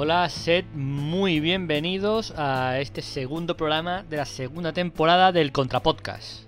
Hola, 0.00 0.28
sed 0.28 0.64
muy 0.74 1.40
bienvenidos 1.40 2.32
a 2.36 2.78
este 2.78 3.02
segundo 3.02 3.56
programa 3.56 4.04
de 4.04 4.16
la 4.16 4.26
segunda 4.26 4.72
temporada 4.72 5.32
del 5.32 5.50
Contrapodcast. 5.50 6.44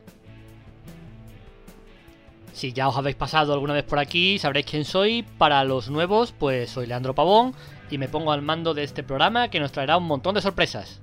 Si 2.53 2.73
ya 2.73 2.87
os 2.87 2.97
habéis 2.97 3.17
pasado 3.17 3.53
alguna 3.53 3.75
vez 3.75 3.83
por 3.83 3.99
aquí, 3.99 4.39
sabréis 4.39 4.67
quién 4.67 4.85
soy. 4.85 5.25
Para 5.37 5.65
los 5.65 5.91
nuevos, 5.91 6.31
pues 6.31 6.71
soy 6.71 6.87
Leandro 6.87 7.17
Pavón 7.17 7.53
y 7.91 7.99
me 7.99 8.09
pongo 8.09 8.31
al 8.31 8.41
mando 8.41 8.73
de 8.73 8.85
este 8.85 9.03
programa 9.03 9.49
que 9.49 9.59
nos 9.59 9.73
traerá 9.73 9.97
un 9.97 10.07
montón 10.07 10.37
de 10.37 10.43
sorpresas. 10.43 11.01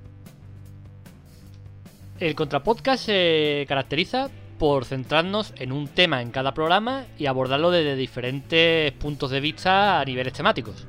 El 2.18 2.34
Contrapodcast 2.34 3.04
se 3.04 3.66
caracteriza 3.68 4.30
por 4.58 4.86
centrarnos 4.86 5.52
en 5.58 5.70
un 5.70 5.86
tema 5.86 6.22
en 6.22 6.30
cada 6.30 6.54
programa 6.54 7.04
y 7.18 7.26
abordarlo 7.26 7.70
desde 7.70 7.94
diferentes 7.94 8.90
puntos 8.92 9.30
de 9.32 9.40
vista 9.40 10.00
a 10.00 10.04
niveles 10.06 10.32
temáticos. 10.32 10.86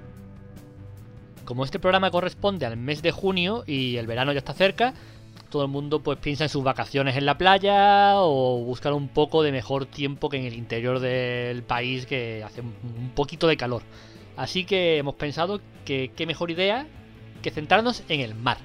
Como 1.49 1.65
este 1.65 1.79
programa 1.79 2.11
corresponde 2.11 2.67
al 2.67 2.77
mes 2.77 3.01
de 3.01 3.09
junio 3.09 3.63
y 3.65 3.97
el 3.97 4.05
verano 4.05 4.31
ya 4.33 4.37
está 4.37 4.53
cerca, 4.53 4.93
todo 5.49 5.63
el 5.63 5.67
mundo 5.67 5.99
pues 5.99 6.19
piensa 6.19 6.43
en 6.43 6.49
sus 6.51 6.63
vacaciones 6.63 7.17
en 7.17 7.25
la 7.25 7.39
playa 7.39 8.17
o 8.17 8.63
buscar 8.63 8.93
un 8.93 9.07
poco 9.07 9.41
de 9.41 9.51
mejor 9.51 9.87
tiempo 9.87 10.29
que 10.29 10.37
en 10.37 10.45
el 10.45 10.53
interior 10.53 10.99
del 10.99 11.63
país 11.63 12.05
que 12.05 12.43
hace 12.43 12.61
un 12.61 13.13
poquito 13.15 13.47
de 13.47 13.57
calor. 13.57 13.81
Así 14.37 14.63
que 14.63 14.99
hemos 14.99 15.15
pensado 15.15 15.59
que 15.85 16.11
qué 16.15 16.27
mejor 16.27 16.51
idea 16.51 16.85
que 17.41 17.49
centrarnos 17.49 18.03
en 18.09 18.19
el 18.19 18.35
mar. 18.35 18.59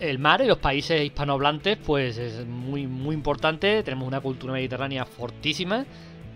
El 0.00 0.18
mar 0.18 0.42
en 0.42 0.48
los 0.48 0.58
países 0.58 1.00
hispanohablantes 1.00 1.76
pues 1.76 2.18
es 2.18 2.44
muy 2.44 2.88
muy 2.88 3.14
importante, 3.14 3.84
tenemos 3.84 4.08
una 4.08 4.20
cultura 4.20 4.52
mediterránea 4.52 5.04
fortísima 5.04 5.86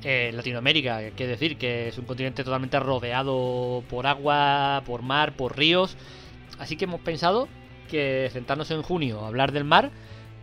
en 0.03 0.37
Latinoamérica, 0.37 1.11
que 1.11 1.27
decir 1.27 1.57
que 1.57 1.89
es 1.89 1.99
un 1.99 2.05
continente 2.05 2.45
totalmente 2.45 2.79
rodeado 2.79 3.83
por 3.89 4.07
agua, 4.07 4.83
por 4.87 5.03
mar, 5.03 5.35
por 5.35 5.57
ríos. 5.57 5.97
Así 6.59 6.77
que 6.77 6.85
hemos 6.85 7.01
pensado 7.01 7.49
que 7.89 8.29
sentarnos 8.33 8.71
en 8.71 8.83
junio 8.83 9.21
a 9.21 9.29
hablar 9.29 9.53
del 9.53 9.65
mar 9.65 9.91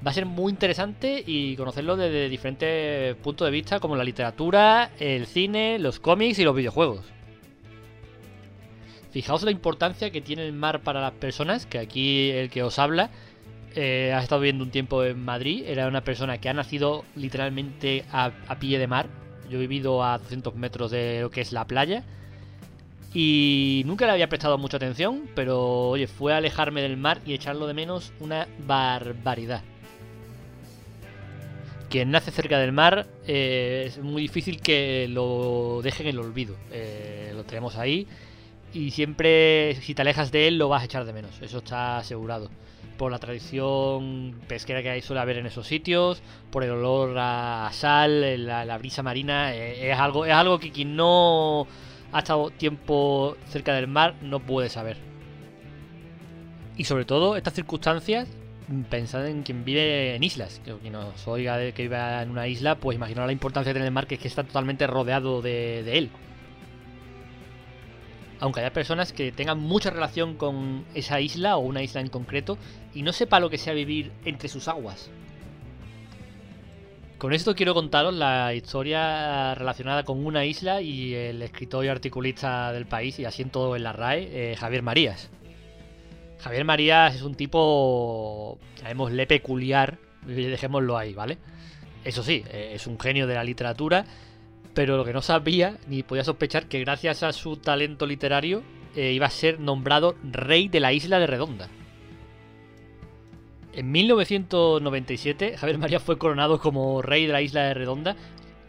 va 0.06 0.11
a 0.11 0.14
ser 0.14 0.26
muy 0.26 0.52
interesante 0.52 1.23
y 1.26 1.56
conocerlo 1.56 1.95
desde 1.95 2.30
diferentes 2.30 3.16
puntos 3.17 3.45
de 3.45 3.52
vista 3.52 3.80
como 3.80 3.95
la 3.95 4.03
literatura, 4.03 4.92
el 5.00 5.26
cine, 5.26 5.80
los 5.80 6.00
cómics 6.00 6.39
y 6.39 6.44
los 6.44 6.56
videojuegos. 6.56 7.06
Fijaos 9.11 9.44
la 9.44 9.52
importancia 9.52 10.11
que 10.11 10.22
tiene 10.22 10.45
el 10.45 10.52
mar 10.52 10.81
para 10.81 11.00
las 11.00 11.14
personas, 11.14 11.66
que 11.66 11.80
aquí 11.80 12.31
el 12.31 12.50
que 12.50 12.64
os 12.64 12.78
habla 12.78 13.09
eh, 13.73 14.11
ha 14.14 14.22
estado 14.22 14.42
viviendo 14.42 14.66
un 14.66 14.72
tiempo 14.72 15.03
en 15.06 15.23
Madrid, 15.23 15.64
era 15.66 15.88
una 15.88 16.03
persona 16.03 16.39
que 16.39 16.50
ha 16.50 16.53
nacido 16.53 17.06
literalmente 17.16 18.03
a 18.11 18.31
pie 18.59 18.78
de 18.78 18.88
mar, 18.88 19.08
yo 19.49 19.57
he 19.57 19.61
vivido 19.61 20.03
a 20.03 20.17
200 20.17 20.55
metros 20.55 20.91
de 20.91 21.21
lo 21.21 21.29
que 21.29 21.41
es 21.41 21.51
la 21.51 21.65
playa. 21.65 22.03
Y 23.13 23.83
nunca 23.85 24.05
le 24.05 24.11
había 24.11 24.27
prestado 24.27 24.57
mucha 24.57 24.77
atención, 24.77 25.29
pero 25.35 25.89
oye, 25.89 26.07
fue 26.07 26.33
a 26.33 26.37
alejarme 26.37 26.81
del 26.81 26.97
mar 26.97 27.21
y 27.25 27.33
echarlo 27.33 27.65
de 27.65 27.73
menos 27.73 28.11
una 28.19 28.47
barbaridad. 28.67 29.63
Quien 31.89 32.11
nace 32.11 32.31
cerca 32.31 32.59
del 32.59 32.73
mar 32.73 33.07
eh, 33.25 33.85
es 33.87 33.99
muy 33.99 34.23
difícil 34.23 34.59
que 34.59 35.07
lo 35.07 35.80
dejen 35.81 36.07
en 36.07 36.15
el 36.15 36.19
olvido. 36.19 36.57
Eh, 36.71 37.31
lo 37.33 37.45
tenemos 37.45 37.77
ahí 37.77 38.05
y 38.73 38.91
siempre 38.91 39.75
si 39.75 39.95
te 39.95 40.02
alejas 40.02 40.31
de 40.31 40.49
él 40.49 40.57
lo 40.57 40.67
vas 40.67 40.81
a 40.81 40.85
echar 40.85 41.05
de 41.05 41.13
menos, 41.13 41.41
eso 41.41 41.59
está 41.59 41.97
asegurado 41.97 42.49
por 42.97 43.11
la 43.11 43.19
tradición 43.19 44.35
pesquera 44.47 44.81
que 44.81 44.89
hay 44.89 45.01
suele 45.01 45.21
haber 45.21 45.38
en 45.38 45.45
esos 45.45 45.67
sitios, 45.67 46.21
por 46.51 46.63
el 46.63 46.71
olor 46.71 47.15
a 47.17 47.69
sal, 47.71 48.45
la, 48.45 48.77
brisa 48.77 49.03
marina, 49.03 49.53
eh, 49.53 49.91
es, 49.91 49.99
algo, 49.99 50.25
es 50.25 50.33
algo 50.33 50.59
que 50.59 50.71
quien 50.71 50.95
no 50.95 51.67
ha 52.11 52.20
estado 52.20 52.49
tiempo 52.52 53.36
cerca 53.47 53.73
del 53.73 53.87
mar 53.87 54.15
no 54.21 54.39
puede 54.39 54.70
saber. 54.70 54.97
Y 56.77 56.83
sobre 56.86 57.05
todo 57.05 57.37
estas 57.37 57.53
circunstancias, 57.53 58.27
pensad 58.89 59.27
en 59.27 59.43
quien 59.43 59.64
vive 59.64 60.15
en 60.15 60.23
islas, 60.23 60.61
que 60.64 60.73
quien 60.73 60.93
nos 60.93 61.27
oiga 61.27 61.58
de 61.58 61.73
que 61.73 61.83
vive 61.83 61.97
en 62.21 62.30
una 62.30 62.47
isla, 62.47 62.75
pues 62.75 62.95
imaginaos 62.95 63.27
la 63.27 63.33
importancia 63.33 63.70
de 63.70 63.75
tener 63.75 63.87
el 63.87 63.93
mar 63.93 64.08
que 64.08 64.15
es 64.15 64.21
que 64.21 64.27
está 64.27 64.43
totalmente 64.43 64.87
rodeado 64.87 65.41
de, 65.41 65.83
de 65.83 65.97
él 65.97 66.09
aunque 68.39 68.59
haya 68.59 68.73
personas 68.73 69.13
que 69.13 69.31
tengan 69.31 69.59
mucha 69.59 69.89
relación 69.89 70.35
con 70.35 70.85
esa 70.93 71.19
isla 71.21 71.57
o 71.57 71.59
una 71.59 71.81
isla 71.81 72.01
en 72.01 72.09
concreto 72.09 72.57
y 72.93 73.01
no 73.01 73.13
sepa 73.13 73.39
lo 73.39 73.49
que 73.49 73.57
sea 73.57 73.73
vivir 73.73 74.11
entre 74.25 74.49
sus 74.49 74.67
aguas. 74.67 75.09
Con 77.17 77.33
esto 77.33 77.55
quiero 77.55 77.73
contaros 77.73 78.13
la 78.13 78.53
historia 78.53 79.55
relacionada 79.55 80.03
con 80.03 80.25
una 80.25 80.45
isla 80.45 80.81
y 80.81 81.13
el 81.13 81.41
escritor 81.41 81.85
y 81.85 81.87
articulista 81.87 82.73
del 82.73 82.85
país, 82.85 83.17
y 83.19 83.25
asiento 83.25 83.75
en 83.75 83.83
la 83.83 83.93
RAE, 83.93 84.52
eh, 84.52 84.55
Javier 84.57 84.83
Marías. 84.83 85.31
Javier 86.39 86.65
Marías 86.65 87.15
es 87.15 87.21
un 87.21 87.35
tipo, 87.35 88.59
llamémosle 88.81 89.25
peculiar, 89.27 89.97
dejémoslo 90.25 90.97
ahí, 90.97 91.13
¿vale? 91.13 91.37
Eso 92.03 92.21
sí, 92.21 92.43
eh, 92.52 92.73
es 92.75 92.85
un 92.85 92.99
genio 92.99 93.27
de 93.27 93.33
la 93.33 93.45
literatura 93.45 94.05
pero 94.75 94.97
lo 94.97 95.05
que 95.05 95.13
no 95.13 95.21
sabía, 95.21 95.77
ni 95.87 96.03
podía 96.03 96.25
sospechar, 96.25 96.67
que 96.67 96.81
gracias 96.81 97.23
a 97.23 97.31
su 97.31 97.58
talento 97.58 98.05
literario 98.05 98.61
eh, 98.95 99.13
iba 99.13 99.25
a 99.25 99.31
ser 99.31 99.59
nombrado 99.59 100.15
rey 100.21 100.67
de 100.67 100.81
la 100.81 100.91
isla 100.91 101.17
de 101.17 101.25
Redonda. 101.25 101.69
En 103.73 103.91
1997, 103.91 105.58
Javier 105.58 105.77
María 105.77 105.99
fue 105.99 106.17
coronado 106.17 106.59
como 106.59 107.02
rey 107.02 107.25
de 107.25 107.33
la 107.33 107.41
isla 107.41 107.64
de 107.64 107.73
Redonda, 107.73 108.17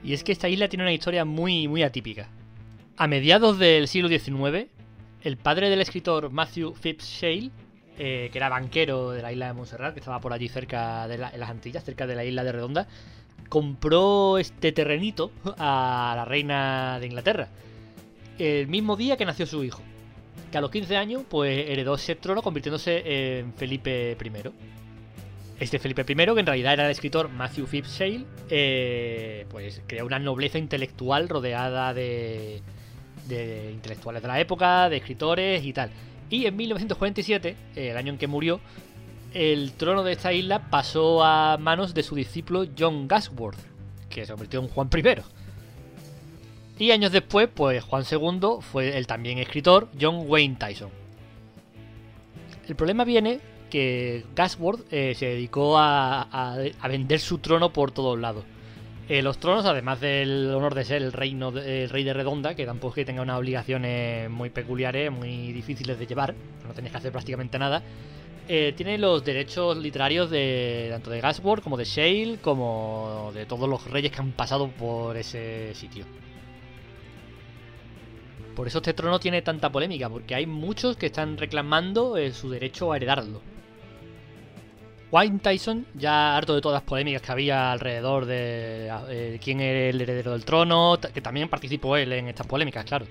y 0.02 0.12
es 0.12 0.22
que 0.22 0.32
esta 0.32 0.48
isla 0.48 0.68
tiene 0.68 0.84
una 0.84 0.92
historia 0.92 1.24
muy, 1.24 1.66
muy 1.66 1.82
atípica. 1.82 2.28
A 2.96 3.08
mediados 3.08 3.58
del 3.58 3.88
siglo 3.88 4.08
XIX, 4.08 4.68
el 5.22 5.36
padre 5.36 5.70
del 5.70 5.80
escritor 5.80 6.30
Matthew 6.30 6.74
Phipps 6.74 7.04
Shale, 7.04 7.50
eh, 7.98 8.28
que 8.30 8.38
era 8.38 8.48
banquero 8.48 9.10
de 9.10 9.22
la 9.22 9.32
isla 9.32 9.48
de 9.48 9.54
Montserrat, 9.54 9.94
que 9.94 10.00
estaba 10.00 10.20
por 10.20 10.32
allí 10.32 10.48
cerca 10.48 11.08
de 11.08 11.18
las 11.18 11.50
Antillas, 11.50 11.82
cerca 11.82 12.06
de 12.06 12.14
la 12.14 12.24
isla 12.24 12.44
de 12.44 12.52
Redonda, 12.52 12.86
compró 13.48 14.38
este 14.38 14.72
terrenito 14.72 15.30
a 15.58 16.14
la 16.16 16.24
reina 16.24 16.98
de 17.00 17.06
Inglaterra. 17.06 17.48
El 18.38 18.68
mismo 18.68 18.96
día 18.96 19.16
que 19.16 19.24
nació 19.24 19.46
su 19.46 19.64
hijo. 19.64 19.82
Que 20.50 20.58
a 20.58 20.60
los 20.60 20.70
15 20.70 20.96
años, 20.96 21.22
pues 21.28 21.68
heredó 21.68 21.94
ese 21.94 22.14
trono 22.14 22.42
convirtiéndose 22.42 23.38
en 23.38 23.54
Felipe 23.54 24.16
I. 24.22 24.30
Este 25.58 25.78
Felipe 25.78 26.02
I, 26.02 26.14
que 26.14 26.40
en 26.40 26.46
realidad 26.46 26.74
era 26.74 26.84
el 26.84 26.90
escritor 26.90 27.30
Matthew 27.30 27.66
Phipps 27.66 27.98
eh, 28.50 29.46
pues 29.50 29.80
creó 29.86 30.04
una 30.04 30.18
nobleza 30.18 30.58
intelectual 30.58 31.28
rodeada 31.28 31.94
de, 31.94 32.60
de 33.26 33.70
intelectuales 33.72 34.20
de 34.22 34.28
la 34.28 34.38
época, 34.38 34.90
de 34.90 34.98
escritores 34.98 35.64
y 35.64 35.72
tal. 35.72 35.90
Y 36.28 36.46
en 36.46 36.56
1947, 36.56 37.56
el 37.76 37.96
año 37.96 38.12
en 38.12 38.18
que 38.18 38.26
murió, 38.26 38.60
el 39.36 39.72
trono 39.72 40.02
de 40.02 40.12
esta 40.12 40.32
isla 40.32 40.70
pasó 40.70 41.22
a 41.22 41.58
manos 41.58 41.92
de 41.92 42.02
su 42.02 42.14
discípulo 42.14 42.64
John 42.76 43.06
Gasworth, 43.06 43.58
que 44.08 44.24
se 44.24 44.32
convirtió 44.32 44.60
en 44.60 44.68
Juan 44.68 44.88
I. 44.94 45.22
Y 46.78 46.90
años 46.90 47.12
después, 47.12 47.46
pues 47.54 47.84
Juan 47.84 48.04
II 48.10 48.60
fue 48.60 48.96
el 48.96 49.06
también 49.06 49.36
escritor 49.36 49.88
John 50.00 50.24
Wayne 50.26 50.56
Tyson. 50.58 50.88
El 52.66 52.76
problema 52.76 53.04
viene 53.04 53.40
que 53.68 54.24
Gasworth 54.34 54.90
eh, 54.90 55.14
se 55.14 55.26
dedicó 55.26 55.76
a, 55.78 56.56
vender 56.88 57.20
su 57.20 57.36
trono 57.38 57.74
por 57.74 57.90
todos 57.90 58.18
lados. 58.18 58.44
Eh, 59.08 59.20
los 59.20 59.38
tronos, 59.38 59.66
además 59.66 60.00
del 60.00 60.50
honor 60.54 60.74
de 60.74 60.84
ser 60.84 61.02
el, 61.02 61.12
reino 61.12 61.50
rey 61.50 62.04
de 62.04 62.12
Redonda, 62.14 62.54
que 62.54 62.64
tampoco 62.64 62.92
es 62.92 62.94
que 62.94 63.04
tenga 63.04 63.20
unas 63.20 63.38
obligaciones 63.38 64.30
muy 64.30 64.48
peculiares, 64.48 65.12
muy 65.12 65.52
difíciles 65.52 65.98
de 65.98 66.06
llevar, 66.06 66.34
no 66.66 66.72
tenéis 66.72 66.92
que 66.92 66.98
hacer 66.98 67.12
prácticamente 67.12 67.58
nada, 67.58 67.82
eh, 68.48 68.72
tiene 68.76 68.98
los 68.98 69.24
derechos 69.24 69.76
literarios 69.76 70.30
de 70.30 70.88
tanto 70.90 71.10
de 71.10 71.20
Gasworth 71.20 71.62
como 71.62 71.76
de 71.76 71.84
Shale, 71.84 72.38
como 72.40 73.30
de 73.34 73.46
todos 73.46 73.68
los 73.68 73.90
reyes 73.90 74.12
que 74.12 74.20
han 74.20 74.32
pasado 74.32 74.68
por 74.68 75.16
ese 75.16 75.74
sitio. 75.74 76.04
Por 78.54 78.66
eso 78.66 78.78
este 78.78 78.94
trono 78.94 79.20
tiene 79.20 79.42
tanta 79.42 79.70
polémica, 79.70 80.08
porque 80.08 80.34
hay 80.34 80.46
muchos 80.46 80.96
que 80.96 81.06
están 81.06 81.36
reclamando 81.36 82.16
eh, 82.16 82.32
su 82.32 82.48
derecho 82.48 82.92
a 82.92 82.96
heredarlo. 82.96 83.42
Wayne 85.10 85.38
Tyson, 85.38 85.86
ya 85.94 86.36
harto 86.36 86.54
de 86.54 86.60
todas 86.60 86.76
las 86.76 86.88
polémicas 86.88 87.22
que 87.22 87.32
había 87.32 87.70
alrededor 87.70 88.26
de 88.26 88.90
eh, 89.08 89.40
quién 89.42 89.60
era 89.60 89.90
el 89.90 90.00
heredero 90.00 90.32
del 90.32 90.44
trono, 90.44 90.98
que 91.12 91.20
también 91.20 91.48
participó 91.48 91.96
él 91.96 92.12
en 92.12 92.28
estas 92.28 92.46
polémicas, 92.46 92.84
claro. 92.84 93.06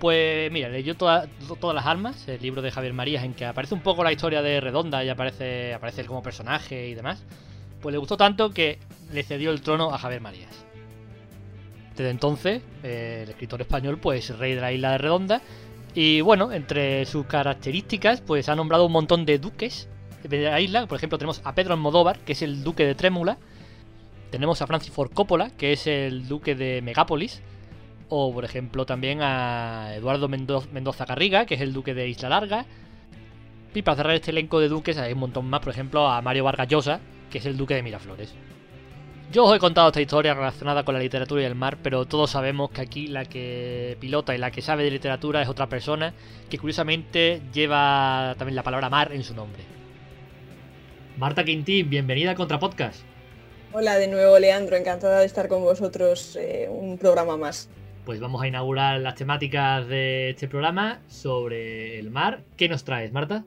Pues 0.00 0.50
mira, 0.50 0.70
leyó 0.70 0.96
todas 0.96 1.28
las 1.74 1.84
armas, 1.84 2.26
el 2.26 2.40
libro 2.40 2.62
de 2.62 2.70
Javier 2.70 2.94
Marías, 2.94 3.22
en 3.22 3.34
que 3.34 3.44
aparece 3.44 3.74
un 3.74 3.82
poco 3.82 4.02
la 4.02 4.10
historia 4.10 4.40
de 4.40 4.58
Redonda 4.58 5.04
y 5.04 5.10
aparece, 5.10 5.74
aparece 5.74 6.06
como 6.06 6.22
personaje 6.22 6.88
y 6.88 6.94
demás. 6.94 7.22
Pues 7.82 7.92
le 7.92 7.98
gustó 7.98 8.16
tanto 8.16 8.48
que 8.50 8.78
le 9.12 9.22
cedió 9.24 9.50
el 9.50 9.60
trono 9.60 9.92
a 9.92 9.98
Javier 9.98 10.22
Marías. 10.22 10.64
Desde 11.94 12.08
entonces, 12.08 12.62
eh, 12.82 13.20
el 13.24 13.28
escritor 13.28 13.60
español, 13.60 13.98
pues 13.98 14.38
rey 14.38 14.54
de 14.54 14.62
la 14.62 14.72
isla 14.72 14.92
de 14.92 14.98
Redonda. 14.98 15.42
Y 15.94 16.22
bueno, 16.22 16.50
entre 16.50 17.04
sus 17.04 17.26
características, 17.26 18.22
pues 18.22 18.48
ha 18.48 18.56
nombrado 18.56 18.86
un 18.86 18.92
montón 18.92 19.26
de 19.26 19.38
duques 19.38 19.86
de 20.22 20.44
la 20.44 20.62
isla. 20.62 20.86
Por 20.86 20.96
ejemplo, 20.96 21.18
tenemos 21.18 21.42
a 21.44 21.54
Pedro 21.54 21.74
Almodóvar, 21.74 22.20
que 22.20 22.32
es 22.32 22.40
el 22.40 22.64
duque 22.64 22.86
de 22.86 22.94
Trémula. 22.94 23.36
Tenemos 24.30 24.62
a 24.62 24.66
Francis 24.66 24.94
Ford 24.94 25.10
Coppola, 25.12 25.50
que 25.50 25.72
es 25.72 25.86
el 25.86 26.26
duque 26.26 26.54
de 26.54 26.80
Megápolis 26.80 27.42
o 28.10 28.32
por 28.32 28.44
ejemplo 28.44 28.84
también 28.84 29.20
a 29.22 29.94
Eduardo 29.94 30.28
Mendoza 30.28 31.06
Carriga, 31.06 31.46
que 31.46 31.54
es 31.54 31.60
el 31.60 31.72
duque 31.72 31.94
de 31.94 32.08
Isla 32.08 32.28
Larga. 32.28 32.66
Y 33.72 33.82
para 33.82 33.96
cerrar 33.96 34.14
este 34.16 34.32
elenco 34.32 34.60
de 34.60 34.68
duques 34.68 34.98
hay 34.98 35.12
un 35.12 35.20
montón 35.20 35.48
más, 35.48 35.60
por 35.60 35.72
ejemplo 35.72 36.06
a 36.08 36.20
Mario 36.20 36.44
Vargas 36.44 36.68
Llosa, 36.68 37.00
que 37.30 37.38
es 37.38 37.46
el 37.46 37.56
duque 37.56 37.74
de 37.74 37.82
Miraflores. 37.82 38.34
Yo 39.32 39.44
os 39.44 39.56
he 39.56 39.60
contado 39.60 39.86
esta 39.86 40.00
historia 40.00 40.34
relacionada 40.34 40.82
con 40.84 40.92
la 40.92 41.00
literatura 41.00 41.40
y 41.40 41.44
el 41.44 41.54
mar, 41.54 41.78
pero 41.80 42.04
todos 42.04 42.32
sabemos 42.32 42.72
que 42.72 42.80
aquí 42.80 43.06
la 43.06 43.24
que 43.24 43.96
pilota 44.00 44.34
y 44.34 44.38
la 44.38 44.50
que 44.50 44.60
sabe 44.60 44.82
de 44.82 44.90
literatura 44.90 45.40
es 45.40 45.48
otra 45.48 45.68
persona, 45.68 46.12
que 46.50 46.58
curiosamente 46.58 47.40
lleva 47.52 48.34
también 48.36 48.56
la 48.56 48.64
palabra 48.64 48.90
mar 48.90 49.12
en 49.12 49.22
su 49.22 49.36
nombre. 49.36 49.62
Marta 51.16 51.44
Quintín, 51.44 51.88
bienvenida 51.88 52.32
a 52.32 52.34
Contrapodcast. 52.34 53.02
Hola 53.72 53.98
de 53.98 54.08
nuevo, 54.08 54.36
Leandro, 54.40 54.76
encantada 54.76 55.20
de 55.20 55.26
estar 55.26 55.46
con 55.46 55.62
vosotros 55.62 56.34
eh, 56.34 56.66
un 56.68 56.98
programa 56.98 57.36
más. 57.36 57.68
Pues 58.10 58.18
vamos 58.18 58.42
a 58.42 58.48
inaugurar 58.48 59.00
las 59.00 59.14
temáticas 59.14 59.86
de 59.86 60.30
este 60.30 60.48
programa 60.48 61.00
sobre 61.06 61.96
el 61.96 62.10
mar. 62.10 62.42
¿Qué 62.56 62.68
nos 62.68 62.82
traes, 62.82 63.12
Marta? 63.12 63.44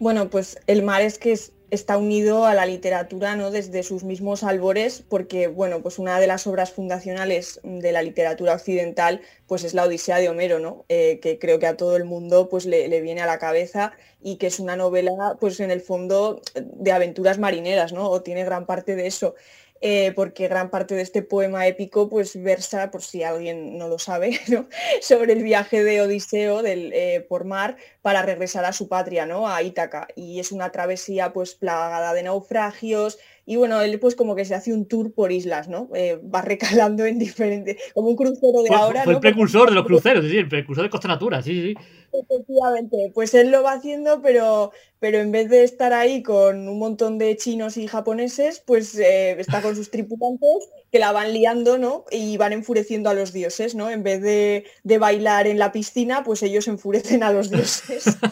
Bueno, 0.00 0.28
pues 0.28 0.58
el 0.66 0.82
mar 0.82 1.02
es 1.02 1.20
que 1.20 1.30
es 1.30 1.52
está 1.70 1.98
unido 1.98 2.46
a 2.46 2.54
la 2.54 2.66
literatura 2.66 3.36
¿no? 3.36 3.50
desde 3.50 3.82
sus 3.82 4.02
mismos 4.02 4.42
albores, 4.42 5.04
porque 5.08 5.48
bueno, 5.48 5.82
pues 5.82 5.98
una 5.98 6.18
de 6.18 6.26
las 6.26 6.46
obras 6.46 6.72
fundacionales 6.72 7.60
de 7.62 7.92
la 7.92 8.02
literatura 8.02 8.54
occidental 8.54 9.20
pues 9.46 9.64
es 9.64 9.74
la 9.74 9.84
Odisea 9.84 10.18
de 10.18 10.28
Homero, 10.28 10.58
¿no? 10.58 10.84
Eh, 10.88 11.20
que 11.20 11.38
creo 11.38 11.58
que 11.58 11.66
a 11.66 11.76
todo 11.76 11.96
el 11.96 12.04
mundo 12.04 12.48
pues, 12.48 12.64
le, 12.64 12.88
le, 12.88 13.00
viene 13.00 13.20
a 13.20 13.26
la 13.26 13.38
cabeza 13.38 13.92
y 14.22 14.36
que 14.36 14.46
es 14.46 14.60
una 14.60 14.76
novela 14.76 15.36
pues 15.40 15.60
en 15.60 15.70
el 15.70 15.80
fondo 15.80 16.40
de 16.54 16.92
aventuras 16.92 17.38
marineras, 17.38 17.92
¿no? 17.92 18.08
o 18.08 18.22
tiene 18.22 18.44
gran 18.44 18.66
parte 18.66 18.96
de 18.96 19.06
eso. 19.06 19.34
Eh, 19.80 20.12
porque 20.16 20.48
gran 20.48 20.70
parte 20.70 20.96
de 20.96 21.02
este 21.02 21.22
poema 21.22 21.68
épico 21.68 22.08
pues 22.08 22.40
versa, 22.42 22.90
por 22.90 23.02
si 23.02 23.22
alguien 23.22 23.78
no 23.78 23.86
lo 23.86 24.00
sabe, 24.00 24.40
sobre 25.00 25.34
el 25.34 25.44
viaje 25.44 25.84
de 25.84 26.00
Odiseo 26.00 26.62
eh, 26.64 27.24
por 27.28 27.44
mar 27.44 27.76
para 28.08 28.22
regresar 28.22 28.64
a 28.64 28.72
su 28.72 28.88
patria, 28.88 29.26
¿no? 29.26 29.46
a 29.46 29.62
Ítaca. 29.62 30.08
Y 30.16 30.40
es 30.40 30.50
una 30.50 30.72
travesía 30.72 31.34
pues 31.34 31.54
plagada 31.54 32.14
de 32.14 32.22
naufragios, 32.22 33.18
y 33.44 33.56
bueno, 33.56 33.82
él 33.82 34.00
pues 34.00 34.14
como 34.14 34.34
que 34.34 34.46
se 34.46 34.54
hace 34.54 34.72
un 34.72 34.86
tour 34.86 35.12
por 35.12 35.30
islas, 35.30 35.68
¿no? 35.68 35.90
Eh, 35.94 36.18
va 36.34 36.40
recalando 36.40 37.04
en 37.04 37.18
diferentes, 37.18 37.76
como 37.92 38.08
un 38.08 38.16
crucero 38.16 38.62
de 38.62 38.74
ahora. 38.74 39.04
Fue 39.04 39.12
el 39.12 39.20
precursor 39.20 39.68
de 39.68 39.74
los 39.74 39.84
cruceros, 39.84 40.24
decir, 40.24 40.38
el 40.38 40.48
precursor 40.48 40.84
de 40.84 40.90
Costa 40.90 41.08
Natura, 41.08 41.42
sí, 41.42 41.60
sí. 41.60 41.74
Efectivamente, 42.14 43.12
pues 43.12 43.34
él 43.34 43.50
lo 43.50 43.62
va 43.62 43.72
haciendo, 43.72 44.22
pero, 44.22 44.72
pero 45.00 45.18
en 45.18 45.30
vez 45.30 45.50
de 45.50 45.64
estar 45.64 45.92
ahí 45.92 46.22
con 46.22 46.66
un 46.66 46.78
montón 46.78 47.18
de 47.18 47.36
chinos 47.36 47.76
y 47.76 47.86
japoneses, 47.86 48.62
pues 48.66 48.98
eh, 48.98 49.38
está 49.38 49.60
con 49.60 49.76
sus 49.76 49.90
tripulantes 49.90 50.70
que 50.90 50.98
la 50.98 51.12
van 51.12 51.32
liando, 51.32 51.78
¿no? 51.78 52.04
Y 52.10 52.36
van 52.36 52.52
enfureciendo 52.52 53.10
a 53.10 53.14
los 53.14 53.32
dioses, 53.32 53.74
¿no? 53.74 53.90
En 53.90 54.02
vez 54.02 54.22
de, 54.22 54.64
de 54.82 54.98
bailar 54.98 55.46
en 55.46 55.58
la 55.58 55.72
piscina, 55.72 56.24
pues 56.24 56.42
ellos 56.42 56.68
enfurecen 56.68 57.22
a 57.22 57.32
los 57.32 57.50
dioses. 57.50 58.16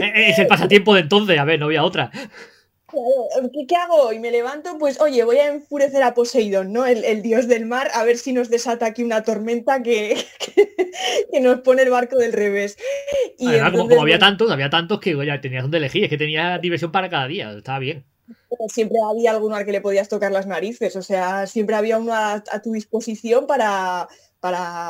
Eh, 0.00 0.30
es 0.30 0.38
el 0.38 0.46
pasatiempo 0.46 0.94
de 0.94 1.00
entonces, 1.00 1.36
a 1.36 1.44
ver, 1.44 1.58
no 1.58 1.66
había 1.66 1.82
otra. 1.82 2.12
¿qué, 3.68 3.76
hago 3.76 4.12
Y 4.12 4.18
me 4.18 4.30
levanto, 4.30 4.78
pues 4.78 5.00
oye, 5.00 5.24
voy 5.24 5.38
a 5.38 5.48
enfurecer 5.48 6.02
a 6.02 6.14
Poseidón, 6.14 6.72
¿no? 6.72 6.86
El, 6.86 7.22
dios 7.22 7.48
del 7.48 7.66
mar, 7.66 7.88
a 7.94 8.04
ver 8.04 8.16
si 8.18 8.32
nos 8.32 8.50
desata 8.50 8.86
aquí 8.86 9.02
una 9.02 9.22
tormenta 9.22 9.82
que, 9.82 10.16
que, 11.32 11.40
nos 11.40 11.60
pone 11.60 11.82
el 11.82 11.90
barco 11.90 12.16
del 12.16 12.32
revés. 12.32 12.76
Y 13.38 13.46
como, 13.70 14.00
había 14.00 14.18
tantos, 14.18 14.50
había 14.50 14.70
tantos 14.70 15.00
que 15.00 15.16
ya 15.26 15.40
tenías 15.40 15.62
donde 15.62 15.78
elegir, 15.78 16.04
es 16.04 16.10
que 16.10 16.18
tenía 16.18 16.58
diversión 16.58 16.92
para 16.92 17.08
cada 17.08 17.26
día, 17.26 17.52
estaba 17.52 17.78
bien. 17.78 18.04
Siempre 18.68 18.98
había 19.04 19.32
alguno 19.32 19.56
al 19.56 19.64
que 19.64 19.72
le 19.72 19.80
podías 19.80 20.08
tocar 20.08 20.32
las 20.32 20.46
narices, 20.46 20.96
o 20.96 21.02
sea, 21.02 21.46
siempre 21.46 21.76
había 21.76 21.98
uno 21.98 22.14
a 22.14 22.42
tu 22.62 22.72
disposición 22.72 23.46
para, 23.46 24.08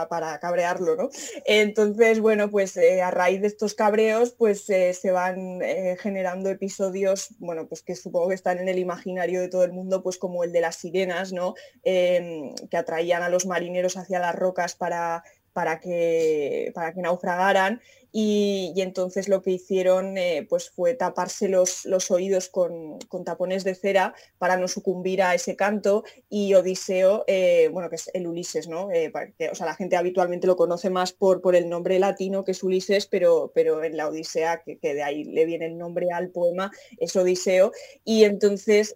para, 0.09 0.39
cabrearlo, 0.41 0.97
¿no? 0.97 1.11
Entonces, 1.45 2.19
bueno, 2.19 2.51
pues 2.51 2.77
eh, 2.77 3.03
a 3.03 3.13
raíz 3.13 3.41
de 3.41 3.47
estos 3.47 3.75
cabreos, 3.75 4.33
pues 4.33 4.69
eh, 4.69 4.93
se 4.95 5.13
van 5.13 5.63
eh, 5.63 5.97
generando 6.01 6.51
episodios, 6.51 7.29
bueno, 7.39 7.69
pues 7.69 7.83
que 7.83 7.95
supongo 7.95 8.31
que 8.31 8.35
están 8.35 8.59
en 8.59 8.69
el 8.69 8.81
imaginario 8.81 9.41
de 9.41 9.49
todo 9.49 9.63
el 9.63 9.73
mundo, 9.73 10.03
pues 10.03 10.19
como 10.19 10.43
el 10.43 10.51
de 10.51 10.61
las 10.61 10.77
sirenas, 10.77 11.33
¿no? 11.33 11.55
Em, 11.85 12.53
que 12.69 12.77
atraían 12.77 13.23
a 13.23 13.29
los 13.29 13.47
marineros 13.47 13.97
hacia 13.97 14.19
las 14.19 14.35
rocas 14.35 14.75
para 14.75 15.23
para 15.55 15.81
que, 15.81 16.73
para 16.75 16.93
que 16.93 17.01
naufragaran 17.01 17.81
y, 18.17 18.73
entonces 18.77 19.29
lo 19.29 19.43
que 19.43 19.51
hicieron 19.51 20.17
eh, 20.17 20.47
pues 20.49 20.71
fue 20.71 20.95
taparse 20.95 21.49
los, 21.49 21.85
los 21.85 22.13
oídos 22.13 22.49
con, 22.49 23.01
tapones 23.25 23.65
de 23.65 23.75
cera 23.75 24.15
para 24.39 24.57
no 24.57 24.69
sucumbir 24.69 25.21
a 25.21 25.35
ese 25.35 25.57
canto 25.57 26.05
y 26.29 26.55
Odiseo, 26.55 27.25
eh, 27.27 27.69
bueno, 27.73 27.91
que 27.91 27.97
es 27.97 28.13
el 28.15 28.29
Ulises, 28.29 28.69
¿no? 28.69 28.93
Eh, 28.93 29.13
o 29.51 29.55
sea, 29.57 29.67
la 29.67 29.75
gente 29.75 29.97
habitualmente 29.97 30.47
lo 30.47 30.55
conoce 30.55 30.91
más 30.91 31.13
por, 31.13 31.41
por 31.41 31.57
el 31.57 31.69
nombre 31.69 31.99
latino 31.99 32.45
que 32.45 32.53
es 32.53 32.63
Ulises, 32.63 33.07
pero, 33.07 33.51
pero 33.53 33.83
en 33.83 33.97
la 33.97 34.07
Odisea, 34.07 34.63
que, 34.63 34.79
que 34.79 34.95
de 34.95 35.03
ahí 35.03 35.25
le 35.25 35.45
viene 35.45 35.67
el 35.67 35.77
nombre 35.77 36.13
al 36.13 36.29
poema, 36.29 36.71
es 36.99 37.17
Odiseo, 37.17 37.73
y 38.05 38.23
entonces 38.23 38.95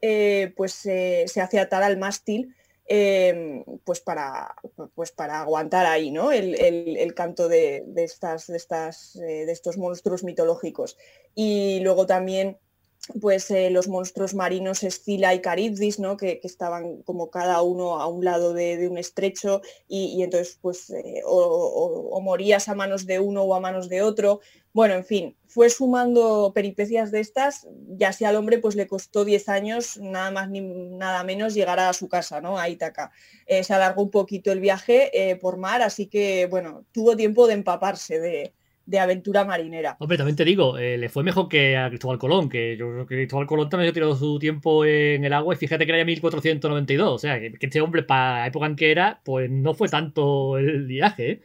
pues 0.56 0.74
se 0.74 1.40
hace 1.40 1.58
atar 1.58 1.82
al 1.82 1.98
mástil 1.98 2.54
Em, 2.90 3.64
pues, 3.84 4.00
para, 4.00 4.54
pues 4.94 5.12
para 5.12 5.42
aguantar 5.42 5.84
ahí 5.84 6.10
¿no? 6.10 6.32
el, 6.32 7.14
canto 7.14 7.46
de, 7.46 7.84
estas, 7.96 8.46
de, 8.46 8.56
estas, 8.56 9.16
eh, 9.16 9.44
de 9.44 9.52
estos 9.52 9.76
monstruos 9.76 10.24
mitológicos. 10.24 10.96
Y 11.34 11.80
luego 11.80 12.06
también 12.06 12.56
pues 13.20 13.50
eh, 13.50 13.70
los 13.70 13.88
monstruos 13.88 14.34
marinos 14.34 14.82
Escila 14.82 15.34
y 15.34 15.40
Caribdis, 15.40 15.98
¿no? 15.98 16.16
Que, 16.16 16.40
estaban 16.42 17.02
como 17.02 17.30
cada 17.30 17.62
uno 17.62 18.00
a 18.00 18.06
un 18.06 18.24
lado 18.24 18.52
de, 18.52 18.88
un 18.88 18.98
estrecho 18.98 19.62
y, 19.86 20.22
entonces 20.22 20.58
pues 20.60 20.90
eh, 20.90 21.22
o, 21.24 22.20
morías 22.22 22.68
a 22.68 22.74
manos 22.74 23.06
de 23.06 23.20
uno 23.20 23.42
o 23.42 23.54
a 23.54 23.60
manos 23.60 23.88
de 23.88 24.02
otro 24.02 24.40
bueno, 24.78 24.94
en 24.94 25.04
fin, 25.04 25.34
fue 25.48 25.70
sumando 25.70 26.52
peripecias 26.54 27.10
de 27.10 27.18
estas, 27.18 27.66
ya 27.96 28.12
si 28.12 28.24
al 28.24 28.36
hombre 28.36 28.58
pues 28.58 28.76
le 28.76 28.86
costó 28.86 29.24
10 29.24 29.48
años, 29.48 29.96
nada 29.96 30.30
más 30.30 30.48
ni 30.48 30.60
nada 30.60 31.24
menos, 31.24 31.52
llegar 31.52 31.80
a 31.80 31.92
su 31.94 32.08
casa, 32.08 32.40
¿no? 32.40 32.58
A 32.58 32.68
Ítaca. 32.68 33.10
Eh, 33.44 33.64
se 33.64 33.74
alargó 33.74 34.04
un 34.04 34.12
poquito 34.12 34.52
el 34.52 34.60
viaje 34.60 35.10
eh, 35.12 35.34
por 35.34 35.56
mar, 35.56 35.82
así 35.82 36.06
que, 36.06 36.46
bueno, 36.46 36.84
tuvo 36.92 37.16
tiempo 37.16 37.48
de 37.48 37.54
empaparse 37.54 38.20
de, 38.20 38.52
aventura 39.00 39.44
marinera. 39.44 39.96
Hombre, 39.98 40.16
también 40.16 40.36
te 40.36 40.44
digo, 40.44 40.78
eh, 40.78 40.96
le 40.96 41.08
fue 41.08 41.24
mejor 41.24 41.48
que 41.48 41.76
a 41.76 41.88
Cristóbal 41.88 42.20
Colón, 42.20 42.48
que 42.48 42.76
yo 42.76 42.92
creo 42.92 43.06
que 43.08 43.16
Cristóbal 43.16 43.48
Colón 43.48 43.68
también 43.68 43.90
ha 43.90 43.92
tirado 43.92 44.14
su 44.14 44.38
tiempo 44.38 44.84
en 44.84 45.24
el 45.24 45.32
agua 45.32 45.54
y 45.54 45.58
fíjate 45.58 45.86
que 45.86 45.90
era 45.90 45.98
ya 45.98 46.04
1492, 46.04 47.12
o 47.12 47.18
sea, 47.18 47.40
que 47.40 47.52
este 47.60 47.80
hombre 47.80 48.04
para 48.04 48.42
la 48.42 48.46
época 48.46 48.66
en 48.66 48.76
que 48.76 48.92
era, 48.92 49.20
pues 49.24 49.50
no 49.50 49.74
fue 49.74 49.88
tanto 49.88 50.56
el 50.56 50.86
viaje, 50.86 51.30
¿eh? 51.32 51.42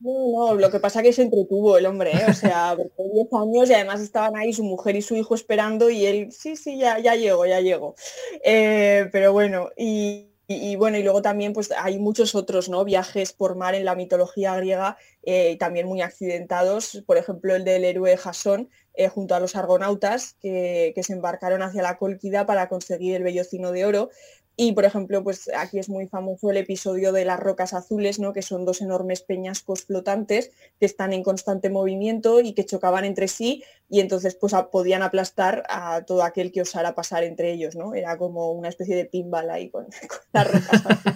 No, 0.00 0.52
no, 0.52 0.54
lo 0.54 0.70
que 0.70 0.78
pasa 0.78 1.00
es 1.00 1.06
que 1.06 1.12
se 1.12 1.22
entretuvo 1.22 1.76
el 1.76 1.86
hombre, 1.86 2.12
¿eh? 2.12 2.26
o 2.28 2.34
sea, 2.34 2.76
porque 2.76 3.02
10 3.12 3.28
años 3.32 3.70
y 3.70 3.74
además 3.74 4.00
estaban 4.00 4.36
ahí 4.36 4.52
su 4.52 4.62
mujer 4.62 4.94
y 4.94 5.02
su 5.02 5.16
hijo 5.16 5.34
esperando 5.34 5.90
y 5.90 6.06
él, 6.06 6.30
sí, 6.30 6.54
sí, 6.56 6.78
ya, 6.78 6.98
ya 7.00 7.16
llego, 7.16 7.46
ya 7.46 7.60
llego. 7.60 7.96
Eh, 8.44 9.08
pero 9.10 9.32
bueno, 9.32 9.70
y, 9.76 10.28
bueno, 10.76 10.98
y 10.98 11.02
luego 11.02 11.20
también 11.20 11.52
pues 11.52 11.72
hay 11.76 11.98
muchos 11.98 12.34
otros 12.36 12.68
¿no? 12.68 12.84
viajes 12.84 13.32
por 13.32 13.56
mar 13.56 13.74
en 13.74 13.84
la 13.84 13.96
mitología 13.96 14.54
griega, 14.56 14.96
eh, 15.24 15.56
también 15.58 15.86
muy 15.88 16.00
accidentados, 16.00 17.02
por 17.04 17.18
ejemplo 17.18 17.54
el 17.56 17.64
del 17.64 17.84
héroe 17.84 18.16
Jasón, 18.16 18.70
junto 19.12 19.36
a 19.36 19.40
los 19.40 19.54
argonautas 19.54 20.34
que, 20.40 20.90
que, 20.94 21.04
se 21.04 21.12
embarcaron 21.12 21.62
hacia 21.62 21.82
la 21.82 21.98
Cólquida 21.98 22.46
para 22.46 22.68
conseguir 22.68 23.14
el 23.14 23.22
vellocino 23.22 23.70
de 23.70 23.84
oro. 23.84 24.10
Y, 24.60 24.72
por 24.72 24.84
ejemplo, 24.84 25.22
pues 25.22 25.48
aquí 25.56 25.78
es 25.78 25.88
muy 25.88 26.08
famoso 26.08 26.50
el 26.50 26.56
episodio 26.56 27.12
de 27.12 27.24
las 27.24 27.38
rocas 27.38 27.74
azules, 27.74 28.18
¿no? 28.18 28.32
que 28.32 28.42
son 28.42 28.64
dos 28.64 28.80
enormes 28.80 29.22
peñascos 29.22 29.84
flotantes 29.84 30.50
que 30.80 30.86
están 30.86 31.12
en 31.12 31.22
constante 31.22 31.70
movimiento 31.70 32.40
y 32.40 32.54
que 32.54 32.66
chocaban 32.66 33.04
entre 33.04 33.28
sí 33.28 33.62
y 33.88 34.00
entonces 34.00 34.34
pues 34.34 34.52
podían 34.72 35.02
aplastar 35.02 35.62
a 35.68 36.02
todo 36.04 36.24
aquel 36.24 36.50
que 36.50 36.62
osara 36.62 36.96
pasar 36.96 37.22
entre 37.22 37.52
ellos. 37.52 37.76
¿no? 37.76 37.94
Era 37.94 38.18
como 38.18 38.50
una 38.50 38.68
especie 38.68 38.96
de 38.96 39.04
pinball 39.04 39.48
ahí 39.48 39.70
con, 39.70 39.86
las 40.32 40.52
rocas 40.52 40.86
azules. 40.86 41.14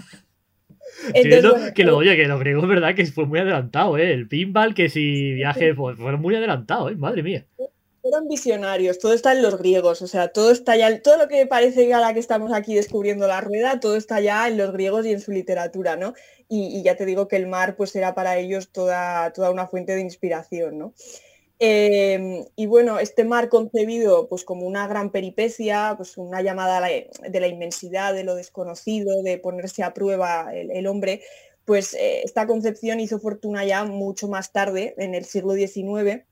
que 1.74 1.82
lo 1.82 1.96
oye, 1.96 2.16
que 2.16 2.28
los 2.28 2.38
griegos, 2.38 2.68
verdad, 2.68 2.94
que 2.94 3.06
fue 3.06 3.26
muy 3.26 3.40
adelantado, 3.40 3.98
¿eh? 3.98 4.12
El 4.12 4.28
pinball, 4.28 4.72
que 4.72 4.88
si 4.88 5.32
viaje, 5.32 5.74
pues 5.74 5.98
fueron 5.98 6.20
muy 6.20 6.36
adelantados, 6.36 6.92
¿eh? 6.92 6.94
Madre 6.94 7.24
mía. 7.24 7.44
Fueron 8.02 8.26
visionarios, 8.26 8.98
todo 8.98 9.12
está 9.12 9.30
en 9.30 9.42
los 9.42 9.56
griegos, 9.58 10.02
o 10.02 10.08
sea, 10.08 10.32
todo 10.32 10.50
está 10.50 10.76
ya, 10.76 11.00
todo 11.02 11.18
lo 11.18 11.28
que 11.28 11.46
parece 11.46 11.86
que 11.86 11.94
ahora 11.94 12.12
que 12.12 12.18
estamos 12.18 12.52
aquí 12.52 12.74
descubriendo 12.74 13.28
la 13.28 13.40
rueda, 13.40 13.78
todo 13.78 13.94
está 13.94 14.20
ya 14.20 14.48
en 14.48 14.58
los 14.58 14.72
griegos 14.72 15.06
y 15.06 15.12
en 15.12 15.20
su 15.20 15.30
literatura, 15.30 15.94
¿no? 15.96 16.12
Y, 16.48 16.82
ya 16.82 16.96
te 16.96 17.06
digo 17.06 17.28
que 17.28 17.36
el 17.36 17.46
mar 17.46 17.76
pues 17.76 17.94
era 17.94 18.12
para 18.12 18.38
ellos 18.38 18.70
toda, 18.72 19.32
toda 19.32 19.52
una 19.52 19.68
fuente 19.68 19.94
de 19.94 20.00
inspiración, 20.00 20.78
¿no? 20.78 20.94
Em, 21.60 22.44
y 22.56 22.66
bueno, 22.66 22.98
este 22.98 23.24
mar 23.24 23.48
concebido 23.48 24.28
pues 24.28 24.42
como 24.44 24.66
una 24.66 24.88
gran 24.88 25.12
peripecia, 25.12 25.94
pues 25.96 26.18
una 26.18 26.42
llamada 26.42 26.80
de 26.80 27.40
la 27.40 27.46
inmensidad, 27.46 28.14
de 28.14 28.24
lo 28.24 28.34
desconocido, 28.34 29.22
de 29.22 29.38
ponerse 29.38 29.84
a 29.84 29.94
prueba 29.94 30.52
el, 30.52 30.86
hombre, 30.88 31.22
pues 31.64 31.94
eh, 31.94 32.22
esta 32.24 32.48
concepción 32.48 32.98
hizo 32.98 33.20
fortuna 33.20 33.64
ya 33.64 33.84
mucho 33.84 34.26
más 34.26 34.50
tarde, 34.50 34.94
en 34.98 35.14
el 35.14 35.24
siglo 35.24 35.54
XIX, 35.54 36.24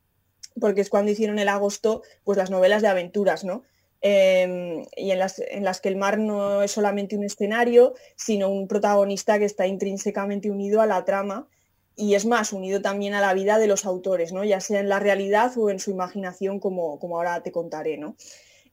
porque 0.58 0.80
es 0.80 0.88
cuando 0.88 1.10
hicieron 1.10 1.38
el 1.38 1.48
agosto 1.48 2.02
pues 2.24 2.38
las 2.38 2.50
novelas 2.50 2.82
de 2.82 2.88
aventuras, 2.88 3.44
¿no? 3.44 3.62
em, 4.00 4.84
y 4.96 5.10
en 5.10 5.18
las, 5.18 5.38
en 5.38 5.64
las 5.64 5.80
que 5.80 5.88
el 5.88 5.96
mar 5.96 6.18
no 6.18 6.62
es 6.62 6.70
solamente 6.70 7.16
un 7.16 7.24
escenario, 7.24 7.94
sino 8.16 8.48
un 8.48 8.66
protagonista 8.66 9.38
que 9.38 9.44
está 9.44 9.66
intrínsecamente 9.66 10.50
unido 10.50 10.80
a 10.80 10.86
la 10.86 11.04
trama 11.04 11.48
y 11.96 12.14
es 12.14 12.24
más, 12.24 12.52
unido 12.52 12.80
también 12.80 13.12
a 13.14 13.20
la 13.20 13.34
vida 13.34 13.58
de 13.58 13.66
los 13.66 13.84
autores, 13.84 14.32
¿no? 14.32 14.42
ya 14.42 14.60
sea 14.60 14.80
en 14.80 14.88
la 14.88 15.00
realidad 15.00 15.52
o 15.58 15.70
en 15.70 15.78
su 15.78 15.90
imaginación, 15.90 16.58
como, 16.58 16.98
como 16.98 17.16
ahora 17.16 17.42
te 17.42 17.52
contaré. 17.52 17.98
¿no? 17.98 18.16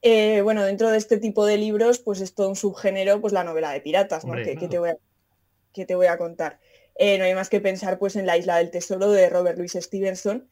Eh, 0.02 0.42
bueno, 0.42 0.64
dentro 0.64 0.90
de 0.90 0.98
este 0.98 1.18
tipo 1.18 1.46
de 1.46 1.58
libros, 1.58 2.00
pues 2.00 2.22
es 2.22 2.34
todo 2.34 2.48
un 2.50 2.56
subgénero, 2.56 3.20
pues 3.20 3.34
la 3.34 3.44
novela 3.44 3.72
de 3.72 3.82
piratas, 3.82 4.24
¿no? 4.24 4.34
que, 4.36 4.56
te 4.56 4.80
voy 4.80 4.90
a, 4.92 4.98
que, 5.74 5.86
te 5.86 5.96
voy 5.96 6.08
a, 6.08 6.18
contar. 6.18 6.60
Eh, 6.96 7.18
no 7.18 7.26
hay 7.26 7.36
más 7.36 7.50
que 7.50 7.60
pensar 7.60 8.00
pues, 8.00 8.16
en 8.16 8.26
La 8.26 8.38
isla 8.38 8.58
del 8.58 8.72
tesoro 8.72 9.12
de 9.12 9.30
Robert 9.30 9.58
Louis 9.58 9.74
Stevenson, 9.74 10.48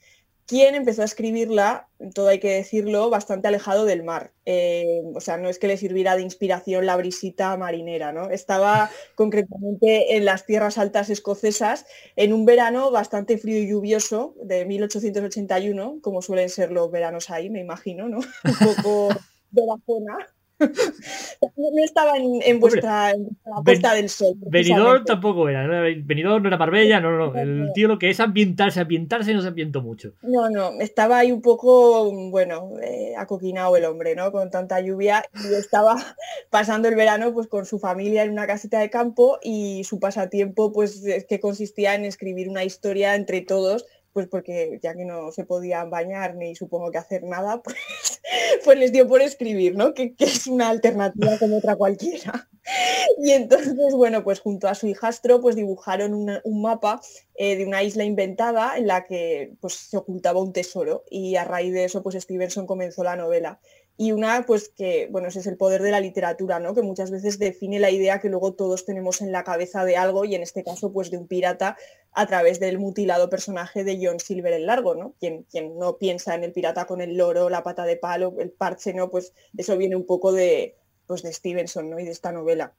quien 0.47 0.75
empezó 0.75 1.01
a 1.01 1.05
escribirla, 1.05 1.89
todo 2.13 2.27
hay 2.27 2.39
que 2.39 2.53
decirlo, 2.53 3.09
bastante 3.09 3.47
alejado 3.47 3.85
del 3.85 4.03
mar. 4.03 4.31
Eh, 4.45 5.01
o 5.15 5.19
sea, 5.19 5.37
no 5.37 5.49
es 5.49 5.57
que 5.57 5.67
le 5.67 5.77
sirviera 5.77 6.15
de 6.15 6.21
inspiración 6.21 6.85
la 6.85 6.95
brisita 6.97 7.57
marinera, 7.57 8.13
¿no? 8.13 8.29
Estaba 8.29 8.89
concretamente 9.15 10.15
en 10.15 10.25
las 10.25 10.45
tierras 10.45 10.77
altas 10.77 11.09
escocesas 11.09 11.85
en 12.15 12.33
un 12.33 12.45
verano 12.45 12.91
bastante 12.91 13.37
frío 13.37 13.57
y 13.57 13.69
lluvioso 13.69 14.35
de 14.43 14.65
1881, 14.65 15.99
como 16.01 16.21
suelen 16.21 16.49
ser 16.49 16.71
los 16.71 16.91
veranos 16.91 17.29
ahí, 17.29 17.49
me 17.49 17.61
imagino, 17.61 18.07
¿no? 18.07 18.19
Un 18.43 18.75
poco 18.75 19.09
de 19.51 19.61
la 19.65 19.75
zona 19.85 20.35
no 20.59 21.83
estaba 21.83 22.13
en, 22.17 22.59
vuestra, 22.59 23.13
puesta 23.63 23.93
del 23.93 24.09
sol. 24.09 24.35
Venidor 24.37 25.03
tampoco 25.03 25.49
era, 25.49 25.67
¿no? 25.67 25.81
Venidor 26.03 26.41
no 26.41 26.47
era 26.47 26.57
Marbella, 26.57 26.99
no, 26.99 27.11
no, 27.17 27.35
El 27.35 27.71
tío 27.73 27.87
lo 27.87 27.99
que 27.99 28.09
es 28.09 28.19
ambientarse, 28.19 28.79
ambientarse 28.79 29.33
no 29.33 29.41
se 29.41 29.49
ambientó 29.49 29.81
mucho. 29.81 30.13
No, 30.21 30.49
no, 30.49 30.71
estaba 30.79 31.19
ahí 31.19 31.31
un 31.31 31.41
poco, 31.41 32.11
bueno, 32.29 32.73
eh, 32.81 33.13
acoquinado 33.17 33.75
el 33.75 33.85
hombre, 33.85 34.15
¿no? 34.15 34.31
Con 34.31 34.49
tanta 34.49 34.79
lluvia 34.79 35.25
y 35.33 35.53
estaba 35.53 35.95
pasando 36.49 36.87
el 36.87 36.95
verano 36.95 37.33
pues 37.33 37.47
con 37.47 37.65
su 37.65 37.79
familia 37.79 38.23
en 38.23 38.31
una 38.31 38.47
casita 38.47 38.79
de 38.79 38.89
campo 38.89 39.39
y 39.43 39.83
su 39.83 39.99
pasatiempo 39.99 40.71
pues 40.71 41.03
que 41.27 41.39
consistía 41.39 41.95
en 41.95 42.05
escribir 42.05 42.49
una 42.49 42.63
historia 42.63 43.15
entre 43.15 43.41
todos 43.41 43.85
pues 44.15 44.29
porque 44.29 44.79
ya 44.81 44.95
que 44.95 45.03
no 45.03 45.33
se 45.33 45.43
podían 45.43 45.89
bañar 45.89 46.35
ni 46.35 46.55
supongo 46.55 46.89
que 46.89 46.97
hacer 46.97 47.23
nada, 47.23 47.61
pues, 47.63 47.75
pues 48.63 48.79
les 48.79 48.93
dio 48.93 49.09
por 49.09 49.21
escribir, 49.21 49.75
¿no? 49.75 49.93
Que, 49.93 50.15
es 50.19 50.47
una 50.47 50.69
alternativa 50.69 51.37
como 51.37 51.57
otra 51.57 51.75
cualquiera. 51.75 52.47
Y 53.21 53.31
entonces, 53.31 53.93
bueno, 53.93 54.23
pues 54.23 54.39
junto 54.39 54.69
a 54.69 54.73
su 54.73 54.87
hijastro, 54.87 55.41
pues 55.41 55.57
dibujaron 55.57 56.13
un 56.43 56.61
mapa 56.61 57.01
eh, 57.35 57.57
de 57.57 57.65
una 57.65 57.83
isla 57.83 58.05
inventada 58.05 58.77
en 58.77 58.87
la 58.87 59.03
que 59.03 59.51
pues, 59.59 59.73
se 59.73 59.97
ocultaba 59.97 60.41
un 60.41 60.53
tesoro 60.53 61.03
y 61.09 61.35
a 61.35 61.43
raíz 61.43 61.73
de 61.73 61.83
eso, 61.83 62.01
pues 62.01 62.15
Stevenson 62.15 62.65
comenzó 62.65 63.03
la 63.03 63.17
novela 63.17 63.59
y 63.97 64.11
una 64.11 64.45
pues 64.45 64.69
que 64.69 65.07
bueno 65.09 65.29
ese 65.29 65.39
es 65.39 65.47
el 65.47 65.57
poder 65.57 65.81
de 65.81 65.91
la 65.91 66.01
literatura 66.01 66.59
no 66.59 66.73
que 66.73 66.81
muchas 66.81 67.11
veces 67.11 67.39
define 67.39 67.79
la 67.79 67.91
idea 67.91 68.19
que 68.19 68.29
luego 68.29 68.53
todos 68.53 68.83
tenemos 68.85 69.21
en 69.21 69.31
la 69.31 69.43
cabeza 69.43 69.85
de 69.85 69.95
algo 69.95 70.25
y 70.25 70.35
en 70.35 70.41
este 70.41 70.63
caso 70.63 70.91
pues 70.91 71.11
de 71.11 71.17
un 71.17 71.27
pirata 71.27 71.77
a 72.11 72.27
través 72.27 72.59
del 72.59 72.77
mutilado 72.77 73.29
personaje 73.29 73.83
de 73.83 73.99
John 74.01 74.19
Silver 74.19 74.53
el 74.53 74.65
Largo 74.65 74.95
no 74.95 75.13
quien, 75.19 75.43
quien 75.43 75.77
no 75.77 75.97
piensa 75.97 76.35
en 76.35 76.43
el 76.43 76.51
pirata 76.51 76.85
con 76.85 76.99
el 76.99 77.15
loro 77.15 77.49
la 77.49 77.63
pata 77.63 77.85
de 77.85 77.95
palo 77.95 78.35
el 78.39 78.51
parche 78.51 78.93
no 78.93 79.09
pues 79.09 79.33
eso 79.57 79.77
viene 79.77 79.95
un 79.95 80.05
poco 80.05 80.33
de 80.33 80.75
pues 81.07 81.23
de 81.23 81.31
Stevenson 81.31 81.89
no 81.89 81.99
y 81.99 82.03
de 82.05 82.11
esta 82.11 82.33
novela 82.33 82.73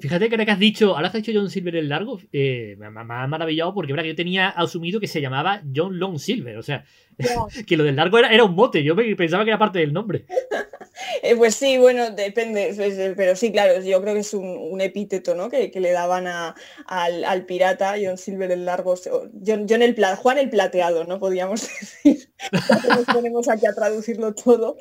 Fíjate 0.00 0.28
que 0.28 0.34
ahora 0.34 0.44
que 0.44 0.50
has 0.50 0.58
dicho, 0.58 0.94
ahora 0.94 1.08
has 1.08 1.14
dicho 1.14 1.32
John 1.34 1.48
Silver 1.48 1.76
el 1.76 1.88
largo, 1.88 2.20
eh, 2.32 2.76
me, 2.78 2.86
ha 2.86 3.26
maravillado 3.26 3.72
porque 3.72 3.92
verdad, 3.92 4.08
yo 4.08 4.14
tenía 4.14 4.48
asumido 4.48 5.00
que 5.00 5.08
se 5.08 5.20
llamaba 5.20 5.62
John 5.74 5.98
Long 5.98 6.18
Silver, 6.18 6.58
o 6.58 6.62
sea, 6.62 6.84
que 7.66 7.76
lo 7.76 7.84
del 7.84 7.96
largo 7.96 8.18
era, 8.18 8.28
era 8.28 8.44
un 8.44 8.54
mote, 8.54 8.82
yo 8.82 8.94
pensaba 9.16 9.44
que 9.44 9.50
era 9.50 9.58
parte 9.58 9.78
del 9.78 9.92
nombre. 9.92 10.26
Eh, 11.22 11.34
pues 11.34 11.56
sí, 11.56 11.76
bueno, 11.76 12.10
depende, 12.10 12.72
pero 13.16 13.34
sí, 13.34 13.50
claro, 13.50 13.82
yo 13.82 14.00
creo 14.00 14.14
que 14.14 14.20
es 14.20 14.32
un, 14.32 14.80
epíteto 14.80 15.34
¿no? 15.34 15.50
que, 15.50 15.70
le 15.74 15.90
daban 15.90 16.26
al, 16.86 17.46
pirata, 17.46 17.96
John 18.00 18.16
Silver 18.16 18.52
el 18.52 18.64
largo, 18.64 18.94
John, 19.44 19.82
el 19.82 19.96
Juan 20.16 20.38
el 20.38 20.50
plateado, 20.50 21.04
¿no? 21.04 21.18
Podríamos 21.18 21.62
decir. 21.80 22.28
Nos 22.52 23.06
ponemos 23.06 23.48
aquí 23.48 23.66
a 23.66 23.74
traducirlo 23.74 24.34
todo. 24.34 24.76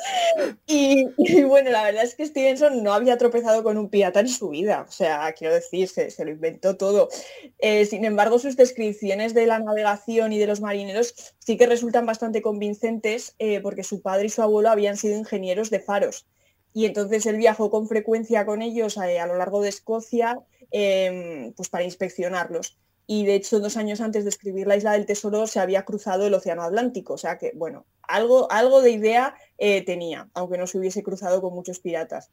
Y, 0.68 1.06
bueno, 1.44 1.72
la 1.72 1.84
verdad 1.84 2.04
es 2.04 2.16
que 2.16 2.26
Stevenson 2.26 2.84
no 2.84 2.94
había 2.94 3.18
tropezado 3.18 3.64
con 3.64 3.78
un 3.78 3.90
pirata 3.90 4.20
en 4.20 4.30
su 4.30 4.50
vida, 4.50 4.86
o 4.88 4.92
sea, 4.92 5.34
quiero 5.34 5.54
decir, 5.54 5.88
se, 5.88 6.12
lo 6.24 6.32
inventó 6.32 6.78
todo. 6.78 7.10
Eh, 7.60 7.86
sin 7.86 8.06
embargo, 8.06 8.40
sus 8.40 8.56
descripciones 8.56 9.34
de 9.34 9.46
la 9.46 9.60
navegación 9.60 10.34
y 10.34 10.40
de 10.40 10.48
los 10.48 10.62
marineros 10.62 11.34
sí 11.40 11.58
que 11.58 11.68
resultan 11.68 12.06
bastante 12.06 12.42
convincentes 12.42 13.36
eh, 13.40 13.60
porque 13.62 13.84
su 13.84 14.02
padre 14.02 14.28
y 14.28 14.30
su 14.30 14.42
abuelo 14.42 14.70
habían 14.70 14.98
sido 14.98 15.18
ingenieros 15.18 15.70
de 15.70 15.80
faros 15.80 16.26
y 16.74 16.86
entonces 16.86 17.26
él 17.26 17.38
viajó 17.38 17.70
con 17.70 17.88
frecuencia 17.88 18.46
con 18.46 18.62
ellos 18.62 18.98
a, 18.98 19.28
lo 19.28 19.38
largo 19.38 19.62
de 19.62 19.70
Escocia 19.70 20.40
em, 20.72 21.54
pues 21.54 21.70
para 21.70 21.84
inspeccionarlos. 21.84 22.78
Y 23.06 23.26
de 23.26 23.36
hecho, 23.36 23.60
dos 23.60 23.78
años 23.78 24.02
antes 24.02 24.24
de 24.24 24.30
escribir 24.30 24.68
La 24.68 24.78
Isla 24.78 24.94
del 24.94 25.06
Tesoro 25.06 25.46
se 25.48 25.60
había 25.60 25.84
cruzado 25.84 26.26
el 26.26 26.34
Océano 26.34 26.64
Atlántico. 26.64 27.14
O 27.14 27.18
sea 27.18 27.38
que, 27.38 27.52
bueno, 27.56 27.86
algo, 28.02 28.52
algo 28.52 28.82
de 28.82 28.92
idea 28.92 29.36
eh, 29.58 29.84
tenía, 29.84 30.30
aunque 30.34 30.58
no 30.58 30.68
se 30.68 30.78
hubiese 30.78 31.04
cruzado 31.04 31.42
con 31.42 31.54
muchos 31.54 31.80
piratas. 31.80 32.30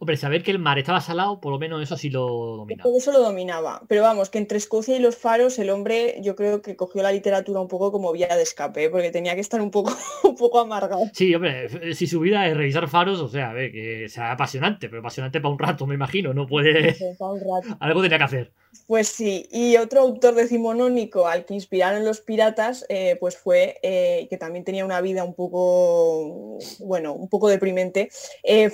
Hombre, 0.00 0.16
saber 0.16 0.44
que 0.44 0.52
el 0.52 0.60
mar 0.60 0.78
estaba 0.78 1.00
salado, 1.00 1.40
por 1.40 1.50
lo 1.50 1.58
menos 1.58 1.82
eso 1.82 1.96
sí 1.96 2.08
lo 2.08 2.28
dominaba. 2.58 2.84
Todo 2.84 2.98
eso 2.98 3.10
lo 3.10 3.18
dominaba. 3.18 3.82
Pero 3.88 4.02
vamos, 4.02 4.30
que 4.30 4.38
entre 4.38 4.56
Escocia 4.56 4.96
y 4.96 5.00
los 5.00 5.16
faros, 5.16 5.58
el 5.58 5.70
hombre 5.70 6.20
yo 6.22 6.36
creo 6.36 6.62
que 6.62 6.76
cogió 6.76 7.02
la 7.02 7.10
literatura 7.10 7.60
un 7.60 7.66
poco 7.66 7.90
como 7.90 8.12
vía 8.12 8.28
de 8.28 8.42
escape, 8.42 8.84
¿eh? 8.84 8.90
porque 8.90 9.10
tenía 9.10 9.34
que 9.34 9.40
estar 9.40 9.60
un 9.60 9.72
poco, 9.72 9.92
un 10.22 10.36
poco 10.36 10.60
amargado. 10.60 11.02
Sí, 11.12 11.34
hombre, 11.34 11.94
si 11.96 12.06
su 12.06 12.20
vida 12.20 12.46
es 12.46 12.56
revisar 12.56 12.86
faros, 12.86 13.20
o 13.20 13.28
sea, 13.28 13.50
a 13.50 13.52
ver, 13.52 13.72
que 13.72 14.08
sea 14.08 14.30
apasionante, 14.30 14.88
pero 14.88 15.00
apasionante 15.00 15.40
para 15.40 15.52
un 15.52 15.58
rato, 15.58 15.84
me 15.84 15.96
imagino, 15.96 16.32
no 16.32 16.46
puede... 16.46 16.96
Algo 17.80 18.00
tenía 18.00 18.18
que 18.18 18.24
hacer. 18.24 18.52
Pues 18.86 19.08
sí, 19.08 19.46
y 19.50 19.76
otro 19.76 20.00
autor 20.00 20.34
decimonónico 20.34 21.26
al 21.26 21.44
que 21.44 21.54
inspiraron 21.54 22.04
los 22.04 22.20
piratas, 22.20 22.86
eh, 22.88 23.16
pues 23.20 23.36
fue, 23.36 23.78
eh, 23.82 24.26
que 24.30 24.38
también 24.38 24.64
tenía 24.64 24.84
una 24.84 25.00
vida 25.00 25.24
un 25.24 25.34
poco, 25.34 26.58
bueno, 26.80 27.12
un 27.12 27.28
poco 27.28 27.48
deprimente, 27.48 28.10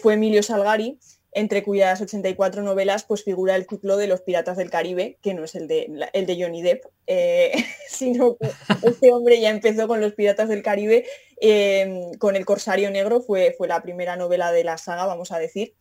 fue 0.01 0.15
Emilio 0.15 0.43
Salgari, 0.43 0.99
entre 1.35 1.65
cuyas 1.65 2.01
84 2.01 2.63
novelas 2.63 3.05
pues 3.05 3.25
figura 3.25 3.57
el 3.57 3.67
ciclo 3.67 3.97
de 3.97 4.07
los 4.07 4.23
Piratas 4.23 4.57
del 4.57 4.71
Caribe, 4.71 5.19
que 5.21 5.35
no 5.35 5.45
es 5.45 5.57
el 5.57 5.67
de, 5.67 5.91
el 6.13 6.27
de 6.27 6.41
Johnny 6.41 6.63
Depp, 6.63 6.85
eh, 7.07 7.53
sino 7.89 8.37
que 8.37 8.51
este 8.83 9.13
hombre 9.13 9.41
ya 9.41 9.51
empezó 9.51 9.89
con 9.89 10.01
los 10.01 10.15
Piratas 10.15 10.49
del 10.49 10.63
Caribe, 10.63 11.07
con 12.19 12.37
El 12.37 12.47
Corsario 12.47 12.91
Negro, 12.91 13.21
fue, 13.21 13.55
fue 13.59 13.69
la 13.69 13.83
primera 13.83 14.17
novela 14.17 14.53
de 14.53 14.65
la 14.65 14.79
saga, 14.79 15.07
vamos 15.07 15.33
a 15.33 15.39
decir. 15.39 15.75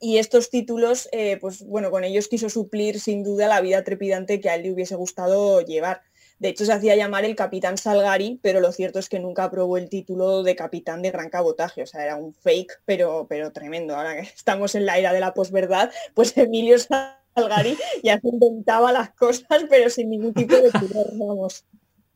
Y 0.00 0.18
estos 0.18 0.50
títulos, 0.50 1.08
eh, 1.12 1.38
pues 1.40 1.64
bueno, 1.64 1.90
con 1.90 2.04
ellos 2.04 2.28
quiso 2.28 2.48
suplir 2.48 3.00
sin 3.00 3.22
duda 3.22 3.48
la 3.48 3.60
vida 3.60 3.84
trepidante 3.84 4.40
que 4.40 4.50
a 4.50 4.54
él 4.54 4.62
le 4.62 4.72
hubiese 4.72 4.94
gustado 4.94 5.60
llevar. 5.60 6.02
De 6.38 6.48
hecho, 6.48 6.66
se 6.66 6.72
hacía 6.72 6.96
llamar 6.96 7.24
el 7.24 7.34
capitán 7.34 7.78
Salgari, 7.78 8.38
pero 8.42 8.60
lo 8.60 8.70
cierto 8.70 8.98
es 8.98 9.08
que 9.08 9.18
nunca 9.18 9.44
aprobó 9.44 9.78
el 9.78 9.88
título 9.88 10.42
de 10.42 10.54
capitán 10.54 11.00
de 11.00 11.10
gran 11.10 11.30
cabotaje. 11.30 11.82
O 11.82 11.86
sea, 11.86 12.04
era 12.04 12.16
un 12.16 12.34
fake, 12.34 12.82
pero, 12.84 13.26
pero 13.28 13.52
tremendo. 13.52 13.96
Ahora 13.96 14.16
que 14.16 14.20
estamos 14.36 14.74
en 14.74 14.84
la 14.84 14.98
era 14.98 15.12
de 15.12 15.20
la 15.20 15.32
posverdad, 15.32 15.90
pues 16.14 16.36
Emilio 16.36 16.76
Salgari 16.78 17.76
ya 18.02 18.20
se 18.20 18.28
inventaba 18.28 18.92
las 18.92 19.10
cosas, 19.14 19.64
pero 19.70 19.88
sin 19.88 20.10
ningún 20.10 20.34
tipo 20.34 20.56
de 20.56 20.70
pudor, 20.70 21.06
vamos. 21.14 21.64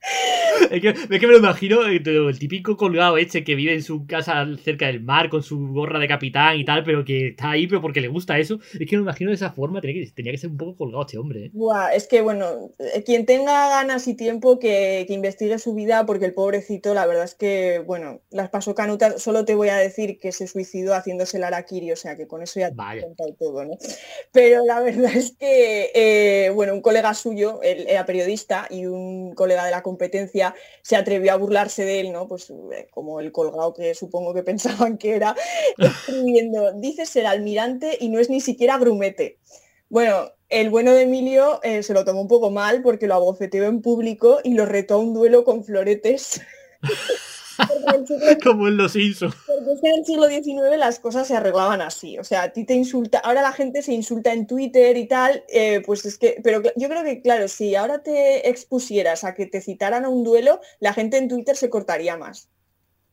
Es 0.71 0.81
que, 0.81 1.27
me 1.27 1.33
lo 1.33 1.39
imagino, 1.39 1.87
eh, 1.87 2.03
el 2.05 2.39
típico 2.39 2.77
colgado 2.77 3.19
este 3.19 3.45
que 3.45 3.55
vive 3.55 3.75
en 3.75 3.83
su 3.83 4.07
casa 4.07 4.47
cerca 4.63 4.87
del 4.87 5.01
mar 5.01 5.29
con 5.29 5.43
su 5.43 5.69
gorra 5.69 5.99
de 5.99 6.09
capitán 6.09 6.57
y 6.57 6.65
tal, 6.65 6.85
pero 6.85 7.05
que 7.05 7.29
está 7.29 7.51
ahí 7.51 7.67
pero 7.67 7.81
porque 7.81 8.01
le 8.01 8.09
gusta 8.09 8.39
eso. 8.39 8.59
Es 8.79 8.89
que 8.89 8.97
me 8.97 9.03
imagino 9.03 9.31
de 9.31 9.37
esa 9.37 9.53
forma, 9.53 9.81
tenía 9.81 10.03
que, 10.03 10.11
tenía 10.13 10.33
que 10.33 10.39
ser 10.39 10.51
un 10.51 10.57
poco 10.57 10.77
colgado 10.77 11.03
este 11.03 11.19
hombre. 11.19 11.47
¿eh? 11.47 11.51
es 11.95 12.07
que 12.07 12.21
bueno, 12.21 12.71
eh, 12.79 13.03
quien 13.05 13.27
tenga 13.27 13.69
ganas 13.69 14.07
y 14.09 14.15
tiempo 14.15 14.59
que, 14.59 15.07
investigue 15.11 15.59
su 15.59 15.75
vida, 15.75 16.07
porque 16.07 16.25
el 16.25 16.35
pobrecito, 16.35 16.95
la 16.95 17.05
verdad 17.05 17.25
es 17.25 17.35
que, 17.35 17.83
bueno, 17.85 18.21
las 18.31 18.49
pasó 18.49 18.77
canutas, 18.77 19.21
solo 19.21 19.45
te 19.45 19.57
voy 19.57 19.69
a 19.69 19.77
decir 19.77 20.21
que 20.21 20.31
se 20.31 20.47
suicidó 20.47 20.95
haciéndose 20.95 21.39
el 21.39 21.45
araquiri, 21.45 21.91
o 21.91 21.97
sea 21.97 22.17
que 22.17 22.29
con 22.29 22.43
eso 22.43 22.61
ya 22.61 22.69
te 22.71 22.99
he 22.99 23.03
contado 23.03 23.35
todo, 23.35 23.65
¿no? 23.65 23.77
Pero 24.31 24.65
la 24.65 24.81
verdad 24.81 25.13
es 25.17 25.35
que, 25.37 26.53
bueno, 26.55 26.75
un 26.75 26.81
colega 26.81 27.13
suyo, 27.15 27.61
él 27.63 27.87
era 27.89 28.07
periodista 28.07 28.69
y 28.71 28.87
un 28.87 29.35
colega 29.35 29.65
de 29.65 29.73
la 29.73 29.83
competencia 29.91 30.55
se 30.83 30.97
atrevió 30.97 31.33
a 31.33 31.37
burlarse 31.37 31.85
de 31.85 32.01
él, 32.01 32.13
¿no? 32.13 32.29
Pues 32.29 32.51
eh, 32.51 32.87
como 32.91 33.21
el 33.21 33.33
colgado 33.33 33.75
que 33.75 33.95
supongo 33.95 34.33
que 34.33 34.43
pensaban 34.51 34.99
que 34.99 35.17
era, 35.17 35.35
escribiendo, 35.77 36.73
dice 36.73 37.07
ser 37.07 37.27
almirante 37.27 37.99
y 38.01 38.09
no 38.09 38.21
es 38.21 38.31
ni 38.31 38.41
siquiera 38.41 38.79
grumete. 38.79 39.39
Bueno, 39.89 40.31
el 40.49 40.71
bueno 40.71 40.93
de 40.95 41.03
Emilio 41.03 41.61
eh, 41.65 41.83
se 41.83 41.95
lo 41.95 42.05
tomó 42.05 42.21
un 42.21 42.29
poco 42.29 42.51
mal 42.51 42.83
porque 42.83 43.09
lo 43.09 43.15
abofeteó 43.15 43.65
en 43.65 43.83
público 43.83 44.39
y 44.45 44.55
lo 44.55 44.65
retó 44.65 44.95
a 44.95 44.99
un 44.99 45.15
duelo 45.15 45.45
con 45.45 45.65
floretes. 45.65 46.41
Como 48.45 48.69
en 48.69 48.77
los 48.77 48.93
Simpsons. 48.93 49.35
Porque 49.47 49.89
en 49.89 49.99
el 49.99 50.05
siglo 50.05 50.29
XIX 50.29 50.79
las 50.79 51.01
cosas 51.01 51.29
se 51.29 51.37
arreglaban 51.37 51.81
así. 51.81 52.19
O 52.19 52.25
sea, 52.25 52.43
a 52.43 52.49
ti 52.53 52.65
te 52.65 52.75
insulta, 52.75 53.19
ahora 53.19 53.43
la 53.43 53.53
gente 53.53 53.83
se 53.83 53.93
insulta 53.93 54.33
en 54.33 54.47
Twitter 54.47 54.97
y 54.97 55.07
tal, 55.07 55.45
eh, 55.49 55.83
pues 55.85 56.05
es 56.05 56.19
que, 56.19 56.41
pero 56.43 56.63
yo 56.77 56.89
creo 56.89 57.05
que, 57.05 57.23
claro, 57.23 57.49
si 57.49 57.75
ahora 57.75 58.03
te 58.03 58.49
expusieras 58.49 59.25
a 59.25 59.35
que 59.35 59.47
te 59.47 59.61
citaran 59.61 60.05
a 60.05 60.09
un 60.09 60.25
duelo, 60.25 60.61
la 60.79 60.93
gente 60.93 61.17
en 61.19 61.29
Twitter 61.29 61.57
se 61.57 61.71
cortaría 61.71 62.17
más. 62.17 62.51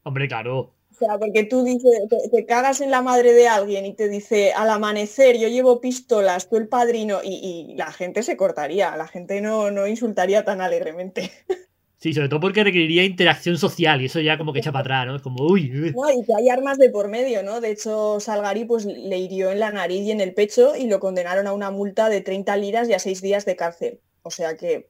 Hombre, 0.04 0.28
claro. 0.28 0.74
O 0.92 1.00
sea, 1.00 1.20
porque 1.20 1.44
tú 1.44 1.64
dices, 1.64 1.92
te, 2.32 2.46
cagas 2.48 2.82
en 2.82 2.90
la 2.90 3.04
madre 3.04 3.34
de 3.34 3.48
alguien 3.48 3.86
y 3.86 3.94
te 3.94 4.10
dice, 4.10 4.54
al 4.54 4.70
amanecer 4.72 5.38
yo 5.38 5.48
llevo 5.48 5.80
pistolas, 5.80 6.50
tú 6.50 6.58
el 6.58 6.68
padrino, 6.68 7.20
y, 7.24 7.76
la 7.78 7.92
gente 7.92 8.24
se 8.24 8.36
cortaría, 8.36 8.96
la 8.98 9.08
gente 9.08 9.40
no, 9.42 9.70
no 9.70 9.86
insultaría 9.86 10.44
tan 10.44 10.60
alegremente. 10.60 11.32
Sí, 12.00 12.14
sobre 12.14 12.30
todo 12.30 12.40
porque 12.40 12.64
requeriría 12.64 13.04
interacción 13.04 13.58
social 13.58 14.02
y 14.02 14.06
eso 14.06 14.20
ya 14.22 14.38
como 14.38 14.54
que 14.54 14.60
echa 14.60 14.72
para 14.72 14.82
atrás, 14.82 15.08
¿no? 15.08 15.16
Es 15.16 15.24
como, 15.24 15.44
uy. 15.44 15.70
No, 15.70 16.12
y 16.12 16.24
que 16.24 16.34
hay 16.36 16.50
armas 16.50 16.78
de 16.78 16.92
por 16.92 17.08
medio, 17.08 17.42
¿no? 17.42 17.60
De 17.60 17.72
hecho, 17.72 18.20
Salgari 18.20 18.66
pues 18.66 18.86
le 18.86 19.18
hirió 19.18 19.52
en 19.52 19.60
la 19.60 19.72
nariz 19.72 20.02
y 20.04 20.12
en 20.12 20.22
el 20.22 20.36
pecho 20.36 20.76
y 20.76 20.88
lo 20.88 21.00
condenaron 21.00 21.48
a 21.48 21.54
una 21.54 21.72
multa 21.72 22.10
de 22.10 22.22
30 22.22 22.56
liras 22.58 22.88
y 22.88 22.94
a 22.94 23.00
6 23.00 23.22
días 23.22 23.46
de 23.46 23.56
cárcel. 23.56 24.00
O 24.22 24.30
sea 24.30 24.56
que 24.56 24.90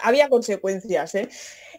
había 0.00 0.30
consecuencias, 0.30 1.14
¿eh? 1.14 1.28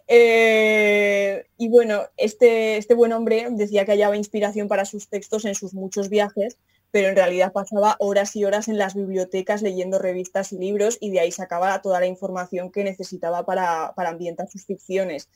Eh, 0.08 1.46
y 1.58 1.70
bueno, 1.70 2.04
este, 2.18 2.78
este 2.78 2.94
buen 2.94 3.14
hombre 3.14 3.48
decía 3.52 3.86
que 3.86 3.92
hallaba 3.92 4.18
inspiración 4.18 4.68
para 4.68 4.86
sus 4.86 5.08
textos 5.08 5.46
en 5.46 5.56
sus 5.56 5.74
muchos 5.74 6.10
viajes, 6.10 6.58
pero 6.92 7.10
en 7.10 7.16
realidad 7.16 7.52
pasaba 7.54 7.96
horas 8.00 8.36
y 8.36 8.46
horas 8.46 8.68
en 8.68 8.78
las 8.78 8.96
bibliotecas 8.96 9.62
leyendo 9.62 10.00
revistas 10.00 10.52
y 10.54 10.58
libros 10.58 10.98
y 11.00 11.12
de 11.12 11.20
ahí 11.20 11.32
sacaba 11.32 11.82
toda 11.82 12.00
la 12.00 12.08
información 12.08 12.72
que 12.72 12.84
necesitaba 12.84 13.46
para, 13.46 13.94
ambientar 13.96 14.48
sus 14.50 14.66
ficciones. 14.66 15.30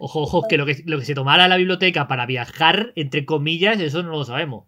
Ojo, 0.00 0.22
ojo, 0.22 0.48
que 0.48 0.56
lo, 0.56 0.64
que 0.64 0.82
lo 0.86 0.98
que 0.98 1.04
se 1.04 1.14
tomara 1.14 1.48
la 1.48 1.56
biblioteca 1.56 2.08
para 2.08 2.24
viajar, 2.24 2.92
entre 2.96 3.26
comillas, 3.26 3.78
eso 3.80 4.02
no 4.02 4.10
lo 4.10 4.24
sabemos. 4.24 4.64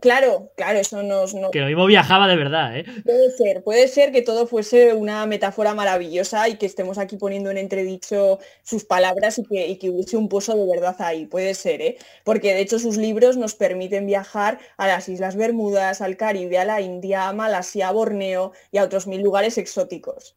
Claro, 0.00 0.50
claro, 0.56 0.78
eso 0.78 1.02
nos, 1.02 1.34
Que 1.52 1.60
lo 1.60 1.66
mismo 1.66 1.84
viajaba 1.84 2.26
de 2.26 2.36
verdad, 2.36 2.78
¿eh? 2.78 2.84
Puede 3.04 3.30
ser, 3.30 3.62
puede 3.62 3.88
ser 3.88 4.12
que 4.12 4.22
todo 4.22 4.46
fuese 4.46 4.94
una 4.94 5.26
metáfora 5.26 5.74
maravillosa 5.74 6.48
y 6.48 6.56
que 6.56 6.64
estemos 6.64 6.96
aquí 6.96 7.18
poniendo 7.18 7.50
en 7.50 7.58
entredicho 7.58 8.38
sus 8.62 8.84
palabras 8.84 9.38
y 9.38 9.76
que, 9.76 9.90
hubiese 9.90 10.16
un 10.16 10.30
pozo 10.30 10.56
de 10.56 10.66
verdad 10.66 10.96
ahí, 11.00 11.26
puede 11.26 11.52
ser, 11.52 11.82
¿eh? 11.82 11.98
Porque 12.24 12.54
de 12.54 12.60
hecho 12.60 12.78
sus 12.78 12.96
libros 12.96 13.36
nos 13.36 13.54
permiten 13.54 14.06
viajar 14.06 14.58
a 14.78 14.86
las 14.86 15.08
Islas 15.08 15.36
Bermudas, 15.36 16.00
al 16.00 16.16
Caribe, 16.16 16.58
a 16.58 16.64
la 16.64 16.80
India, 16.80 17.28
a 17.28 17.34
Malasia, 17.34 17.88
a 17.88 17.92
Borneo 17.92 18.52
y 18.72 18.78
a 18.78 18.84
otros 18.84 19.06
mil 19.06 19.20
lugares 19.20 19.58
exóticos. 19.58 20.34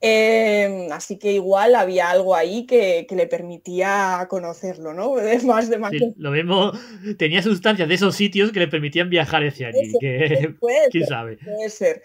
Em, 0.00 0.90
así 0.90 1.18
que 1.18 1.32
igual 1.32 1.76
había 1.76 2.10
algo 2.10 2.34
ahí 2.34 2.66
que, 2.66 3.06
le 3.16 3.26
permitía 3.26 4.26
conocerlo, 4.28 4.92
¿no? 4.92 5.14
Más 5.46 5.70
de 5.70 5.78
más. 5.78 5.92
lo 6.16 6.32
mismo 6.32 6.72
tenía 7.18 7.42
sustancias 7.42 7.88
de 7.88 7.94
esos 7.94 8.14
sitios 8.14 8.52
que 8.56 8.60
le 8.60 8.68
permitían 8.68 9.10
viajar 9.10 9.46
hacia 9.46 9.68
allí. 9.68 9.92
¿Quién 10.90 11.06
sabe? 11.06 11.36
Puede 11.36 11.68
ser. 11.68 12.02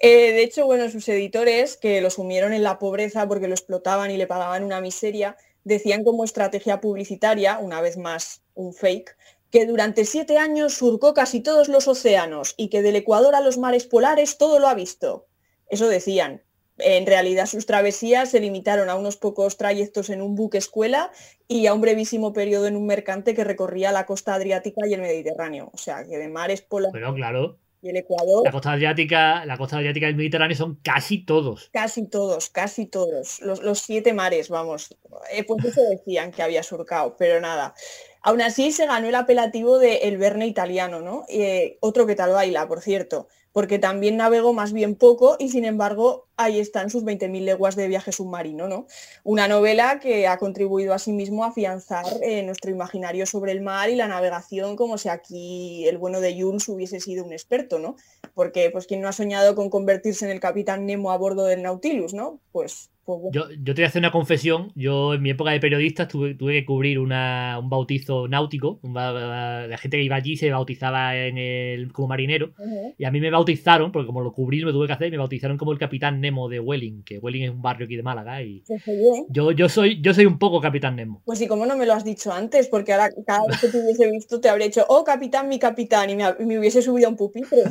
Eh, 0.00 0.32
de 0.32 0.42
hecho, 0.42 0.66
bueno, 0.66 0.90
sus 0.90 1.08
editores, 1.08 1.76
que 1.76 2.00
lo 2.00 2.10
sumieron 2.10 2.52
en 2.52 2.64
la 2.64 2.80
pobreza 2.80 3.28
porque 3.28 3.46
lo 3.46 3.54
explotaban 3.54 4.10
y 4.10 4.16
le 4.16 4.26
pagaban 4.26 4.64
una 4.64 4.80
miseria, 4.80 5.36
decían 5.62 6.02
como 6.02 6.24
estrategia 6.24 6.80
publicitaria, 6.80 7.60
una 7.60 7.80
vez 7.80 7.96
más 7.98 8.42
un 8.54 8.74
fake, 8.74 9.16
que 9.52 9.64
durante 9.64 10.04
siete 10.04 10.38
años 10.38 10.74
surcó 10.74 11.14
casi 11.14 11.38
todos 11.38 11.68
los 11.68 11.86
océanos 11.86 12.54
y 12.56 12.68
que 12.68 12.82
del 12.82 12.96
Ecuador 12.96 13.36
a 13.36 13.40
los 13.40 13.56
mares 13.56 13.86
polares 13.86 14.38
todo 14.38 14.58
lo 14.58 14.66
ha 14.66 14.74
visto. 14.74 15.28
Eso 15.68 15.88
decían. 15.88 16.42
En 16.78 17.06
realidad 17.06 17.46
sus 17.46 17.66
travesías 17.66 18.30
se 18.30 18.40
limitaron 18.40 18.88
a 18.88 18.94
unos 18.94 19.16
pocos 19.16 19.56
trayectos 19.56 20.10
en 20.10 20.22
un 20.22 20.34
buque 20.34 20.58
escuela 20.58 21.10
y 21.46 21.66
a 21.66 21.74
un 21.74 21.80
brevísimo 21.80 22.32
periodo 22.32 22.66
en 22.66 22.76
un 22.76 22.86
mercante 22.86 23.34
que 23.34 23.44
recorría 23.44 23.92
la 23.92 24.06
costa 24.06 24.34
adriática 24.34 24.86
y 24.86 24.94
el 24.94 25.02
Mediterráneo. 25.02 25.70
O 25.74 25.78
sea, 25.78 26.04
que 26.04 26.16
de 26.16 26.28
mares 26.28 26.62
polares 26.62 26.92
Pero 26.94 27.14
claro. 27.14 27.58
y 27.82 27.90
el 27.90 27.96
Ecuador. 27.96 28.42
La 28.44 28.52
costa 28.52 28.72
adriática, 28.72 29.44
la 29.44 29.58
costa 29.58 29.76
adriática 29.76 30.06
y 30.06 30.10
el 30.10 30.16
Mediterráneo 30.16 30.56
son 30.56 30.76
casi 30.76 31.24
todos. 31.24 31.68
Casi 31.72 32.06
todos, 32.06 32.48
casi 32.48 32.86
todos. 32.86 33.40
Los, 33.42 33.78
siete 33.80 34.14
mares, 34.14 34.48
vamos. 34.48 34.96
Eh, 35.30 35.44
pues 35.44 35.64
eso 35.66 35.82
decían 35.90 36.32
que 36.32 36.42
había 36.42 36.62
surcado, 36.62 37.16
pero 37.18 37.38
nada. 37.40 37.74
Aún 38.22 38.40
así 38.40 38.72
se 38.72 38.86
ganó 38.86 39.08
el 39.08 39.14
apelativo 39.14 39.78
de 39.78 39.96
El 40.04 40.16
Verne 40.16 40.46
italiano, 40.46 41.00
¿no? 41.00 41.24
Eh, 41.28 41.76
otro 41.80 42.06
que 42.06 42.14
tal 42.14 42.30
baila, 42.30 42.66
por 42.66 42.80
cierto 42.80 43.28
porque 43.52 43.78
también 43.78 44.16
navegó 44.16 44.52
más 44.52 44.72
bien 44.72 44.94
poco 44.94 45.36
y 45.38 45.50
sin 45.50 45.64
embargo 45.64 46.26
ahí 46.36 46.58
están 46.58 46.90
sus 46.90 47.04
20.000 47.04 47.44
leguas 47.44 47.76
de 47.76 47.88
viaje 47.88 48.12
submarino, 48.12 48.68
¿no? 48.68 48.86
Una 49.24 49.48
novela 49.48 50.00
que 50.00 50.26
ha 50.26 50.38
contribuido 50.38 50.94
asimismo 50.94 51.44
a 51.44 51.48
afianzar 51.48 52.06
eh, 52.22 52.42
nuestro 52.42 52.70
imaginario 52.70 53.26
sobre 53.26 53.52
el 53.52 53.60
mar 53.60 53.90
y 53.90 53.96
la 53.96 54.08
navegación 54.08 54.76
como 54.76 54.98
si 54.98 55.08
aquí 55.08 55.86
el 55.86 55.98
bueno 55.98 56.20
de 56.20 56.40
Jules 56.40 56.68
hubiese 56.68 57.00
sido 57.00 57.24
un 57.24 57.32
experto, 57.32 57.78
¿no? 57.78 57.96
Porque 58.34 58.70
pues 58.70 58.86
quien 58.86 59.00
no 59.00 59.08
ha 59.08 59.12
soñado 59.12 59.54
con 59.54 59.70
convertirse 59.70 60.24
en 60.24 60.30
el 60.30 60.40
capitán 60.40 60.86
Nemo 60.86 61.12
a 61.12 61.18
bordo 61.18 61.44
del 61.44 61.62
Nautilus, 61.62 62.14
¿no? 62.14 62.40
Pues 62.52 62.91
yo, 63.06 63.50
yo, 63.50 63.74
te 63.74 63.80
voy 63.80 63.84
a 63.84 63.86
hacer 63.88 64.00
una 64.00 64.12
confesión. 64.12 64.70
Yo 64.74 65.14
en 65.14 65.22
mi 65.22 65.30
época 65.30 65.50
de 65.50 65.60
periodista 65.60 66.06
tuve, 66.06 66.36
que 66.36 66.64
cubrir 66.64 66.98
un 66.98 67.08
bautizo 67.08 68.28
náutico. 68.28 68.78
la 68.82 69.76
gente 69.78 69.96
que 69.96 70.04
iba 70.04 70.16
allí 70.16 70.36
se 70.36 70.50
bautizaba 70.50 71.16
en 71.16 71.36
el, 71.36 71.92
como 71.92 72.08
marinero. 72.08 72.52
Y 72.98 73.04
a 73.04 73.10
mí 73.10 73.20
me 73.20 73.30
bautizaron, 73.30 73.90
porque 73.90 74.06
como 74.06 74.20
lo 74.20 74.32
cubrí, 74.32 74.64
me 74.64 74.72
tuve 74.72 74.86
que 74.86 74.92
hacer, 74.92 75.10
me 75.10 75.18
bautizaron 75.18 75.58
como 75.58 75.72
el 75.72 75.78
capitán 75.78 76.20
Nemo 76.20 76.48
de 76.48 76.60
Welling, 76.60 77.02
que 77.02 77.18
Welling 77.18 77.42
es 77.42 77.50
un 77.50 77.62
barrio 77.62 77.86
aquí 77.86 77.96
de 77.96 78.02
Málaga. 78.02 78.42
Y 78.42 78.62
pues 78.66 78.82
yo, 79.28 79.50
yo, 79.50 79.68
soy, 79.68 80.00
yo 80.00 80.14
soy 80.14 80.26
un 80.26 80.38
poco 80.38 80.60
capitán 80.60 80.96
Nemo. 80.96 81.22
Pues 81.24 81.40
y 81.40 81.48
cómo 81.48 81.66
no 81.66 81.76
me 81.76 81.86
lo 81.86 81.94
has 81.94 82.04
dicho 82.04 82.32
antes, 82.32 82.68
porque 82.68 82.92
ahora 82.92 83.10
cada 83.26 83.46
vez 83.48 83.60
que 83.60 83.68
te 83.68 83.78
hubiese 83.78 84.10
visto 84.10 84.40
te 84.40 84.48
habría 84.48 84.68
hecho, 84.68 84.84
oh 84.88 85.02
capitán, 85.02 85.48
mi 85.48 85.58
capitán, 85.58 86.10
y 86.10 86.14
me, 86.14 86.24
me 86.40 86.58
hubiese 86.58 86.82
subido 86.82 87.08
a 87.08 87.10
un 87.10 87.16
pupitre. 87.16 87.62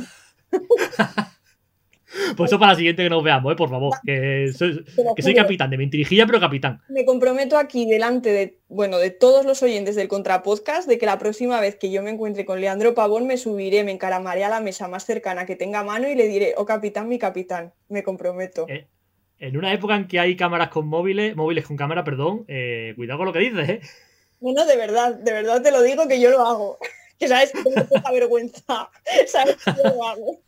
Pues 2.36 2.50
eso 2.50 2.58
para 2.58 2.72
la 2.72 2.76
siguiente 2.76 3.02
que 3.02 3.10
nos 3.10 3.22
veamos, 3.22 3.52
¿eh? 3.52 3.56
por 3.56 3.70
favor. 3.70 3.92
Que 4.04 4.52
soy, 4.54 5.34
capitán 5.34 5.70
de 5.70 5.78
mentirijilla, 5.78 6.26
pero 6.26 6.40
capitán. 6.40 6.82
Me 6.88 7.04
comprometo 7.04 7.56
aquí 7.56 7.86
delante 7.86 8.30
de, 8.30 8.58
bueno, 8.68 8.98
de 8.98 9.10
todos 9.10 9.44
los 9.44 9.62
oyentes 9.62 9.96
del 9.96 10.08
Contrapodcast 10.08 10.88
de 10.88 10.98
que 10.98 11.06
la 11.06 11.18
próxima 11.18 11.60
vez 11.60 11.76
que 11.76 11.90
yo 11.90 12.02
me 12.02 12.10
encuentre 12.10 12.44
con 12.44 12.60
Leandro 12.60 12.94
Pavón 12.94 13.26
me 13.26 13.36
subiré, 13.36 13.84
me 13.84 13.92
encaramaré 13.92 14.44
a 14.44 14.48
la 14.48 14.60
mesa 14.60 14.88
más 14.88 15.04
cercana 15.04 15.46
que 15.46 15.56
tenga 15.56 15.84
mano 15.84 16.08
y 16.08 16.14
le 16.14 16.28
diré, 16.28 16.54
oh 16.56 16.66
capitán, 16.66 17.08
mi 17.08 17.18
capitán. 17.18 17.72
Me 17.88 18.02
comprometo. 18.02 18.66
Eh, 18.68 18.86
en 19.38 19.56
una 19.56 19.72
época 19.72 19.96
en 19.96 20.06
que 20.06 20.20
hay 20.20 20.36
cámaras 20.36 20.68
con 20.68 20.86
móviles, 20.86 21.34
móviles 21.34 21.66
con 21.66 21.76
cámara, 21.76 22.04
perdón, 22.04 22.44
eh, 22.46 22.92
cuidado 22.96 23.18
con 23.18 23.26
lo 23.26 23.32
que 23.32 23.40
dices, 23.40 23.68
¿eh? 23.68 23.80
Bueno, 24.38 24.64
de 24.66 24.76
verdad, 24.76 25.14
de 25.14 25.32
verdad 25.32 25.62
te 25.62 25.70
lo 25.70 25.82
digo 25.82 26.06
que 26.08 26.20
yo 26.20 26.30
lo 26.30 26.40
hago. 26.40 26.78
que 27.18 27.28
sabes 27.28 27.52
que 27.52 27.62
tengo 27.62 27.86
poca 27.86 28.10
vergüenza. 28.12 28.90
Sabes 29.26 29.56
que 29.64 29.70
yo 29.70 29.94
lo 29.94 30.04
hago. 30.04 30.40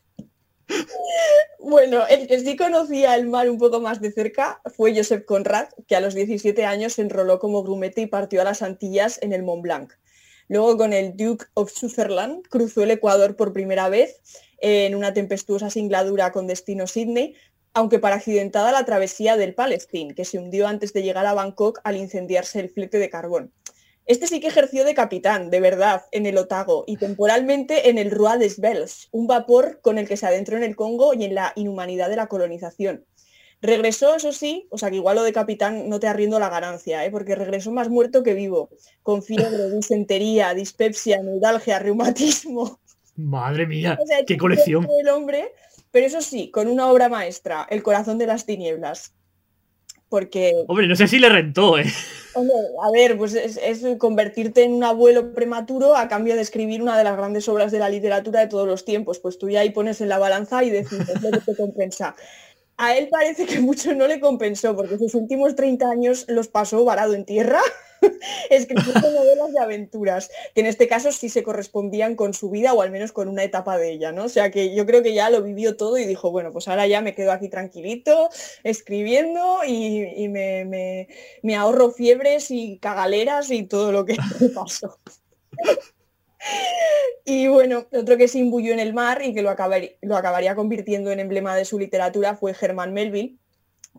Bueno, 1.59 2.07
el 2.09 2.27
que 2.27 2.40
sí 2.40 2.57
conocía 2.57 3.14
el 3.16 3.27
mar 3.27 3.48
un 3.48 3.59
poco 3.59 3.81
más 3.81 4.00
de 4.00 4.12
cerca 4.12 4.61
fue 4.77 4.94
Joseph 4.94 5.24
Conrad, 5.24 5.68
que 5.87 5.96
a 5.96 6.00
los 6.00 6.14
17 6.14 6.64
años 6.64 6.94
se 6.94 7.03
enroló 7.03 7.38
como 7.38 7.62
grumete 7.62 8.03
y 8.03 8.07
partió 8.07 8.40
a 8.40 8.44
las 8.44 8.62
Antillas 8.62 9.18
en 9.22 9.33
el 9.33 9.42
Mont 9.42 9.62
Blanc. 9.62 9.92
Luego 10.48 10.77
con 10.77 10.92
el 10.92 11.16
Duke 11.16 11.46
of 11.55 11.72
Sutherland 11.72 12.46
cruzó 12.48 12.83
el 12.83 12.90
Ecuador 12.90 13.35
por 13.37 13.53
primera 13.53 13.88
vez 13.88 14.20
en 14.59 14.94
una 14.94 15.14
tempestuosa 15.14 15.70
singladura 15.70 16.33
con 16.33 16.46
destino 16.46 16.87
Sydney, 16.87 17.35
aunque 17.72 17.98
para 17.98 18.16
accidentada 18.16 18.70
la 18.70 18.85
travesía 18.85 19.37
del 19.37 19.55
Palestine, 19.55 20.14
que 20.14 20.24
se 20.24 20.38
hundió 20.38 20.68
antes 20.68 20.92
de 20.92 21.03
llegar 21.03 21.27
a 21.27 21.35
Bangkok 21.35 21.81
al 21.83 21.96
incendiarse 21.96 22.61
el 22.61 22.70
flete 22.70 22.98
de 22.98 23.11
carbón. 23.11 23.53
Este 24.07 24.27
sí 24.27 24.38
que 24.38 24.49
ejerció 24.49 24.85
de 24.85 24.95
capitán, 24.95 25.49
de 25.49 25.61
verdad, 25.61 26.05
en 26.12 26.27
el 26.27 26.37
Otago 26.37 26.85
y 26.87 26.99
temporalmente 26.99 27.88
en 27.88 27.97
el 27.97 28.11
Roi 28.11 28.38
des 28.38 28.61
Bels, 28.61 29.09
un 29.12 29.27
vapor 29.27 29.81
con 29.81 29.97
el 29.97 30.07
que 30.07 30.19
se 30.19 30.27
adentró 30.27 30.59
en 30.59 30.62
el 30.62 30.77
Congo 30.77 31.14
y 31.14 31.25
en 31.25 31.35
la 31.35 31.53
inhumanidad 31.57 32.11
de 32.11 32.17
la 32.17 32.27
colonización. 32.27 33.07
Regresó, 33.62 34.14
eso 34.14 34.31
sí, 34.33 34.69
o 34.69 34.77
sea 34.77 34.90
que 34.90 34.97
igual 34.97 35.17
lo 35.17 35.23
de 35.23 35.33
capitán 35.33 35.88
no 35.88 35.99
te 35.99 36.07
arriendo 36.07 36.38
la 36.38 36.51
ganancia, 36.51 37.03
¿eh? 37.07 37.11
porque 37.11 37.35
regresó 37.35 37.73
más 37.73 37.88
muerto 37.88 38.23
que 38.23 38.35
vivo, 38.35 38.69
con 39.03 39.23
fiebre, 39.23 39.71
disentería, 39.71 40.53
dispepsia, 40.53 41.23
neuralgia, 41.23 41.79
reumatismo. 41.79 42.81
Madre 43.17 43.67
mía, 43.67 43.99
qué 44.27 44.37
colección. 44.37 44.87
El 45.01 45.09
hombre, 45.09 45.55
pero 45.90 46.05
eso 46.05 46.21
sí, 46.21 46.51
con 46.51 46.69
una 46.69 46.90
obra 46.90 47.09
maestra, 47.09 47.67
El 47.71 47.83
corazón 47.83 48.19
de 48.19 48.27
las 48.27 48.45
tinieblas. 48.45 49.14
Porque... 50.14 50.64
Hombre, 50.68 50.87
no 50.87 50.94
sé 50.94 51.09
si 51.09 51.18
le 51.18 51.29
rentó, 51.29 51.77
¿eh? 51.77 51.87
a 52.37 52.90
ver, 52.92 53.18
pues 53.18 53.35
es, 53.35 53.85
convertirte 53.98 54.62
en 54.62 54.72
un 54.72 54.85
abuelo 54.85 55.35
prematuro 55.35 55.96
a 55.96 56.07
cambio 56.07 56.37
de 56.37 56.42
escribir 56.42 56.81
una 56.83 56.96
de 56.96 57.03
las 57.03 57.16
grandes 57.16 57.48
obras 57.48 57.72
de 57.72 57.81
la 57.81 57.88
literatura 57.88 58.38
de 58.38 58.46
todos 58.46 58.64
los 58.64 58.85
tiempos. 58.85 59.18
Pues 59.18 59.38
tú 59.38 59.50
ya 59.50 59.62
ahí 59.62 59.70
pones 59.70 60.00
en 60.00 60.09
la 60.09 60.18
balanza 60.18 60.62
y 60.62 60.70
decides 60.70 61.20
lo 61.20 61.33
que 61.33 61.40
te 61.40 61.57
compensa. 61.57 62.14
A 62.77 62.97
él 62.97 63.09
parece 63.11 63.47
que 63.47 63.61
mucho 63.61 63.95
no 63.95 64.07
le 64.07 64.21
compensó, 64.21 64.75
porque 64.75 64.99
sus 64.99 65.15
últimos 65.15 65.55
30 65.55 65.89
años 65.89 66.25
los 66.29 66.49
pasó 66.49 66.85
varado 66.85 67.15
en 67.15 67.25
tierra 67.25 67.61
escribiendo 68.51 69.01
novelas 69.13 69.53
de 69.53 69.61
aventuras, 69.61 70.31
que 70.55 70.61
en 70.61 70.67
este 70.67 70.89
caso 70.89 71.13
sí 71.13 71.29
se 71.29 71.43
correspondían 71.43 72.17
con 72.17 72.35
su 72.35 72.51
vida 72.51 72.73
o 72.75 72.83
al 72.83 72.91
menos 72.91 73.13
con 73.13 73.29
una 73.29 73.45
etapa 73.45 73.79
de 73.79 73.93
ella, 73.93 74.13
¿no? 74.13 74.25
O 74.25 74.29
sea 74.29 74.51
que 74.51 74.75
yo 74.75 74.87
creo 74.87 75.03
que 75.03 75.15
ya 75.15 75.31
lo 75.31 75.43
vivió 75.43 75.77
todo 75.77 75.99
y 75.99 76.07
dijo, 76.07 76.31
bueno, 76.31 76.53
pues 76.53 76.69
ahora 76.69 76.87
ya 76.87 77.01
me 77.01 77.15
quedo 77.15 77.33
aquí 77.33 77.49
tranquilito, 77.49 78.31
escribiendo 78.63 79.61
y, 79.67 80.29
me, 80.29 81.57
ahorro 81.57 81.91
fiebres 81.91 82.51
y 82.51 82.79
cagaleras 82.79 83.51
y 83.51 83.65
todo 83.65 83.93
lo 83.93 84.05
que 84.05 84.17
me 84.41 84.49
pasó. 84.49 84.99
Y 87.26 87.48
bueno, 87.48 87.87
otro 87.90 88.18
que 88.18 88.28
se 88.28 88.38
imbuyó 88.38 88.74
en 88.74 88.80
el 88.80 88.92
mar 88.92 89.22
y 89.22 89.33
que 89.33 89.40
lo, 89.40 89.48
acabaría 89.48 90.54
convirtiendo 90.54 91.11
en 91.11 91.20
emblema 91.20 91.57
de 91.57 91.64
su 91.64 91.78
literatura 91.78 92.37
fue 92.37 92.52
Germán 92.52 92.92
Melville, 92.92 93.38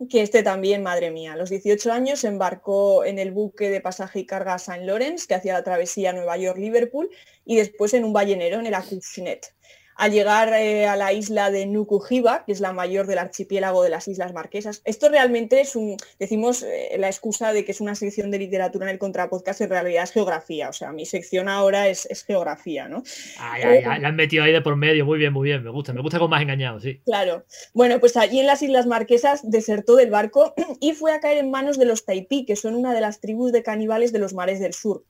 que 0.08 0.22
este 0.22 0.44
también, 0.44 0.84
madre 0.84 1.10
mía, 1.10 1.32
a 1.32 1.36
los 1.36 1.50
18 1.50 1.90
años 1.90 2.22
embarcó 2.22 3.04
en 3.04 3.18
el 3.18 3.32
buque 3.32 3.68
de 3.68 3.80
pasaje 3.80 4.20
y 4.20 4.26
carga 4.26 4.58
Saint 4.58 4.84
Lawrence, 4.84 5.26
que 5.26 5.34
hacía 5.34 5.54
la 5.54 5.64
travesía 5.64 6.12
Nueva 6.12 6.36
York-Liverpool, 6.36 7.10
y 7.44 7.56
después 7.56 7.94
en 7.94 8.04
un 8.04 8.12
ballenero 8.12 8.60
en 8.60 8.66
el 8.66 8.74
Acushnet 8.74 9.54
al 9.96 10.12
llegar 10.12 10.52
eh, 10.52 10.86
a 10.86 10.96
la 10.96 11.12
isla 11.12 11.50
de 11.50 11.66
Nukujiba, 11.66 12.44
que 12.44 12.52
es 12.52 12.60
la 12.60 12.72
mayor 12.72 13.06
del 13.06 13.18
archipiélago 13.18 13.82
de 13.82 13.90
las 13.90 14.08
Islas 14.08 14.32
Marquesas. 14.32 14.82
Esto 14.84 15.08
realmente 15.08 15.60
es 15.60 15.74
un, 15.74 15.96
decimos 16.18 16.62
eh, 16.62 16.96
la 16.98 17.08
excusa 17.08 17.52
de 17.52 17.64
que 17.64 17.72
es 17.72 17.80
una 17.80 17.94
sección 17.94 18.30
de 18.30 18.38
literatura 18.38 18.86
en 18.86 18.92
el 18.92 18.98
contrapodcast, 18.98 19.62
en 19.62 19.70
realidad 19.70 20.04
es 20.04 20.12
geografía, 20.12 20.68
o 20.68 20.72
sea, 20.72 20.92
mi 20.92 21.06
sección 21.06 21.48
ahora 21.48 21.88
es, 21.88 22.06
geografía, 22.26 22.88
¿no? 22.88 23.02
Ay, 23.38 23.62
ay, 23.62 23.84
ay, 23.86 24.00
la 24.00 24.08
han 24.08 24.16
metido 24.16 24.44
ahí 24.44 24.52
de 24.52 24.60
por 24.60 24.76
medio, 24.76 25.04
muy 25.04 25.18
bien, 25.18 25.32
muy 25.32 25.48
bien, 25.48 25.62
me 25.62 25.70
gusta, 25.70 25.92
me 25.92 26.02
gusta 26.02 26.18
con 26.18 26.30
más 26.30 26.42
engañado, 26.42 26.80
sí. 26.80 27.00
Claro. 27.04 27.44
Bueno, 27.72 28.00
pues 28.00 28.16
allí 28.16 28.40
en 28.40 28.46
las 28.46 28.62
Islas 28.62 28.86
Marquesas 28.86 29.48
desertó 29.48 29.96
del 29.96 30.10
barco 30.10 30.54
y 30.80 30.92
fue 30.92 31.12
a 31.12 31.20
caer 31.20 31.38
en 31.38 31.50
manos 31.50 31.78
de 31.78 31.84
los 31.84 32.04
Taipí, 32.04 32.44
que 32.44 32.56
son 32.56 32.74
una 32.74 32.94
de 32.94 33.00
las 33.00 33.20
tribus 33.20 33.52
de 33.52 33.62
caníbales 33.62 34.12
de 34.12 34.18
los 34.18 34.34
mares 34.34 34.60
del 34.60 34.74
sur. 34.74 35.04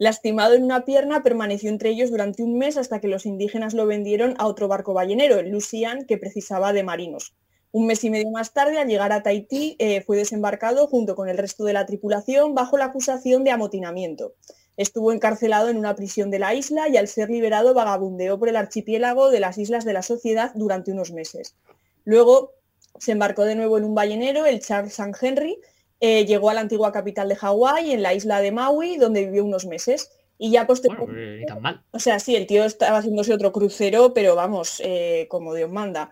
Lastimado 0.00 0.54
en 0.54 0.64
una 0.64 0.86
pierna, 0.86 1.22
permaneció 1.22 1.68
entre 1.68 1.90
ellos 1.90 2.08
durante 2.08 2.42
un 2.42 2.56
mes 2.56 2.78
hasta 2.78 3.02
que 3.02 3.06
los 3.06 3.26
indígenas 3.26 3.74
lo 3.74 3.84
vendieron 3.84 4.34
a 4.38 4.46
otro 4.46 4.66
barco 4.66 4.94
ballenero, 4.94 5.38
el 5.38 5.50
Lucian, 5.50 6.06
que 6.06 6.16
precisaba 6.16 6.72
de 6.72 6.82
marinos. 6.82 7.34
Un 7.70 7.86
mes 7.86 8.02
y 8.04 8.08
medio 8.08 8.30
más 8.30 8.54
tarde, 8.54 8.78
al 8.78 8.88
llegar 8.88 9.12
a 9.12 9.22
Tahití, 9.22 9.76
eh, 9.78 10.00
fue 10.00 10.16
desembarcado 10.16 10.86
junto 10.86 11.14
con 11.14 11.28
el 11.28 11.36
resto 11.36 11.64
de 11.64 11.74
la 11.74 11.84
tripulación 11.84 12.54
bajo 12.54 12.78
la 12.78 12.86
acusación 12.86 13.44
de 13.44 13.50
amotinamiento. 13.50 14.32
Estuvo 14.78 15.12
encarcelado 15.12 15.68
en 15.68 15.76
una 15.76 15.94
prisión 15.96 16.30
de 16.30 16.38
la 16.38 16.54
isla 16.54 16.88
y 16.88 16.96
al 16.96 17.06
ser 17.06 17.28
liberado 17.28 17.74
vagabundeó 17.74 18.38
por 18.38 18.48
el 18.48 18.56
archipiélago 18.56 19.28
de 19.28 19.40
las 19.40 19.58
Islas 19.58 19.84
de 19.84 19.92
la 19.92 20.00
Sociedad 20.00 20.52
durante 20.54 20.92
unos 20.92 21.12
meses. 21.12 21.56
Luego 22.04 22.54
se 22.98 23.12
embarcó 23.12 23.44
de 23.44 23.54
nuevo 23.54 23.76
en 23.76 23.84
un 23.84 23.94
ballenero, 23.94 24.46
el 24.46 24.60
Charles 24.60 24.98
St. 24.98 25.12
Henry, 25.20 25.58
eh, 26.00 26.24
llegó 26.24 26.50
a 26.50 26.54
la 26.54 26.60
antigua 26.62 26.92
capital 26.92 27.28
de 27.28 27.36
Hawái, 27.36 27.92
en 27.92 28.02
la 28.02 28.14
isla 28.14 28.40
de 28.40 28.52
Maui, 28.52 28.96
donde 28.96 29.26
vivió 29.26 29.44
unos 29.44 29.66
meses. 29.66 30.10
Y 30.38 30.50
ya 30.50 30.66
posteriormente... 30.66 31.52
O 31.90 31.98
sea, 31.98 32.18
sí, 32.18 32.34
el 32.34 32.46
tío 32.46 32.64
estaba 32.64 32.98
haciéndose 32.98 33.34
otro 33.34 33.52
crucero, 33.52 34.14
pero 34.14 34.34
vamos, 34.34 34.80
eh, 34.82 35.26
como 35.28 35.54
Dios 35.54 35.70
manda. 35.70 36.10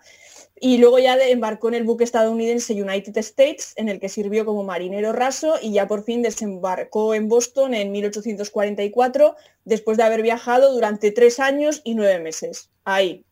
Y 0.61 0.77
luego 0.77 0.99
ya 0.99 1.17
embarcó 1.17 1.69
en 1.69 1.75
el 1.75 1.83
buque 1.83 2.03
estadounidense 2.03 2.79
United 2.79 3.17
States, 3.17 3.73
en 3.77 3.89
el 3.89 3.99
que 3.99 4.09
sirvió 4.09 4.45
como 4.45 4.63
marinero 4.63 5.13
raso 5.13 5.55
y 5.61 5.71
ya 5.71 5.87
por 5.87 6.03
fin 6.03 6.21
desembarcó 6.21 7.15
en 7.15 7.29
Boston 7.29 7.73
en 7.73 7.91
1844, 7.91 9.35
después 9.63 9.97
de 9.97 10.03
haber 10.03 10.21
viajado 10.21 10.73
durante 10.73 11.11
tres 11.11 11.39
años 11.39 11.81
y 11.83 11.95
nueve 11.95 12.19
meses. 12.19 12.69
Ahí, 12.83 13.25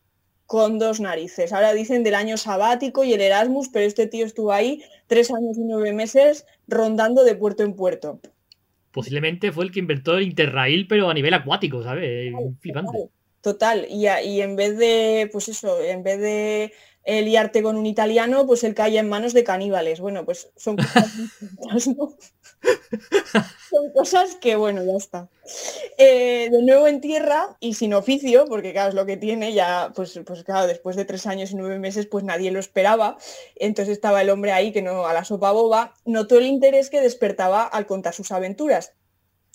con 0.47 0.79
dos 0.79 0.99
narices. 0.99 1.53
Ahora 1.53 1.73
dicen 1.73 2.03
del 2.03 2.15
año 2.15 2.37
sabático 2.37 3.03
y 3.03 3.13
el 3.13 3.21
Erasmus, 3.21 3.69
pero 3.69 3.85
este 3.85 4.07
tío 4.07 4.25
estuvo 4.25 4.51
ahí 4.51 4.81
tres 5.05 5.29
años 5.29 5.57
y 5.57 5.61
nueve 5.63 5.93
meses 5.93 6.47
rondando 6.67 7.23
de 7.23 7.35
puerto 7.35 7.63
en 7.63 7.75
puerto. 7.75 8.19
Posiblemente 8.91 9.51
fue 9.51 9.65
el 9.65 9.71
que 9.71 9.79
inventó 9.79 10.17
el 10.17 10.23
Interrail, 10.23 10.87
pero 10.87 11.09
a 11.09 11.13
nivel 11.13 11.33
acuático, 11.33 11.83
¿sabes? 11.83 12.33
Flipante. 12.61 13.09
Total, 13.41 13.85
Y, 13.89 14.07
y, 14.07 14.41
en 14.41 14.55
vez 14.55 14.77
de, 14.77 15.29
pues 15.31 15.47
eso, 15.47 15.81
en 15.81 16.01
vez 16.01 16.19
de 16.19 16.73
el 17.07 17.23
liarte 17.23 17.63
con 17.63 17.77
un 17.77 17.85
italiano, 17.85 18.45
pues 18.45 18.65
él 18.65 18.75
caía 18.75 18.99
en 18.99 19.07
manos 19.07 19.33
de 19.33 19.45
caníbales. 19.45 20.01
Bueno, 20.01 20.25
pues 20.25 20.51
son 20.57 20.75
cosas, 20.75 21.09
son 23.69 23.91
cosas 23.95 24.35
que, 24.35 24.57
bueno, 24.57 24.83
ya 24.83 24.97
está. 24.97 25.29
Eh, 25.97 26.49
de 26.51 26.63
nuevo 26.63 26.85
en 26.85 26.99
tierra 26.99 27.55
y 27.61 27.75
sin 27.75 27.93
oficio, 27.93 28.45
porque 28.49 28.73
claro, 28.73 28.89
es 28.89 28.95
lo 28.95 29.05
que 29.05 29.15
tiene, 29.15 29.53
ya, 29.53 29.93
pues, 29.95 30.19
pues 30.25 30.43
claro, 30.43 30.67
después 30.67 30.97
de 30.97 31.05
tres 31.05 31.25
años 31.27 31.51
y 31.51 31.55
nueve 31.55 31.79
meses, 31.79 32.07
pues 32.07 32.25
nadie 32.25 32.51
lo 32.51 32.59
esperaba. 32.59 33.17
Entonces 33.55 33.93
estaba 33.93 34.21
el 34.21 34.29
hombre 34.29 34.51
ahí 34.51 34.73
que 34.73 34.81
no, 34.81 35.07
a 35.07 35.13
la 35.13 35.23
sopa 35.23 35.53
boba, 35.53 35.93
notó 36.03 36.37
el 36.37 36.45
interés 36.45 36.89
que 36.89 36.99
despertaba 36.99 37.63
al 37.63 37.85
contar 37.85 38.13
sus 38.13 38.33
aventuras 38.33 38.91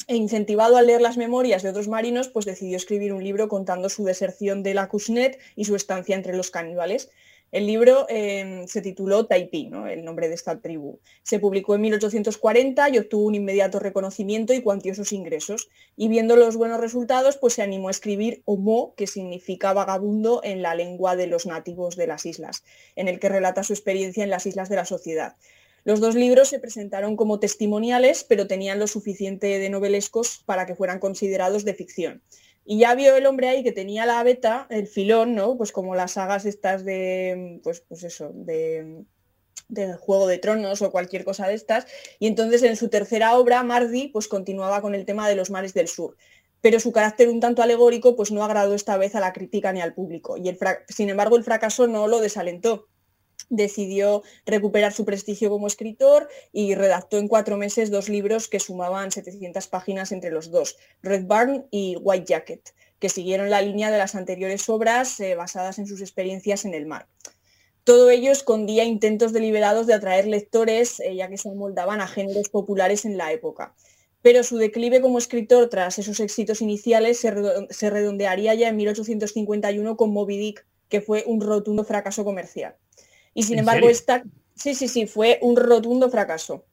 e 0.09 0.17
incentivado 0.17 0.77
a 0.77 0.83
leer 0.83 1.01
las 1.01 1.17
memorias 1.17 1.63
de 1.63 1.69
otros 1.69 1.89
marinos, 1.89 2.29
pues 2.29 2.47
decidió 2.47 2.77
escribir 2.77 3.13
un 3.13 3.23
libro 3.23 3.49
contando 3.49 3.89
su 3.89 4.05
deserción 4.05 4.63
de 4.63 4.75
la 4.75 4.89
Cusnet 4.89 5.39
y 5.55 5.67
su 5.67 5.77
estancia 5.77 6.17
entre 6.17 6.35
los 6.35 6.51
caníbales. 6.51 7.11
El 7.53 7.67
libro 7.67 8.07
em, 8.09 8.67
se 8.67 8.81
tituló 8.81 9.27
Taipí, 9.27 9.69
¿no? 9.69 9.87
el 9.87 10.05
nombre 10.05 10.29
de 10.29 10.35
esta 10.35 10.59
tribu. 10.59 11.01
Se 11.23 11.39
publicó 11.39 11.75
en 11.75 11.83
1840 11.83 12.89
y 12.89 12.99
obtuvo 12.99 13.27
un 13.27 13.35
inmediato 13.35 13.79
reconocimiento 13.79 14.55
y 14.55 14.63
cuantiosos 14.63 15.13
ingresos. 15.13 15.69
Y 15.95 16.09
viendo 16.09 16.35
los 16.35 16.57
buenos 16.57 16.81
resultados, 16.81 17.37
pues 17.37 17.53
se 17.53 17.61
animó 17.61 17.89
a 17.89 17.91
escribir 17.91 18.41
Homo, 18.47 18.95
que 18.97 19.07
significa 19.07 19.75
vagabundo 19.75 20.41
en 20.43 20.63
la 20.63 20.75
lengua 20.75 21.15
de 21.15 21.27
los 21.27 21.45
nativos 21.45 21.95
de 21.97 22.07
las 22.07 22.25
islas, 22.25 22.65
en 22.97 23.07
el 23.07 23.21
que 23.21 23.29
relata 23.29 23.63
su 23.63 23.75
experiencia 23.75 24.25
en 24.25 24.31
las 24.31 24.47
islas 24.47 24.71
de 24.71 24.77
la 24.77 24.87
sociedad. 24.87 25.37
Los 25.85 26.01
dos 26.01 26.15
libros 26.15 26.49
se 26.49 26.59
presentaron 26.59 27.17
como 27.17 27.39
testimoniales, 27.39 28.25
pero 28.25 28.47
tenían 28.47 28.79
lo 28.79 28.87
suficiente 28.87 29.59
de 29.59 29.69
novelescos 29.69 30.43
para 30.47 30.65
que 30.65 30.77
fueran 30.77 31.01
considerados 31.01 31.67
de 31.67 31.75
ficción. 31.75 32.23
Y 32.65 32.79
ya 32.79 32.95
vio 32.95 33.17
el 33.17 33.27
hombre 33.27 33.49
ahí 33.49 33.63
que 33.63 33.73
tenía 33.73 34.07
la 34.07 34.23
beta, 34.23 34.67
el 34.71 34.87
filón, 34.87 35.35
¿no? 35.35 35.57
Pues 35.57 35.73
como 35.73 35.95
las 35.95 36.13
sagas 36.13 36.45
estas 36.45 36.85
de, 36.85 37.61
pues, 37.63 37.81
pues 37.89 38.05
eso, 38.05 38.31
de, 38.35 39.05
Juego 40.01 40.27
de 40.27 40.39
Tronos 40.39 40.83
o 40.83 40.93
cualquier 40.93 41.25
cosa 41.25 41.49
de 41.49 41.55
estas. 41.55 41.87
Y 42.19 42.27
entonces 42.27 42.63
en 42.63 42.77
su 42.77 42.89
tercera 42.89 43.37
obra, 43.37 43.63
Mardi, 43.63 44.09
pues 44.09 44.29
continuaba 44.29 44.81
con 44.81 44.95
el 44.95 45.05
tema 45.05 45.29
de 45.29 45.35
los 45.35 45.51
mares 45.51 45.75
del 45.75 45.89
sur. 45.89 46.17
Pero 46.61 46.79
su 46.79 46.93
carácter 46.93 47.29
un 47.29 47.41
tanto 47.41 47.63
alegórico, 47.63 48.15
pues 48.15 48.31
no 48.31 48.45
agradó 48.45 48.75
esta 48.75 48.97
vez 48.97 49.17
a 49.17 49.21
la 49.21 49.33
crítica 49.33 49.73
ni 49.73 49.81
al 49.81 49.95
público. 49.95 50.37
Y 50.37 50.57
sin 50.89 51.11
embargo, 51.11 51.37
el 51.37 51.45
fracaso 51.45 51.89
no 51.89 52.07
lo 52.07 52.21
desalentó 52.21 52.89
decidió 53.49 54.23
recuperar 54.47 54.93
su 54.93 55.05
prestigio 55.05 55.51
como 55.51 55.67
escritor 55.67 56.29
y 56.53 56.75
redactó 56.75 57.19
en 57.19 57.29
cuatro 57.29 57.57
meses 57.57 57.91
dos 57.91 58.09
libros 58.09 58.49
que 58.49 58.61
sumaban 58.61 59.11
700 59.11 59.67
páginas 59.69 60.13
entre 60.13 60.31
los 60.31 60.51
dos, 60.51 60.77
Red 61.03 61.27
Barn 61.27 61.67
y 61.71 61.97
White 62.01 62.27
Jacket, 62.27 62.75
que 62.99 63.09
siguieron 63.09 63.51
la 63.51 63.63
línea 63.63 63.91
de 63.91 63.99
las 63.99 64.15
anteriores 64.15 64.69
obras 64.69 65.19
eh, 65.21 65.35
basadas 65.35 65.79
en 65.79 65.87
sus 65.87 66.01
experiencias 66.01 66.65
en 66.65 66.75
el 66.75 66.87
mar. 66.87 67.09
Todo 67.85 68.11
ello 68.11 68.31
escondía 68.31 68.85
intentos 68.85 69.33
deliberados 69.33 69.89
de 69.89 69.95
atraer 69.95 70.27
lectores, 70.27 71.01
eh, 71.01 71.17
ya 71.17 71.29
que 71.29 71.37
se 71.37 71.49
amoldaban 71.49 72.01
a 72.01 72.07
géneros 72.07 72.49
populares 72.49 73.05
en 73.05 73.17
la 73.17 73.33
época. 73.33 73.75
Pero 74.23 74.45
su 74.45 74.57
declive 74.57 75.01
como 75.01 75.19
escritor 75.19 75.69
tras 75.69 75.99
esos 75.99 76.21
éxitos 76.21 76.63
iniciales 76.63 77.19
se 77.19 77.91
redondearía 77.91 78.55
ya 78.55 78.69
en 78.69 78.77
1851 78.77 79.97
con 79.97 80.13
Moby 80.13 80.37
Dick, 80.37 80.65
que 80.89 81.01
fue 81.01 81.25
un 81.27 81.41
rotundo 81.41 81.83
fracaso 81.83 82.23
comercial. 82.23 82.77
Y 83.35 83.45
sin 83.45 83.59
embargo, 83.59 83.89
esta, 83.89 84.23
sí, 84.55 84.75
sí, 84.75 84.89
sí, 84.89 85.07
fue 85.07 85.39
un 85.43 85.57
rotundo 85.57 86.11
fracaso. 86.11 86.65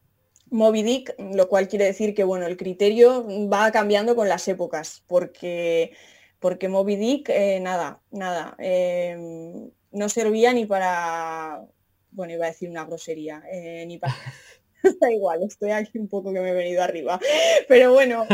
Moby 0.51 0.83
Dick, 0.83 1.15
lo 1.17 1.47
cual 1.47 1.67
quiere 1.67 1.85
decir 1.85 2.13
que 2.15 2.23
bueno, 2.23 2.47
el 2.47 2.57
criterio 2.57 3.25
va 3.47 3.71
cambiando 3.71 4.15
con 4.15 4.27
las 4.27 4.47
épocas, 4.47 5.03
porque, 5.07 5.91
porque 6.39 6.69
Moby 6.69 6.95
Dick, 6.95 7.29
eh, 7.29 7.59
nada, 7.59 8.01
nada, 8.11 8.55
em, 8.57 9.69
no 9.91 10.09
servía 10.09 10.53
ni 10.53 10.65
para, 10.65 11.63
bueno, 12.11 12.33
iba 12.33 12.45
a 12.45 12.49
decir 12.49 12.69
una 12.69 12.85
grosería, 12.85 13.43
eh, 13.51 13.85
ni 13.87 13.97
para... 13.97 14.15
da 14.99 15.11
igual, 15.11 15.43
estoy 15.43 15.71
aquí 15.71 15.97
un 15.97 16.07
poco 16.07 16.33
que 16.33 16.39
me 16.39 16.49
he 16.49 16.53
venido 16.53 16.81
arriba. 16.83 17.19
Pero 17.67 17.93
bueno, 17.93 18.25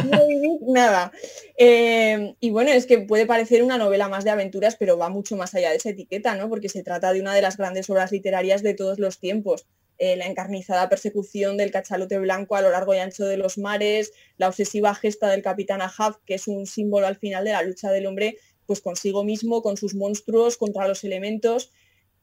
nada. 0.61 1.11
Eh, 1.57 2.35
y 2.39 2.49
bueno, 2.49 2.71
es 2.71 2.85
que 2.85 2.99
puede 2.99 3.25
parecer 3.25 3.63
una 3.63 3.77
novela 3.77 4.07
más 4.07 4.23
de 4.23 4.31
aventuras, 4.31 4.75
pero 4.75 4.97
va 4.97 5.09
mucho 5.09 5.35
más 5.35 5.55
allá 5.55 5.69
de 5.69 5.77
esa 5.77 5.89
etiqueta, 5.89 6.35
¿no? 6.35 6.49
Porque 6.49 6.69
se 6.69 6.83
trata 6.83 7.13
de 7.13 7.21
una 7.21 7.33
de 7.33 7.41
las 7.41 7.57
grandes 7.57 7.89
obras 7.89 8.11
literarias 8.11 8.63
de 8.63 8.73
todos 8.73 8.99
los 8.99 9.19
tiempos. 9.19 9.65
Eh, 9.97 10.17
la 10.17 10.25
encarnizada 10.25 10.89
persecución 10.89 11.55
del 11.55 11.71
cachalote 11.71 12.19
blanco 12.19 12.57
a 12.57 12.61
lo 12.61 12.69
largo 12.69 12.93
y 12.93 12.97
ancho 12.97 13.25
de 13.25 13.37
los 13.37 13.57
mares, 13.57 14.11
la 14.37 14.49
obsesiva 14.49 14.93
gesta 14.93 15.29
del 15.29 15.41
capitán 15.41 15.81
Ahab, 15.81 16.19
que 16.25 16.35
es 16.35 16.47
un 16.47 16.65
símbolo 16.65 17.07
al 17.07 17.15
final 17.15 17.45
de 17.45 17.53
la 17.53 17.61
lucha 17.61 17.89
del 17.91 18.05
hombre 18.05 18.37
pues 18.65 18.81
consigo 18.81 19.23
mismo, 19.23 19.61
con 19.61 19.77
sus 19.77 19.93
monstruos, 19.93 20.57
contra 20.57 20.87
los 20.87 21.03
elementos 21.03 21.71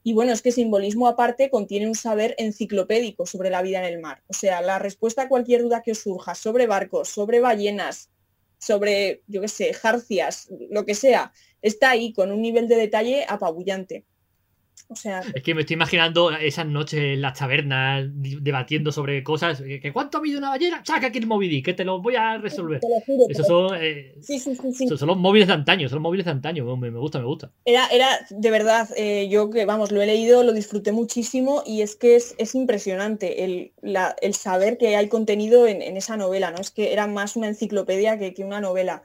y 0.05 0.15
bueno, 0.15 0.33
es 0.33 0.43
que 0.43 0.53
simbolismo 0.53 1.07
aparte 1.07 1.51
contiene 1.51 1.87
un 1.87 1.95
saber 1.95 2.35
enciclopédico 2.39 3.27
sobre 3.27 3.51
la 3.51 3.63
vida 3.63 3.79
en 3.79 3.93
el 3.93 4.01
mar. 4.01 4.23
O 4.29 4.35
sea, 4.35 4.61
la 4.61 4.79
respuesta 4.79 5.23
a 5.23 5.29
cualquier 5.29 5.63
duda 5.63 5.83
que 5.83 5.93
os 5.93 5.99
surja 5.99 6.35
sobre 6.35 6.67
barcos, 6.67 7.09
sobre 7.09 7.41
ballenas, 7.41 8.11
sobre, 8.59 9.23
yo 9.27 9.41
qué 9.41 9.49
sé, 9.49 9.73
jarcias, 9.73 10.49
lo 10.71 10.85
que 10.85 10.95
sea, 10.95 11.33
está 11.63 11.91
ahí 11.91 12.13
con 12.13 12.33
un 12.33 12.43
nivel 12.43 12.69
de 12.69 12.77
detalle 12.77 13.25
apabullante 13.29 14.05
es 15.35 15.43
que 15.43 15.55
me 15.55 15.63
estoy 15.63 15.75
imaginando 15.75 16.31
esas 16.31 16.67
noches 16.67 17.01
en 17.01 17.21
las 17.21 17.39
tabernas 17.39 18.05
debatiendo 18.13 18.93
sobre 18.93 19.23
cosas. 19.23 19.61
¿Que 19.61 19.93
¿Cuánto 19.93 20.19
ha 20.19 20.21
habido 20.21 20.39
una 20.39 20.51
ballena? 20.51 20.83
Saca 20.85 21.09
aquí 21.09 21.19
el 21.19 21.27
Moby 21.27 21.63
que 21.63 21.75
te 21.75 21.85
lo 21.85 22.01
voy 22.01 22.17
a 22.17 22.39
resolver. 22.39 22.81
Esos 23.29 23.47
son, 23.47 23.77
eh, 23.81 24.15
son, 24.23 25.09
los 25.09 25.17
móviles 25.17 25.49
de 25.49 25.55
antaño, 25.55 25.89
son 25.89 25.97
los 25.97 26.03
móviles 26.03 26.27
de 26.27 26.33
antaño. 26.33 26.77
Me, 26.77 26.91
gusta, 26.91 27.19
me 27.19 27.27
gusta. 27.27 27.51
Era, 27.65 27.87
era 27.89 28.09
de 28.31 28.51
verdad, 28.51 28.89
eh, 28.97 29.29
yo 29.31 29.51
que 29.51 29.65
vamos, 29.65 29.93
lo 29.93 30.01
he 30.03 30.07
leído, 30.07 30.43
lo 30.43 30.53
disfruté 30.53 30.93
muchísimo 30.93 31.63
y 31.67 31.83
es 31.83 31.97
que 31.97 32.17
es, 32.17 32.55
impresionante 32.55 33.45
el, 33.45 33.73
saber 34.35 34.79
que 34.79 34.97
hay 34.97 35.09
contenido 35.09 35.67
en, 35.67 35.97
esa 35.97 36.17
novela, 36.17 36.51
¿no? 36.51 36.59
Es 36.59 36.71
que 36.71 36.93
era 36.93 37.07
más 37.07 37.37
una 37.37 37.49
enciclopedia 37.49 38.19
que, 38.19 38.35
que 38.35 38.45
una 38.45 38.61
novela. 38.61 39.03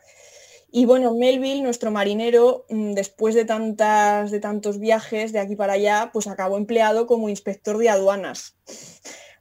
Y 0.69 0.85
bueno, 0.85 1.13
Melville, 1.13 1.61
nuestro 1.61 1.91
marinero, 1.91 2.65
mm, 2.69 2.93
después 2.93 3.35
de, 3.35 3.45
tantas, 3.45 4.31
de 4.31 4.39
tantos 4.39 4.79
viajes 4.79 5.31
de 5.31 5.39
aquí 5.39 5.55
para 5.55 5.73
allá, 5.73 6.09
pues 6.11 6.27
acabó 6.27 6.57
empleado 6.57 7.07
como 7.07 7.29
inspector 7.29 7.77
de 7.77 7.89
aduanas. 7.89 8.57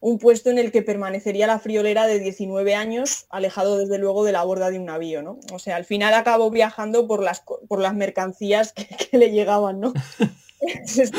Un 0.01 0.19
puesto 0.19 0.51
en 0.51 0.59
el 0.59 0.71
que 0.71 0.83
permanecería 0.83 1.49
la 1.49 1.59
friolera 1.59 2.07
de 2.07 2.21
19 2.21 2.75
años, 2.75 3.27
alejado 3.29 3.79
desde 3.79 3.99
luego 3.99 4.25
de 4.25 4.33
la 4.33 4.45
borda 4.45 4.71
de 4.71 4.79
un 4.79 4.85
navío, 4.85 5.23
¿no? 5.23 5.41
O 5.53 5.59
sea, 5.59 5.77
al 5.77 5.85
final 5.85 6.15
acabó 6.15 6.51
viajando 6.51 7.09
por 7.09 7.23
las, 7.23 7.43
por 7.69 7.81
las 7.81 7.95
mercancías 7.95 8.73
que, 8.73 8.87
le 9.19 9.33
llegaban, 9.33 9.81
¿no? 9.81 9.95
es 10.61 11.11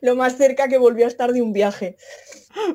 lo 0.00 0.14
más 0.14 0.36
cerca 0.36 0.68
que 0.68 0.78
volvió 0.78 1.06
a 1.06 1.08
estar 1.08 1.32
de 1.32 1.42
un 1.42 1.52
viaje. 1.52 1.96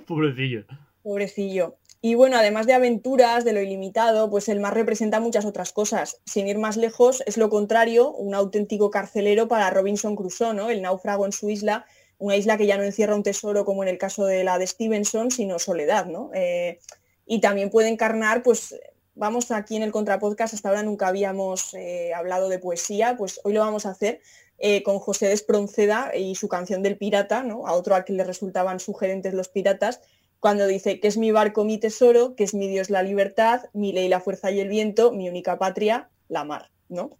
Pobrecillo. 0.06 0.66
Pobrecillo. 1.04 1.78
Y 2.04 2.16
bueno, 2.16 2.36
además 2.38 2.66
de 2.66 2.74
aventuras, 2.74 3.46
de 3.46 3.54
lo 3.54 3.62
ilimitado, 3.62 4.30
pues 4.32 4.50
el 4.50 4.60
mar 4.60 4.74
representa 4.74 5.20
muchas 5.20 5.46
otras 5.46 5.72
cosas. 5.72 6.20
Sin 6.26 6.48
ir 6.48 6.58
más 6.58 6.76
lejos, 6.76 7.22
es 7.28 7.38
lo 7.38 7.50
contrario, 7.52 8.12
un 8.12 8.34
auténtico 8.34 8.90
carcelero 8.90 9.48
para 9.48 9.70
Robinson 9.70 10.16
Crusoe, 10.16 10.56
¿no? 10.56 10.72
El 10.72 10.82
náufrago 10.82 11.28
en 11.28 11.32
su 11.32 11.52
isla, 11.52 11.86
una 12.18 12.36
isla 12.36 12.58
que 12.58 12.66
ya 12.66 12.78
no 12.78 12.84
encierra 12.84 13.16
un 13.16 13.22
tesoro 13.22 13.66
como 13.66 13.84
en 13.84 13.90
el 13.90 14.00
caso 14.00 14.26
de 14.26 14.44
la 14.44 14.58
de 14.58 14.66
Stevenson, 14.66 15.30
sino 15.30 15.60
soledad, 15.60 16.08
¿no? 16.08 16.32
Eh, 16.34 16.80
y 17.28 17.40
también 17.40 17.70
puede 17.70 17.90
encarnar, 17.90 18.42
pues 18.42 18.76
vamos 19.14 19.52
aquí 19.52 19.76
en 19.76 19.84
el 19.84 19.92
Contrapodcast, 19.92 20.56
hasta 20.56 20.70
ahora 20.70 20.82
nunca 20.82 21.08
habíamos 21.08 21.76
eh, 21.76 22.14
hablado 22.16 22.50
de 22.50 22.58
poesía, 22.58 23.16
pues 23.16 23.40
hoy 23.44 23.54
lo 23.54 23.60
vamos 23.60 23.86
a 23.86 23.92
hacer 23.92 24.22
eh, 24.58 24.82
con 24.82 24.98
José 24.98 25.28
Despronceda 25.28 26.16
y 26.16 26.34
su 26.34 26.48
canción 26.48 26.82
del 26.82 26.98
pirata, 26.98 27.44
¿no? 27.44 27.68
A 27.68 27.74
otro 27.74 27.94
al 27.94 28.06
que 28.06 28.14
le 28.14 28.24
resultaban 28.24 28.80
sugerentes 28.80 29.34
los 29.36 29.50
piratas, 29.50 30.02
cuando 30.42 30.68
dice 30.68 31.00
que 31.00 31.08
es 31.08 31.18
mi 31.18 31.32
barco 31.32 31.64
mi 31.64 31.78
tesoro, 31.78 32.36
que 32.36 32.44
es 32.44 32.54
mi 32.54 32.68
Dios 32.68 32.90
la 32.90 33.04
libertad, 33.04 33.62
mi 33.74 33.94
ley 33.94 34.10
la 34.10 34.20
fuerza 34.20 34.52
y 34.52 34.60
el 34.60 34.68
viento, 34.68 35.14
mi 35.14 35.30
única 35.30 35.58
patria, 35.58 36.10
la 36.28 36.44
mar, 36.44 36.72
¿no? 36.90 37.12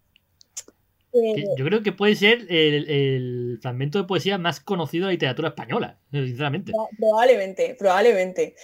Eh, 1.14 1.44
yo 1.56 1.64
creo 1.64 1.82
que 1.82 1.92
puede 1.92 2.16
ser 2.16 2.46
el, 2.50 3.58
fragmento 3.62 3.98
de 3.98 4.04
poesía 4.04 4.38
más 4.38 4.60
conocido 4.60 5.04
de 5.04 5.10
la 5.10 5.12
literatura 5.12 5.48
española, 5.48 5.98
sinceramente. 6.10 6.72
Probablemente, 6.98 7.76
probablemente. 7.78 8.56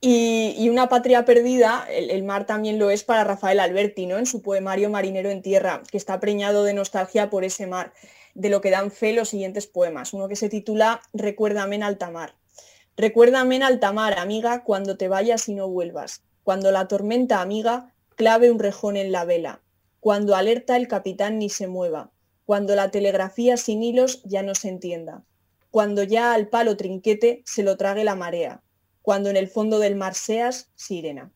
Y, 0.00 0.68
una 0.70 0.88
patria 0.88 1.24
perdida, 1.24 1.86
el, 1.90 2.22
mar 2.22 2.46
también 2.46 2.78
lo 2.78 2.90
es 2.90 3.04
para 3.04 3.24
Rafael 3.24 3.60
Alberti, 3.60 4.06
¿no? 4.06 4.16
En 4.16 4.26
su 4.26 4.40
poemario 4.40 4.88
Marinero 4.88 5.28
en 5.28 5.42
Tierra, 5.42 5.82
que 5.90 5.98
está 5.98 6.18
preñado 6.18 6.64
de 6.64 6.72
nostalgia 6.72 7.28
por 7.28 7.44
ese 7.44 7.66
mar, 7.66 7.92
de 8.34 8.48
lo 8.48 8.62
que 8.62 8.70
dan 8.70 8.90
fe 8.90 9.12
los 9.12 9.28
siguientes 9.28 9.66
poemas. 9.66 10.14
Uno 10.14 10.28
que 10.28 10.36
se 10.36 10.48
titula 10.48 11.02
Recuérdame 11.12 11.76
en 11.76 11.82
alta 11.82 12.10
mar. 12.10 12.37
Recuérdame 12.98 13.54
en 13.54 13.62
alta 13.62 13.92
mar, 13.92 14.18
amiga, 14.18 14.64
cuando 14.64 14.96
te 14.96 15.06
vayas 15.06 15.48
y 15.48 15.54
no 15.54 15.68
vuelvas, 15.68 16.24
cuando 16.42 16.72
la 16.72 16.88
tormenta, 16.88 17.40
amiga, 17.40 17.94
clave 18.16 18.50
un 18.50 18.58
rejón 18.58 18.96
en 18.96 19.12
la 19.12 19.24
vela, 19.24 19.62
cuando 20.00 20.34
alerta 20.34 20.76
el 20.76 20.88
capitán 20.88 21.38
ni 21.38 21.48
se 21.48 21.68
mueva, 21.68 22.10
cuando 22.44 22.74
la 22.74 22.90
telegrafía 22.90 23.56
sin 23.56 23.84
hilos 23.84 24.20
ya 24.24 24.42
no 24.42 24.56
se 24.56 24.68
entienda, 24.68 25.22
cuando 25.70 26.02
ya 26.02 26.34
al 26.34 26.48
palo 26.48 26.76
trinquete 26.76 27.42
se 27.46 27.62
lo 27.62 27.76
trague 27.76 28.02
la 28.02 28.16
marea, 28.16 28.62
cuando 29.00 29.30
en 29.30 29.36
el 29.36 29.46
fondo 29.46 29.78
del 29.78 29.94
mar 29.94 30.14
seas 30.14 30.72
sirena. 30.74 31.30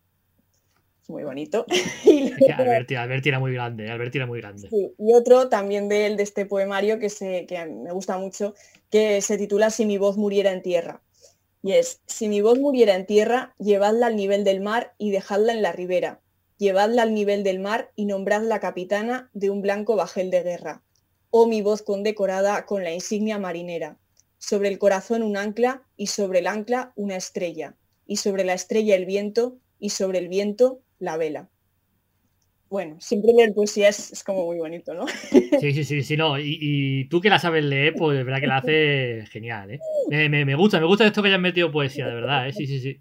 Muy 1.07 1.22
bonito. 1.22 1.64
y 2.05 2.33
Alberti, 2.51 3.29
era 3.29 3.38
muy 3.38 3.53
grande, 3.53 3.88
Alberti 3.88 4.18
era 4.18 4.27
muy 4.27 4.40
grande. 4.40 4.68
Y 4.72 5.14
otro 5.14 5.48
también 5.48 5.88
de 5.88 6.07
él, 6.07 6.16
de 6.16 6.25
este 6.25 6.44
poemario, 6.44 6.98
que, 6.98 7.09
se, 7.09 7.46
que 7.46 7.64
me 7.66 7.92
gusta 7.92 8.18
mucho, 8.18 8.53
que 8.90 9.20
se 9.20 9.38
titula 9.38 9.70
Si 9.70 9.87
mi 9.87 9.96
voz 9.96 10.16
muriera 10.16 10.51
en 10.51 10.62
tierra 10.62 11.01
y 11.62 11.72
es, 11.72 12.01
si 12.07 12.29
mi 12.29 12.40
voz 12.40 12.59
muriera 12.59 12.96
en 12.96 13.07
tierra, 13.07 13.55
llevadla 13.59 14.07
al 14.07 14.16
nivel 14.16 14.42
del 14.42 14.61
mar 14.61 14.94
y 14.98 15.12
dejadla 15.12 15.53
en 15.53 15.62
la 15.62 15.70
ribera. 15.70 16.20
Llevadla 16.59 17.03
al 17.03 17.14
nivel 17.14 17.44
del 17.44 17.61
mar 17.61 17.92
y 17.94 18.07
nombradla 18.07 18.59
capitana 18.59 19.31
de 19.33 19.51
un 19.51 19.62
blanco 19.62 19.94
bajel 19.94 20.31
de 20.31 20.42
guerra. 20.42 20.83
Oh 21.31 21.46
mi 21.46 21.62
voz 21.62 21.83
condecorada 21.83 22.66
con 22.66 22.83
la 22.83 22.92
insignia 22.92 23.38
marinera. 23.38 23.98
Sobre 24.38 24.68
el 24.68 24.79
corazón 24.79 25.22
un 25.22 25.37
ancla 25.37 25.85
y 25.96 26.09
sobre 26.09 26.40
el 26.40 26.48
ancla 26.48 26.92
una 26.96 27.16
estrella. 27.16 27.77
Y 28.07 28.16
sobre 28.16 28.44
la 28.44 28.55
estrella 28.55 28.96
el 28.96 29.07
viento 29.07 29.59
y 29.79 29.90
sobre 29.90 30.18
el 30.18 30.29
viento 30.29 30.83
la 30.98 31.16
vela 31.16 31.51
bueno, 32.72 32.96
siempre 33.00 33.35
leer 33.35 33.52
poesía 33.52 33.90
es, 33.90 34.24
como 34.24 34.46
muy 34.46 34.56
bonito, 34.56 34.94
¿no? 34.94 35.04
Sí, 35.61 35.72
sí, 35.74 35.85
sí, 35.85 36.02
sí, 36.02 36.16
no. 36.16 36.38
Y, 36.38 37.06
tú 37.11 37.20
que 37.20 37.28
la 37.28 37.38
sabes 37.38 37.62
leer, 37.62 37.92
pues 37.94 38.16
de 38.16 38.24
verdad 38.24 38.40
que 38.40 38.46
la 38.46 38.56
haces 38.64 39.28
genial, 39.28 39.72
¿eh? 39.72 40.28
Me, 40.30 40.54
gusta, 40.54 40.80
me 40.80 40.87
gusta 40.87 41.06
esto 41.06 41.20
que 41.20 41.28
hayas 41.28 41.38
metido 41.38 41.70
poesía, 41.70 42.06
de 42.06 42.14
verdad, 42.14 42.48
¿eh? 42.48 42.52
Sí, 42.54 42.66
sí, 42.66 42.80
sí. 42.80 42.98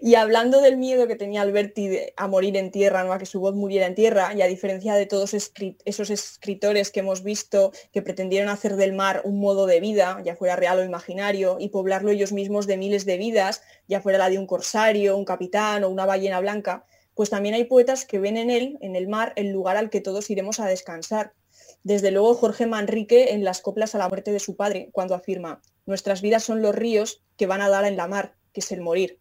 Y 0.00 0.14
hablando 0.14 0.62
del 0.62 0.78
miedo 0.78 1.06
que 1.06 1.16
tenía 1.16 1.42
Alberti 1.42 1.98
a 2.16 2.28
morir 2.28 2.56
en 2.56 2.70
tierra, 2.70 3.04
¿no? 3.04 3.12
A 3.12 3.18
que 3.18 3.26
su 3.26 3.40
voz 3.40 3.54
muriera 3.54 3.86
en 3.86 3.94
tierra, 3.94 4.32
y 4.34 4.40
a 4.40 4.46
diferencia 4.46 4.94
de 4.94 5.04
todos 5.04 5.34
esos 5.34 6.10
escritores 6.10 6.90
que 6.90 7.00
hemos 7.00 7.22
visto 7.22 7.72
que 7.92 8.00
pretendieron 8.00 8.48
hacer 8.48 8.76
del 8.76 8.94
mar 8.94 9.20
un 9.24 9.38
modo 9.38 9.66
de 9.66 9.80
vida, 9.80 10.22
ya 10.24 10.34
fuera 10.34 10.56
real 10.56 10.78
o 10.78 10.84
imaginario, 10.84 11.58
y 11.60 11.68
poblarlo 11.68 12.10
ellos 12.10 12.32
mismos 12.32 12.66
de 12.66 12.78
miles 12.78 13.04
de 13.04 13.18
vidas, 13.18 13.62
ya 13.86 14.00
fuera 14.00 14.16
la 14.18 14.30
de 14.30 14.38
un 14.38 14.46
corsario, 14.46 15.14
un 15.18 15.26
capitán 15.26 15.84
o 15.84 15.90
una 15.90 16.06
ballena 16.06 16.40
blanca, 16.40 16.86
pues 17.20 17.28
también 17.28 17.54
hay 17.54 17.64
poetas 17.64 18.06
que 18.06 18.18
ven 18.18 18.38
en 18.38 18.48
él, 18.48 18.78
en 18.80 18.96
el 18.96 19.06
mar, 19.06 19.34
el 19.36 19.50
lugar 19.50 19.76
al 19.76 19.90
que 19.90 20.00
todos 20.00 20.30
iremos 20.30 20.58
a 20.58 20.66
descansar. 20.66 21.34
Desde 21.82 22.10
luego 22.10 22.32
Jorge 22.34 22.64
Manrique 22.64 23.34
en 23.34 23.44
las 23.44 23.60
coplas 23.60 23.94
a 23.94 23.98
la 23.98 24.08
muerte 24.08 24.32
de 24.32 24.40
su 24.40 24.56
padre, 24.56 24.88
cuando 24.90 25.14
afirma, 25.14 25.60
nuestras 25.84 26.22
vidas 26.22 26.44
son 26.44 26.62
los 26.62 26.74
ríos 26.74 27.22
que 27.36 27.46
van 27.46 27.60
a 27.60 27.68
dar 27.68 27.84
en 27.84 27.98
la 27.98 28.06
mar, 28.06 28.36
que 28.54 28.60
es 28.60 28.72
el 28.72 28.80
morir. 28.80 29.18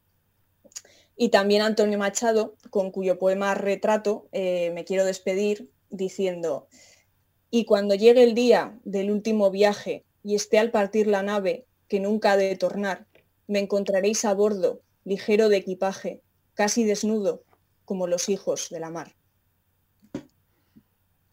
Y 1.18 1.28
también 1.28 1.62
Antonio 1.62 2.00
Machado, 2.00 2.56
con 2.70 2.92
cuyo 2.92 3.20
poema 3.20 3.54
Retrato 3.54 4.30
eh, 4.32 4.72
me 4.74 4.86
quiero 4.86 5.04
despedir, 5.04 5.70
diciendo, 5.90 6.70
y 7.52 7.66
cuando 7.66 7.96
llegue 7.96 8.24
el 8.24 8.34
día 8.34 8.80
del 8.86 9.12
último 9.12 9.52
viaje 9.52 10.06
y 10.24 10.36
esté 10.36 10.58
al 10.58 10.72
partir 10.72 11.06
la 11.06 11.22
nave, 11.22 11.66
que 11.90 12.00
nunca 12.00 12.32
ha 12.32 12.38
de 12.38 12.56
tornar, 12.56 13.08
me 13.48 13.60
encontraréis 13.60 14.24
a 14.24 14.34
bordo, 14.34 14.80
ligero 15.04 15.50
de 15.50 15.58
equipaje, 15.58 16.22
casi 16.54 16.86
desnudo, 16.86 17.44
como 17.90 18.06
los 18.06 18.30
hijos 18.30 18.70
de 18.70 18.80
la 18.80 18.92
mar. 18.92 19.16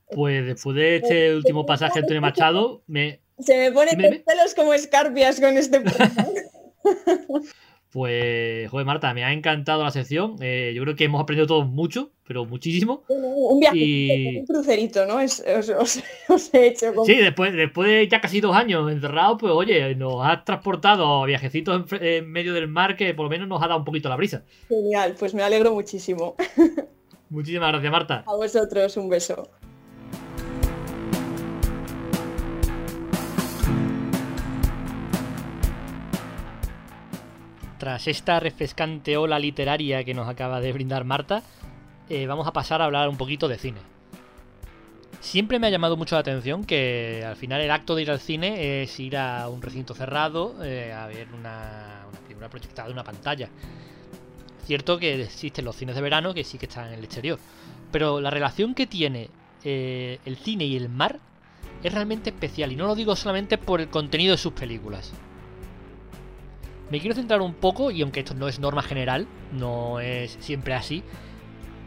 Pues 0.06 0.46
después 0.46 0.74
de 0.74 0.96
este 0.96 1.36
último 1.36 1.66
pasaje 1.66 1.98
Antonio 1.98 2.22
Machado, 2.22 2.82
me... 2.86 3.20
Se 3.38 3.58
me 3.58 3.72
ponen 3.72 4.00
los 4.00 4.20
pelos 4.20 4.54
como 4.54 4.72
escarpias 4.72 5.38
con 5.38 5.58
este 5.58 5.84
Pues, 7.96 8.68
joder, 8.68 8.84
Marta, 8.84 9.14
me 9.14 9.24
ha 9.24 9.32
encantado 9.32 9.82
la 9.82 9.90
sección. 9.90 10.36
Eh, 10.42 10.74
yo 10.76 10.82
creo 10.82 10.94
que 10.94 11.04
hemos 11.04 11.18
aprendido 11.18 11.46
todos 11.46 11.66
mucho, 11.66 12.10
pero 12.26 12.44
muchísimo. 12.44 13.04
Un 13.08 13.58
viaje, 13.58 14.40
un 14.40 14.44
crucerito, 14.44 15.06
¿no? 15.06 15.14
os, 15.16 16.52
he 16.52 16.66
hecho. 16.66 16.92
Sí, 17.06 17.14
después, 17.14 17.54
después 17.54 17.88
de 17.88 18.06
ya 18.06 18.20
casi 18.20 18.42
dos 18.42 18.54
años 18.54 18.92
encerrados, 18.92 19.38
pues 19.40 19.50
oye, 19.50 19.94
nos 19.94 20.16
has 20.26 20.44
transportado 20.44 21.22
a 21.22 21.26
viajecitos 21.26 21.90
en, 21.92 22.30
medio 22.30 22.52
del 22.52 22.68
mar 22.68 22.98
que 22.98 23.14
por 23.14 23.24
lo 23.24 23.30
menos 23.30 23.48
nos 23.48 23.62
ha 23.62 23.66
dado 23.66 23.78
un 23.78 23.86
poquito 23.86 24.10
la 24.10 24.16
brisa. 24.16 24.44
Genial, 24.68 25.14
pues 25.18 25.32
me 25.32 25.42
alegro 25.42 25.72
muchísimo. 25.72 26.36
Muchísimas 27.30 27.70
gracias, 27.70 27.90
Marta. 27.90 28.24
A 28.26 28.36
vosotros, 28.36 28.94
un 28.98 29.08
beso. 29.08 29.48
Tras 37.78 38.06
esta 38.08 38.40
refrescante 38.40 39.16
ola 39.16 39.38
literaria 39.38 40.04
que 40.04 40.14
nos 40.14 40.28
acaba 40.28 40.60
de 40.60 40.72
brindar 40.72 41.04
Marta, 41.04 41.42
eh, 42.08 42.26
vamos 42.26 42.46
a 42.46 42.52
pasar 42.52 42.80
a 42.80 42.84
hablar 42.84 43.08
un 43.08 43.16
poquito 43.16 43.48
de 43.48 43.58
cine. 43.58 43.80
Siempre 45.20 45.58
me 45.58 45.66
ha 45.66 45.70
llamado 45.70 45.96
mucho 45.96 46.14
la 46.14 46.20
atención 46.20 46.64
que 46.64 47.24
al 47.26 47.36
final 47.36 47.60
el 47.60 47.70
acto 47.70 47.94
de 47.94 48.02
ir 48.02 48.10
al 48.10 48.20
cine 48.20 48.82
es 48.82 49.00
ir 49.00 49.16
a 49.16 49.48
un 49.48 49.60
recinto 49.60 49.94
cerrado 49.94 50.62
eh, 50.64 50.92
a 50.92 51.06
ver 51.06 51.28
una, 51.32 52.06
una 52.36 52.48
proyectada 52.48 52.88
en 52.88 52.94
una 52.94 53.04
pantalla. 53.04 53.48
Cierto 54.64 54.98
que 54.98 55.22
existen 55.22 55.64
los 55.64 55.76
cines 55.76 55.94
de 55.94 56.00
verano 56.00 56.34
que 56.34 56.44
sí 56.44 56.58
que 56.58 56.66
están 56.66 56.88
en 56.88 56.94
el 56.94 57.04
exterior, 57.04 57.38
pero 57.90 58.20
la 58.20 58.30
relación 58.30 58.74
que 58.74 58.86
tiene 58.86 59.30
eh, 59.64 60.18
el 60.24 60.36
cine 60.36 60.64
y 60.64 60.76
el 60.76 60.88
mar 60.88 61.18
es 61.82 61.92
realmente 61.92 62.30
especial 62.30 62.72
y 62.72 62.76
no 62.76 62.86
lo 62.86 62.94
digo 62.94 63.16
solamente 63.16 63.58
por 63.58 63.80
el 63.80 63.88
contenido 63.88 64.32
de 64.32 64.38
sus 64.38 64.52
películas. 64.52 65.12
Me 66.90 67.00
quiero 67.00 67.16
centrar 67.16 67.40
un 67.40 67.54
poco, 67.54 67.90
y 67.90 68.02
aunque 68.02 68.20
esto 68.20 68.34
no 68.34 68.46
es 68.46 68.60
norma 68.60 68.82
general, 68.82 69.26
no 69.52 69.98
es 69.98 70.36
siempre 70.40 70.74
así, 70.74 71.02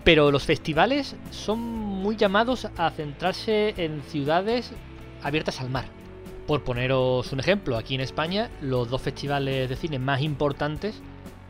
pero 0.04 0.32
los 0.32 0.44
festivales 0.44 1.16
son 1.32 1.60
muy 1.60 2.16
llamados 2.16 2.68
a 2.78 2.90
centrarse 2.90 3.74
en 3.78 4.02
ciudades 4.04 4.72
abiertas 5.24 5.62
al 5.62 5.70
mar. 5.70 5.86
Por 6.48 6.64
poneros 6.64 7.32
un 7.32 7.40
ejemplo, 7.40 7.78
aquí 7.78 7.96
en 7.96 8.02
España 8.02 8.50
los 8.62 8.90
dos 8.90 9.02
festivales 9.02 9.70
de 9.70 9.76
cine 9.76 10.00
más 10.00 10.22
importantes 10.22 11.02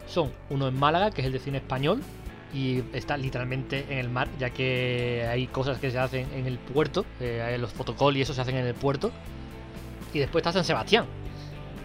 son 0.08 0.32
uno 0.50 0.68
en 0.68 0.78
Málaga, 0.78 1.10
que 1.12 1.22
es 1.22 1.28
el 1.28 1.34
de 1.34 1.40
cine 1.40 1.58
español, 1.60 2.02
y 2.54 2.84
está 2.94 3.16
literalmente 3.16 3.86
en 3.90 4.00
el 4.00 4.10
mar, 4.10 4.28
ya 4.40 4.50
que 4.50 5.26
hay 5.30 5.48
cosas 5.48 5.80
que 5.80 5.92
se 5.92 6.00
hacen 6.00 6.28
en 6.34 6.48
el 6.48 6.58
puerto, 6.58 7.06
eh, 7.20 7.58
los 7.60 7.72
fotocoll 7.72 8.18
y 8.18 8.22
eso 8.22 8.34
se 8.34 8.42
hacen 8.42 8.58
en 8.58 8.66
el 8.66 8.74
puerto. 8.74 9.12
Y 10.14 10.20
después 10.20 10.42
está 10.42 10.52
San 10.52 10.66
Sebastián, 10.66 11.06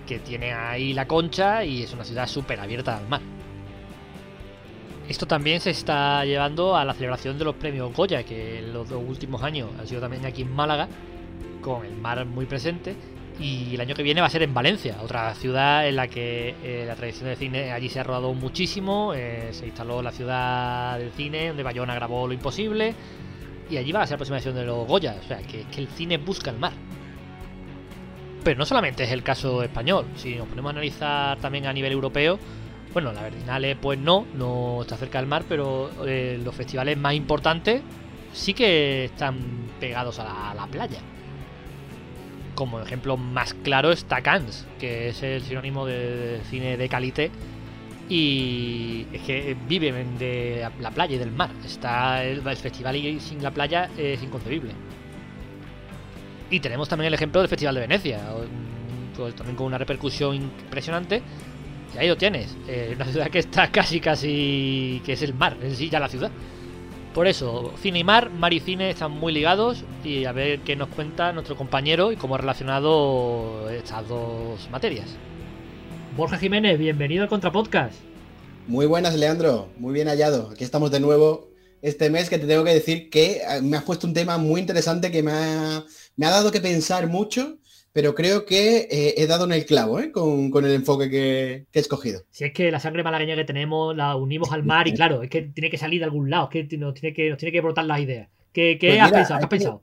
que 0.07 0.19
tiene 0.19 0.53
ahí 0.53 0.93
la 0.93 1.07
concha 1.07 1.65
y 1.65 1.83
es 1.83 1.93
una 1.93 2.05
ciudad 2.05 2.27
súper 2.27 2.61
abierta 2.61 2.97
al 2.97 3.09
mar. 3.09 3.21
Esto 5.09 5.27
también 5.27 5.61
se 5.61 5.71
está 5.71 6.25
llevando 6.25 6.77
a 6.77 6.85
la 6.85 6.95
celebración 6.95 7.39
de 7.39 7.45
los 7.45 7.55
premios 7.57 7.95
Goya, 7.95 8.23
que 8.23 8.61
en 8.61 8.73
los 8.73 8.89
dos 8.89 9.03
últimos 9.07 9.43
años 9.43 9.69
han 9.79 9.87
sido 9.87 10.01
también 10.01 10.25
aquí 10.25 10.43
en 10.43 10.55
Málaga, 10.55 10.89
con 11.61 11.85
el 11.85 11.95
mar 11.97 12.25
muy 12.25 12.47
presente. 12.47 12.97
Y 13.39 13.75
el 13.75 13.81
año 13.81 13.95
que 13.95 14.03
viene 14.03 14.21
va 14.21 14.29
a 14.29 14.31
ser 14.31 14.43
en 14.45 14.55
Valencia, 14.55 14.97
otra 15.03 15.35
ciudad 15.35 15.89
en 15.89 15.97
la 15.97 16.07
que 16.07 16.55
eh, 16.63 16.85
la 16.87 16.95
tradición 16.95 17.29
del 17.29 17.37
cine 17.37 17.73
allí 17.73 17.89
se 17.89 18.01
ha 18.01 18.05
rodado 18.05 18.33
muchísimo. 18.33 19.13
Eh, 19.15 19.49
se 19.51 19.67
instaló 19.67 20.01
la 20.01 20.13
ciudad 20.13 20.99
del 20.99 21.11
cine, 21.11 21.49
donde 21.49 21.65
Bayona 21.65 21.95
grabó 21.97 22.27
Lo 22.27 22.33
Imposible. 22.33 22.95
Y 23.69 23.77
allí 23.77 23.93
va 23.93 24.03
a 24.03 24.07
ser 24.07 24.15
la 24.15 24.19
próxima 24.19 24.37
edición 24.39 24.55
de 24.55 24.65
los 24.65 24.87
Goya. 24.87 25.17
O 25.23 25.27
sea, 25.27 25.39
que, 25.39 25.65
que 25.65 25.81
el 25.81 25.89
cine 25.89 26.17
busca 26.17 26.51
el 26.51 26.59
mar. 26.59 26.73
Pero 28.45 28.59
no 28.59 28.67
solamente 28.67 29.05
es 29.05 29.11
el 29.11 29.23
caso 29.23 29.63
español, 29.63 30.05
si 30.17 30.35
nos 30.35 30.47
ponemos 30.47 30.69
a 30.69 30.73
analizar 30.73 31.39
también 31.39 31.67
a 31.67 31.73
nivel 31.73 31.93
europeo, 31.93 32.39
bueno, 32.93 33.11
la 33.13 33.23
Berlinale 33.23 33.75
pues 33.75 33.99
no, 33.99 34.27
no 34.35 34.83
está 34.83 34.99
cerca 34.99 35.19
del 35.19 35.27
mar, 35.27 35.45
pero 35.49 35.91
eh, 36.07 36.39
los 36.45 36.55
festivales 36.55 36.99
más 36.99 37.15
importantes 37.15 37.83
sí 38.35 38.53
que 38.53 39.07
están 39.07 39.39
pegados 39.81 40.19
a 40.19 40.55
la, 40.55 40.67
playa. 40.67 40.99
Como 42.55 42.81
ejemplo 42.81 43.17
más 43.17 43.55
claro 43.55 43.91
está 43.91 44.21
Cannes, 44.21 44.67
que 44.79 45.09
es 45.09 45.23
el 45.23 45.43
sinónimo 45.43 45.87
de, 45.87 46.41
cine 46.51 46.77
de 46.77 46.89
calité 46.89 47.31
y 48.09 49.07
es 49.13 49.23
que 49.23 49.57
viven 49.67 50.19
de 50.19 50.69
la 50.81 50.91
playa 50.91 51.17
y 51.17 51.19
del 51.19 51.33
mar. 51.33 51.51
Está 51.65 52.23
el, 52.23 52.47
el 52.47 52.57
festival 52.57 52.95
y 52.95 53.19
sin 53.21 53.43
la 53.43 53.51
playa 53.51 53.89
es 53.97 54.23
inconcebible. 54.23 54.73
Y 56.51 56.61
tenemos 56.61 56.89
también 56.89 57.09
el 57.09 57.15
ejemplo 57.15 57.41
del 57.41 57.49
Festival 57.49 57.75
de 57.75 57.81
Venecia, 57.83 58.21
pues 59.17 59.35
también 59.35 59.57
con 59.57 59.67
una 59.67 59.79
repercusión 59.79 60.37
impresionante. 60.37 61.23
Y 61.95 61.99
ahí 61.99 62.09
lo 62.09 62.17
tienes, 62.17 62.57
eh, 62.69 62.93
una 62.95 63.05
ciudad 63.11 63.29
que 63.31 63.39
está 63.39 63.71
casi, 63.71 64.01
casi, 64.01 65.03
que 65.05 65.13
es 65.13 65.23
el 65.23 65.35
mar, 65.35 65.57
en 65.63 65.75
sí 65.75 65.89
ya 65.89 66.01
la 66.01 66.09
ciudad. 66.09 66.31
Por 67.15 67.29
eso, 67.29 67.73
cine 67.81 68.01
y 68.01 68.05
mar, 68.05 68.29
mar 68.31 68.53
y 68.53 68.59
cine 68.59 68.91
están 68.91 69.13
muy 69.13 69.33
ligados 69.33 69.85
y 70.03 70.25
a 70.25 70.33
ver 70.33 70.61
qué 70.61 70.75
nos 70.75 70.89
cuenta 70.89 71.33
nuestro 71.33 71.57
compañero 71.57 72.11
y 72.11 72.17
cómo 72.17 72.35
ha 72.35 72.39
relacionado 72.39 73.71
estas 73.71 74.09
dos 74.09 74.69
materias. 74.71 75.07
Borja 76.17 76.39
Jiménez, 76.39 76.77
bienvenido 76.77 77.23
al 77.23 77.29
Contrapodcast. 77.29 77.95
Muy 78.67 78.87
buenas, 78.87 79.15
Leandro. 79.15 79.69
Muy 79.79 79.95
bien 79.95 80.09
hallado. 80.09 80.51
Aquí 80.51 80.65
estamos 80.65 80.91
de 80.91 80.99
nuevo 80.99 81.55
este 81.83 82.11
mes 82.11 82.31
que 82.31 82.39
te 82.39 82.47
tengo 82.47 82.65
que 82.65 82.75
decir 82.75 83.11
que 83.11 83.43
eh, 83.49 83.63
me 83.63 83.77
has 83.77 83.85
puesto 83.85 84.07
un 84.07 84.15
tema 84.15 84.39
muy 84.39 84.61
interesante 84.61 85.13
que 85.13 85.23
me 85.23 85.33
ha, 85.33 85.85
me 86.17 86.27
ha 86.27 86.31
dado 86.31 86.51
que 86.51 86.61
pensar 86.61 87.09
mucho, 87.09 87.59
pero 87.93 88.15
creo 88.15 88.45
que 88.45 88.89
eh, 88.91 89.15
he 89.17 89.27
dado 89.27 89.45
en 89.45 89.53
el 89.53 89.67
clavo 89.67 90.01
¿eh? 90.01 90.11
con, 90.11 90.51
con, 90.51 90.65
el 90.65 90.73
enfoque 90.73 91.11
que, 91.11 91.67
que, 91.71 91.79
he 91.79 91.83
escogido. 91.83 92.23
Si 92.31 92.45
es 92.45 92.53
que 92.53 92.71
la 92.71 92.81
sangre 92.81 93.03
malagueña 93.03 93.37
que 93.37 93.45
tenemos 93.45 93.97
la 93.97 94.17
unimos 94.17 94.53
al 94.53 94.65
mar 94.65 94.89
y 94.89 94.95
claro, 94.95 95.23
es 95.23 95.31
que 95.31 95.43
tiene 95.43 95.71
que 95.71 95.79
salir 95.79 96.01
de 96.01 96.07
algún 96.07 96.31
lado, 96.31 96.49
es 96.53 96.69
que 96.69 96.77
nos 96.77 96.95
tiene 96.95 97.15
que, 97.15 97.31
nos 97.31 97.39
tiene 97.39 97.53
que 97.53 97.61
brotar 97.61 97.85
las 97.85 98.01
ideas. 98.01 98.29
¿Qué, 98.53 98.79
qué 98.81 98.89
pues 98.89 99.01
has 99.01 99.07
mira, 99.09 99.19
pensado? 99.19 99.39
¿Qué 99.39 99.45
has 99.45 99.51
pensado? 99.51 99.83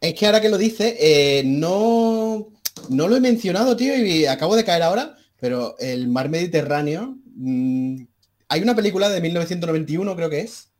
Es 0.00 0.14
que 0.14 0.26
ahora 0.26 0.40
que 0.40 0.48
lo 0.48 0.58
dice, 0.58 0.96
eh, 1.00 1.42
no, 1.44 2.48
no 2.88 3.08
lo 3.08 3.16
he 3.16 3.20
mencionado, 3.20 3.76
tío, 3.76 3.96
y 3.96 4.26
acabo 4.26 4.54
de 4.56 4.64
caer 4.64 4.82
ahora, 4.82 5.16
pero 5.40 5.76
el 5.78 6.08
mar 6.08 6.28
Mediterráneo... 6.28 7.16
Mmm, 7.34 8.02
hay 8.48 8.62
una 8.62 8.74
película 8.74 9.08
de 9.10 9.20
1991, 9.20 10.16
creo 10.16 10.30
que 10.30 10.40
es, 10.40 10.72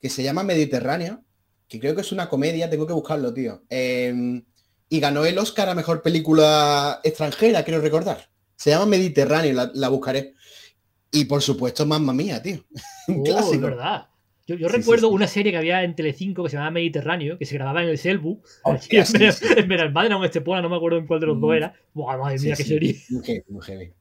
que 0.00 0.10
se 0.10 0.22
llama 0.22 0.42
Mediterráneo, 0.42 1.23
que 1.68 1.80
creo 1.80 1.94
que 1.94 2.02
es 2.02 2.12
una 2.12 2.28
comedia, 2.28 2.70
tengo 2.70 2.86
que 2.86 2.92
buscarlo, 2.92 3.32
tío. 3.32 3.62
Eh, 3.70 4.42
y 4.88 5.00
ganó 5.00 5.24
el 5.24 5.38
Oscar 5.38 5.68
a 5.68 5.74
Mejor 5.74 6.02
Película 6.02 7.00
Extranjera, 7.02 7.64
quiero 7.64 7.80
recordar. 7.80 8.28
Se 8.56 8.70
llama 8.70 8.86
Mediterráneo, 8.86 9.52
la, 9.52 9.70
la 9.74 9.88
buscaré. 9.88 10.34
Y 11.10 11.24
por 11.24 11.42
supuesto, 11.42 11.86
Mamma 11.86 12.12
Mía, 12.12 12.42
tío. 12.42 12.64
Un 13.08 13.20
oh, 13.20 13.22
clásico. 13.22 13.54
Es 13.54 13.60
verdad. 13.60 14.08
Yo, 14.46 14.56
yo 14.56 14.68
sí, 14.68 14.76
recuerdo 14.76 15.08
sí, 15.08 15.14
una 15.14 15.26
serie 15.26 15.52
que 15.52 15.58
había 15.58 15.82
en 15.84 15.94
Telecinco 15.94 16.44
que 16.44 16.50
se 16.50 16.56
llamaba 16.56 16.72
Mediterráneo, 16.72 17.38
que 17.38 17.46
se 17.46 17.54
grababa 17.54 17.82
en 17.82 17.88
el 17.88 17.98
Selbu, 17.98 18.42
oh, 18.64 18.76
en, 18.90 19.58
en 19.58 19.68
Benalmádena 19.68 20.16
o 20.16 20.20
en 20.20 20.26
Estepona, 20.26 20.60
no 20.60 20.68
me 20.68 20.76
acuerdo 20.76 20.98
en 20.98 21.06
cuál 21.06 21.20
de 21.20 21.26
los 21.26 21.40
dos 21.40 21.54
era. 21.54 21.74
Buah, 21.94 22.18
madre 22.18 22.38
mía, 22.38 22.54
qué 22.54 22.64
serie. 22.64 23.00
Muy 23.08 23.24
heavy, 23.24 23.42
muy 23.48 23.62
heavy. 23.64 23.92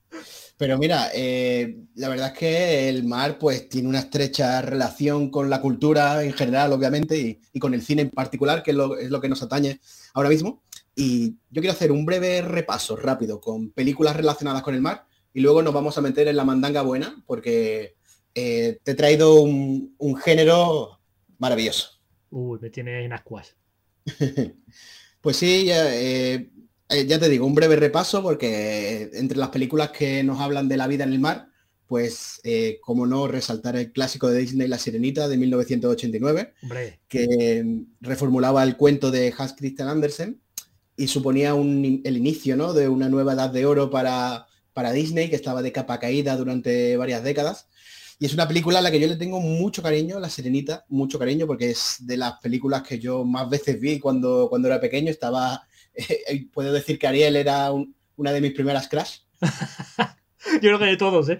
Pero 0.63 0.77
mira, 0.77 1.09
eh, 1.13 1.75
la 1.95 2.07
verdad 2.07 2.27
es 2.27 2.39
que 2.39 2.87
el 2.87 3.03
mar 3.03 3.37
pues 3.37 3.67
tiene 3.67 3.89
una 3.89 3.99
estrecha 3.99 4.61
relación 4.61 5.29
con 5.29 5.49
la 5.49 5.59
cultura 5.59 6.23
en 6.23 6.31
general, 6.31 6.71
obviamente, 6.71 7.17
y, 7.17 7.41
y 7.51 7.59
con 7.59 7.73
el 7.73 7.81
cine 7.81 8.03
en 8.03 8.09
particular, 8.09 8.63
que 8.63 8.71
es 8.71 8.77
lo, 8.77 8.97
es 8.97 9.11
lo, 9.11 9.19
que 9.19 9.27
nos 9.27 9.43
atañe 9.43 9.81
ahora 10.13 10.29
mismo. 10.29 10.63
Y 10.95 11.31
yo 11.49 11.61
quiero 11.61 11.73
hacer 11.73 11.91
un 11.91 12.05
breve 12.05 12.41
repaso 12.41 12.95
rápido 12.95 13.41
con 13.41 13.71
películas 13.71 14.15
relacionadas 14.15 14.63
con 14.63 14.73
el 14.73 14.79
mar 14.79 15.05
y 15.33 15.41
luego 15.41 15.61
nos 15.61 15.73
vamos 15.73 15.97
a 15.97 16.01
meter 16.01 16.29
en 16.29 16.37
la 16.37 16.45
mandanga 16.45 16.81
buena 16.81 17.21
porque 17.27 17.97
eh, 18.33 18.79
te 18.83 18.91
he 18.91 18.95
traído 18.95 19.41
un, 19.41 19.95
un, 19.97 20.15
género 20.15 21.01
maravilloso. 21.39 21.99
Uy, 22.29 22.57
me 22.61 22.69
tiene 22.69 23.03
en 23.03 23.11
ascuas. 23.11 23.57
pues 25.19 25.35
sí, 25.35 25.67
eh, 25.69 26.52
eh, 26.93 27.05
ya 27.07 27.19
te 27.19 27.29
digo, 27.29 27.45
un 27.45 27.55
breve 27.55 27.75
repaso 27.75 28.21
porque 28.21 29.09
entre 29.13 29.37
las 29.37 29.49
películas 29.49 29.91
que 29.91 30.23
nos 30.23 30.39
hablan 30.39 30.67
de 30.67 30.77
la 30.77 30.87
vida 30.87 31.03
en 31.03 31.13
el 31.13 31.19
mar, 31.19 31.47
pues 31.87 32.39
eh, 32.43 32.79
como 32.81 33.05
no 33.05 33.27
resaltar 33.27 33.75
el 33.75 33.91
clásico 33.91 34.29
de 34.29 34.39
Disney 34.39 34.67
La 34.67 34.77
Sirenita 34.77 35.27
de 35.27 35.37
1989, 35.37 36.53
Hombre. 36.63 36.99
que 37.07 37.83
reformulaba 38.01 38.63
el 38.63 38.77
cuento 38.77 39.11
de 39.11 39.33
Hans 39.37 39.53
Christian 39.57 39.89
Andersen 39.89 40.41
y 40.95 41.07
suponía 41.07 41.53
un, 41.53 42.01
el 42.03 42.17
inicio 42.17 42.55
¿no? 42.55 42.73
de 42.73 42.87
una 42.87 43.09
nueva 43.09 43.33
edad 43.33 43.49
de 43.49 43.65
oro 43.65 43.89
para, 43.89 44.47
para 44.73 44.91
Disney 44.91 45.29
que 45.29 45.35
estaba 45.35 45.61
de 45.61 45.71
capa 45.71 45.99
caída 45.99 46.35
durante 46.35 46.97
varias 46.97 47.23
décadas. 47.23 47.67
Y 48.19 48.25
es 48.25 48.33
una 48.33 48.47
película 48.47 48.79
a 48.79 48.81
la 48.81 48.91
que 48.91 48.99
yo 48.99 49.07
le 49.07 49.15
tengo 49.15 49.41
mucho 49.41 49.81
cariño, 49.81 50.19
La 50.19 50.29
Sirenita, 50.29 50.85
mucho 50.87 51.19
cariño, 51.19 51.47
porque 51.47 51.71
es 51.71 51.97
de 51.99 52.17
las 52.17 52.39
películas 52.39 52.83
que 52.83 52.99
yo 52.99 53.25
más 53.25 53.49
veces 53.49 53.79
vi 53.79 53.99
cuando, 53.99 54.47
cuando 54.49 54.67
era 54.67 54.79
pequeño. 54.79 55.11
Estaba 55.11 55.63
eh, 56.27 56.47
puedo 56.51 56.71
decir 56.73 56.99
que 56.99 57.07
Ariel 57.07 57.35
era 57.35 57.71
un, 57.71 57.95
una 58.15 58.31
de 58.31 58.41
mis 58.41 58.53
primeras 58.53 58.87
crash. 58.87 59.19
Yo 60.53 60.59
creo 60.59 60.79
que 60.79 60.85
de 60.85 60.97
todos, 60.97 61.29
¿eh? 61.29 61.39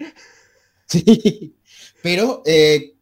Sí, 0.87 1.55
pero 2.01 2.41
eh, 2.45 2.95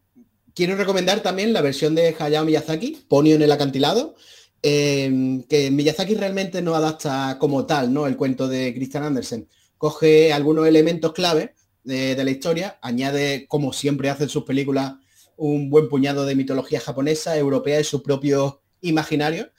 quiero 0.54 0.76
recomendar 0.76 1.20
también 1.20 1.52
la 1.52 1.60
versión 1.60 1.94
de 1.94 2.14
Hayao 2.18 2.44
Miyazaki, 2.44 3.04
Ponio 3.08 3.36
en 3.36 3.42
el 3.42 3.52
acantilado, 3.52 4.14
eh, 4.62 5.42
que 5.48 5.70
Miyazaki 5.70 6.14
realmente 6.14 6.62
no 6.62 6.74
adapta 6.74 7.36
como 7.38 7.66
tal, 7.66 7.92
¿no? 7.92 8.06
El 8.06 8.16
cuento 8.16 8.48
de 8.48 8.72
Christian 8.74 9.04
Andersen. 9.04 9.48
Coge 9.78 10.32
algunos 10.32 10.66
elementos 10.66 11.12
clave 11.12 11.54
de, 11.82 12.14
de 12.14 12.24
la 12.24 12.30
historia, 12.30 12.78
añade, 12.82 13.46
como 13.48 13.72
siempre 13.72 14.10
hace 14.10 14.24
en 14.24 14.28
sus 14.28 14.44
películas, 14.44 14.94
un 15.36 15.70
buen 15.70 15.88
puñado 15.88 16.24
de 16.24 16.36
mitología 16.36 16.80
japonesa, 16.80 17.36
europea 17.36 17.80
y 17.80 17.84
su 17.84 18.02
propio 18.02 18.62
imaginario 18.80 19.50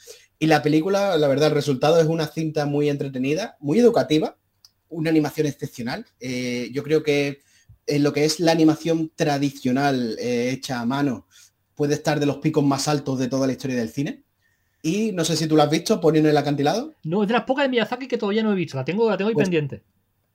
y 0.44 0.46
la 0.46 0.62
película, 0.62 1.18
la 1.18 1.30
verdad, 1.30 1.48
el 1.48 1.54
resultado 1.54 2.02
es 2.02 2.08
una 2.08 2.28
cinta 2.28 2.66
muy 2.66 2.90
entretenida, 2.90 3.56
muy 3.62 3.80
educativa, 3.80 4.36
una 4.90 5.10
animación 5.10 5.48
excepcional. 5.48 6.06
Eh, 6.20 6.70
yo 6.74 6.84
creo 6.84 7.02
que 7.02 7.40
en 7.88 8.04
lo 8.04 8.12
que 8.12 8.26
es 8.26 8.42
la 8.42 8.52
animación 8.52 9.10
tradicional 9.16 10.18
eh, 10.20 10.50
hecha 10.52 10.82
a 10.82 10.86
mano 10.86 11.28
puede 11.76 11.94
estar 11.94 12.20
de 12.20 12.26
los 12.26 12.40
picos 12.40 12.62
más 12.62 12.90
altos 12.90 13.20
de 13.20 13.30
toda 13.30 13.48
la 13.48 13.54
historia 13.54 13.78
del 13.78 13.88
cine. 13.88 14.26
Y 14.82 15.14
no 15.14 15.24
sé 15.24 15.38
si 15.38 15.48
tú 15.48 15.56
la 15.56 15.64
has 15.64 15.70
visto, 15.70 16.02
poniendo 16.02 16.30
el 16.30 16.36
acantilado. 16.36 16.94
No, 17.06 17.22
es 17.22 17.30
de 17.30 17.36
las 17.36 17.46
pocas 17.46 17.64
de 17.64 17.70
Miyazaki 17.70 18.10
que 18.10 18.18
todavía 18.18 18.44
no 18.44 18.52
he 18.52 18.56
visto. 18.56 18.76
La 18.76 18.84
tengo, 18.84 19.10
la 19.10 19.16
tengo 19.16 19.30
ahí 19.30 19.36
pues, 19.36 19.46
pendiente. 19.46 19.82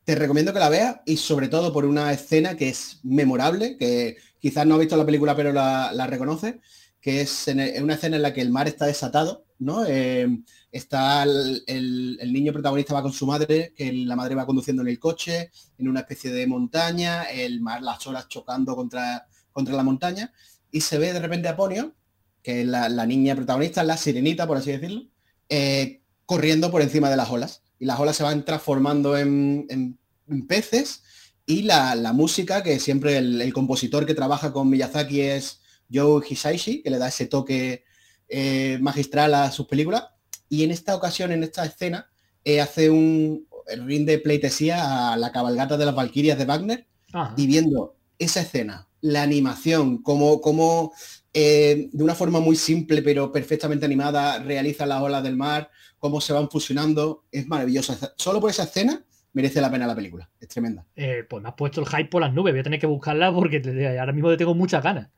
Te 0.04 0.14
recomiendo 0.14 0.54
que 0.54 0.58
la 0.58 0.70
veas 0.70 1.00
y 1.04 1.18
sobre 1.18 1.48
todo 1.48 1.70
por 1.70 1.84
una 1.84 2.10
escena 2.14 2.56
que 2.56 2.70
es 2.70 3.00
memorable, 3.02 3.76
que 3.76 4.16
quizás 4.38 4.66
no 4.66 4.76
ha 4.76 4.78
visto 4.78 4.96
la 4.96 5.04
película 5.04 5.36
pero 5.36 5.52
la, 5.52 5.92
la 5.92 6.06
reconoce, 6.06 6.60
que 6.98 7.20
es 7.20 7.46
en 7.48 7.84
una 7.84 7.92
escena 7.92 8.16
en 8.16 8.22
la 8.22 8.32
que 8.32 8.40
el 8.40 8.48
mar 8.48 8.68
está 8.68 8.86
desatado 8.86 9.44
¿no? 9.58 9.84
Eh, 9.86 10.28
está 10.70 11.22
el, 11.22 11.62
el, 11.66 12.32
niño 12.32 12.52
protagonista 12.52 12.94
va 12.94 13.02
con 13.02 13.12
su 13.12 13.26
madre, 13.26 13.72
que 13.76 13.92
la 13.92 14.16
madre 14.16 14.34
va 14.34 14.46
conduciendo 14.46 14.82
en 14.82 14.88
el 14.88 14.98
coche, 14.98 15.50
en 15.78 15.88
una 15.88 16.00
especie 16.00 16.30
de 16.30 16.46
montaña, 16.46 17.24
el 17.24 17.60
mar, 17.60 17.82
las 17.82 18.06
olas 18.06 18.28
chocando 18.28 18.76
contra, 18.76 19.26
contra 19.52 19.74
la 19.74 19.82
montaña, 19.82 20.32
y 20.70 20.80
se 20.80 20.98
ve 20.98 21.12
de 21.12 21.20
repente 21.20 21.48
a 21.48 21.56
Ponio, 21.56 21.94
que 22.42 22.62
es 22.62 22.66
la, 22.66 22.88
la 22.88 23.06
niña 23.06 23.34
protagonista, 23.34 23.82
la 23.82 23.96
sirenita, 23.96 24.46
por 24.46 24.58
así 24.58 24.72
decirlo, 24.72 25.02
eh, 25.48 26.02
corriendo 26.26 26.70
por 26.70 26.82
encima 26.82 27.10
de 27.10 27.16
las 27.16 27.30
olas. 27.30 27.62
Y 27.78 27.86
las 27.86 27.98
olas 27.98 28.16
se 28.16 28.22
van 28.22 28.44
transformando 28.44 29.16
en, 29.16 29.66
en, 29.70 29.98
en 30.28 30.46
peces, 30.46 31.02
y 31.46 31.62
la, 31.62 31.94
la, 31.94 32.12
música, 32.12 32.62
que 32.62 32.78
siempre 32.78 33.16
el, 33.16 33.40
el, 33.40 33.54
compositor 33.54 34.04
que 34.04 34.14
trabaja 34.14 34.52
con 34.52 34.68
Miyazaki 34.68 35.22
es 35.22 35.62
Joe 35.90 36.22
Hisaishi, 36.28 36.82
que 36.82 36.90
le 36.90 36.98
da 36.98 37.08
ese 37.08 37.24
toque 37.24 37.84
eh, 38.28 38.78
magistral 38.80 39.34
a 39.34 39.50
sus 39.50 39.66
películas. 39.66 40.04
Y 40.48 40.64
en 40.64 40.70
esta 40.70 40.94
ocasión, 40.94 41.32
en 41.32 41.42
esta 41.42 41.64
escena, 41.64 42.10
eh, 42.44 42.60
hace 42.60 42.90
un 42.90 43.46
rinde 43.84 44.18
pleitesía 44.18 45.12
a 45.12 45.16
la 45.16 45.32
cabalgata 45.32 45.76
de 45.76 45.84
las 45.84 45.94
Valquirias 45.94 46.38
de 46.38 46.46
Wagner 46.46 46.86
Ajá. 47.12 47.34
y 47.36 47.46
viendo 47.46 47.96
esa 48.18 48.40
escena, 48.40 48.88
la 49.00 49.22
animación, 49.22 49.98
como, 49.98 50.40
como 50.40 50.92
eh, 51.34 51.88
de 51.92 52.04
una 52.04 52.14
forma 52.14 52.40
muy 52.40 52.56
simple 52.56 53.02
pero 53.02 53.30
perfectamente 53.30 53.86
animada 53.86 54.38
realiza 54.40 54.86
las 54.86 55.02
olas 55.02 55.22
del 55.22 55.36
mar, 55.36 55.70
cómo 55.98 56.20
se 56.20 56.32
van 56.32 56.50
fusionando, 56.50 57.24
es 57.30 57.46
maravillosa. 57.46 58.14
Solo 58.16 58.40
por 58.40 58.50
esa 58.50 58.64
escena 58.64 59.04
merece 59.32 59.60
la 59.60 59.70
pena 59.70 59.86
la 59.86 59.94
película. 59.94 60.28
Es 60.40 60.48
tremenda. 60.48 60.84
Eh, 60.96 61.24
pues 61.28 61.42
me 61.42 61.48
has 61.48 61.54
puesto 61.54 61.80
el 61.80 61.86
hype 61.86 62.06
por 62.08 62.22
las 62.22 62.32
nubes. 62.32 62.52
Voy 62.52 62.60
a 62.60 62.64
tener 62.64 62.80
que 62.80 62.86
buscarla 62.86 63.32
porque 63.32 63.62
ahora 64.00 64.12
mismo 64.12 64.36
tengo 64.36 64.54
muchas 64.54 64.82
ganas. 64.82 65.10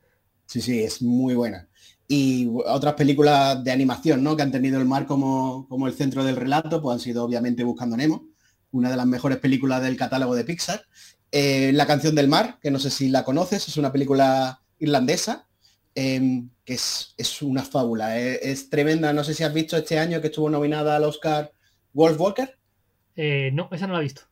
Sí, 0.46 0.60
sí, 0.60 0.82
es 0.82 1.00
muy 1.00 1.34
buena. 1.34 1.68
Y 2.12 2.48
otras 2.66 2.94
películas 2.94 3.62
de 3.62 3.70
animación, 3.70 4.24
¿no? 4.24 4.36
Que 4.36 4.42
han 4.42 4.50
tenido 4.50 4.80
el 4.80 4.84
mar 4.84 5.06
como, 5.06 5.68
como 5.68 5.86
el 5.86 5.94
centro 5.94 6.24
del 6.24 6.34
relato, 6.34 6.82
pues 6.82 6.94
han 6.94 6.98
sido 6.98 7.22
obviamente 7.22 7.62
Buscando 7.62 7.96
Nemo, 7.96 8.26
una 8.72 8.90
de 8.90 8.96
las 8.96 9.06
mejores 9.06 9.38
películas 9.38 9.80
del 9.80 9.96
catálogo 9.96 10.34
de 10.34 10.42
Pixar. 10.42 10.82
Eh, 11.30 11.70
la 11.72 11.86
canción 11.86 12.16
del 12.16 12.26
mar, 12.26 12.58
que 12.60 12.72
no 12.72 12.80
sé 12.80 12.90
si 12.90 13.10
la 13.10 13.22
conoces, 13.22 13.68
es 13.68 13.76
una 13.76 13.92
película 13.92 14.60
irlandesa, 14.80 15.46
em, 15.94 16.50
que 16.64 16.74
es, 16.74 17.14
una 17.42 17.62
fábula, 17.62 18.18
eh, 18.18 18.40
es 18.42 18.68
tremenda. 18.68 19.12
No 19.12 19.22
sé 19.22 19.32
si 19.32 19.44
has 19.44 19.54
visto 19.54 19.76
este 19.76 20.00
año 20.00 20.20
que 20.20 20.26
estuvo 20.26 20.50
nominada 20.50 20.96
al 20.96 21.04
Oscar 21.04 21.52
Wolf 21.92 22.18
Walker. 22.18 22.58
Eh, 23.14 23.50
no, 23.52 23.68
esa 23.70 23.86
no 23.86 23.92
la 23.92 24.00
he 24.00 24.02
visto. 24.02 24.22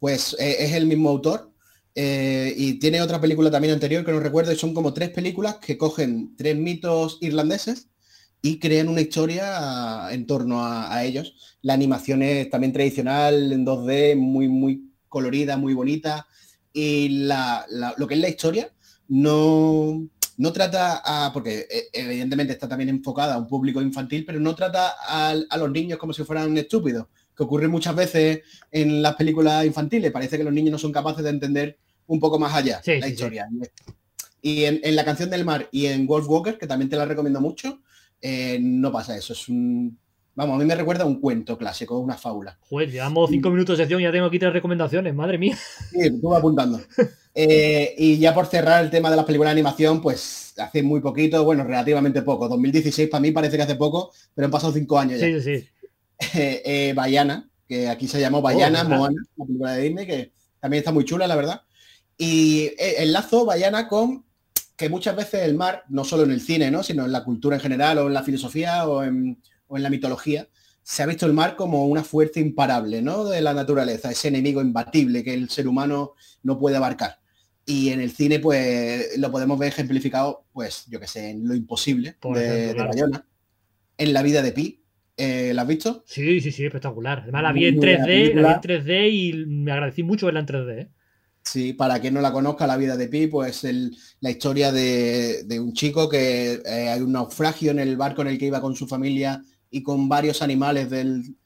Pues 0.00 0.36
es 0.38 0.72
el 0.72 0.84
mismo 0.84 1.08
autor, 1.08 1.50
eh, 1.98 2.52
y 2.54 2.74
tiene 2.74 3.00
otra 3.00 3.18
película 3.18 3.50
también 3.50 3.72
anterior 3.72 4.04
que 4.04 4.12
no 4.12 4.20
recuerdo, 4.20 4.52
y 4.52 4.56
son 4.56 4.74
como 4.74 4.92
tres 4.92 5.08
películas 5.08 5.56
que 5.56 5.78
cogen 5.78 6.36
tres 6.36 6.54
mitos 6.54 7.16
irlandeses 7.22 7.88
y 8.42 8.58
crean 8.58 8.90
una 8.90 9.00
historia 9.00 10.08
en 10.10 10.26
torno 10.26 10.62
a, 10.62 11.02
ellos. 11.04 11.56
La 11.62 11.72
animación 11.72 12.22
es 12.22 12.50
también 12.50 12.74
tradicional, 12.74 13.50
en 13.50 13.64
2D, 13.64 14.14
muy, 14.14 14.46
muy 14.46 14.92
colorida, 15.08 15.56
muy 15.56 15.72
bonita. 15.72 16.26
Y 16.70 17.26
lo 17.28 18.06
que 18.06 18.14
es 18.14 18.20
la 18.20 18.28
historia 18.28 18.70
no, 19.08 20.06
no 20.36 20.52
trata 20.52 21.00
a, 21.02 21.32
porque 21.32 21.66
eh, 21.70 21.88
evidentemente 21.94 22.52
está 22.52 22.68
también 22.68 22.90
enfocada 22.90 23.36
a 23.36 23.38
un 23.38 23.48
público 23.48 23.80
infantil, 23.80 24.26
pero 24.26 24.38
no 24.38 24.54
trata 24.54 24.96
a 25.08 25.56
los 25.56 25.70
niños 25.70 25.98
como 25.98 26.12
si 26.12 26.24
fueran 26.24 26.58
estúpidos, 26.58 27.06
que 27.34 27.42
ocurre 27.42 27.68
muchas 27.68 27.96
veces 27.96 28.42
en 28.70 29.00
las 29.00 29.16
películas 29.16 29.64
infantiles. 29.64 30.12
Parece 30.12 30.36
que 30.36 30.44
los 30.44 30.52
niños 30.52 30.72
no 30.72 30.78
son 30.78 30.92
capaces 30.92 31.24
de 31.24 31.30
entender 31.30 31.78
un 32.06 32.20
poco 32.20 32.38
más 32.38 32.54
allá 32.54 32.80
la 32.84 33.08
historia. 33.08 33.48
Y 34.42 34.64
en, 34.64 34.94
la 34.94 35.04
canción 35.04 35.28
del 35.28 35.44
mar 35.44 35.68
y 35.72 35.86
en 35.86 36.06
Wolf 36.06 36.28
Walker, 36.28 36.56
que 36.56 36.66
también 36.66 36.88
te 36.88 36.96
la 36.96 37.04
recomiendo 37.04 37.40
mucho, 37.40 37.80
eh, 38.20 38.58
no 38.60 38.92
pasa 38.92 39.16
eso. 39.16 39.32
Es 39.32 39.48
un. 39.48 39.98
Vamos, 40.34 40.56
a 40.56 40.58
mí 40.58 40.64
me 40.66 40.74
recuerda 40.74 41.04
a 41.04 41.06
un 41.06 41.20
cuento 41.20 41.56
clásico, 41.56 41.98
una 41.98 42.16
fábula. 42.16 42.58
Joder, 42.68 42.90
llevamos 42.90 43.30
cinco 43.30 43.50
minutos 43.50 43.78
de 43.78 43.84
sesión 43.84 44.00
y 44.00 44.04
ya 44.04 44.12
tengo 44.12 44.26
aquí 44.26 44.38
tres 44.38 44.52
recomendaciones, 44.52 45.14
madre 45.14 45.38
mía. 45.38 45.56
Sí, 45.90 45.98
estuve 46.00 46.36
apuntando. 46.36 46.80
Eh, 47.38 47.94
y 47.98 48.16
ya 48.16 48.32
por 48.32 48.46
cerrar 48.46 48.82
el 48.82 48.90
tema 48.90 49.10
de 49.10 49.16
las 49.16 49.26
películas 49.26 49.50
de 49.50 49.60
animación, 49.60 50.00
pues 50.00 50.54
hace 50.56 50.82
muy 50.82 51.02
poquito, 51.02 51.44
bueno, 51.44 51.64
relativamente 51.64 52.22
poco. 52.22 52.48
2016 52.48 53.10
para 53.10 53.20
mí 53.20 53.30
parece 53.30 53.58
que 53.58 53.62
hace 53.62 53.74
poco, 53.74 54.10
pero 54.34 54.46
han 54.46 54.50
pasado 54.50 54.72
cinco 54.72 54.98
años 54.98 55.20
ya. 55.20 55.26
Sí, 55.26 55.40
sí, 55.42 55.58
sí. 55.60 55.68
Eh, 56.32 56.94
Bayana, 56.96 57.46
que 57.68 57.90
aquí 57.90 58.08
se 58.08 58.20
llamó 58.20 58.40
Bayana, 58.40 58.84
oh, 58.84 58.88
Moana, 58.88 59.22
la 59.36 59.44
película 59.44 59.72
de 59.72 59.82
Disney, 59.82 60.06
que 60.06 60.32
también 60.60 60.78
está 60.78 60.92
muy 60.92 61.04
chula, 61.04 61.26
la 61.26 61.36
verdad. 61.36 61.60
Y 62.18 62.72
eh, 62.78 62.96
enlazo 62.98 63.44
Bayana 63.44 63.88
con 63.88 64.24
que 64.76 64.88
muchas 64.88 65.16
veces 65.16 65.42
el 65.42 65.54
mar, 65.54 65.84
no 65.88 66.04
solo 66.04 66.24
en 66.24 66.30
el 66.30 66.40
cine, 66.40 66.70
¿no? 66.70 66.82
sino 66.82 67.06
en 67.06 67.12
la 67.12 67.24
cultura 67.24 67.56
en 67.56 67.62
general 67.62 67.98
o 67.98 68.06
en 68.06 68.14
la 68.14 68.22
filosofía 68.22 68.86
o 68.86 69.02
en, 69.02 69.38
la 69.70 69.90
mitología, 69.90 70.46
se 70.82 71.02
ha 71.02 71.06
visto 71.06 71.26
el 71.26 71.32
mar 71.32 71.56
como 71.56 71.86
una 71.86 72.04
fuerza 72.04 72.40
imparable 72.40 73.02
¿no? 73.02 73.24
de 73.24 73.40
la 73.40 73.54
naturaleza, 73.54 74.10
ese 74.10 74.28
enemigo 74.28 74.60
imbatible 74.60 75.24
que 75.24 75.34
el 75.34 75.48
ser 75.48 75.66
humano 75.66 76.12
no 76.42 76.58
puede 76.58 76.76
abarcar. 76.76 77.18
Y 77.68 77.88
en 77.88 78.00
el 78.00 78.12
cine, 78.12 78.38
pues, 78.38 79.18
lo 79.18 79.32
podemos 79.32 79.58
ver 79.58 79.70
ejemplificado, 79.70 80.44
pues, 80.52 80.86
yo 80.88 81.00
que 81.00 81.08
sé, 81.08 81.30
en 81.30 81.48
lo 81.48 81.54
imposible 81.56 82.14
de, 82.22 82.74
Bayona, 82.74 83.26
en 83.98 84.12
la 84.12 84.22
vida 84.22 84.40
de 84.40 84.52
Pi. 84.52 84.84
Eh, 85.16 85.52
¿La 85.52 85.62
has 85.62 85.68
visto? 85.68 86.04
Sí, 86.06 86.40
sí, 86.40 86.52
sí, 86.52 86.64
espectacular. 86.64 87.20
Además 87.22 87.42
la 87.42 87.52
vi 87.52 87.66
en 87.66 87.80
3D, 87.80 88.34
la 88.34 88.48
vi 88.48 88.54
en 88.54 88.84
3D 88.84 89.10
y 89.10 89.46
me 89.46 89.72
agradecí 89.72 90.04
mucho 90.04 90.26
verla 90.26 90.40
en 90.40 90.46
3D. 90.46 90.78
¿eh? 90.78 90.90
Sí, 91.46 91.72
para 91.74 92.00
quien 92.00 92.14
no 92.14 92.20
la 92.20 92.32
conozca, 92.32 92.66
la 92.66 92.76
vida 92.76 92.96
de 92.96 93.06
Pi, 93.08 93.28
pues 93.28 93.64
la 94.20 94.30
historia 94.30 94.72
de, 94.72 95.46
un 95.60 95.72
chico 95.74 96.08
que 96.08 96.60
eh, 96.64 96.88
hay 96.88 97.00
un 97.00 97.12
naufragio 97.12 97.70
en 97.70 97.78
el 97.78 97.96
barco 97.96 98.22
en 98.22 98.28
el 98.28 98.38
que 98.38 98.46
iba 98.46 98.60
con 98.60 98.74
su 98.74 98.88
familia 98.88 99.40
y 99.70 99.82
con 99.84 100.08
varios 100.08 100.42
animales 100.42 100.90
del, 100.90 101.36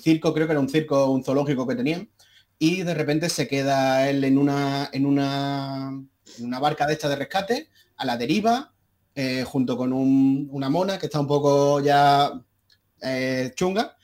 circo, 0.00 0.32
creo 0.32 0.46
que 0.46 0.52
era 0.52 0.60
un 0.60 0.68
circo, 0.68 1.10
un 1.10 1.24
zoológico 1.24 1.66
que 1.66 1.74
tenían, 1.74 2.08
y 2.56 2.82
de 2.82 2.94
repente 2.94 3.28
se 3.28 3.48
queda 3.48 4.08
él 4.08 4.22
en 4.22 4.38
una, 4.38 4.90
en 4.92 5.04
una, 5.04 5.90
una 6.38 6.58
barca 6.60 6.86
de 6.86 6.92
esta 6.92 7.08
de 7.08 7.16
rescate, 7.16 7.68
a 7.96 8.04
la 8.04 8.16
deriva, 8.16 8.72
eh, 9.16 9.42
junto 9.44 9.76
con 9.76 9.92
una 9.92 10.70
mona 10.70 10.98
que 10.98 11.06
está 11.06 11.18
un 11.18 11.26
poco 11.26 11.80
ya 11.80 12.32
eh, 13.02 13.50
chunga, 13.56 13.96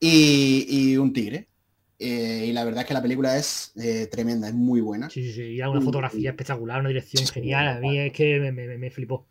y 0.00 0.96
un 0.96 1.12
tigre. 1.12 1.51
Eh, 2.04 2.46
y 2.48 2.52
la 2.52 2.64
verdad 2.64 2.80
es 2.80 2.88
que 2.88 2.94
la 2.94 3.02
película 3.02 3.36
es 3.36 3.70
eh, 3.76 4.08
tremenda, 4.10 4.48
es 4.48 4.54
muy 4.54 4.80
buena. 4.80 5.08
Sí, 5.08 5.24
sí, 5.24 5.32
sí. 5.32 5.42
Y 5.42 5.62
una 5.62 5.80
fotografía 5.80 6.30
espectacular, 6.30 6.80
una 6.80 6.88
dirección 6.88 7.24
genial. 7.28 7.68
A 7.68 7.78
mí 7.78 7.96
es 7.96 8.12
que 8.12 8.40
me, 8.40 8.90
flipó. 8.90 9.28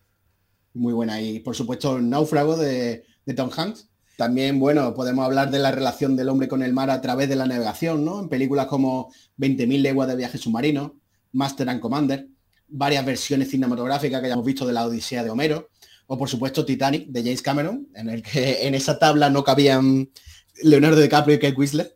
Muy 0.73 0.93
buena. 0.93 1.21
Y 1.21 1.41
por 1.41 1.53
supuesto, 1.53 1.97
el 1.97 2.09
Náufrago 2.09 2.55
de, 2.55 3.03
Tom 3.35 3.49
Hanks. 3.55 3.89
También, 4.15 4.57
bueno, 4.57 4.93
podemos 4.93 5.25
hablar 5.25 5.51
de 5.51 5.59
la 5.59 5.71
relación 5.71 6.15
del 6.15 6.29
hombre 6.29 6.47
con 6.47 6.63
el 6.63 6.71
mar 6.71 6.89
a 6.89 7.01
través 7.01 7.27
de 7.27 7.35
la 7.35 7.45
navegación, 7.45 8.05
¿no? 8.05 8.21
En 8.21 8.29
películas 8.29 8.67
como 8.67 9.11
20.000 9.37 9.81
leguas 9.81 10.07
de 10.07 10.15
viaje 10.15 10.37
submarino, 10.37 10.99
Master 11.33 11.67
and 11.67 11.81
Commander, 11.81 12.27
varias 12.67 13.05
versiones 13.05 13.49
cinematográficas 13.49 14.21
que 14.21 14.27
ya 14.27 14.33
hemos 14.33 14.45
visto 14.45 14.65
de 14.65 14.73
la 14.73 14.85
Odisea 14.85 15.23
de 15.23 15.29
Homero, 15.29 15.69
o 16.07 16.17
por 16.17 16.29
supuesto 16.29 16.63
Titanic 16.63 17.07
de 17.07 17.21
James 17.21 17.41
Cameron, 17.41 17.87
en 17.95 18.09
el 18.09 18.21
que 18.21 18.67
en 18.67 18.75
esa 18.75 18.99
tabla 18.99 19.29
no 19.29 19.43
cabían 19.43 20.09
Leonardo 20.61 21.01
DiCaprio 21.01 21.35
y 21.35 21.39
Kate 21.39 21.55
Winslet. 21.57 21.93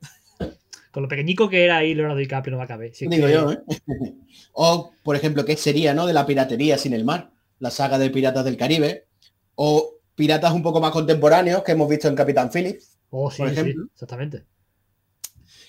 Con 0.96 1.04
lo 1.04 1.10
pequeñico 1.10 1.50
que 1.50 1.66
era 1.66 1.76
ahí 1.76 1.94
Leonardo 1.94 2.20
DiCaprio 2.20 2.52
no 2.54 2.58
va 2.58 2.64
a 2.64 2.68
caber. 2.68 2.94
Digo 2.98 3.28
yo, 3.28 3.52
¿eh? 3.52 3.60
o, 4.54 4.94
por 5.04 5.18
ejemplo, 5.18 5.44
¿qué 5.44 5.58
sería, 5.58 5.94
no? 5.94 6.08
De 6.08 6.14
la 6.14 6.26
piratería 6.26 6.78
sin 6.78 6.94
el 6.94 7.04
mar. 7.04 7.34
La 7.60 7.70
saga 7.70 8.00
de 8.00 8.10
Piratas 8.10 8.46
del 8.46 8.56
Caribe. 8.56 9.06
O 9.56 9.96
piratas 10.16 10.54
un 10.54 10.64
poco 10.64 10.80
más 10.80 10.92
contemporáneos 10.92 11.64
que 11.64 11.74
hemos 11.74 11.90
visto 11.90 12.08
en 12.08 12.16
Capitán 12.16 12.50
Phillips. 12.50 12.98
Oh, 13.10 13.30
sí, 13.30 13.40
por 13.40 13.50
ejemplo. 13.50 13.84
sí, 13.84 13.90
exactamente. 13.92 14.46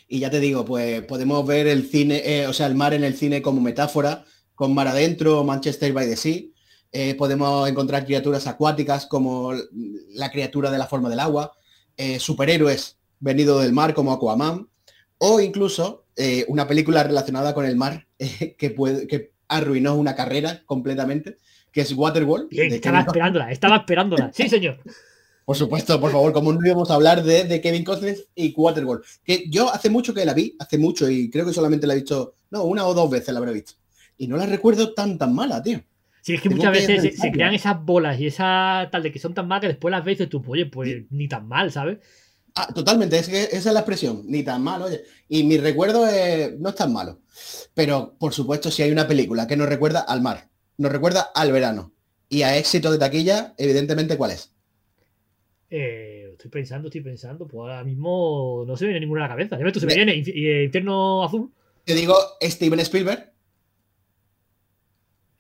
Y 0.07 0.20
ya 0.20 0.31
te 0.31 0.39
digo, 0.39 0.64
pues 0.64 1.03
podemos 1.03 1.45
ver 1.45 1.66
el 1.66 1.89
cine, 1.89 2.22
eh, 2.24 2.47
o 2.47 2.53
sea, 2.53 2.68
el 2.68 2.77
mar 2.77 2.95
en 2.95 3.03
el 3.03 3.16
cine 3.16 3.43
como 3.43 3.61
metáfora, 3.61 4.24
con 4.55 4.74
Mar 4.74 4.87
Adentro, 4.87 5.43
Manchester 5.43 5.93
by 5.93 6.09
the 6.09 6.16
Sea. 6.16 6.43
Eh, 6.93 7.16
podemos 7.16 7.68
encontrar 7.68 8.05
criaturas 8.05 8.47
acuáticas 8.47 9.07
como 9.07 9.53
la 10.11 10.31
criatura 10.31 10.70
de 10.70 10.79
la 10.79 10.87
forma 10.87 11.11
del 11.11 11.18
agua, 11.18 11.53
superhéroes 12.20 13.01
venidos 13.18 13.64
del 13.64 13.72
mar 13.72 13.93
como 13.93 14.12
Aquaman, 14.12 14.68
o 15.19 15.41
incluso 15.41 16.05
eh, 16.17 16.45
una 16.49 16.67
película 16.67 17.03
relacionada 17.03 17.55
con 17.55 17.64
el 17.64 17.77
mar 17.77 18.07
que, 18.59 18.71
puede, 18.71 19.07
que 19.07 19.33
arruinó 19.49 19.95
una 19.95 20.14
carrera 20.14 20.62
completamente, 20.67 21.39
que 21.73 21.83
es 21.83 21.93
Waterworld. 21.93 22.49
estaba 22.51 23.01
esperándola, 23.01 23.51
estaba 23.51 23.77
esperándola. 23.77 24.31
Sí, 24.33 24.49
señor. 24.49 24.79
Por 25.47 25.57
supuesto, 25.57 26.01
por 26.01 26.11
favor, 26.11 26.33
como 26.33 26.53
no 26.53 26.67
íbamos 26.67 26.91
a 26.91 26.95
hablar 26.95 27.23
de, 27.23 27.61
Kevin 27.61 27.85
Costner 27.85 28.17
y 28.35 28.53
Waterworld. 28.53 29.05
Que 29.23 29.45
yo 29.49 29.73
hace 29.73 29.89
mucho 29.89 30.12
que 30.12 30.25
la 30.25 30.35
vi, 30.35 30.57
hace 30.59 30.77
mucho, 30.77 31.09
y 31.09 31.31
creo 31.31 31.47
que 31.47 31.53
solamente 31.53 31.87
la 31.87 31.93
he 31.93 31.99
visto, 31.99 32.35
no, 32.51 32.64
una 32.64 32.85
o 32.85 32.93
dos 32.93 33.09
veces 33.09 33.33
la 33.33 33.39
habré 33.39 33.53
visto. 33.53 33.75
Y 34.19 34.27
no 34.27 34.37
la 34.37 34.47
recuerdo 34.47 34.93
tan 34.93 35.19
tan 35.19 35.33
mala, 35.33 35.62
tío. 35.62 35.81
Sí, 36.21 36.35
es 36.35 36.41
que 36.41 36.51
muchas 36.51 36.73
veces 36.73 37.17
se, 37.17 37.31
crean 37.31 37.55
esas 37.55 37.81
bolas 37.81 38.19
y 38.19 38.27
esa 38.27 38.89
tal 38.91 39.05
de 39.05 39.12
que 39.12 39.21
son 39.21 39.35
tan 39.35 39.47
malas 39.47 39.61
que 39.61 39.69
después 39.69 39.93
las 39.93 40.05
veces 40.05 40.29
tú, 40.29 40.43
oye, 40.49 40.67
pues 40.67 41.05
ni 41.11 41.29
tan 41.29 41.47
mal, 41.47 41.71
¿sabes? 41.71 41.99
Ah, 42.59 42.73
totalmente, 42.75 43.19
es 43.19 43.29
que 43.29 43.43
esa 43.43 43.69
es 43.69 43.75
la 43.75 43.81
expresión, 43.81 44.23
ni 44.27 44.43
tan 44.43 44.63
malo, 44.63 44.87
oye. 44.87 45.03
Y 45.29 45.45
mi 45.45 45.59
recuerdo 45.59 46.07
no 46.59 46.69
es 46.71 46.75
tan 46.75 46.91
malo. 46.91 47.21
Pero, 47.75 48.15
por 48.19 48.33
supuesto, 48.33 48.71
si 48.71 48.83
hay 48.83 48.91
una 48.91 49.07
película 49.07 49.47
que 49.47 49.59
nos 49.59 49.69
recuerda 49.69 50.01
al 50.01 50.23
mar, 50.23 50.49
nos 50.79 50.91
recuerda 50.91 51.29
al 51.35 51.53
verano 51.53 51.93
y 52.31 52.43
a 52.43 52.57
éxito 52.57 52.91
de 52.91 52.99
taquilla, 52.99 53.55
evidentemente, 53.59 54.17
¿cuál 54.17 54.31
es? 54.31 54.55
Eh, 55.69 56.31
estoy 56.33 56.51
pensando, 56.51 56.89
estoy 56.89 57.03
pensando, 57.03 57.47
pues 57.47 57.61
ahora 57.61 57.85
mismo 57.85 58.65
no 58.67 58.75
se 58.77 58.85
me 58.85 58.93
viene 58.93 59.01
ninguna 59.01 59.27
a 59.27 59.29
la 59.29 59.35
cabeza. 59.35 59.59
Ya 59.59 59.71
tú, 59.71 59.81
se 59.81 59.87
me 59.87 59.95
viene 59.95 60.17
Infierno 60.17 61.25
Azul. 61.25 61.53
Te 61.85 61.95
digo 61.95 62.15
Steven 62.41 62.81
Spielberg. 62.81 63.33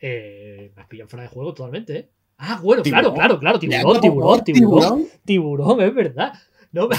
Eh, 0.00 0.70
me 0.76 0.82
has 0.82 0.88
pillado 0.88 1.08
fuera 1.08 1.22
de 1.22 1.30
juego 1.30 1.54
totalmente, 1.54 1.96
¿eh? 1.96 2.10
Ah, 2.36 2.60
bueno, 2.62 2.82
claro, 2.82 3.14
claro, 3.14 3.38
claro, 3.40 3.58
tiburón, 3.58 4.00
tiburón, 4.02 4.44
tiburón, 4.44 5.08
tiburón, 5.24 5.80
es 5.80 5.94
verdad. 5.94 6.34
No, 6.76 6.88
me, 6.88 6.96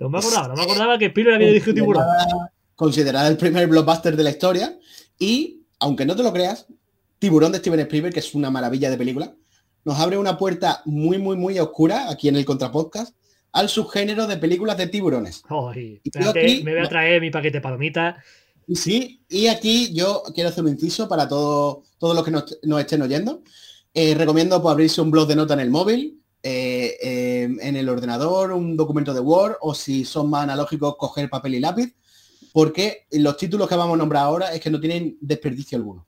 no 0.00 0.08
me 0.08 0.18
acordaba, 0.18 0.48
no 0.48 0.54
me 0.54 0.62
acordaba 0.62 0.98
que 0.98 1.06
Spielberg 1.06 1.36
había 1.36 1.48
dirigido 1.48 1.74
Tiburón. 1.74 2.04
Considerada 2.74 3.28
el 3.28 3.36
primer 3.36 3.66
blockbuster 3.66 4.16
de 4.16 4.24
la 4.24 4.30
historia. 4.30 4.78
Y, 5.18 5.66
aunque 5.78 6.06
no 6.06 6.16
te 6.16 6.22
lo 6.22 6.32
creas, 6.32 6.66
Tiburón 7.18 7.52
de 7.52 7.58
Steven 7.58 7.80
Spielberg, 7.80 8.14
que 8.14 8.20
es 8.20 8.34
una 8.34 8.50
maravilla 8.50 8.90
de 8.90 8.96
película, 8.96 9.34
nos 9.84 9.98
abre 9.98 10.16
una 10.16 10.38
puerta 10.38 10.82
muy, 10.86 11.18
muy, 11.18 11.36
muy 11.36 11.58
oscura 11.58 12.10
aquí 12.10 12.28
en 12.28 12.36
el 12.36 12.44
Contrapodcast 12.44 13.14
al 13.52 13.68
subgénero 13.68 14.26
de 14.26 14.36
películas 14.36 14.76
de 14.76 14.86
tiburones. 14.86 15.42
me 15.50 16.72
voy 16.72 16.84
a 16.84 16.88
traer 16.88 17.20
mi 17.20 17.30
paquete 17.30 17.58
de 17.58 17.60
palomitas. 17.60 18.16
Sí, 18.72 19.22
y 19.28 19.48
aquí 19.48 19.92
yo 19.92 20.22
quiero 20.34 20.50
hacer 20.50 20.62
un 20.62 20.70
inciso 20.70 21.08
para 21.08 21.28
todos 21.28 21.84
los 22.00 22.24
que 22.24 22.30
nos, 22.30 22.80
estén 22.80 23.02
oyendo. 23.02 23.42
Eh, 23.92 24.14
recomiendo 24.14 24.62
pues, 24.62 24.72
abrirse 24.72 25.00
un 25.00 25.10
blog 25.10 25.26
de 25.26 25.34
nota 25.34 25.54
en 25.54 25.60
el 25.60 25.70
móvil, 25.70 26.19
eh, 26.42 26.96
em, 27.42 27.58
en 27.60 27.76
el 27.76 27.88
ordenador, 27.88 28.52
un 28.52 28.76
documento 28.76 29.12
de 29.14 29.20
Word, 29.20 29.56
o 29.60 29.74
si 29.74 30.04
son 30.04 30.30
más 30.30 30.44
analógicos, 30.44 30.96
coger 30.96 31.28
papel 31.30 31.54
y 31.56 31.60
lápiz 31.60 31.94
porque 32.52 33.06
los 33.12 33.36
títulos 33.36 33.68
que 33.68 33.76
vamos 33.76 33.94
a 33.94 33.98
nombrar 33.98 34.24
ahora 34.24 34.52
es 34.52 34.60
que 34.60 34.70
no 34.70 34.80
tienen 34.80 35.16
desperdicio 35.20 35.78
alguno. 35.78 36.06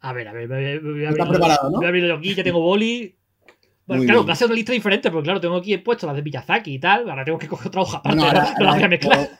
A 0.00 0.12
ver, 0.12 0.28
a 0.28 0.32
ver, 0.32 0.46
voy 0.48 0.56
a, 0.56 0.80
voy 0.80 1.04
a 1.04 1.10
Estás 1.10 1.26
abrirlo- 1.26 1.30
preparado, 1.30 1.70
¿no? 1.70 1.76
voy 1.78 1.86
a 1.86 1.88
abrirlo 1.88 2.14
aquí, 2.16 2.34
ya 2.34 2.44
tengo 2.44 2.60
boli. 2.60 3.16
Bueno, 3.86 4.04
claro, 4.04 4.20
bien. 4.20 4.28
va 4.28 4.32
a 4.34 4.36
ser 4.36 4.46
una 4.46 4.54
lista 4.54 4.72
diferente, 4.72 5.10
porque 5.10 5.24
claro, 5.24 5.40
tengo 5.40 5.56
aquí 5.56 5.76
puesto 5.78 6.06
las 6.06 6.14
de 6.14 6.22
Miyazaki 6.22 6.74
y 6.74 6.78
tal. 6.78 7.10
Ahora 7.10 7.24
tengo 7.24 7.38
que 7.38 7.48
coger 7.48 7.66
otra 7.68 7.80
hoja 7.82 7.98
aparte, 7.98 8.16
No, 8.16 8.24
ahora- 8.26 8.42
no 8.42 8.46
las 8.46 8.54
voy 8.58 8.66
a 8.66 8.70
ahora 8.72 8.88
mezclar. 8.88 9.30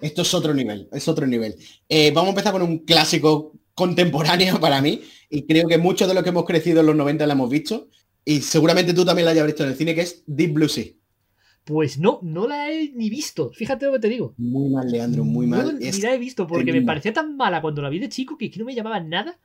esto, 0.00 0.22
es 0.22 0.34
otro 0.34 0.54
nivel, 0.54 0.88
es 0.92 1.08
otro 1.08 1.26
nivel. 1.26 1.56
Eh, 1.88 2.12
vamos 2.12 2.28
a 2.28 2.30
empezar 2.30 2.52
con 2.52 2.62
un 2.62 2.78
clásico 2.84 3.52
contemporáneo 3.74 4.60
para 4.60 4.80
mí 4.80 5.02
y 5.28 5.44
creo 5.44 5.66
que 5.66 5.78
muchos 5.78 6.06
de 6.06 6.14
los 6.14 6.22
que 6.22 6.28
hemos 6.30 6.44
crecido 6.44 6.80
en 6.80 6.86
los 6.86 6.94
90 6.96 7.26
la 7.26 7.32
hemos 7.32 7.50
visto 7.50 7.88
y 8.24 8.40
seguramente 8.40 8.94
tú 8.94 9.04
también 9.04 9.24
la 9.26 9.32
hayas 9.32 9.46
visto 9.46 9.62
en 9.64 9.70
el 9.70 9.76
cine, 9.76 9.94
que 9.94 10.02
es 10.02 10.22
Deep 10.26 10.52
Blue 10.52 10.68
Sea. 10.68 10.86
Pues 11.64 11.98
no, 11.98 12.20
no 12.22 12.46
la 12.48 12.70
he 12.70 12.90
ni 12.92 13.10
visto. 13.10 13.50
Fíjate 13.52 13.86
lo 13.86 13.92
que 13.92 13.98
te 13.98 14.08
digo. 14.08 14.34
Muy 14.38 14.70
mal, 14.70 14.90
Leandro, 14.90 15.22
muy 15.24 15.46
No, 15.46 15.56
mal. 15.58 15.78
ni 15.78 15.86
Es- 15.88 16.02
la 16.02 16.14
he 16.14 16.18
visto 16.18 16.46
porque 16.46 16.72
me 16.72 16.82
parecía 16.82 17.12
tan 17.12 17.36
mala 17.36 17.60
cuando 17.60 17.82
la 17.82 17.90
vi 17.90 17.98
de 17.98 18.08
chico 18.08 18.38
que 18.38 18.50
no 18.56 18.64
me 18.64 18.74
llamaba 18.74 19.00
nada. 19.00 19.38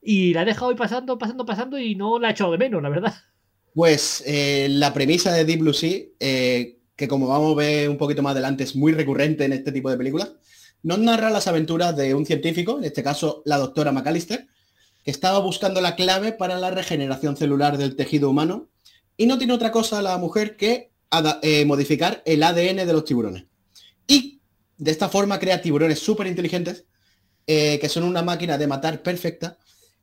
Y 0.00 0.32
la 0.34 0.42
he 0.42 0.44
dejado 0.44 0.70
ir 0.70 0.76
pasando, 0.76 1.18
pasando, 1.18 1.44
pasando 1.44 1.78
y 1.78 1.96
no 1.96 2.20
la 2.20 2.28
he 2.28 2.32
echado 2.32 2.52
de 2.52 2.58
menos, 2.58 2.80
la 2.82 2.88
verdad. 2.88 3.14
Pues 3.74 4.22
eh, 4.26 4.68
la 4.70 4.94
premisa 4.94 5.32
de 5.32 5.44
Deep 5.44 5.60
Blue 5.60 5.74
Sea, 5.74 6.00
eh, 6.20 6.78
que 6.94 7.08
como 7.08 7.26
vamos 7.26 7.52
a 7.52 7.56
ver 7.56 7.90
un 7.90 7.98
poquito 7.98 8.22
más 8.22 8.32
adelante, 8.32 8.64
es 8.64 8.76
muy 8.76 8.92
recurrente 8.92 9.44
en 9.44 9.52
este 9.52 9.72
tipo 9.72 9.90
de 9.90 9.96
películas, 9.98 10.32
nos 10.82 10.98
narra 11.00 11.30
las 11.30 11.48
aventuras 11.48 11.96
de 11.96 12.14
un 12.14 12.24
científico, 12.24 12.78
en 12.78 12.84
este 12.84 13.02
caso 13.02 13.42
la 13.44 13.58
doctora 13.58 13.90
McAllister, 13.92 14.46
estaba 15.06 15.38
buscando 15.38 15.80
la 15.80 15.94
clave 15.94 16.32
para 16.32 16.58
la 16.58 16.70
regeneración 16.70 17.36
celular 17.36 17.78
del 17.78 17.96
tejido 17.96 18.28
humano 18.28 18.68
y 19.16 19.26
no 19.26 19.38
tiene 19.38 19.54
otra 19.54 19.70
cosa 19.70 20.02
la 20.02 20.18
mujer 20.18 20.56
que 20.56 20.90
eh, 21.42 21.64
modificar 21.64 22.22
el 22.26 22.42
ADN 22.42 22.76
de 22.76 22.92
los 22.92 23.04
tiburones. 23.04 23.44
Y 24.06 24.40
de 24.76 24.90
esta 24.90 25.08
forma 25.08 25.38
crea 25.38 25.62
tiburones 25.62 26.00
súper 26.00 26.26
inteligentes, 26.26 26.84
eh, 27.46 27.78
que 27.80 27.88
son 27.88 28.02
una 28.02 28.22
máquina 28.22 28.58
de 28.58 28.66
matar 28.66 29.02
perfecta, 29.02 29.56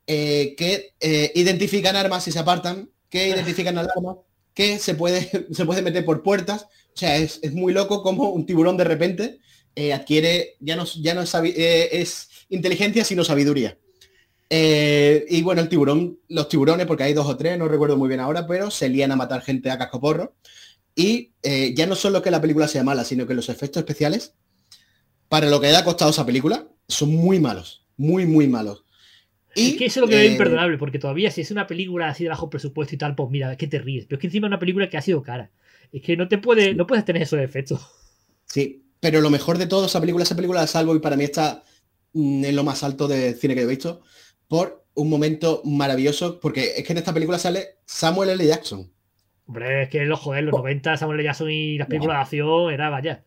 eh, 0.07 0.55
que 0.57 0.93
identifican 1.35 1.95
armas 1.95 2.27
y 2.27 2.31
se 2.31 2.39
apartan, 2.39 2.89
que 3.09 3.27
identifican 3.27 3.77
alarmas, 3.77 4.17
que 4.53 4.79
se 4.79 4.95
puede, 4.95 5.29
se 5.51 5.65
puede 5.65 5.81
meter 5.81 6.05
por 6.05 6.23
puertas. 6.23 6.63
O 6.63 6.97
sea, 6.97 7.17
es, 7.17 7.39
es 7.43 7.53
muy 7.53 7.73
loco 7.73 8.01
como 8.01 8.29
un 8.29 8.45
tiburón 8.45 8.77
de 8.77 8.83
repente 8.85 9.39
adquiere, 9.91 10.55
ya 10.59 10.75
no, 10.75 10.85
ya 10.85 11.15
no 11.15 11.23
es 11.23 12.29
inteligencia, 12.49 13.03
sino 13.03 13.23
sabiduría. 13.23 13.77
Eh, 14.55 15.25
y 15.29 15.41
bueno, 15.41 15.61
el 15.63 15.67
tiburón, 15.67 16.19
los 16.27 16.47
tiburones, 16.47 16.85
porque 16.85 17.01
hay 17.01 17.15
dos 17.15 17.25
o 17.25 17.35
tres, 17.35 17.57
no 17.57 17.67
recuerdo 17.67 17.97
muy 17.97 18.07
bien 18.07 18.19
ahora, 18.19 18.45
pero 18.45 18.69
se 18.69 18.87
lían 18.87 19.11
a 19.11 19.15
matar 19.15 19.41
gente 19.41 19.71
a 19.71 19.79
cascoporro. 19.79 20.35
Y 20.93 21.31
eh, 21.41 21.73
ya 21.75 21.87
no 21.87 21.95
solo 21.95 22.21
que 22.21 22.29
la 22.29 22.39
película 22.39 22.67
sea 22.67 22.83
mala, 22.83 23.03
sino 23.03 23.25
que 23.25 23.33
los 23.33 23.49
efectos 23.49 23.81
especiales, 23.81 24.35
para 25.27 25.49
lo 25.49 25.59
que 25.59 25.71
le 25.71 25.77
ha 25.77 25.83
costado 25.83 26.11
esa 26.11 26.23
película, 26.23 26.67
son 26.87 27.15
muy 27.15 27.39
malos. 27.39 27.87
Muy, 27.97 28.27
muy 28.27 28.47
malos. 28.47 28.85
Y, 29.55 29.71
es 29.71 29.77
que 29.77 29.85
eso 29.87 30.01
es 30.01 30.01
lo 30.01 30.07
que 30.07 30.17
veo 30.17 30.29
eh, 30.29 30.33
imperdonable, 30.33 30.77
porque 30.77 30.99
todavía 30.99 31.31
si 31.31 31.41
es 31.41 31.49
una 31.49 31.65
película 31.65 32.09
así 32.09 32.23
de 32.23 32.29
bajo 32.29 32.51
presupuesto 32.51 32.93
y 32.93 32.99
tal, 32.99 33.15
pues 33.15 33.31
mira, 33.31 33.57
que 33.57 33.65
te 33.65 33.79
ríes. 33.79 34.05
Pero 34.05 34.17
es 34.17 34.21
que 34.21 34.27
encima 34.27 34.45
es 34.45 34.49
una 34.49 34.59
película 34.59 34.87
que 34.87 34.97
ha 34.97 35.01
sido 35.01 35.23
cara. 35.23 35.49
Es 35.91 36.03
que 36.03 36.15
no 36.15 36.27
te 36.27 36.37
puede, 36.37 36.75
no 36.75 36.85
puedes 36.85 37.05
tener 37.05 37.23
esos 37.23 37.39
efectos. 37.39 37.81
Sí, 38.45 38.85
pero 38.99 39.19
lo 39.19 39.31
mejor 39.31 39.57
de 39.57 39.65
todo, 39.65 39.87
esa 39.87 39.99
película, 39.99 40.23
esa 40.25 40.35
película 40.35 40.61
la 40.61 40.67
salvo 40.67 40.95
y 40.95 40.99
para 40.99 41.15
mí 41.15 41.23
está 41.23 41.63
mm, 42.13 42.45
en 42.45 42.55
lo 42.55 42.63
más 42.63 42.83
alto 42.83 43.07
de 43.07 43.33
cine 43.33 43.55
que 43.55 43.61
he 43.61 43.65
visto, 43.65 44.03
por 44.53 44.85
un 44.93 45.09
momento 45.09 45.61
maravilloso, 45.65 46.39
porque 46.39 46.73
es 46.77 46.83
que 46.85 46.91
en 46.93 46.99
esta 46.99 47.11
película 47.11 47.39
sale 47.39 47.79
Samuel 47.87 48.29
L. 48.29 48.45
Jackson. 48.45 48.87
Hombre, 49.47 49.81
es 49.81 49.89
que 49.89 50.05
los 50.05 50.19
joder, 50.19 50.43
los 50.43 50.53
Oh. 50.53 50.57
90, 50.59 50.95
Samuel 50.95 51.19
L. 51.21 51.23
Jackson 51.27 51.49
y 51.49 51.79
las 51.79 51.87
películas 51.87 52.17
de 52.17 52.21
acción, 52.21 52.71
era 52.71 52.91
vaya. 52.91 53.23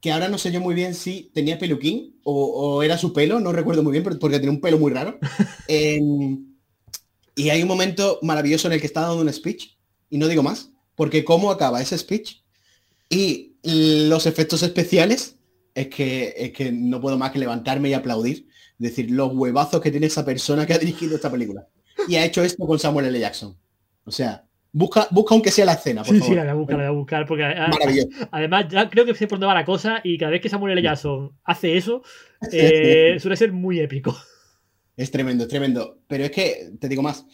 que 0.00 0.10
ahora 0.10 0.30
no 0.30 0.38
sé 0.38 0.50
yo 0.52 0.62
muy 0.62 0.74
bien 0.74 0.94
si 0.94 1.30
tenía 1.34 1.58
peluquín 1.58 2.18
o, 2.24 2.32
o 2.46 2.82
era 2.82 2.96
su 2.96 3.12
pelo, 3.12 3.40
no 3.40 3.52
recuerdo 3.52 3.82
muy 3.82 3.92
bien, 3.92 4.04
pero- 4.04 4.18
porque 4.18 4.36
tenía 4.38 4.52
un 4.52 4.62
pelo 4.62 4.78
muy 4.78 4.90
raro. 4.90 5.18
Y 7.36 7.50
hay 7.50 7.60
un 7.62 7.68
momento 7.68 8.20
maravilloso 8.22 8.68
en 8.68 8.74
el 8.74 8.80
que 8.80 8.86
está 8.86 9.02
dando 9.02 9.20
un 9.20 9.32
speech, 9.32 9.76
y 10.08 10.16
no 10.18 10.28
digo 10.28 10.42
más, 10.42 10.70
porque 10.94 11.24
cómo 11.24 11.50
acaba 11.50 11.82
ese 11.82 11.98
speech 11.98 12.36
y 13.10 13.56
los 13.62 14.26
efectos 14.26 14.62
especiales, 14.62 15.36
es 15.74 15.88
que, 15.88 16.32
es 16.38 16.52
que 16.52 16.70
no 16.72 17.00
puedo 17.00 17.18
más 17.18 17.32
que 17.32 17.40
levantarme 17.40 17.88
y 17.90 17.94
aplaudir, 17.94 18.46
decir, 18.78 19.10
los 19.10 19.32
huevazos 19.34 19.80
que 19.80 19.90
tiene 19.90 20.06
esa 20.06 20.24
persona 20.24 20.66
que 20.66 20.74
ha 20.74 20.78
dirigido 20.78 21.16
esta 21.16 21.30
película. 21.30 21.66
Y 22.08 22.16
ha 22.16 22.24
hecho 22.24 22.42
esto 22.42 22.66
con 22.66 22.78
Samuel 22.78 23.06
L. 23.06 23.18
Jackson. 23.20 23.56
O 24.04 24.10
sea, 24.10 24.44
busca, 24.72 25.06
busca 25.10 25.34
aunque 25.34 25.50
sea 25.50 25.64
la 25.64 25.74
escena, 25.74 26.02
por 26.02 26.12
Sí, 26.14 26.20
favor. 26.20 26.28
sí, 26.28 26.34
la 26.36 26.42
voy 26.42 26.50
a 26.50 26.54
buscar, 26.54 26.76
la 26.78 26.82
voy 26.84 26.94
a 26.96 26.98
buscar, 26.98 27.26
porque 27.26 27.42
Maravilloso. 27.42 28.08
además 28.30 28.66
ya 28.68 28.90
creo 28.90 29.06
que 29.06 29.14
sé 29.14 29.26
por 29.26 29.38
dónde 29.38 29.46
va 29.46 29.54
la 29.54 29.64
cosa 29.64 30.00
y 30.04 30.18
cada 30.18 30.32
vez 30.32 30.40
que 30.40 30.48
Samuel 30.48 30.72
L. 30.72 30.82
Jackson 30.82 31.32
hace 31.44 31.76
eso, 31.76 32.02
eh, 32.52 33.16
suele 33.20 33.36
ser 33.36 33.52
muy 33.52 33.80
épico. 33.80 34.16
Es 34.96 35.10
tremendo, 35.10 35.44
es 35.44 35.48
tremendo. 35.50 35.98
Pero 36.06 36.24
es 36.24 36.30
que, 36.30 36.70
te 36.78 36.88
digo 36.88 37.02
más, 37.02 37.24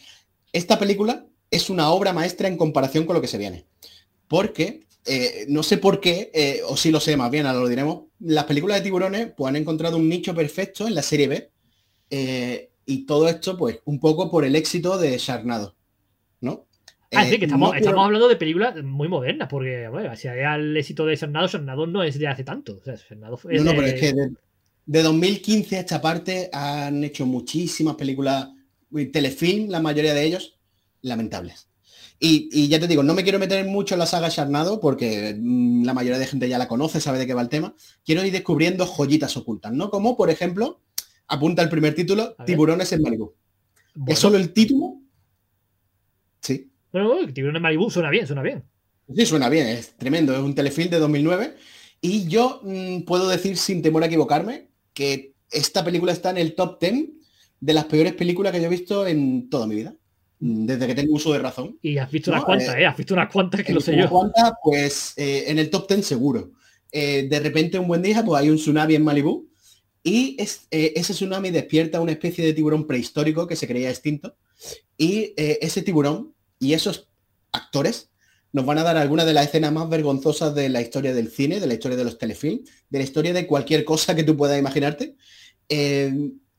esta 0.53 0.79
película 0.79 1.25
es 1.49 1.69
una 1.69 1.89
obra 1.91 2.13
maestra 2.13 2.47
en 2.47 2.57
comparación 2.57 3.05
con 3.05 3.15
lo 3.15 3.21
que 3.21 3.27
se 3.27 3.37
viene. 3.37 3.65
Porque, 4.27 4.87
eh, 5.05 5.45
no 5.49 5.63
sé 5.63 5.77
por 5.77 5.99
qué, 5.99 6.31
eh, 6.33 6.61
o 6.67 6.77
sí 6.77 6.91
lo 6.91 6.99
sé 6.99 7.17
más 7.17 7.31
bien, 7.31 7.45
ahora 7.45 7.59
lo 7.59 7.67
diremos, 7.67 8.03
las 8.19 8.45
películas 8.45 8.77
de 8.79 8.83
tiburones 8.83 9.33
pues 9.35 9.49
han 9.49 9.55
encontrado 9.55 9.97
un 9.97 10.07
nicho 10.09 10.35
perfecto 10.35 10.87
en 10.87 10.95
la 10.95 11.01
serie 11.01 11.27
B. 11.27 11.51
eh, 12.11 12.67
y 12.85 13.05
todo 13.05 13.29
esto, 13.29 13.57
pues, 13.57 13.79
un 13.85 13.99
poco 13.99 14.29
por 14.29 14.43
el 14.43 14.55
éxito 14.55 14.97
de 14.97 15.17
Sharknado. 15.17 15.75
¿No? 16.41 16.65
Ah, 17.13 17.25
sí, 17.25 17.37
que 17.39 17.45
estamos, 17.45 17.67
no 17.67 17.71
quiero- 17.71 17.85
estamos 17.85 18.05
hablando 18.05 18.27
de 18.27 18.35
películas 18.37 18.83
muy 18.83 19.07
modernas, 19.07 19.47
porque, 19.49 19.87
bueno, 19.89 20.15
si 20.15 20.27
hay 20.27 20.39
el 20.59 20.75
éxito 20.77 21.05
de 21.05 21.17
Sernado, 21.17 21.47
Sernado 21.47 21.85
no 21.87 22.03
es 22.03 22.17
de 22.17 22.27
hace 22.27 22.43
tanto. 22.43 22.77
O 22.81 22.83
sea, 22.83 22.97
Sernado 22.97 23.37
fue 23.37 23.53
No, 23.55 23.63
no, 23.63 23.71
pero 23.75 23.87
es 23.87 23.93
que 23.99 24.13
de, 24.13 24.31
de 24.85 25.03
2015 25.03 25.77
a 25.77 25.81
esta 25.81 26.01
parte 26.01 26.49
han 26.53 27.03
hecho 27.03 27.25
muchísimas 27.25 27.95
películas, 27.95 28.49
telefilm, 29.13 29.69
la 29.69 29.79
mayoría 29.81 30.13
de 30.13 30.25
ellos, 30.25 30.59
lamentables. 31.01 31.69
Y, 32.23 32.49
y 32.51 32.67
ya 32.67 32.79
te 32.79 32.87
digo, 32.87 33.01
no 33.01 33.15
me 33.15 33.23
quiero 33.23 33.39
meter 33.39 33.65
mucho 33.65 33.95
en 33.95 33.99
la 33.99 34.05
saga 34.05 34.29
Sharnado 34.29 34.79
porque 34.79 35.35
mm, 35.35 35.83
la 35.85 35.95
mayoría 35.95 36.19
de 36.19 36.27
gente 36.27 36.47
ya 36.47 36.59
la 36.59 36.67
conoce, 36.67 37.01
sabe 37.01 37.17
de 37.17 37.25
qué 37.25 37.33
va 37.33 37.41
el 37.41 37.49
tema. 37.49 37.73
Quiero 38.05 38.23
ir 38.23 38.31
descubriendo 38.31 38.85
joyitas 38.85 39.35
ocultas, 39.37 39.73
¿no? 39.73 39.89
Como, 39.89 40.15
por 40.15 40.29
ejemplo, 40.29 40.81
apunta 41.27 41.63
el 41.63 41.69
primer 41.69 41.95
título. 41.95 42.35
Tiburones 42.45 42.91
en 42.93 43.01
Malibu. 43.01 43.33
Bueno, 43.95 44.13
¿Es 44.13 44.19
solo 44.19 44.37
el 44.37 44.53
título? 44.53 44.99
Sí. 46.41 46.69
bueno, 46.91 47.07
bueno, 47.09 47.33
Tiburón 47.33 47.55
en 47.55 47.61
Malibu 47.63 47.89
suena 47.89 48.11
bien, 48.11 48.27
suena 48.27 48.43
bien. 48.43 48.63
Sí, 49.15 49.25
suena 49.25 49.49
bien, 49.49 49.65
es 49.67 49.95
tremendo, 49.97 50.33
es 50.33 50.39
un 50.39 50.53
telefilm 50.53 50.91
de 50.91 50.99
2009 50.99 51.55
y 52.01 52.27
yo 52.27 52.61
mm, 52.63 53.01
puedo 53.01 53.27
decir 53.29 53.57
sin 53.57 53.81
temor 53.81 54.03
a 54.03 54.05
equivocarme 54.05 54.69
que 54.93 55.33
esta 55.49 55.83
película 55.83 56.11
está 56.11 56.29
en 56.29 56.37
el 56.37 56.55
top 56.55 56.79
10 56.79 57.09
de 57.59 57.73
las 57.73 57.85
peores 57.85 58.13
películas 58.13 58.51
que 58.51 58.59
yo 58.59 58.67
he 58.67 58.69
visto 58.69 59.05
en 59.05 59.49
toda 59.49 59.67
mi 59.67 59.75
vida, 59.75 59.95
desde 60.43 60.87
que 60.87 60.95
tengo 60.95 61.13
uso 61.13 61.31
de 61.31 61.39
razón. 61.39 61.77
Y 61.83 61.97
has 61.99 62.09
visto 62.11 62.31
No, 62.31 62.37
unas 62.37 62.45
cuantas, 62.45 62.75
eh, 62.75 62.81
¿eh? 62.81 62.85
Has 62.87 62.97
visto 62.97 63.13
unas 63.13 63.31
cuantas 63.31 63.63
que 63.63 63.73
lo 63.73 63.79
sé 63.79 63.93
¿En 63.93 63.99
yo. 64.01 64.31
Pues 64.63 65.13
eh, 65.15 65.45
en 65.47 65.59
el 65.59 65.69
top 65.69 65.87
10 65.87 66.05
seguro. 66.05 66.51
Eh, 66.91 67.27
de 67.29 67.39
repente 67.39 67.77
un 67.79 67.87
buen 67.87 68.01
día 68.01 68.25
pues 68.25 68.41
hay 68.41 68.49
un 68.49 68.57
tsunami 68.57 68.95
en 68.95 69.03
Malibú 69.03 69.47
y 70.03 70.35
es- 70.39 70.67
ese 70.71 71.13
tsunami 71.13 71.51
despierta 71.51 72.01
una 72.01 72.11
especie 72.11 72.43
de 72.43 72.53
tiburón 72.53 72.85
prehistórico 72.87 73.45
que 73.47 73.55
se 73.55 73.67
creía 73.67 73.89
extinto 73.89 74.35
y 74.97 75.33
ese 75.37 75.83
tiburón 75.83 76.33
y 76.59 76.73
esos 76.73 77.07
actores 77.51 78.09
nos 78.51 78.65
van 78.65 78.79
a 78.79 78.83
dar 78.83 78.97
algunas 78.97 79.25
de 79.25 79.33
las 79.33 79.45
escenas 79.45 79.71
más 79.71 79.87
vergonzosas 79.89 80.53
de 80.53 80.67
la 80.69 80.81
historia 80.81 81.13
del 81.13 81.29
cine, 81.29 81.59
de 81.61 81.67
la 81.67 81.75
historia 81.75 81.97
de 81.97 82.03
los 82.03 82.17
telefilms, 82.17 82.69
de 82.89 82.97
la 82.99 83.05
historia 83.05 83.31
de 83.31 83.47
cualquier 83.47 83.85
cosa 83.85 84.13
que 84.15 84.23
tú 84.23 84.35
puedas 84.35 84.59
imaginarte. 84.59 85.15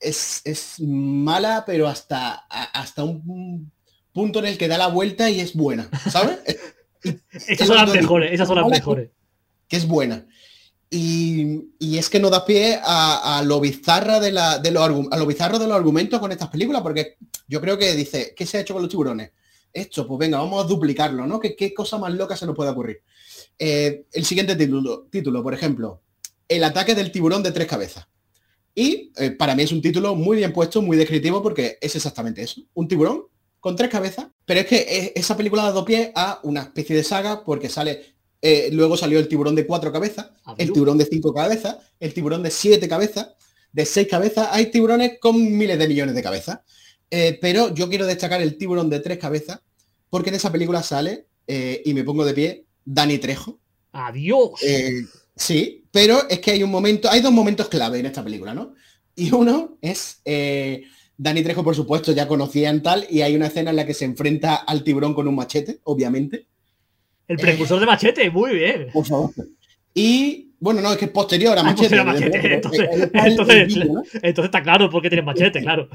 Es, 0.02 0.42
es 0.44 0.80
mala, 0.80 1.64
pero 1.64 1.88
hasta, 1.88 2.34
hasta 2.48 3.04
un 3.04 3.70
punto 4.12 4.40
en 4.40 4.46
el 4.46 4.58
que 4.58 4.68
da 4.68 4.78
la 4.78 4.88
vuelta 4.88 5.30
y 5.30 5.40
es 5.40 5.54
buena, 5.54 5.88
¿sabes? 6.10 6.38
Esas 7.48 7.66
son 7.66 7.76
las 7.76 7.92
mejores, 7.92 8.32
esas 8.32 8.46
son 8.46 8.58
las 8.58 8.68
mejores. 8.68 9.10
que 9.66 9.76
es 9.76 9.88
buena. 9.88 10.24
Y, 10.88 11.70
y 11.80 11.98
es 11.98 12.08
que 12.08 12.20
no 12.20 12.30
da 12.30 12.44
pie 12.44 12.78
a, 12.80 13.38
a 13.38 13.42
lo 13.42 13.58
bizarra 13.58 14.20
de, 14.20 14.30
la, 14.30 14.58
de 14.58 14.70
los 14.70 14.84
a 15.10 15.16
lo 15.16 15.26
bizarro 15.26 15.58
de 15.58 15.66
los 15.66 15.76
argumentos 15.76 16.20
con 16.20 16.30
estas 16.30 16.48
películas, 16.48 16.82
porque 16.82 17.16
yo 17.48 17.60
creo 17.60 17.76
que 17.76 17.94
dice, 17.94 18.34
¿qué 18.36 18.46
se 18.46 18.58
ha 18.58 18.60
hecho 18.60 18.74
con 18.74 18.82
los 18.82 18.90
tiburones? 18.90 19.32
Esto, 19.72 20.06
pues 20.06 20.18
venga, 20.18 20.38
vamos 20.38 20.64
a 20.64 20.68
duplicarlo, 20.68 21.26
¿no? 21.26 21.40
¿Qué, 21.40 21.56
qué 21.56 21.72
cosa 21.72 21.98
más 21.98 22.12
loca 22.12 22.36
se 22.36 22.46
nos 22.46 22.54
puede 22.54 22.70
ocurrir? 22.70 23.02
Eh, 23.58 24.04
el 24.12 24.24
siguiente 24.24 24.54
título, 24.54 25.06
título, 25.10 25.42
por 25.42 25.54
ejemplo, 25.54 26.02
El 26.46 26.62
ataque 26.62 26.94
del 26.94 27.10
tiburón 27.10 27.42
de 27.42 27.52
tres 27.52 27.66
cabezas. 27.66 28.06
Y 28.74 29.12
eh, 29.16 29.32
para 29.32 29.54
mí 29.54 29.62
es 29.62 29.72
un 29.72 29.82
título 29.82 30.14
muy 30.14 30.38
bien 30.38 30.52
puesto, 30.52 30.80
muy 30.80 30.96
descriptivo, 30.96 31.42
porque 31.42 31.78
es 31.80 31.94
exactamente 31.94 32.42
eso. 32.42 32.62
Un 32.74 32.88
tiburón 32.88 33.24
con 33.60 33.76
tres 33.76 33.90
cabezas. 33.90 34.28
Pero 34.44 34.60
es 34.60 34.66
que 34.66 35.12
esa 35.14 35.36
película 35.36 35.62
ha 35.62 35.66
dado 35.66 35.84
pie 35.84 36.12
a 36.14 36.40
una 36.42 36.62
especie 36.62 36.96
de 36.96 37.04
saga, 37.04 37.44
porque 37.44 37.68
sale 37.68 38.12
eh, 38.40 38.70
luego 38.72 38.96
salió 38.96 39.20
el 39.20 39.28
tiburón 39.28 39.54
de 39.54 39.66
cuatro 39.66 39.92
cabezas, 39.92 40.30
el 40.58 40.72
tiburón 40.72 40.98
de 40.98 41.04
cinco 41.04 41.32
cabezas, 41.32 41.76
el 42.00 42.12
tiburón 42.12 42.42
de 42.42 42.50
siete 42.50 42.88
cabezas, 42.88 43.28
de 43.72 43.86
seis 43.86 44.08
cabezas. 44.08 44.48
Hay 44.50 44.66
tiburones 44.66 45.18
con 45.20 45.56
miles 45.56 45.78
de 45.78 45.86
millones 45.86 46.14
de 46.14 46.22
cabezas. 46.22 46.60
Eh, 47.10 47.38
pero 47.40 47.72
yo 47.74 47.88
quiero 47.88 48.06
destacar 48.06 48.40
el 48.40 48.56
tiburón 48.56 48.88
de 48.90 49.00
tres 49.00 49.18
cabezas, 49.18 49.60
porque 50.08 50.30
en 50.30 50.36
esa 50.36 50.50
película 50.50 50.82
sale, 50.82 51.26
y 51.46 51.92
me 51.92 52.02
pongo 52.02 52.24
de 52.24 52.32
pie, 52.32 52.66
Dani 52.84 53.18
Trejo. 53.18 53.58
Adiós. 53.92 54.52
Sí, 55.42 55.82
pero 55.90 56.28
es 56.30 56.38
que 56.38 56.52
hay 56.52 56.62
un 56.62 56.70
momento, 56.70 57.10
hay 57.10 57.20
dos 57.20 57.32
momentos 57.32 57.68
clave 57.68 57.98
en 57.98 58.06
esta 58.06 58.22
película, 58.22 58.54
¿no? 58.54 58.74
Y 59.16 59.34
uno 59.34 59.76
es 59.80 60.20
eh, 60.24 60.84
Dani 61.16 61.42
Trejo, 61.42 61.64
por 61.64 61.74
supuesto, 61.74 62.12
ya 62.12 62.28
conocía 62.28 62.70
en 62.70 62.80
tal, 62.80 63.04
y 63.10 63.22
hay 63.22 63.34
una 63.34 63.48
escena 63.48 63.70
en 63.70 63.76
la 63.76 63.84
que 63.84 63.92
se 63.92 64.04
enfrenta 64.04 64.54
al 64.54 64.84
tiburón 64.84 65.14
con 65.14 65.26
un 65.26 65.34
machete, 65.34 65.80
obviamente. 65.82 66.46
El 67.26 67.38
precursor 67.38 67.80
de 67.80 67.86
machete, 67.86 68.30
muy 68.30 68.54
bien. 68.54 68.86
Por 68.92 69.04
favor. 69.04 69.30
Y 69.92 70.52
bueno, 70.60 70.80
no, 70.80 70.92
es 70.92 70.98
que 70.98 71.06
es 71.06 71.10
posterior 71.10 71.58
a 71.58 71.62
Ah, 71.62 71.64
machete. 71.64 71.96
Entonces 74.22 74.44
está 74.44 74.62
claro 74.62 74.88
por 74.88 75.02
qué 75.02 75.08
tienes 75.08 75.26
machete, 75.26 75.60
claro. 75.60 75.88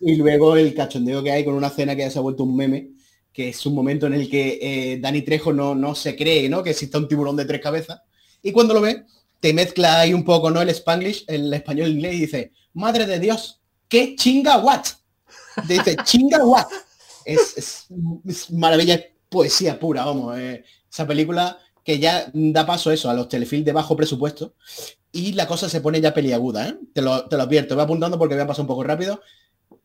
Y 0.00 0.16
luego 0.16 0.56
el 0.56 0.72
cachondeo 0.74 1.22
que 1.22 1.30
hay 1.30 1.44
con 1.44 1.52
una 1.52 1.66
escena 1.66 1.94
que 1.94 2.00
ya 2.02 2.10
se 2.10 2.18
ha 2.18 2.22
vuelto 2.22 2.44
un 2.44 2.56
meme, 2.56 2.88
que 3.34 3.50
es 3.50 3.66
un 3.66 3.74
momento 3.74 4.06
en 4.06 4.14
el 4.14 4.30
que 4.30 4.58
eh, 4.62 4.98
Dani 4.98 5.20
Trejo 5.20 5.52
no, 5.52 5.74
no 5.74 5.94
se 5.94 6.16
cree, 6.16 6.48
¿no? 6.48 6.62
Que 6.62 6.70
exista 6.70 6.96
un 6.96 7.06
tiburón 7.06 7.36
de 7.36 7.44
tres 7.44 7.60
cabezas. 7.60 8.00
Y 8.44 8.52
cuando 8.52 8.74
lo 8.74 8.80
ve, 8.80 9.04
te 9.40 9.52
mezcla 9.52 9.98
ahí 10.00 10.14
un 10.14 10.24
poco, 10.24 10.50
¿no? 10.50 10.62
El 10.62 10.68
spanglish, 10.70 11.24
el 11.26 11.52
español 11.52 11.88
inglés 11.90 12.14
y 12.14 12.20
dice, 12.20 12.52
madre 12.74 13.06
de 13.06 13.18
Dios, 13.18 13.60
qué 13.88 14.14
chinga 14.14 14.58
what. 14.58 14.84
Dice, 15.66 15.96
chinga 16.04 16.44
what. 16.44 16.66
Es, 17.24 17.54
es- 17.56 17.86
es 18.28 18.50
maravilla, 18.52 18.94
es 18.94 19.04
poesía 19.28 19.80
pura, 19.80 20.04
vamos. 20.04 20.38
eh. 20.38 20.62
esa 20.92 21.06
película 21.06 21.58
que 21.82 21.98
ya 21.98 22.30
da 22.32 22.64
paso 22.64 22.90
eso 22.92 23.10
a 23.10 23.14
los 23.14 23.28
telefilms 23.28 23.64
de 23.66 23.72
bajo 23.72 23.96
presupuesto 23.96 24.54
y 25.12 25.32
la 25.32 25.46
cosa 25.46 25.68
se 25.68 25.80
pone 25.80 26.00
ya 26.00 26.14
peliaguda, 26.14 26.68
¿eh? 26.68 26.76
Te 26.92 27.02
lo, 27.02 27.26
te 27.28 27.36
lo 27.36 27.42
advierto, 27.42 27.74
voy 27.74 27.84
apuntando 27.84 28.18
porque 28.18 28.34
voy 28.34 28.44
a 28.44 28.46
pasar 28.46 28.62
un 28.62 28.66
poco 28.68 28.84
rápido. 28.84 29.20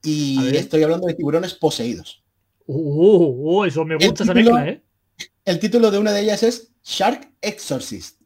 Y 0.04 0.56
estoy 0.56 0.84
hablando 0.84 1.08
de 1.08 1.14
tiburones 1.14 1.54
poseídos. 1.56 2.24
Uh, 2.68 3.60
uh, 3.62 3.66
eso 3.66 3.84
me 3.86 3.96
El 3.96 4.06
gusta 4.10 4.24
esa 4.24 4.34
título- 4.34 4.56
mezcla, 4.56 4.70
¿eh? 4.72 4.82
El 5.46 5.60
título 5.60 5.92
de 5.92 5.98
una 5.98 6.12
de 6.14 6.22
ellas 6.22 6.44
es 6.44 6.72
Shark 6.84 7.34
Exorcist. 7.42 8.19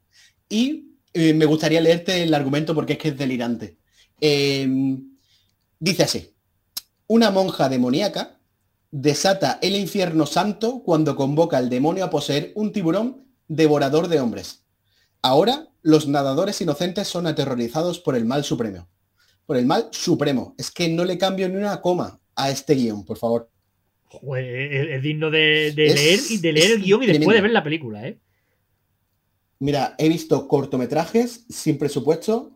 Y 0.54 0.97
eh, 1.14 1.34
me 1.34 1.45
gustaría 1.45 1.82
leerte 1.82 2.24
el 2.24 2.34
argumento 2.34 2.76
porque 2.76 2.93
es 2.93 2.99
que 2.99 3.10
es 3.10 3.18
delirante. 3.18 3.78
Eh, 4.22 4.68
dice 5.80 6.04
así. 6.04 6.30
Una 7.08 7.32
monja 7.32 7.70
demoníaca 7.70 8.39
desata 8.91 9.60
el 9.62 9.76
infierno 9.76 10.26
santo 10.26 10.84
cuando 10.84 11.16
convoca 11.16 11.58
al 11.58 11.70
demonio 11.70 12.06
a 12.06 12.10
poseer 12.10 12.51
un 12.56 12.72
tiburón 12.72 13.26
devorador 13.47 14.08
de 14.08 14.20
hombres. 14.20 14.64
Ahora 15.22 15.68
los 15.82 16.08
nadadores 16.08 16.62
inocentes 16.62 17.08
son 17.08 17.28
aterrorizados 17.28 17.99
por 17.99 18.16
el 18.16 18.26
mal 18.26 18.43
supremo. 18.43 18.88
Por 19.45 19.58
el 19.58 19.66
mal 19.66 19.88
supremo. 19.91 20.56
Es 20.58 20.72
que 20.72 20.88
no 20.89 21.04
le 21.04 21.18
cambio 21.18 21.49
ni 21.49 21.56
una 21.58 21.82
coma 21.82 22.20
a 22.36 22.49
este 22.49 22.76
guion, 22.76 23.04
por 23.06 23.18
favor. 23.18 23.49
Joder, 24.06 24.91
es, 24.91 25.01
digno 25.01 25.32
de, 25.32 25.74
de 25.76 25.88
Es- 25.88 25.95
leer 25.95 26.20
y 26.30 26.38
de 26.38 26.54
leer 26.54 26.72
el 26.74 26.82
guion 26.84 27.04
y 27.04 27.08
después 27.08 27.18
tremendo. 27.20 27.34
de 27.36 27.41
ver 27.41 27.51
la 27.51 27.64
película, 27.64 28.08
¿eh? 28.08 28.20
Mira, 29.64 29.95
he 29.97 30.09
visto 30.09 30.45
cortometrajes 30.45 31.45
sin 31.47 31.78
presupuesto 31.78 32.51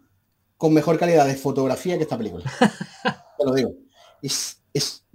con 0.58 0.74
mejor 0.74 1.00
calidad 1.00 1.26
de 1.26 1.36
fotografía 1.36 1.96
que 1.96 2.04
esta 2.04 2.18
película. 2.18 2.44
Te 3.38 3.46
lo 3.46 3.54
digo. 3.54 3.76
Es, 4.22 4.62
es 4.74 5.06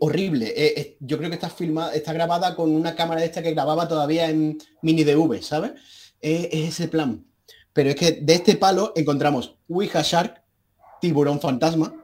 horrible. 0.00 0.48
Eh, 0.48 0.74
eh, 0.76 0.96
yo 1.00 1.16
creo 1.16 1.30
que 1.30 1.36
está 1.36 1.48
filmada, 1.48 1.94
está 1.94 2.12
grabada 2.12 2.54
con 2.54 2.70
una 2.70 2.94
cámara 2.94 3.22
de 3.22 3.28
esta 3.28 3.42
que 3.42 3.52
grababa 3.52 3.88
todavía 3.88 4.28
en 4.28 4.58
mini 4.82 5.02
DV, 5.02 5.40
¿sabes? 5.40 5.72
Eh, 6.20 6.50
es 6.52 6.74
ese 6.74 6.88
plan. 6.88 7.24
Pero 7.72 7.88
es 7.88 7.96
que 7.96 8.12
de 8.20 8.34
este 8.34 8.56
palo 8.56 8.92
encontramos 8.94 9.56
Ouija 9.66 10.02
Shark, 10.02 10.42
Tiburón 11.00 11.40
Fantasma 11.40 11.94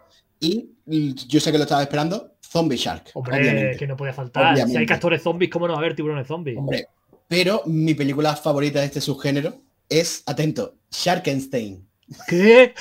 y 0.40 0.70
mm, 0.86 1.10
yo 1.28 1.40
sé 1.40 1.52
que 1.52 1.58
lo 1.58 1.64
estaba 1.64 1.82
esperando, 1.82 2.36
Zombie 2.40 2.78
Shark. 2.78 3.10
Hombre, 3.12 3.38
obviamente. 3.38 3.76
que 3.76 3.86
no 3.86 3.98
puede 3.98 4.14
faltar. 4.14 4.56
Si 4.66 4.78
hay 4.78 4.86
castores 4.86 5.20
zombies, 5.20 5.50
¿cómo 5.50 5.66
no 5.66 5.74
va 5.74 5.80
a 5.80 5.82
haber 5.82 5.94
tiburones 5.94 6.26
zombies? 6.26 6.56
Hombre, 6.56 6.88
pero 7.28 7.62
mi 7.66 7.94
película 7.94 8.36
favorita 8.36 8.80
de 8.80 8.86
este 8.86 9.00
subgénero 9.00 9.62
es, 9.88 10.22
atento, 10.26 10.76
Sharkenstein. 10.90 11.86
¿Qué? 12.28 12.74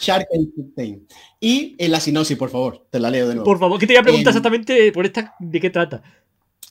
Sharkenstein. 0.00 1.06
Y 1.40 1.76
en 1.78 1.92
la 1.92 2.00
sinopsis, 2.00 2.36
por 2.36 2.50
favor, 2.50 2.86
te 2.90 2.98
la 2.98 3.10
leo 3.10 3.28
de 3.28 3.34
nuevo. 3.34 3.44
Por 3.44 3.58
favor, 3.58 3.78
que 3.78 3.86
te 3.86 3.92
voy 3.92 4.00
a 4.00 4.02
preguntar 4.02 4.30
exactamente 4.30 4.92
por 4.92 5.06
esta 5.06 5.34
de 5.38 5.60
qué 5.60 5.70
trata. 5.70 6.02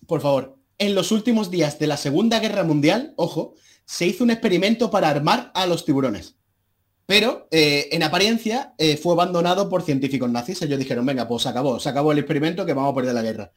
Por 0.08 0.22
favor. 0.22 0.58
En 0.80 0.96
los 0.96 1.12
últimos 1.12 1.52
días 1.52 1.80
de 1.80 1.88
la 1.88 1.98
Segunda 1.98 2.40
Guerra 2.40 2.64
Mundial, 2.64 3.14
ojo, 3.16 3.54
se 3.86 4.08
hizo 4.08 4.24
un 4.24 4.32
experimento 4.32 4.90
para 4.90 5.10
armar 5.10 5.52
a 5.54 5.66
los 5.68 5.86
tiburones. 5.86 6.36
Pero, 7.06 7.48
eh, 7.52 7.90
en 7.92 8.02
apariencia, 8.04 8.74
eh, 8.78 8.98
fue 8.98 9.14
abandonado 9.14 9.70
por 9.70 9.84
científicos 9.84 10.30
nazis. 10.32 10.62
Ellos 10.62 10.80
dijeron, 10.80 11.06
venga, 11.06 11.28
pues 11.28 11.44
se 11.44 11.50
acabó, 11.50 11.80
se 11.80 11.90
acabó 11.90 12.12
el 12.12 12.20
experimento, 12.20 12.66
que 12.66 12.74
vamos 12.74 12.92
a 12.92 12.96
perder 12.96 13.14
la 13.14 13.22
guerra. 13.22 13.52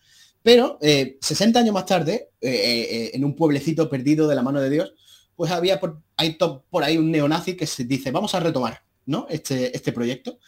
Pero, 0.46 0.78
eh, 0.80 1.18
60 1.20 1.58
años 1.58 1.74
más 1.74 1.86
tarde, 1.86 2.30
eh, 2.40 2.50
eh, 2.50 3.10
en 3.14 3.24
un 3.24 3.34
pueblecito 3.34 3.90
perdido 3.90 4.28
de 4.28 4.36
la 4.36 4.42
mano 4.42 4.60
de 4.60 4.70
Dios, 4.70 4.94
pues 5.34 5.50
había 5.50 5.80
por, 5.80 6.00
hay 6.16 6.38
to- 6.38 6.64
por 6.70 6.84
ahí 6.84 6.96
un 6.98 7.10
neonazi 7.10 7.56
que 7.56 7.66
se 7.66 7.82
dice, 7.82 8.12
vamos 8.12 8.32
a 8.36 8.38
retomar 8.38 8.84
¿no? 9.06 9.26
este, 9.28 9.74
este 9.76 9.90
proyecto 9.92 10.38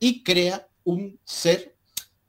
y 0.00 0.24
crea 0.24 0.66
un 0.82 1.20
ser 1.24 1.76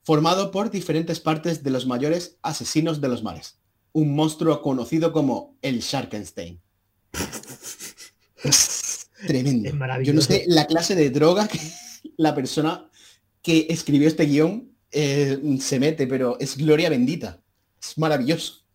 formado 0.04 0.52
por 0.52 0.70
diferentes 0.70 1.20
partes 1.20 1.64
de 1.64 1.72
los 1.72 1.88
mayores 1.88 2.38
asesinos 2.44 3.02
de 3.02 3.08
los 3.08 3.24
mares. 3.24 3.58
Un 3.92 4.14
monstruo 4.16 4.62
conocido 4.62 5.12
como 5.12 5.58
el 5.64 5.80
Sharkenstein. 5.80 6.62
Es 8.44 9.08
tremendo. 9.26 9.68
Es 9.70 9.74
Yo 9.74 9.80
maravilloso. 9.80 10.16
no 10.16 10.22
sé 10.22 10.44
la 10.46 10.68
clase 10.68 10.94
de 10.94 11.10
droga 11.10 11.48
que 11.48 11.60
la 12.18 12.36
persona 12.36 12.88
que 13.42 13.66
escribió 13.72 14.08
este 14.08 14.26
guion 14.26 14.75
eh, 14.96 15.58
se 15.60 15.80
mete, 15.80 16.08
pero 16.08 16.38
es 16.40 16.58
gloria 16.58 16.90
bendita. 16.90 17.40
Es 17.80 17.98
maravilloso. 17.98 18.66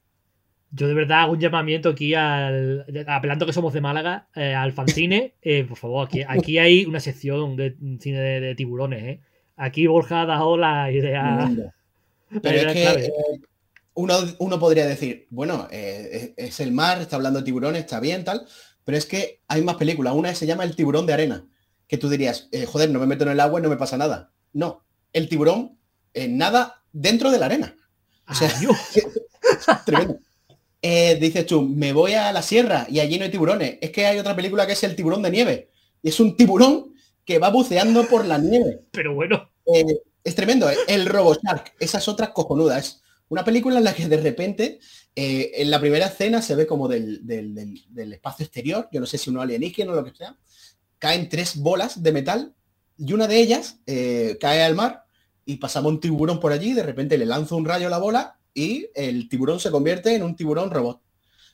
Yo 0.72 0.86
de 0.86 0.94
verdad 0.94 1.22
hago 1.22 1.32
un 1.32 1.40
llamamiento 1.40 1.88
aquí 1.88 2.14
al. 2.14 2.86
Apelando 3.08 3.44
que 3.44 3.52
somos 3.52 3.72
de 3.72 3.80
Málaga, 3.80 4.28
eh, 4.36 4.54
al 4.54 4.72
fanzine. 4.72 5.34
eh, 5.42 5.64
por 5.64 5.76
favor, 5.76 6.06
aquí, 6.06 6.22
aquí 6.26 6.58
hay 6.58 6.84
una 6.84 7.00
sección 7.00 7.56
de 7.56 7.76
cine 7.98 8.20
de, 8.20 8.40
de 8.40 8.54
tiburones, 8.54 9.02
¿eh? 9.02 9.20
Aquí 9.56 9.86
Borja 9.88 10.22
ha 10.22 10.26
dado 10.26 10.56
la 10.56 10.90
idea. 10.92 11.50
La 12.30 12.40
Pero 12.40 12.56
idea 12.56 12.68
es 12.70 12.74
que 12.74 13.06
eh, 13.06 13.12
uno, 13.94 14.14
uno 14.38 14.60
podría 14.60 14.86
decir, 14.86 15.26
bueno, 15.30 15.66
es 15.72 16.32
es 16.36 16.60
el 16.60 16.70
mar, 16.70 17.00
está 17.00 17.16
hablando 17.16 17.40
de 17.40 17.44
tiburones, 17.44 17.80
está 17.80 17.98
bien, 17.98 18.22
tal, 18.22 18.46
pero 18.84 18.96
es 18.96 19.06
que 19.06 19.40
hay 19.48 19.62
más 19.62 19.74
películas. 19.74 20.14
Una 20.14 20.32
se 20.36 20.46
llama 20.46 20.62
El 20.62 20.76
tiburón 20.76 21.06
de 21.06 21.14
arena, 21.14 21.44
que 21.88 21.98
tú 21.98 22.08
dirías, 22.08 22.48
joder, 22.68 22.90
no 22.90 23.00
me 23.00 23.06
meto 23.06 23.24
en 23.24 23.30
el 23.32 23.40
agua 23.40 23.58
y 23.58 23.64
no 23.64 23.68
me 23.68 23.76
pasa 23.76 23.96
nada. 23.96 24.30
No, 24.52 24.84
el 25.12 25.28
tiburón 25.28 25.79
eh, 26.14 26.28
nada 26.28 26.82
dentro 26.92 27.30
de 27.30 27.38
la 27.38 27.46
arena. 27.46 27.76
o 28.28 28.34
sea. 28.34 28.50
Tremendo. 29.86 30.18
Eh, 30.82 31.16
dices 31.20 31.44
tú, 31.46 31.62
me 31.62 31.92
voy 31.92 32.14
a 32.14 32.32
la 32.32 32.42
sierra 32.42 32.86
y 32.88 33.00
allí 33.00 33.18
no 33.18 33.24
hay 33.24 33.30
tiburones. 33.30 33.78
Es 33.80 33.90
que 33.90 34.06
hay 34.06 34.18
otra 34.18 34.34
película 34.34 34.66
que 34.66 34.72
es 34.72 34.82
El 34.82 34.96
tiburón 34.96 35.22
de 35.22 35.30
nieve. 35.30 35.70
Y 36.02 36.08
es 36.08 36.18
un 36.20 36.36
tiburón 36.36 36.94
que 37.24 37.38
va 37.38 37.50
buceando 37.50 38.06
por 38.08 38.24
la 38.24 38.38
nieve. 38.38 38.80
Pero 38.90 39.14
bueno, 39.14 39.50
Eh, 39.66 39.84
es 40.24 40.34
tremendo, 40.34 40.68
el 40.88 41.06
RoboShark, 41.06 41.74
esa 41.78 41.98
es 41.98 42.08
otra 42.08 42.32
cojonuda, 42.32 42.78
es 42.78 43.00
una 43.28 43.44
película 43.44 43.78
en 43.78 43.84
la 43.84 43.94
que 43.94 44.06
de 44.08 44.16
repente 44.16 44.80
eh, 45.14 45.52
en 45.54 45.70
la 45.70 45.78
primera 45.80 46.06
escena 46.06 46.42
se 46.42 46.54
ve 46.56 46.66
como 46.66 46.88
del, 46.88 47.24
del- 47.26 47.54
del- 47.54 47.84
del 47.88 48.12
espacio 48.14 48.44
exterior, 48.44 48.88
yo 48.92 49.00
no 49.00 49.06
sé 49.06 49.16
si 49.18 49.30
uno 49.30 49.40
alienígena 49.42 49.92
o 49.92 49.94
lo 49.94 50.04
que 50.04 50.14
sea, 50.14 50.36
caen 50.98 51.28
tres 51.28 51.56
bolas 51.56 52.02
de 52.02 52.12
metal 52.12 52.54
y 52.98 53.12
una 53.12 53.26
de 53.28 53.38
ellas 53.40 53.76
cae 54.40 54.62
al 54.62 54.74
mar 54.74 55.04
y 55.50 55.56
pasamos 55.56 55.90
un 55.90 55.98
tiburón 55.98 56.38
por 56.38 56.52
allí, 56.52 56.74
de 56.74 56.84
repente 56.84 57.18
le 57.18 57.26
lanza 57.26 57.56
un 57.56 57.64
rayo 57.64 57.88
a 57.88 57.90
la 57.90 57.98
bola 57.98 58.38
y 58.54 58.86
el 58.94 59.28
tiburón 59.28 59.58
se 59.58 59.72
convierte 59.72 60.14
en 60.14 60.22
un 60.22 60.36
tiburón 60.36 60.70
robot. 60.70 61.00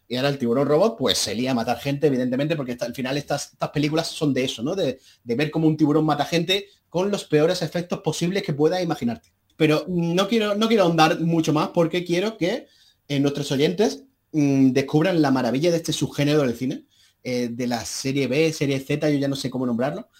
Y 0.06 0.16
ahora 0.16 0.28
el 0.28 0.36
tiburón 0.36 0.68
robot 0.68 0.98
pues 0.98 1.16
se 1.16 1.34
lía 1.34 1.52
a 1.52 1.54
matar 1.54 1.78
gente, 1.78 2.08
evidentemente, 2.08 2.56
porque 2.56 2.76
al 2.78 2.94
final 2.94 3.16
estas, 3.16 3.54
estas 3.54 3.70
películas 3.70 4.08
son 4.08 4.34
de 4.34 4.44
eso, 4.44 4.62
¿no? 4.62 4.74
De, 4.74 5.00
de 5.24 5.34
ver 5.34 5.50
cómo 5.50 5.66
un 5.66 5.78
tiburón 5.78 6.04
mata 6.04 6.26
gente 6.26 6.66
con 6.90 7.10
los 7.10 7.24
peores 7.24 7.62
efectos 7.62 8.00
posibles 8.00 8.42
que 8.42 8.52
puedas 8.52 8.82
imaginarte. 8.82 9.32
Pero 9.56 9.86
no 9.88 10.28
quiero, 10.28 10.54
no 10.54 10.68
quiero 10.68 10.82
ahondar 10.82 11.18
mucho 11.20 11.54
más 11.54 11.70
porque 11.70 12.04
quiero 12.04 12.36
que 12.36 12.66
eh, 13.08 13.18
nuestros 13.18 13.50
oyentes 13.50 14.04
mm, 14.32 14.72
descubran 14.72 15.22
la 15.22 15.30
maravilla 15.30 15.70
de 15.70 15.78
este 15.78 15.94
subgénero 15.94 16.42
del 16.42 16.54
cine, 16.54 16.84
eh, 17.24 17.48
de 17.50 17.66
la 17.66 17.82
serie 17.86 18.26
B, 18.26 18.52
serie 18.52 18.78
Z, 18.78 19.08
yo 19.08 19.18
ya 19.18 19.28
no 19.28 19.36
sé 19.36 19.48
cómo 19.48 19.64
nombrarlo, 19.64 20.10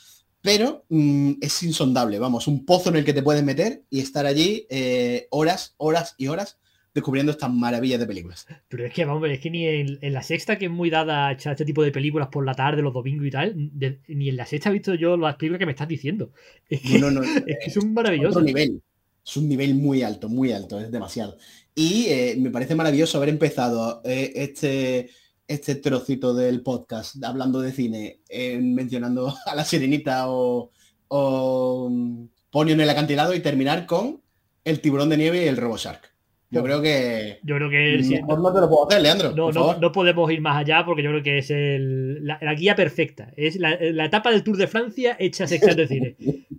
pero 0.47 0.85
mm, 0.89 1.33
es 1.41 1.63
insondable, 1.65 2.19
vamos, 2.19 2.47
un 2.47 2.65
pozo 2.65 2.91
en 2.91 2.97
el 2.97 3.05
que 3.05 3.13
te 3.13 3.23
puedes 3.23 3.43
meter 3.43 3.83
y 3.91 4.01
estar 4.01 4.27
allí 4.27 4.67
eh, 4.71 5.27
horas, 5.31 5.75
horas 5.77 6.15
y 6.19 6.29
horas 6.29 6.59
descubriendo 6.95 7.33
estas 7.33 7.53
maravillas 7.53 8.01
de 8.01 8.07
películas. 8.07 8.47
pero 8.69 8.87
es 8.87 8.95
que, 8.95 9.05
vamos, 9.05 9.29
es 9.29 9.41
que 9.41 9.51
ni 9.51 9.67
en, 9.67 9.99
en 10.01 10.13
la 10.13 10.23
sexta, 10.23 10.57
que 10.59 10.67
es 10.67 10.71
muy 10.71 10.89
dada 10.89 11.29
a 11.29 11.33
echar 11.33 11.53
este 11.53 11.65
tipo 11.67 11.83
de 11.83 11.93
películas 11.93 12.29
por 12.29 12.45
la 12.47 12.55
tarde, 12.55 12.81
los 12.83 12.95
domingos 12.95 13.27
y 13.27 13.31
tal, 13.31 13.53
de- 13.57 14.01
ni 14.09 14.29
en 14.31 14.37
la 14.37 14.47
sexta 14.47 14.71
he 14.71 14.73
visto 14.73 14.95
yo 14.95 15.17
las 15.17 15.37
películas 15.37 15.59
que 15.59 15.67
me 15.67 15.73
estás 15.73 15.89
diciendo. 15.89 16.33
Es 16.71 16.81
que, 16.81 16.99
No, 16.99 17.11
no, 17.11 17.21
no, 17.21 17.23
es 17.47 17.59
que 17.65 17.71
son 17.71 17.83
otro 17.85 17.93
maravillosas. 17.95 18.43
nivel. 18.43 18.83
Es 19.27 19.37
un 19.37 19.49
nivel 19.49 19.75
muy 19.75 20.03
alto, 20.03 20.29
muy 20.29 20.53
alto, 20.53 20.81
es 20.81 20.91
demasiado. 20.91 21.37
Y 21.75 22.07
eh, 22.09 22.37
me 22.39 22.51
parece 22.51 22.75
maravilloso 22.77 23.19
haber 23.19 23.29
empezado 23.31 24.01
eh, 24.05 24.33
este, 24.37 25.11
este 25.49 25.77
trocito 25.77 26.35
del 26.35 26.63
podcast 26.63 27.23
hablando 27.25 27.61
de 27.61 27.73
cine, 27.73 28.21
eh, 28.29 28.59
mencionando 28.61 29.35
a 29.47 29.55
la 29.55 29.65
sirenita 29.65 30.29
o, 30.31 30.71
o 31.09 31.89
mm, 31.91 32.25
Ponio 32.51 32.75
en 32.75 32.81
el 32.81 32.91
acantilado 32.91 33.35
y 33.35 33.41
terminar 33.41 33.87
con 33.87 34.21
el 34.65 34.81
tiburón 34.81 35.09
de 35.11 35.17
nieve 35.19 35.45
y 35.45 35.49
el 35.49 35.57
RoboShark. 35.57 36.13
Yo 36.49 36.63
creo 36.63 36.81
que. 36.81 37.41
Yo 37.43 37.57
creo 37.57 37.69
que. 37.69 38.03
sí, 38.05 38.15
Mejor 38.15 38.41
no 38.41 38.53
te 38.53 38.61
lo 38.61 38.69
puedo 38.69 38.89
hacer, 38.89 39.03
Leandro. 39.03 39.33
no, 39.33 39.79
no, 39.79 39.93
podemos 39.93 40.31
ir 40.31 40.41
más 40.41 40.57
allá 40.57 40.85
porque 40.87 41.03
yo 41.03 41.11
creo 41.11 41.23
que 41.23 41.39
es 41.39 41.51
el- 41.51 42.25
la, 42.25 42.39
la 42.41 42.55
guía 42.55 42.77
perfecta. 42.77 43.33
Es 43.37 43.57
la, 43.57 43.77
la 43.81 44.07
etapa 44.07 44.31
del 44.31 44.45
Tour 44.45 44.57
de 44.57 44.69
Francia 44.69 45.17
hecha 45.19 45.47
sección 45.47 45.77
de 45.77 45.89
cine. 45.89 46.17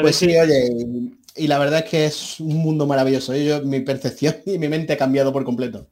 Pues 0.00 0.16
sí, 0.16 0.26
oye, 0.36 0.68
y, 1.36 1.44
y 1.44 1.46
la 1.46 1.56
verdad 1.60 1.84
es 1.84 1.90
que 1.90 2.04
es 2.06 2.40
un 2.40 2.56
mundo 2.56 2.84
maravilloso. 2.84 3.32
Yo, 3.36 3.62
mi 3.62 3.78
percepción 3.78 4.34
y 4.44 4.58
mi 4.58 4.66
mente 4.68 4.94
ha 4.94 4.96
cambiado 4.96 5.32
por 5.32 5.44
completo. 5.44 5.86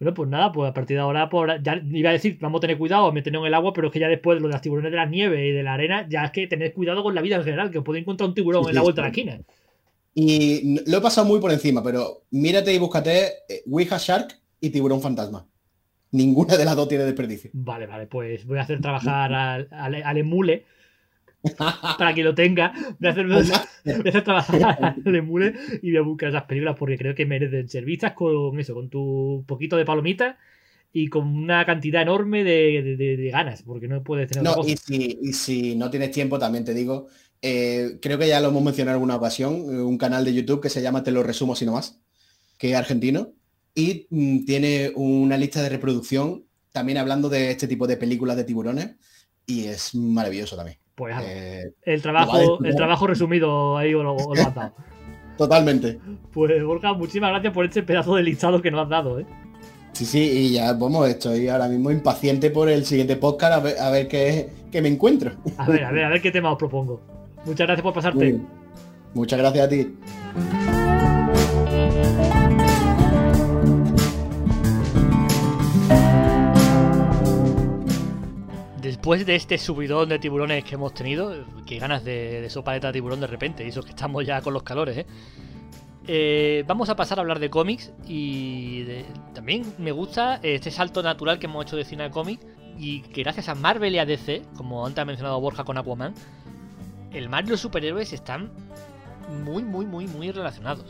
Bueno, 0.00 0.14
pues 0.14 0.30
nada, 0.30 0.50
pues 0.50 0.70
a 0.70 0.72
partir 0.72 0.96
de 0.96 1.02
ahora, 1.02 1.28
por, 1.28 1.62
ya 1.62 1.78
iba 1.92 2.08
a 2.08 2.14
decir, 2.14 2.38
vamos 2.40 2.60
a 2.60 2.62
tener 2.62 2.78
cuidado, 2.78 3.12
meternos 3.12 3.42
en 3.42 3.48
el 3.48 3.54
agua, 3.54 3.74
pero 3.74 3.88
es 3.88 3.92
que 3.92 4.00
ya 4.00 4.08
después 4.08 4.36
de 4.36 4.40
lo 4.40 4.48
de 4.48 4.54
las 4.54 4.62
tiburones 4.62 4.90
de 4.90 4.96
las 4.96 5.10
nieves 5.10 5.38
y 5.38 5.52
de 5.52 5.62
la 5.62 5.74
arena, 5.74 6.06
ya 6.08 6.24
es 6.24 6.30
que 6.30 6.46
tener 6.46 6.72
cuidado 6.72 7.02
con 7.02 7.14
la 7.14 7.20
vida 7.20 7.36
en 7.36 7.44
general, 7.44 7.70
que 7.70 7.78
os 7.78 7.84
podéis 7.84 8.04
encontrar 8.04 8.30
un 8.30 8.34
tiburón 8.34 8.64
Sí, 8.64 8.70
en 8.70 8.76
la 8.76 8.80
vuelta 8.80 9.02
de 9.02 9.04
la 9.04 9.10
esquina. 9.10 9.40
Y 10.14 10.90
lo 10.90 10.98
he 10.98 11.00
pasado 11.02 11.26
muy 11.26 11.38
por 11.38 11.52
encima, 11.52 11.82
pero 11.82 12.22
mírate 12.30 12.72
y 12.72 12.78
búscate 12.78 13.26
eh, 13.46 13.62
Ouija 13.70 13.98
Shark 13.98 14.40
y 14.58 14.70
Tiburón 14.70 15.02
Fantasma. 15.02 15.46
Ninguna 16.12 16.56
de 16.56 16.64
las 16.64 16.76
dos 16.76 16.88
tiene 16.88 17.04
desperdicio. 17.04 17.50
Vale, 17.52 17.86
vale, 17.86 18.06
pues 18.06 18.46
voy 18.46 18.56
a 18.56 18.62
hacer 18.62 18.80
trabajar 18.80 19.34
al, 19.34 19.68
al, 19.70 20.02
al 20.02 20.16
emule 20.16 20.64
para 21.96 22.14
que 22.14 22.22
lo 22.24 22.34
tenga. 22.34 22.66
A 23.02 23.08
hacer, 23.08 23.32
a 23.32 23.38
hacer 24.08 24.24
trabajar 24.24 24.62
al 25.04 25.16
emule 25.16 25.54
y 25.82 25.90
voy 25.90 25.98
a 25.98 26.02
buscar 26.02 26.28
esas 26.30 26.44
películas 26.44 26.76
porque 26.78 26.98
creo 26.98 27.14
que 27.14 27.26
merecen 27.26 27.68
ser 27.68 27.84
vistas 27.84 28.12
con 28.12 28.58
eso, 28.58 28.74
con 28.74 28.88
tu 28.90 29.44
poquito 29.46 29.76
de 29.76 29.84
palomita 29.84 30.38
y 30.92 31.08
con 31.08 31.26
una 31.28 31.64
cantidad 31.66 32.02
enorme 32.02 32.44
de, 32.44 32.82
de- 32.82 32.96
de- 32.96 33.16
de 33.16 33.30
ganas, 33.30 33.62
porque 33.62 33.88
no 33.88 34.02
puedes 34.02 34.28
tener 34.28 34.44
No, 34.44 34.56
y 34.66 34.76
si, 34.76 35.18
y 35.22 35.32
si 35.32 35.76
no 35.76 35.90
tienes 35.90 36.10
tiempo, 36.10 36.38
también 36.38 36.64
te 36.64 36.74
digo, 36.74 37.06
eh, 37.42 37.98
creo 38.02 38.18
que 38.18 38.28
ya 38.28 38.40
lo 38.40 38.48
hemos 38.48 38.62
mencionado 38.62 38.92
en 38.96 39.00
alguna 39.00 39.16
ocasión, 39.16 39.54
eh, 39.54 39.82
un 39.82 39.98
canal 39.98 40.24
de 40.24 40.34
YouTube 40.34 40.60
que 40.60 40.68
se 40.68 40.82
llama 40.82 41.02
Te 41.02 41.12
lo 41.12 41.22
resumo 41.22 41.54
si 41.56 41.64
no 41.66 41.72
más, 41.72 42.00
que 42.58 42.70
es 42.70 42.76
argentino, 42.76 43.32
y 43.74 44.06
mm, 44.10 44.44
tiene 44.46 44.92
una 44.96 45.36
lista 45.36 45.62
de 45.62 45.68
reproducción 45.70 46.44
también 46.72 46.98
hablando 46.98 47.28
de 47.28 47.50
este 47.50 47.68
tipo 47.68 47.86
de 47.86 47.96
películas 47.96 48.36
de 48.36 48.44
tiburones, 48.44 48.96
y 49.46 49.64
es 49.66 49.94
maravilloso 49.94 50.56
también. 50.56 50.78
Pues 51.00 51.16
Eh, 51.22 51.72
el 51.84 52.02
trabajo, 52.02 52.62
el 52.62 52.76
trabajo 52.76 53.06
resumido 53.06 53.78
ahí 53.78 53.94
os 53.94 54.04
lo, 54.04 54.16
has 54.34 54.54
dado. 54.54 54.74
totalmente. 55.38 55.98
Pues 56.30 56.62
Borja, 56.62 56.92
muchísimas 56.92 57.30
gracias 57.30 57.54
por 57.54 57.64
este 57.64 57.82
pedazo 57.82 58.16
de 58.16 58.22
listado 58.22 58.60
que 58.60 58.70
nos 58.70 58.82
has 58.82 58.90
dado, 58.90 59.18
¿eh? 59.18 59.24
Sí, 59.92 60.04
sí, 60.04 60.18
y 60.18 60.52
ya, 60.52 60.74
vamos, 60.74 61.08
estoy 61.08 61.48
ahora 61.48 61.68
mismo 61.68 61.90
impaciente 61.90 62.50
por 62.50 62.68
el 62.68 62.84
siguiente 62.84 63.16
podcast 63.16 63.54
a 63.54 63.60
ver, 63.60 63.78
a 63.80 63.90
ver 63.90 64.08
qué, 64.08 64.50
qué 64.70 64.82
me 64.82 64.90
encuentro. 64.90 65.32
A 65.56 65.66
ver, 65.66 65.84
a 65.84 65.90
ver, 65.90 66.04
a 66.04 66.08
ver 66.10 66.20
qué 66.22 66.30
tema 66.30 66.52
os 66.52 66.58
propongo. 66.58 67.00
Muchas 67.46 67.66
gracias 67.66 67.82
por 67.82 67.94
pasarte. 67.94 68.38
Muchas 69.14 69.38
gracias 69.38 69.66
a 69.66 69.68
ti. 69.70 69.94
Después 79.00 79.24
de 79.24 79.34
este 79.34 79.56
subidón 79.56 80.10
de 80.10 80.18
tiburones 80.18 80.62
que 80.62 80.74
hemos 80.74 80.92
tenido, 80.92 81.32
qué 81.64 81.78
ganas 81.78 82.04
de, 82.04 82.42
de 82.42 82.50
sopa 82.50 82.78
de 82.78 82.92
tiburón 82.92 83.18
de 83.18 83.26
repente, 83.26 83.64
y 83.64 83.68
eso 83.68 83.82
que 83.82 83.88
estamos 83.88 84.26
ya 84.26 84.42
con 84.42 84.52
los 84.52 84.62
calores, 84.62 84.98
¿eh? 84.98 85.06
Eh, 86.06 86.64
vamos 86.66 86.90
a 86.90 86.96
pasar 86.96 87.16
a 87.18 87.22
hablar 87.22 87.38
de 87.38 87.48
cómics 87.48 87.94
y 88.06 88.84
también 89.32 89.72
me 89.78 89.90
gusta 89.90 90.38
este 90.42 90.70
salto 90.70 91.02
natural 91.02 91.38
que 91.38 91.46
hemos 91.46 91.64
hecho 91.64 91.76
de 91.76 91.86
cine 91.86 92.04
a 92.04 92.10
cómic 92.10 92.40
y 92.78 93.00
que 93.00 93.22
gracias 93.22 93.48
a 93.48 93.54
Marvel 93.54 93.94
y 93.94 93.98
a 93.98 94.04
DC, 94.04 94.42
como 94.54 94.84
antes 94.84 95.00
ha 95.00 95.06
mencionado 95.06 95.40
Borja 95.40 95.64
con 95.64 95.78
Aquaman, 95.78 96.12
el 97.10 97.30
mar 97.30 97.44
y 97.46 97.48
los 97.48 97.60
superhéroes 97.60 98.12
están 98.12 98.50
muy, 99.46 99.62
muy, 99.62 99.86
muy, 99.86 100.08
muy 100.08 100.30
relacionados. 100.30 100.84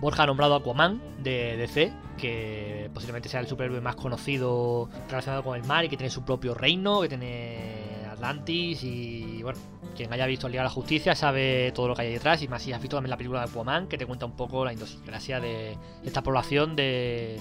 Borja 0.00 0.24
ha 0.24 0.26
nombrado 0.26 0.54
a 0.54 0.58
Aquaman 0.58 1.00
de 1.22 1.56
DC, 1.56 1.92
que 2.14 2.90
posiblemente 2.92 3.28
sea 3.28 3.40
el 3.40 3.46
superhéroe 3.46 3.80
más 3.80 3.96
conocido 3.96 4.88
relacionado 5.08 5.42
con 5.42 5.56
el 5.56 5.64
mar 5.64 5.84
y 5.84 5.88
que 5.88 5.96
tiene 5.96 6.10
su 6.10 6.24
propio 6.24 6.54
reino, 6.54 7.00
que 7.00 7.08
tiene 7.08 8.04
Atlantis 8.10 8.82
y 8.84 9.42
bueno, 9.42 9.58
quien 9.94 10.12
haya 10.12 10.26
visto 10.26 10.48
Liga 10.48 10.62
de 10.62 10.68
la 10.68 10.70
Justicia 10.70 11.14
sabe 11.14 11.72
todo 11.72 11.88
lo 11.88 11.94
que 11.94 12.02
hay 12.02 12.12
detrás 12.12 12.42
y 12.42 12.48
más 12.48 12.62
si 12.62 12.72
has 12.72 12.80
visto 12.80 12.96
también 12.96 13.10
la 13.10 13.16
película 13.16 13.40
de 13.40 13.50
Aquaman 13.50 13.86
que 13.86 13.98
te 13.98 14.06
cuenta 14.06 14.26
un 14.26 14.36
poco 14.36 14.64
la 14.64 14.72
idiosincrasia 14.72 15.40
de 15.40 15.76
esta 16.04 16.22
población 16.22 16.76
de, 16.76 17.38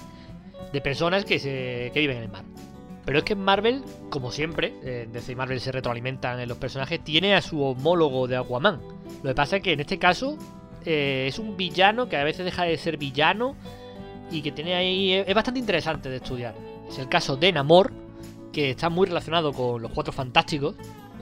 de 0.72 0.82
personas 0.82 1.26
que, 1.26 1.40
se, 1.40 1.92
que 1.94 2.00
viven 2.00 2.18
en 2.18 2.24
el 2.24 2.30
mar. 2.30 2.44
Pero 3.06 3.18
es 3.18 3.26
que 3.26 3.34
en 3.34 3.40
Marvel, 3.40 3.84
como 4.10 4.32
siempre, 4.32 4.74
eh, 4.82 5.10
DC 5.12 5.34
y 5.34 5.36
Marvel 5.36 5.60
se 5.60 5.72
retroalimentan 5.72 6.40
en 6.40 6.48
los 6.48 6.58
personajes, 6.58 7.04
tiene 7.04 7.36
a 7.36 7.42
su 7.42 7.62
homólogo 7.62 8.28
de 8.28 8.38
Aquaman. 8.38 8.80
Lo 9.22 9.30
que 9.30 9.36
pasa 9.36 9.58
es 9.58 9.64
que 9.64 9.74
en 9.74 9.82
este 9.82 10.00
caso 10.00 10.38
eh, 10.86 11.26
es 11.28 11.38
un 11.38 11.58
villano 11.58 12.08
que 12.08 12.18
a 12.18 12.24
veces 12.24 12.46
deja 12.46 12.64
de 12.64 12.78
ser 12.78 12.98
villano 12.98 13.56
y 14.32 14.42
que 14.42 14.52
tiene 14.52 14.76
ahí. 14.76 15.12
Es 15.14 15.34
bastante 15.34 15.60
interesante 15.60 16.10
de 16.10 16.18
estudiar. 16.18 16.56
Es 16.90 16.98
el 17.00 17.08
caso 17.10 17.36
de 17.38 17.52
Namor, 17.52 17.92
que 18.52 18.72
está 18.72 18.90
muy 18.90 19.08
relacionado 19.08 19.52
con 19.54 19.82
los 19.82 19.92
Cuatro 19.92 20.14
Fantásticos. 20.14 20.76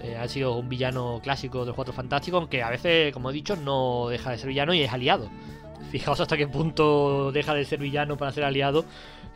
Eh, 0.04 0.16
ha 0.16 0.28
sido 0.28 0.56
un 0.58 0.68
villano 0.68 1.20
clásico 1.22 1.60
de 1.60 1.68
los 1.68 1.76
Cuatro 1.76 1.94
Fantásticos, 1.94 2.40
aunque 2.40 2.64
a 2.64 2.70
veces, 2.70 3.14
como 3.14 3.30
he 3.30 3.34
dicho, 3.34 3.56
no 3.56 4.08
deja 4.10 4.32
de 4.32 4.38
ser 4.38 4.48
villano 4.50 4.74
y 4.74 4.82
es 4.82 4.92
aliado. 4.92 5.30
Fijaos 5.92 6.20
hasta 6.20 6.38
qué 6.38 6.48
punto 6.48 7.32
deja 7.32 7.54
de 7.54 7.66
ser 7.66 7.80
villano 7.80 8.18
para 8.18 8.32
ser 8.32 8.44
aliado, 8.44 8.86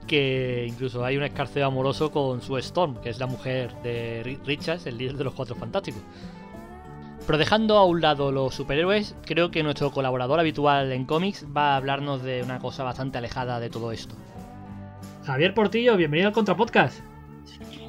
que 0.07 0.66
incluso 0.68 1.03
hay 1.05 1.18
un 1.18 1.24
escarceo 1.24 1.68
amoroso 1.68 2.11
con 2.11 2.41
Sue 2.41 2.59
Storm, 2.61 2.95
que 3.01 3.09
es 3.09 3.20
la 3.20 3.28
mujer 3.28 3.74
de 3.84 4.24
Ri- 4.24 4.39
Richards, 4.45 4.86
el 4.88 4.97
líder 4.97 5.18
de 5.18 5.24
los 5.26 5.34
Cuatro 5.34 5.55
Fantásticos. 5.55 6.01
Pero 7.26 7.39
dejando 7.39 7.78
a 7.78 7.86
un 7.86 8.01
lado 8.01 8.32
los 8.32 8.53
superhéroes, 8.53 9.15
creo 9.26 9.49
que 9.49 9.63
nuestro 9.63 9.91
colaborador 9.91 10.39
habitual 10.39 10.91
en 10.91 11.05
cómics 11.05 11.45
va 11.55 11.73
a 11.73 11.78
hablarnos 11.78 12.21
de 12.21 12.43
una 12.43 12.59
cosa 12.59 12.84
bastante 12.84 13.17
alejada 13.17 13.59
de 13.59 13.69
todo 13.69 13.91
esto. 13.91 14.15
Javier 15.26 15.55
Portillo, 15.55 15.97
bienvenido 15.97 16.28
al 16.28 16.34
Contrapodcast. 16.34 16.99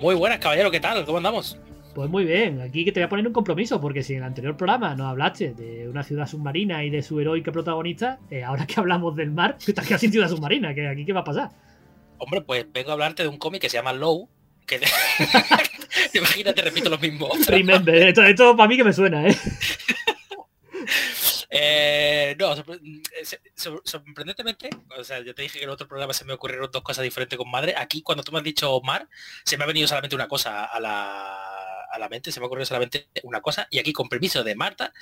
Muy 0.01 0.15
buenas, 0.15 0.39
caballero, 0.39 0.71
¿qué 0.71 0.81
tal? 0.81 1.05
¿Cómo 1.05 1.19
andamos? 1.19 1.59
Pues 1.95 2.09
muy 2.09 2.25
bien, 2.25 2.63
aquí 2.63 2.85
que 2.85 2.93
te 2.93 3.01
voy 3.01 3.07
a 3.07 3.09
poner 3.11 3.27
un 3.27 3.33
compromiso, 3.35 3.79
porque 3.79 4.03
si 4.03 4.15
en 4.15 4.19
el 4.19 4.25
anterior 4.25 4.57
programa 4.57 4.95
nos 4.95 5.07
hablaste 5.07 5.53
de 5.53 5.89
una 5.89 6.03
ciudad 6.03 6.27
submarina 6.27 6.85
y 6.85 6.91
de 6.91 7.03
su 7.03 7.21
heroica 7.21 7.53
protagonista, 7.53 8.19
eh, 8.31 8.43
ahora 8.43 8.67
que 8.67 8.81
hablamos 8.81 9.17
del 9.17 9.31
mar, 9.31 9.59
que 9.63 9.71
estás 9.71 9.87
casi 9.87 10.07
en 10.07 10.13
ciudad 10.13 10.29
submarina, 10.29 10.75
que 10.75 10.89
aquí 10.89 11.05
qué 11.05 11.13
va 11.13 11.21
a 11.21 11.25
pasar. 11.25 11.51
Hombre, 12.19 12.41
pues 12.41 12.67
vengo 12.73 12.91
a 12.91 12.93
hablarte 12.95 13.23
de 13.23 13.29
un 13.29 13.37
cómic 13.37 13.61
que 13.61 13.69
se 13.69 13.77
llama 13.77 13.93
Low. 13.93 14.29
Que 14.67 14.81
Imagínate, 16.15 16.63
repito 16.63 16.91
lo 16.91 16.99
mismo. 16.99 17.31
Remember, 17.47 17.95
esto, 17.95 18.23
esto 18.25 18.57
para 18.57 18.69
mí 18.69 18.77
que 18.77 18.85
me 18.85 18.93
suena, 18.93 19.27
¿eh? 19.29 19.37
Eh, 21.49 22.37
no, 22.39 22.53
eh, 22.55 23.25
sor- 23.55 23.81
sorprendentemente, 23.85 24.69
o 24.99 25.05
sea, 25.05 25.21
yo 25.21 25.35
te 25.35 25.43
dije 25.43 25.59
que 25.59 25.65
en 25.65 25.69
el 25.71 25.75
otro 25.75 25.87
programa 25.87 26.13
se 26.13 26.25
me 26.25 26.33
ocurrieron 26.33 26.71
dos 26.73 26.83
cosas 26.83 27.05
diferentes 27.05 27.39
con 27.39 27.51
madre. 27.51 27.75
Aquí, 27.77 28.03
cuando 28.03 28.25
tú 28.25 28.33
me 28.33 28.39
has 28.39 28.45
dicho 28.45 28.81
mar, 28.83 29.09
se 29.45 29.57
me 29.57 29.65
ha 29.65 29.67
venido 29.67 29.87
solamente 29.87 30.17
una 30.17 30.29
cosa 30.29 30.65
a 30.65 30.81
la, 30.81 31.85
a 31.91 31.99
la 31.99 32.09
mente, 32.09 32.33
se 32.33 32.41
me 32.41 32.45
ha 32.45 32.47
ocurrido 32.49 32.67
solamente 32.67 33.09
una 33.23 33.41
cosa. 33.41 33.69
Y 33.71 33.79
aquí, 33.79 33.93
con 33.93 34.09
permiso 34.09 34.43
de 34.45 34.55
Marta, 34.57 34.93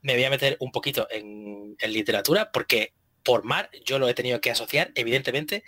me 0.00 0.14
voy 0.14 0.24
a 0.24 0.30
meter 0.30 0.56
un 0.60 0.72
poquito 0.72 1.06
en, 1.10 1.76
en 1.78 1.92
literatura, 1.92 2.50
porque 2.50 2.94
por 3.22 3.44
mar 3.44 3.70
yo 3.84 3.98
lo 3.98 4.08
he 4.08 4.14
tenido 4.14 4.40
que 4.40 4.50
asociar, 4.50 4.90
evidentemente, 4.94 5.62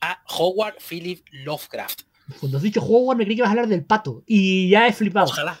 a 0.00 0.22
Howard 0.28 0.76
Philip 0.86 1.26
Lovecraft. 1.30 2.02
Cuando 2.38 2.58
has 2.58 2.62
dicho 2.62 2.80
Howard 2.82 3.16
me 3.18 3.24
creí 3.24 3.36
que 3.36 3.40
ibas 3.40 3.48
a 3.48 3.52
hablar 3.52 3.68
del 3.68 3.84
pato, 3.84 4.22
y 4.26 4.68
ya 4.70 4.86
he 4.86 4.92
flipado. 4.92 5.26
Ojalá. 5.26 5.58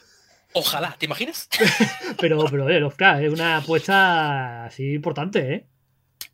Ojalá, 0.52 0.96
¿te 0.98 1.06
imaginas? 1.06 1.48
Pero, 2.20 2.44
pero, 2.50 2.68
eh, 2.68 2.80
Lovecraft, 2.80 3.22
es 3.22 3.32
una 3.32 3.58
apuesta 3.58 4.64
así 4.64 4.94
importante, 4.94 5.54
¿eh? 5.54 5.66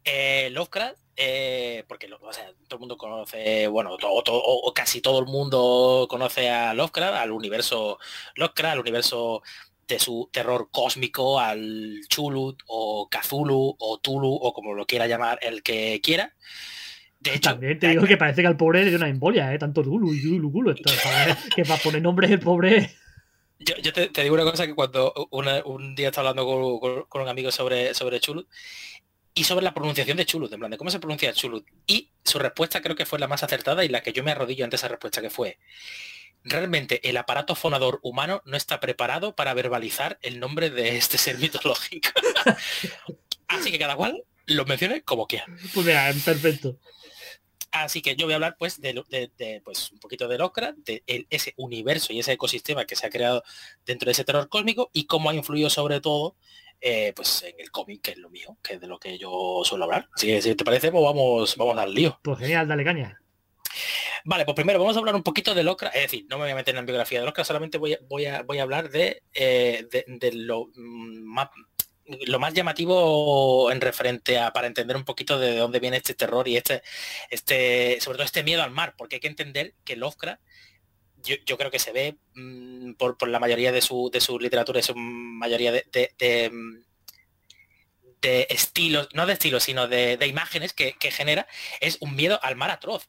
Eh, 0.05 0.49
Lovecraft, 0.53 0.97
eh, 1.16 1.84
porque 1.87 2.09
lo- 2.09 2.18
o 2.22 2.32
sea, 2.32 2.51
todo 2.66 2.76
el 2.76 2.80
mundo 2.80 2.97
conoce, 2.97 3.66
bueno, 3.68 3.97
o 4.01 4.72
casi 4.74 5.01
todo 5.03 5.18
el 5.18 5.26
mundo 5.26 6.07
conoce 6.09 6.49
a 6.49 6.72
Lovecraft, 6.74 7.14
al 7.16 7.30
universo 7.32 7.99
Lovecraft, 8.37 8.72
al 8.72 8.80
universo 8.80 9.43
de 9.87 9.99
su 9.99 10.28
terror 10.32 10.68
cósmico, 10.72 11.39
al 11.39 12.01
Chulut 12.09 12.62
o 12.68 13.09
Cthulhu 13.11 13.76
o 13.78 13.99
Tulu 13.99 14.32
o 14.34 14.53
como 14.55 14.72
lo 14.74 14.87
quiera 14.87 15.07
llamar 15.07 15.39
el 15.43 15.62
que 15.62 16.01
quiera. 16.03 16.34
De 17.31 17.37
hecho, 17.37 17.51
También 17.51 17.79
te 17.79 17.89
digo 17.89 18.05
que 18.05 18.16
parece 18.16 18.43
que 18.43 18.49
al 18.49 18.57
pobre 18.57 18.83
le 18.85 18.89
dio 18.91 18.99
una 18.99 19.09
embolia, 19.09 19.53
¿eh? 19.53 19.59
Tanto 19.59 19.83
Lulu 19.83 20.14
y 20.14 20.20
Lulu, 20.20 20.51
Lulu, 20.51 20.70
esto, 20.70 20.91
que 21.55 21.64
para 21.64 21.83
poner 21.83 22.03
nombres 22.03 22.31
el 22.31 22.41
pobre... 22.41 22.91
Yo, 23.59 23.74
yo 23.83 23.93
te, 23.93 24.09
te 24.09 24.22
digo 24.22 24.35
una 24.35 24.45
cosa 24.45 24.66
que 24.66 24.74
cuando 24.74 25.12
una- 25.31 25.62
un 25.64 25.95
día 25.95 26.09
estaba 26.09 26.29
hablando 26.31 26.47
con, 26.51 26.79
con- 26.79 27.05
con 27.09 27.22
un 27.22 27.29
amigo 27.29 27.51
sobre, 27.51 27.95
sobre 27.95 28.20
Chulut 28.20 28.47
y 29.35 29.45
sobre 29.45 29.64
la 29.64 29.72
pronunciación 29.74 30.16
de 30.18 30.27
Chulut, 30.27 30.53
en 30.53 30.59
plan 30.59 30.70
de 30.70 30.77
cómo 30.77 30.91
se 30.91 30.99
pronuncia 30.99 31.33
Chulut. 31.33 31.66
Y 31.87 32.11
su 32.22 32.39
respuesta 32.39 32.83
creo 32.83 32.97
que 32.97 33.07
fue 33.07 33.18
la 33.18 33.29
más 33.29 33.43
acertada 33.43 33.83
y 33.85 33.89
la 33.89 34.03
que 34.03 34.12
yo 34.12 34.22
me 34.22 34.31
arrodillo 34.33 34.64
ante 34.64 34.77
esa 34.77 34.89
respuesta 34.89 35.20
que 35.22 35.31
fue. 35.31 35.59
Realmente 36.45 37.01
el 37.09 37.16
aparato 37.16 37.55
fonador 37.55 37.99
humano 38.03 38.41
no 38.45 38.57
está 38.57 38.79
preparado 38.79 39.35
para 39.35 39.53
verbalizar 39.55 40.18
el 40.22 40.39
nombre 40.39 40.70
de 40.70 40.97
este 40.97 41.18
ser 41.18 41.39
mitológico. 41.39 42.11
Así 43.49 43.70
que 43.72 43.79
cada 43.79 43.97
cual 43.97 44.22
lo 44.47 44.64
mencione 44.64 45.03
como 45.03 45.27
quiera. 45.27 45.47
Pues 45.74 45.87
mira, 45.87 46.12
perfecto. 46.24 46.79
Así 47.85 48.01
que 48.03 48.16
yo 48.16 48.27
voy 48.27 48.33
a 48.33 48.37
hablar 48.37 48.57
pues 48.59 48.81
de, 48.81 49.03
de- 49.09 49.31
de, 49.37 49.61
pues 49.64 49.91
un 49.93 49.99
poquito 49.99 50.29
de 50.29 50.39
Lovecraft, 50.39 50.79
de 50.79 51.03
el- 51.07 51.27
ese 51.31 51.53
universo 51.57 52.12
y 52.12 52.20
ese 52.20 52.33
ecosistema 52.33 52.85
que 52.87 52.97
se 52.97 53.07
ha 53.07 53.11
creado 53.11 53.43
dentro 53.85 54.07
de 54.07 54.12
ese 54.12 54.24
terror 54.24 54.49
cósmico 54.49 54.91
y 54.93 55.07
cómo 55.07 55.31
ha 55.31 55.35
influido 55.35 55.68
sobre 55.70 56.01
todo 56.01 56.37
eh, 56.81 57.12
pues 57.16 57.43
en 57.43 57.55
el 57.59 57.70
cómic, 57.70 58.03
que 58.03 58.11
es 58.12 58.18
lo 58.18 58.29
mío, 58.31 58.57
que 58.62 58.74
es 58.74 58.81
de 58.81 58.87
lo 58.87 58.99
que 58.99 59.16
yo 59.18 59.62
suelo 59.64 59.85
hablar. 59.85 60.09
Así 60.14 60.27
que 60.27 60.43
si 60.43 60.55
te 60.55 60.64
parece, 60.64 60.91
pues 60.93 61.03
vamos, 61.03 61.57
vamos 61.57 61.79
al 61.79 61.93
lío. 61.95 62.18
Pues 62.22 62.39
genial, 62.39 62.68
dale 62.68 62.85
caña. 62.85 63.18
Vale, 64.24 64.45
pues 64.45 64.55
primero 64.55 64.79
vamos 64.79 64.97
a 64.97 64.99
hablar 64.99 65.14
un 65.14 65.22
poquito 65.22 65.55
de 65.55 65.62
Locra, 65.62 65.89
es 65.91 66.03
decir, 66.03 66.27
no 66.29 66.37
me 66.37 66.45
voy 66.45 66.51
a 66.53 66.55
meter 66.55 66.74
en 66.74 66.77
la 66.77 66.87
biografía 66.87 67.20
de 67.20 67.27
Locra, 67.27 67.45
solamente 67.45 67.79
voy 67.79 67.95
a, 67.95 67.99
voy 68.09 68.27
a, 68.27 68.43
voy 68.43 68.59
a 68.59 68.62
hablar 68.62 68.91
de, 68.91 69.22
eh, 69.35 69.87
de, 69.91 70.05
de 70.07 70.33
lo 70.33 70.66
mm, 70.74 71.22
más 71.24 71.49
lo 72.27 72.39
más 72.39 72.55
llamativo 72.55 73.71
en 73.71 73.81
referente 73.81 74.39
a 74.39 74.53
para 74.53 74.67
entender 74.67 74.97
un 74.97 75.05
poquito 75.05 75.39
de 75.39 75.57
dónde 75.57 75.81
viene 75.81 75.97
este 75.97 76.15
terror 76.15 76.47
y 76.49 76.57
este 76.57 76.83
este 77.31 77.99
sobre 78.01 78.17
todo 78.17 78.25
este 78.25 78.45
miedo 78.45 78.63
al 78.63 78.71
mar 78.71 78.95
porque 78.97 79.17
hay 79.17 79.21
que 79.21 79.29
entender 79.29 79.75
que 79.85 79.97
Lovecraft 79.97 80.41
yo, 81.23 81.37
yo 81.45 81.59
creo 81.59 81.71
que 81.71 81.79
se 81.79 81.93
ve 81.93 82.17
mmm, 82.35 82.93
por, 82.95 83.17
por, 83.19 83.29
la 83.29 83.41
mayoría 83.41 83.73
de 83.73 83.81
su, 83.81 84.11
de 84.13 84.21
su 84.21 84.39
literatura 84.39 84.83
su 84.83 84.95
mayoría 84.95 85.73
de, 85.73 85.85
de, 85.93 86.51
de, 88.21 88.47
estilos 88.51 89.09
no 89.13 89.27
de 89.27 89.33
estilos 89.33 89.65
sino 89.65 89.89
de, 89.89 90.19
imágenes 90.27 90.73
que, 90.73 90.95
que, 90.95 91.11
genera 91.11 91.47
es 91.81 91.99
un 92.01 92.15
miedo 92.15 92.39
al 92.43 92.57
mar 92.57 92.71
atroz 92.71 93.09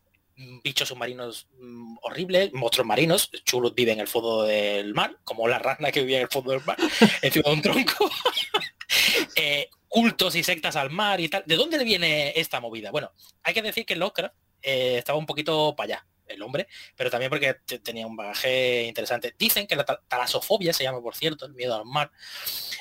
bichos 0.63 0.89
submarinos 0.89 1.47
mmm, 1.59 1.97
horribles, 2.01 2.53
monstruos 2.53 2.87
marinos, 2.87 3.31
chulos 3.43 3.73
vive 3.73 3.91
en 3.91 3.99
el 3.99 4.07
fondo 4.07 4.43
del 4.43 4.93
mar, 4.93 5.17
como 5.23 5.47
la 5.47 5.57
rana 5.57 5.91
que 5.91 6.01
vivía 6.01 6.17
en 6.17 6.23
el 6.23 6.29
fondo 6.29 6.51
del 6.51 6.63
mar, 6.63 6.77
encima 7.23 7.49
de 7.49 7.55
un 7.55 7.61
tronco. 7.61 8.09
eh, 9.35 9.69
cultos 9.87 10.35
y 10.35 10.43
sectas 10.43 10.75
al 10.75 10.89
mar 10.89 11.19
y 11.19 11.29
tal. 11.29 11.43
¿De 11.45 11.55
dónde 11.55 11.77
le 11.77 11.83
viene 11.83 12.33
esta 12.35 12.59
movida? 12.59 12.91
Bueno, 12.91 13.11
hay 13.43 13.53
que 13.53 13.61
decir 13.61 13.85
que 13.85 13.95
Lovecraft 13.95 14.35
eh, 14.61 14.97
estaba 14.97 15.17
un 15.17 15.25
poquito 15.25 15.75
para 15.75 15.85
allá, 15.85 16.07
el 16.27 16.41
hombre, 16.41 16.67
pero 16.95 17.09
también 17.09 17.29
porque 17.29 17.55
tenía 17.83 18.05
un 18.05 18.15
bagaje 18.15 18.83
interesante. 18.83 19.33
Dicen 19.37 19.67
que 19.67 19.75
la 19.75 19.85
talasofobia, 19.85 20.73
se 20.73 20.83
llama 20.83 21.01
por 21.01 21.15
cierto, 21.15 21.45
el 21.45 21.53
miedo 21.53 21.75
al 21.75 21.85
mar, 21.85 22.11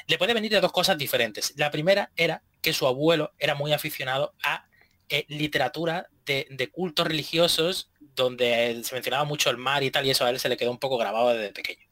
le 0.07 0.19
puede 0.19 0.35
venir 0.35 0.51
de 0.51 0.61
dos 0.61 0.73
cosas 0.73 0.99
diferentes. 0.99 1.55
La 1.57 1.71
primera 1.71 2.11
era 2.17 2.43
que 2.61 2.73
su 2.73 2.87
abuelo 2.87 3.33
era 3.39 3.55
muy 3.55 3.73
aficionado 3.73 4.35
a 4.43 4.67
eh, 5.09 5.25
literatura 5.29 6.09
de, 6.25 6.49
de, 6.51 6.69
cultos 6.69 7.07
religiosos 7.07 7.93
donde 8.01 8.83
se 8.83 8.95
mencionaba 8.95 9.23
mucho 9.23 9.51
el 9.51 9.57
mar 9.57 9.85
y 9.85 9.91
tal, 9.93 10.05
y 10.05 10.11
eso 10.11 10.25
a 10.25 10.31
él 10.31 10.41
se 10.41 10.49
le 10.49 10.57
quedó 10.57 10.73
un 10.73 10.79
poco 10.79 10.99
grabado 10.99 11.29
desde 11.29 11.53
pequeño. 11.53 11.87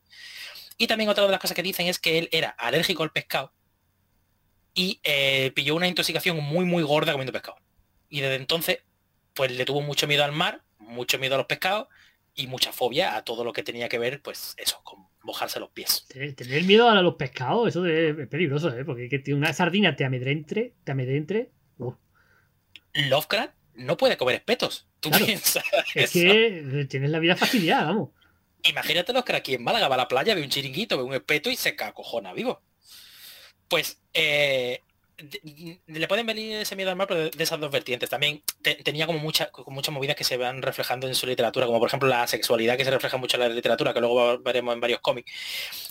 Y 0.76 0.88
también 0.88 1.08
otra 1.08 1.24
de 1.24 1.30
las 1.30 1.38
cosas 1.38 1.54
que 1.54 1.62
dicen 1.62 1.86
es 1.86 2.00
que 2.00 2.18
él 2.18 2.28
era 2.32 2.50
alérgico 2.50 3.04
al 3.04 3.12
pescado 3.12 3.52
y 4.74 5.00
eh, 5.04 5.52
pilló 5.54 5.74
una 5.76 5.88
intoxicación 5.88 6.36
muy 6.42 6.64
muy 6.64 6.82
gorda 6.82 7.12
comiendo 7.12 7.32
pescado. 7.32 7.56
Y 8.08 8.20
desde 8.20 8.36
entonces, 8.36 8.78
pues 9.34 9.52
le 9.52 9.64
tuvo 9.64 9.80
mucho 9.80 10.06
miedo 10.06 10.24
al 10.24 10.32
mar, 10.32 10.62
mucho 10.78 11.18
miedo 11.18 11.34
a 11.34 11.38
los 11.38 11.46
pescados 11.46 11.88
y 12.34 12.46
mucha 12.46 12.72
fobia 12.72 13.16
a 13.16 13.22
todo 13.22 13.44
lo 13.44 13.52
que 13.52 13.62
tenía 13.62 13.88
que 13.88 13.98
ver, 13.98 14.20
pues 14.20 14.54
eso, 14.58 14.80
con 14.82 15.06
mojarse 15.22 15.60
los 15.60 15.70
pies. 15.70 16.06
Tener 16.08 16.64
miedo 16.64 16.88
a 16.88 17.00
los 17.02 17.14
pescados, 17.14 17.68
eso 17.68 17.86
es 17.86 18.28
peligroso, 18.28 18.76
¿eh? 18.76 18.84
porque 18.84 19.08
que 19.08 19.34
una 19.34 19.52
sardina 19.52 19.96
te 19.96 20.04
amedrente, 20.04 20.74
te 20.84 20.92
amedrente. 20.92 21.50
Uh. 21.78 21.94
Lovecraft 23.08 23.54
no 23.74 23.96
puede 23.96 24.16
comer 24.16 24.36
espetos. 24.36 24.86
¿Tú 25.00 25.10
claro. 25.10 25.26
piensas? 25.26 25.64
Es 25.94 26.14
eso? 26.14 26.32
que 26.32 26.86
tienes 26.88 27.10
la 27.10 27.18
vida 27.18 27.36
fastidiada, 27.36 27.84
vamos. 27.86 28.10
Imagínate 28.62 29.12
los 29.12 29.24
que 29.24 29.36
aquí 29.36 29.54
en 29.54 29.62
Málaga 29.62 29.88
va 29.88 29.94
a 29.94 29.98
la 29.98 30.08
playa, 30.08 30.34
ve 30.34 30.42
un 30.42 30.48
chiringuito, 30.48 30.96
ve 30.96 31.02
un 31.02 31.14
espeto 31.14 31.50
y 31.50 31.56
se 31.56 31.76
cacojona 31.76 32.32
vivo. 32.32 32.62
Pues 33.74 33.98
eh, 34.12 34.82
le 35.88 36.06
pueden 36.06 36.26
venir 36.26 36.58
ese 36.58 36.76
miedo 36.76 36.90
al 36.90 36.96
mar, 36.96 37.08
de, 37.08 37.32
esas 37.36 37.58
dos 37.58 37.72
vertientes. 37.72 38.08
También 38.08 38.40
te, 38.62 38.76
tenía 38.76 39.04
como 39.04 39.18
muchas 39.18 39.50
mucha 39.66 39.90
movidas 39.90 40.14
que 40.14 40.22
se 40.22 40.36
van 40.36 40.62
reflejando 40.62 41.08
en 41.08 41.16
su 41.16 41.26
literatura, 41.26 41.66
como 41.66 41.80
por 41.80 41.88
ejemplo 41.88 42.08
la 42.08 42.24
sexualidad 42.28 42.76
que 42.76 42.84
se 42.84 42.92
refleja 42.92 43.16
mucho 43.16 43.36
en 43.36 43.40
la 43.40 43.48
literatura, 43.48 43.92
que 43.92 43.98
luego 43.98 44.38
veremos 44.38 44.74
en 44.74 44.80
varios 44.80 45.00
cómics. 45.00 45.32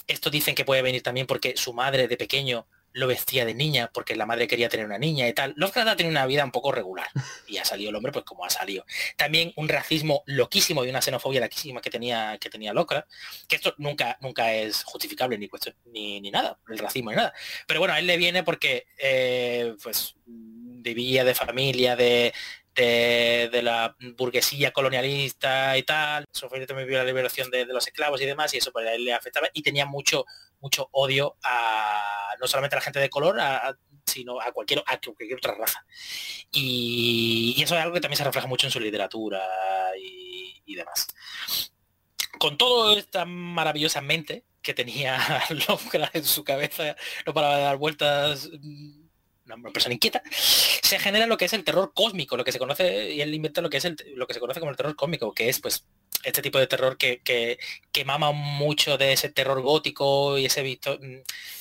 Esto 0.08 0.30
dicen 0.30 0.56
que 0.56 0.64
puede 0.64 0.82
venir 0.82 1.04
también 1.04 1.28
porque 1.28 1.58
su 1.58 1.74
madre 1.74 2.08
de 2.08 2.16
pequeño 2.16 2.66
lo 2.94 3.08
vestía 3.08 3.46
de 3.46 3.54
niña 3.54 3.90
porque 3.94 4.16
la 4.16 4.26
madre 4.26 4.48
quería 4.48 4.70
tener 4.70 4.86
una 4.86 4.98
niña 4.98 5.28
y 5.28 5.34
tal. 5.34 5.54
Lovecraft 5.58 5.90
ha 5.90 5.96
tenido 5.96 6.12
una 6.12 6.26
vida 6.26 6.46
un 6.46 6.52
poco 6.52 6.72
regular 6.72 7.08
y 7.48 7.58
ha 7.58 7.66
salido 7.66 7.90
el 7.90 7.96
hombre 7.96 8.12
pues 8.12 8.26
como 8.26 8.46
ha 8.46 8.50
salido. 8.50 8.86
También 9.18 9.54
un 9.56 9.68
racismo 9.68 10.24
loquísimo 10.26 10.86
y 10.86 10.90
una 10.90 11.02
xenofobia 11.02 11.42
loquísima 11.42 11.82
que 11.82 11.90
tenía 11.90 12.38
que 12.40 12.50
tenía 12.50 12.74
Lovecraft, 12.74 13.08
que 13.48 13.56
esto 13.56 13.74
nunca 13.78 14.18
nunca 14.22 14.54
es 14.54 14.84
justificable 14.84 15.38
ni 15.38 15.48
cuestión 15.48 15.76
ni, 15.86 16.22
ni 16.22 16.32
nada, 16.32 16.60
el 16.70 16.78
racismo 16.78 17.10
ni 17.10 17.18
nada. 17.18 17.34
Pero 17.68 17.80
bueno, 17.80 17.94
a 17.94 18.00
él 18.00 18.08
le 18.08 18.18
viene 18.18 18.44
porque 18.44 18.88
eh, 18.98 19.76
pues 19.82 20.16
vivía 20.26 21.24
de 21.24 21.36
familia 21.36 21.96
de 21.96 22.34
de, 22.76 23.50
de, 23.52 23.62
la 23.62 23.96
burguesía 24.18 24.72
colonialista 24.72 25.78
y 25.78 25.84
tal, 25.84 26.26
sufrió 26.32 26.66
también 26.66 26.92
la 26.92 27.04
liberación 27.04 27.50
de, 27.52 27.66
de, 27.66 27.74
los 27.74 27.86
esclavos 27.86 28.22
y 28.22 28.26
demás, 28.26 28.54
y 28.54 28.58
eso 28.58 28.72
pues 28.72 28.88
a 28.88 28.94
él 28.94 29.06
le 29.06 29.14
afectaba, 29.14 29.48
y 29.54 29.62
tenía 29.62 29.86
mucho, 29.86 30.26
mucho 30.64 30.90
odio 30.94 31.36
a 31.44 32.34
no 32.40 32.48
solamente 32.48 32.76
a 32.76 32.80
la 32.80 32.84
gente 32.84 33.00
de 33.00 33.10
color, 33.10 33.40
a, 33.40 33.78
sino 34.06 34.42
a 34.42 34.52
cualquier, 34.52 34.80
otra 34.80 35.56
raza. 35.56 35.86
Y, 36.52 37.62
eso 37.62 37.76
es 37.76 37.82
algo 37.82 37.94
que 37.94 38.02
también 38.02 38.18
se 38.18 38.24
refleja 38.24 38.48
mucho 38.48 38.68
en 38.68 38.72
su 38.72 38.80
literatura 38.80 39.42
y, 40.00 40.76
demás. 40.76 41.08
Con 42.40 42.58
todo 42.58 42.98
esta 42.98 43.26
maravillosa 43.26 44.02
mente 44.02 44.44
que 44.62 44.74
tenía 44.74 45.20
Lovecraft 45.68 46.16
en 46.16 46.26
su 46.26 46.44
cabeza, 46.44 46.96
no 47.26 47.34
paraba 47.34 47.58
de 47.58 47.64
dar 47.64 47.78
vueltas 47.78 48.50
una 49.46 49.72
persona 49.72 49.94
inquieta, 49.94 50.24
se 50.32 50.98
genera 51.00 51.28
lo 51.28 51.38
que 51.38 51.46
es 51.46 51.54
el 51.54 51.66
terror 51.66 51.92
cósmico, 51.94 52.38
lo 52.38 52.46
que 52.46 52.54
se 52.54 52.60
conoce, 52.60 53.12
y 53.12 53.22
él 53.22 53.34
inventa 53.34 53.62
lo 53.62 53.70
que 53.70 53.78
es 53.78 53.86
el, 53.86 53.98
lo 54.16 54.26
que 54.26 54.34
se 54.34 54.40
conoce 54.40 54.62
como 54.62 54.72
el 54.72 54.78
terror 54.78 54.96
cósmico, 54.96 55.34
que 55.34 55.50
es 55.50 55.60
pues 55.60 55.86
este 56.24 56.42
tipo 56.42 56.58
de 56.60 56.68
terror 56.68 56.98
que, 56.98 57.22
que, 57.22 57.60
que 57.92 58.06
mama 58.06 58.32
mucho 58.32 58.98
de 58.98 59.14
ese 59.14 59.30
terror 59.30 59.62
gótico 59.62 60.38
y 60.38 60.46
ese 60.46 60.62
victor, 60.62 61.00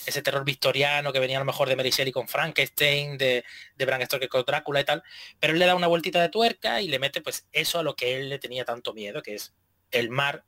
ese 0.06 0.22
terror 0.22 0.44
victoriano 0.44 1.12
que 1.12 1.18
venía 1.18 1.36
a 1.36 1.40
lo 1.40 1.46
mejor 1.46 1.68
de 1.68 1.76
Mary 1.76 1.90
Shelley 1.90 2.12
con 2.12 2.28
Frankenstein, 2.28 3.18
de, 3.18 3.44
de 3.76 3.86
Bram 3.86 4.02
Stoker 4.02 4.28
con 4.28 4.44
Drácula 4.44 4.80
y 4.80 4.84
tal, 4.84 5.02
pero 5.40 5.52
él 5.52 5.58
le 5.58 5.66
da 5.66 5.74
una 5.74 5.88
vueltita 5.88 6.20
de 6.20 6.28
tuerca 6.28 6.80
y 6.80 6.88
le 6.88 6.98
mete 6.98 7.20
pues 7.20 7.46
eso 7.52 7.78
a 7.78 7.82
lo 7.82 7.96
que 7.96 8.16
él 8.16 8.28
le 8.28 8.38
tenía 8.38 8.64
tanto 8.64 8.94
miedo, 8.94 9.22
que 9.22 9.34
es 9.34 9.54
el 9.90 10.10
mar, 10.10 10.44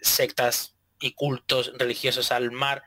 sectas 0.00 0.74
y 1.00 1.12
cultos 1.12 1.72
religiosos 1.76 2.32
al 2.32 2.50
mar, 2.50 2.82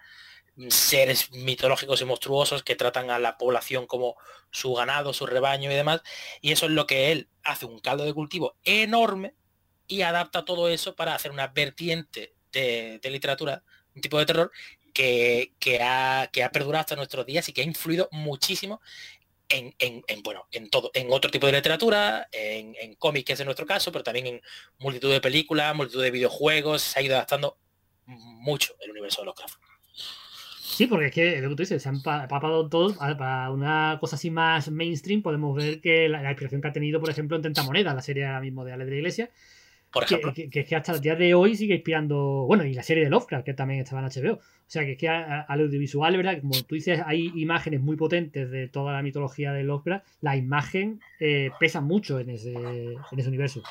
seres 0.67 1.32
mitológicos 1.32 2.01
y 2.01 2.05
monstruosos 2.05 2.63
que 2.63 2.75
tratan 2.75 3.09
a 3.09 3.19
la 3.19 3.38
población 3.38 3.88
como 3.88 4.15
su 4.51 4.73
ganado, 4.73 5.13
su 5.13 5.25
rebaño 5.25 5.71
y 5.71 5.75
demás. 5.75 6.01
Y 6.41 6.51
eso 6.51 6.65
es 6.65 6.71
lo 6.71 6.88
que 6.88 7.11
él 7.11 7.29
hace 7.43 7.65
un 7.65 7.79
caldo 7.79 8.03
de 8.03 8.13
cultivo 8.13 8.57
enorme 8.63 9.34
y 9.92 10.04
adapta 10.04 10.46
todo 10.46 10.70
eso 10.70 10.96
para 10.96 11.14
hacer 11.14 11.32
una 11.32 11.48
vertiente 11.48 12.34
de, 12.54 13.00
literatura, 13.12 13.64
un 13.94 14.02
tipo 14.02 14.18
de 14.18 14.26
terror 14.26 14.52
que, 14.94 15.52
ha, 15.82 16.30
que, 16.32 16.44
ha, 16.44 16.52
perdurado 16.52 16.82
hasta 16.82 16.96
nuestros 16.96 17.26
días 17.26 17.48
y 17.50 17.54
que 17.54 17.62
ha 17.62 17.66
influido 17.66 18.08
muchísimo 18.12 18.82
en, 19.50 19.76
en, 19.80 20.02
en, 20.08 20.24
bueno, 20.24 20.48
en 20.54 20.70
todo, 20.70 20.92
en 20.94 21.12
otro 21.12 21.30
tipo 21.30 21.46
de 21.48 21.54
literatura, 21.54 22.30
en, 22.32 22.96
cómics, 22.96 23.26
que 23.26 23.34
es 23.34 23.39
en 23.42 23.46
nuestro 23.46 23.66
caso, 23.66 23.92
pero 23.92 24.04
también 24.04 24.28
en 24.28 24.42
multitud 24.80 25.12
de 25.12 25.20
películas, 25.20 25.76
multitud 25.76 26.02
de 26.02 26.12
videojuegos, 26.12 26.82
se 26.82 27.00
ha 27.00 27.04
ido 27.04 27.16
adaptando 27.16 27.58
mucho 28.06 28.74
el 28.80 28.92
universo 28.92 29.22
de 29.22 29.26
Lovecraft. 29.26 29.60
Sí, 30.72 30.88
porque 30.88 31.08
es 31.08 31.14
que, 31.14 31.80
se 31.80 31.89
han 31.89 32.02
papado 32.02 32.70
todos. 32.70 32.94
Para 32.94 33.52
una 33.52 33.98
cosa 34.00 34.16
así 34.16 34.32
más 34.32 34.72
mainstream, 34.72 35.22
podemos 35.22 35.54
ver 35.54 35.82
que 35.82 36.08
la, 36.08 36.24
inspiración 36.30 36.62
que 36.62 36.70
ha 36.70 36.74
tenido, 36.74 37.02
por 37.02 37.10
ejemplo, 37.10 37.36
en 37.36 37.44
Tentamoneda, 37.44 37.94
la 37.94 38.02
serie 38.02 38.26
ahora 38.26 38.39
mismo 38.39 38.64
de 38.64 38.72
Ale 38.72 38.86
de 38.86 38.92
la 38.92 38.98
Iglesia. 38.98 39.30
Por 39.92 40.04
ejemplo. 40.04 40.34
Que, 40.34 40.50
que, 40.50 40.66
que, 40.66 40.76
hasta 40.76 40.94
el 40.94 41.02
día 41.02 41.16
de 41.16 41.34
hoy 41.34 41.56
sigue 41.56 41.76
inspirando. 41.76 42.46
Bueno, 42.48 42.66
y 42.66 42.74
la 42.74 42.84
serie 42.84 43.04
de 43.04 43.10
Lovecraft, 43.10 43.46
que 43.46 43.54
también 43.54 43.82
estaba 43.82 44.02
en 44.02 44.08
HBO. 44.08 44.36
O 44.36 44.39
sea, 44.68 44.86
que 44.86 44.94
es 44.94 44.98
que 44.98 45.10
al 45.10 45.46
audiovisual, 45.62 46.16
¿verdad? 46.16 46.39
Como 46.39 46.54
tú 46.64 46.76
dices, 46.76 47.02
hay 47.06 47.32
imágenes 47.36 47.82
muy 47.82 47.98
potentes 47.98 48.50
de 48.50 48.70
toda 48.70 48.94
la 48.94 49.02
mitología 49.02 49.52
de 49.52 49.64
Lovecraft. 49.64 50.06
La 50.22 50.38
imagen 50.38 51.02
eh, 51.20 51.52
pesa 51.60 51.82
mucho 51.82 52.20
en 52.20 52.30
ese, 52.30 52.54
en 52.54 53.20
ese 53.20 53.28
universo. 53.28 53.62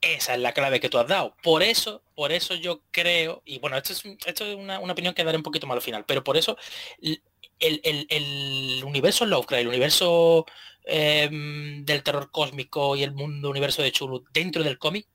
Esa 0.00 0.34
es 0.34 0.40
la 0.40 0.52
clave 0.52 0.80
que 0.80 0.88
tú 0.88 0.98
has 0.98 1.06
dado. 1.06 1.36
Por 1.44 1.62
eso, 1.62 2.02
por 2.16 2.32
eso 2.32 2.56
yo 2.56 2.82
creo, 2.90 3.42
y 3.44 3.60
bueno, 3.60 3.76
esto 3.76 3.92
es, 3.92 4.04
esto 4.26 4.44
es 4.44 4.56
una, 4.56 4.80
una, 4.80 4.94
opinión 4.94 5.14
que 5.14 5.22
daré 5.22 5.36
un 5.36 5.44
poquito 5.44 5.68
más 5.68 5.76
al 5.76 5.82
final, 5.82 6.04
pero 6.04 6.24
por 6.24 6.36
eso 6.36 6.56
el, 7.00 7.22
el, 7.60 8.06
el 8.10 8.82
universo 8.84 9.24
Lovecraft, 9.24 9.60
el 9.60 9.68
universo 9.68 10.44
eh, 10.84 11.28
del 11.30 12.02
terror 12.02 12.30
cósmico 12.30 12.96
y 12.96 13.02
el 13.02 13.12
mundo 13.12 13.50
universo 13.50 13.82
de 13.82 13.92
Chulu 13.92 14.24
dentro 14.32 14.62
del 14.62 14.78
cómic, 14.78 15.06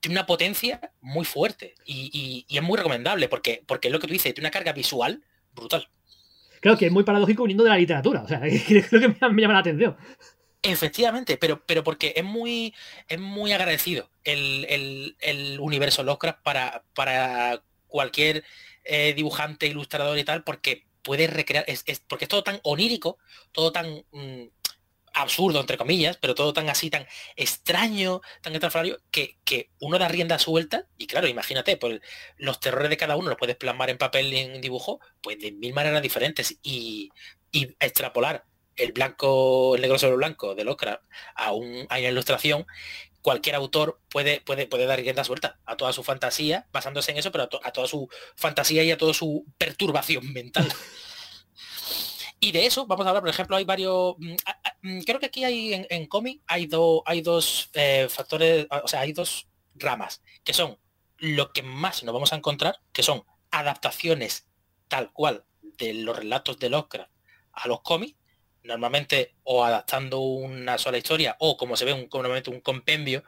tiene 0.00 0.18
una 0.18 0.26
potencia 0.26 0.92
muy 1.00 1.24
fuerte 1.24 1.74
y, 1.86 2.10
y, 2.12 2.44
y, 2.48 2.58
es 2.58 2.62
muy 2.62 2.76
recomendable 2.76 3.28
porque, 3.28 3.62
porque 3.66 3.88
es 3.88 3.92
lo 3.92 4.00
que 4.00 4.06
tú 4.06 4.12
dices, 4.12 4.34
tiene 4.34 4.46
una 4.46 4.52
carga 4.52 4.72
visual 4.72 5.22
brutal. 5.54 5.88
Creo 6.60 6.76
que 6.76 6.86
es 6.86 6.92
muy 6.92 7.04
paradójico 7.04 7.44
viniendo 7.44 7.64
de 7.64 7.70
la 7.70 7.78
literatura, 7.78 8.22
o 8.22 8.28
sea, 8.28 8.40
creo 8.88 9.00
que 9.00 9.08
me, 9.08 9.28
me 9.30 9.42
llama 9.42 9.54
la 9.54 9.60
atención. 9.60 9.96
Efectivamente, 10.62 11.36
pero, 11.36 11.62
pero 11.66 11.84
porque 11.84 12.14
es 12.16 12.24
muy, 12.24 12.74
es 13.08 13.20
muy 13.20 13.52
agradecido 13.52 14.10
el, 14.24 14.66
el, 14.70 15.16
el 15.20 15.60
universo 15.60 16.02
Lovecraft 16.02 16.42
para, 16.42 16.84
para 16.94 17.62
cualquier 17.86 18.44
eh, 18.82 19.12
dibujante, 19.14 19.66
ilustrador 19.66 20.18
y 20.18 20.24
tal, 20.24 20.42
porque 20.42 20.86
puede 21.02 21.26
recrear, 21.26 21.64
es, 21.66 21.82
es, 21.86 22.00
porque 22.00 22.24
es 22.24 22.28
todo 22.30 22.42
tan 22.42 22.60
onírico, 22.62 23.18
todo 23.52 23.72
tan... 23.72 24.04
Mmm, 24.12 24.44
absurdo, 25.14 25.60
entre 25.60 25.78
comillas, 25.78 26.18
pero 26.18 26.34
todo 26.34 26.52
tan 26.52 26.68
así, 26.68 26.90
tan 26.90 27.06
extraño, 27.36 28.20
tan 28.42 28.54
extraordinario, 28.54 29.00
que, 29.10 29.38
que 29.44 29.70
uno 29.80 29.98
da 29.98 30.08
rienda 30.08 30.38
suelta, 30.38 30.86
y 30.98 31.06
claro, 31.06 31.28
imagínate, 31.28 31.76
pues 31.76 32.00
los 32.36 32.60
terrores 32.60 32.90
de 32.90 32.96
cada 32.96 33.16
uno 33.16 33.28
los 33.30 33.38
puedes 33.38 33.56
plasmar 33.56 33.90
en 33.90 33.98
papel 33.98 34.32
y 34.32 34.38
en 34.38 34.60
dibujo, 34.60 35.00
pues 35.22 35.38
de 35.38 35.52
mil 35.52 35.72
maneras 35.72 36.02
diferentes, 36.02 36.58
y, 36.62 37.10
y 37.52 37.76
extrapolar 37.80 38.44
el 38.76 38.92
blanco, 38.92 39.76
el 39.76 39.82
negro 39.82 39.98
sobre 39.98 40.16
blanco 40.16 40.54
del 40.54 40.68
Oscar 40.68 41.00
a, 41.36 41.52
un, 41.52 41.86
a 41.88 41.98
una 41.98 42.08
ilustración, 42.08 42.66
cualquier 43.22 43.54
autor 43.54 44.00
puede, 44.10 44.40
puede, 44.40 44.66
puede 44.66 44.86
dar 44.86 44.98
rienda 44.98 45.24
suelta 45.24 45.58
a 45.64 45.76
toda 45.76 45.92
su 45.92 46.02
fantasía, 46.02 46.66
basándose 46.72 47.12
en 47.12 47.18
eso, 47.18 47.32
pero 47.32 47.44
a, 47.44 47.68
a 47.68 47.72
toda 47.72 47.86
su 47.86 48.08
fantasía 48.36 48.82
y 48.82 48.90
a 48.90 48.98
toda 48.98 49.14
su 49.14 49.46
perturbación 49.58 50.32
mental. 50.32 50.68
Y 52.44 52.52
de 52.52 52.66
eso 52.66 52.86
vamos 52.86 53.06
a 53.06 53.08
hablar, 53.08 53.22
por 53.22 53.30
ejemplo, 53.30 53.56
hay 53.56 53.64
varios... 53.64 54.16
mm, 54.18 54.34
mm, 54.82 55.00
Creo 55.06 55.18
que 55.18 55.26
aquí 55.26 55.44
hay 55.44 55.86
en, 55.88 56.06
cómic 56.06 56.42
hay, 56.46 56.66
dos 56.66 57.00
hay 57.06 57.22
dos 57.22 57.70
eh, 57.72 58.06
factores, 58.10 58.66
o 58.70 58.86
sea, 58.86 59.00
hay 59.00 59.14
dos 59.14 59.48
ramas, 59.74 60.22
que 60.44 60.52
son 60.52 60.78
lo 61.16 61.54
que 61.54 61.62
más 61.62 62.04
nos 62.04 62.12
vamos 62.12 62.34
a 62.34 62.36
encontrar, 62.36 62.78
que 62.92 63.02
son 63.02 63.24
adaptaciones 63.50 64.46
tal 64.88 65.10
cual 65.10 65.46
de 65.62 65.94
los 65.94 66.14
relatos 66.14 66.58
de 66.58 66.68
Lovecraft 66.68 67.10
a 67.52 67.66
los 67.66 67.80
cómics, 67.80 68.18
normalmente 68.64 69.34
o 69.44 69.64
adaptando 69.64 70.20
una 70.20 70.78
sola 70.78 70.98
historia 70.98 71.36
o 71.38 71.56
como 71.56 71.76
se 71.76 71.84
ve 71.84 71.92
un, 71.92 72.08
normalmente 72.12 72.50
un 72.50 72.60
compendio 72.60 73.24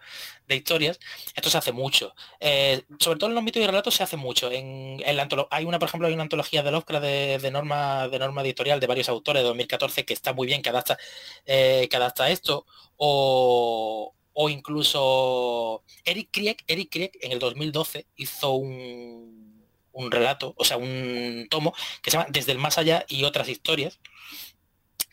de 0.48 0.56
historias, 0.56 0.98
esto 1.34 1.50
se 1.50 1.58
hace 1.58 1.72
mucho. 1.72 2.14
Eh, 2.40 2.82
sobre 2.98 3.18
todo 3.18 3.30
en 3.30 3.34
los 3.34 3.44
mitos 3.44 3.62
y 3.62 3.66
relatos 3.66 3.94
se 3.94 4.02
hace 4.02 4.16
mucho. 4.16 4.50
En, 4.50 5.02
en 5.04 5.16
la 5.16 5.28
hay 5.50 5.64
una, 5.64 5.78
por 5.78 5.88
ejemplo, 5.88 6.08
hay 6.08 6.14
una 6.14 6.22
antología 6.22 6.62
de 6.62 6.70
Lovecraft 6.70 7.04
de, 7.04 7.38
de 7.38 7.50
norma, 7.50 8.08
de 8.08 8.18
norma 8.18 8.42
editorial 8.42 8.80
de 8.80 8.86
varios 8.86 9.08
autores 9.08 9.42
de 9.42 9.48
2014 9.48 10.04
que 10.04 10.14
está 10.14 10.32
muy 10.32 10.46
bien, 10.46 10.62
que 10.62 10.70
adapta, 10.70 10.98
eh, 11.44 11.86
que 11.90 11.96
adapta 11.96 12.30
esto. 12.30 12.66
O, 12.96 14.14
o 14.32 14.48
incluso 14.50 15.84
Eric 16.04 16.28
Krieg, 16.30 16.56
Eric 16.66 16.90
Krieg 16.90 17.12
en 17.20 17.32
el 17.32 17.38
2012 17.38 18.06
hizo 18.16 18.52
un, 18.52 19.66
un 19.92 20.10
relato, 20.10 20.54
o 20.56 20.64
sea, 20.64 20.76
un 20.76 21.46
tomo 21.50 21.74
que 22.02 22.10
se 22.10 22.18
llama 22.18 22.28
Desde 22.30 22.52
el 22.52 22.58
Más 22.58 22.78
Allá 22.78 23.04
y 23.08 23.24
otras 23.24 23.48
historias, 23.48 23.98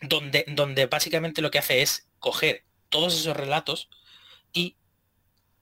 donde, 0.08 0.44
donde 0.48 0.86
básicamente 0.86 1.42
lo 1.42 1.50
que 1.50 1.58
hace 1.58 1.82
es 1.82 2.08
coger 2.18 2.64
todos 2.88 3.14
esos 3.14 3.36
relatos 3.36 3.88
y 4.52 4.76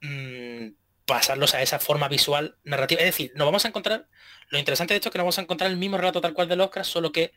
mm, 0.01 0.73
pasarlos 1.05 1.53
a 1.53 1.61
esa 1.61 1.79
forma 1.79 2.07
visual 2.07 2.57
narrativa. 2.63 3.01
Es 3.01 3.07
decir, 3.07 3.31
nos 3.35 3.45
vamos 3.45 3.65
a 3.65 3.67
encontrar, 3.67 4.07
lo 4.49 4.59
interesante 4.59 4.93
de 4.93 4.97
esto 4.97 5.09
es 5.09 5.11
que 5.11 5.17
nos 5.17 5.25
vamos 5.25 5.37
a 5.39 5.41
encontrar 5.41 5.69
el 5.69 5.77
mismo 5.77 5.97
relato 5.97 6.21
tal 6.21 6.33
cual 6.33 6.47
del 6.47 6.61
Oscar, 6.61 6.85
solo 6.85 7.11
que, 7.11 7.33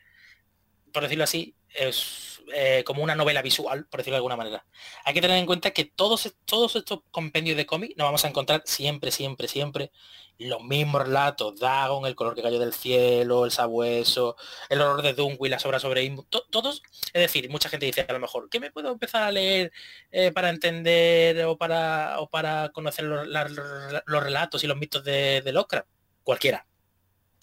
por 0.93 1.03
decirlo 1.03 1.25
así, 1.25 1.57
es 1.71 2.36
eh, 2.55 2.83
como 2.85 3.03
una 3.03 3.15
novela 3.15 3.43
visual, 3.43 3.87
por 3.87 4.01
decirlo 4.01 4.15
de 4.15 4.19
alguna 4.19 4.37
manera. 4.37 4.67
Hay 5.05 5.15
que 5.15 5.21
tener 5.21 5.39
en 5.39 5.47
cuenta 5.47 5.71
que 5.73 5.85
todos, 5.85 6.35
todos 6.45 6.77
estos 6.77 7.01
compendios 7.11 7.57
de 7.57 7.67
cómic 7.67 7.97
nos 7.97 8.07
vamos 8.07 8.25
a 8.25 8.29
encontrar 8.29 8.63
siempre, 8.65 9.11
siempre, 9.11 9.49
siempre 9.49 9.91
los 10.39 10.63
mismos 10.63 11.03
relatos, 11.03 11.59
Dagon, 11.59 12.05
el 12.05 12.15
color 12.15 12.35
que 12.35 12.43
cayó 12.43 12.59
del 12.59 12.75
cielo, 12.75 13.47
el 13.47 13.51
sabueso, 13.51 14.37
el 14.69 14.83
horror 14.83 15.03
de 15.03 15.15
Dunwich, 15.15 15.51
la 15.51 15.59
sobra 15.59 15.81
sobre 15.81 16.15
to- 16.29 16.47
todos, 16.51 16.83
es 17.07 17.23
decir, 17.23 17.49
mucha 17.49 17.71
gente 17.71 17.87
dice 17.87 18.05
a 18.07 18.13
lo 18.13 18.19
mejor, 18.21 18.51
¿qué 18.51 18.61
me 18.61 18.71
puedo 18.71 18.93
empezar 18.93 19.23
a 19.23 19.33
leer 19.33 19.73
eh, 20.11 20.33
para 20.33 20.51
entender 20.51 21.43
o 21.47 21.57
para, 21.57 22.21
o 22.21 22.29
para 22.29 22.69
conocer 22.71 23.07
los, 23.07 23.27
los 23.27 24.23
relatos 24.23 24.63
y 24.63 24.67
los 24.67 24.77
mitos 24.77 25.03
de, 25.05 25.41
de 25.41 25.53
Lovecraft? 25.53 25.89
Cualquiera. 26.23 26.67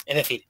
Es 0.06 0.16
decir, 0.16 0.45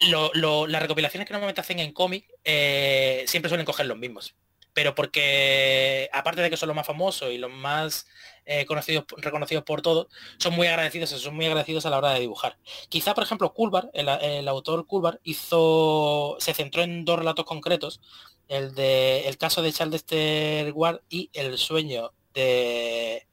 lo- 0.00 0.30
lo- 0.34 0.66
las 0.66 0.82
recopilaciones 0.82 1.26
que 1.26 1.32
normalmente 1.32 1.60
hacen 1.60 1.78
en 1.80 1.92
cómic 1.92 2.26
eh, 2.44 3.24
siempre 3.26 3.48
suelen 3.48 3.66
coger 3.66 3.86
los 3.86 3.98
mismos. 3.98 4.34
Pero 4.74 4.94
porque, 4.94 6.08
aparte 6.12 6.40
de 6.40 6.50
que 6.50 6.56
son 6.56 6.68
los 6.68 6.76
más 6.76 6.86
famosos 6.86 7.32
y 7.32 7.38
los 7.38 7.50
más 7.50 8.06
eh, 8.46 8.64
conocidos, 8.64 9.04
reconocidos 9.16 9.64
por 9.64 9.82
todos, 9.82 10.06
son 10.38 10.54
muy 10.54 10.68
agradecidos, 10.68 11.10
son 11.10 11.34
muy 11.34 11.46
agradecidos 11.46 11.84
a 11.84 11.90
la 11.90 11.98
hora 11.98 12.12
de 12.12 12.20
dibujar. 12.20 12.58
Quizá, 12.88 13.12
por 13.14 13.24
ejemplo, 13.24 13.52
Kulbar, 13.52 13.90
el, 13.92 14.08
el 14.08 14.46
autor 14.46 14.86
Kulbar, 14.86 15.20
hizo, 15.24 16.36
se 16.38 16.54
centró 16.54 16.82
en 16.82 17.04
dos 17.04 17.18
relatos 17.18 17.44
concretos, 17.44 18.00
el 18.46 18.74
de 18.74 19.28
el 19.28 19.36
caso 19.36 19.62
de 19.62 19.72
Charles 19.72 20.04
Ward 20.72 21.00
y 21.08 21.28
el 21.32 21.58
sueño 21.58 22.12
de, 22.32 23.26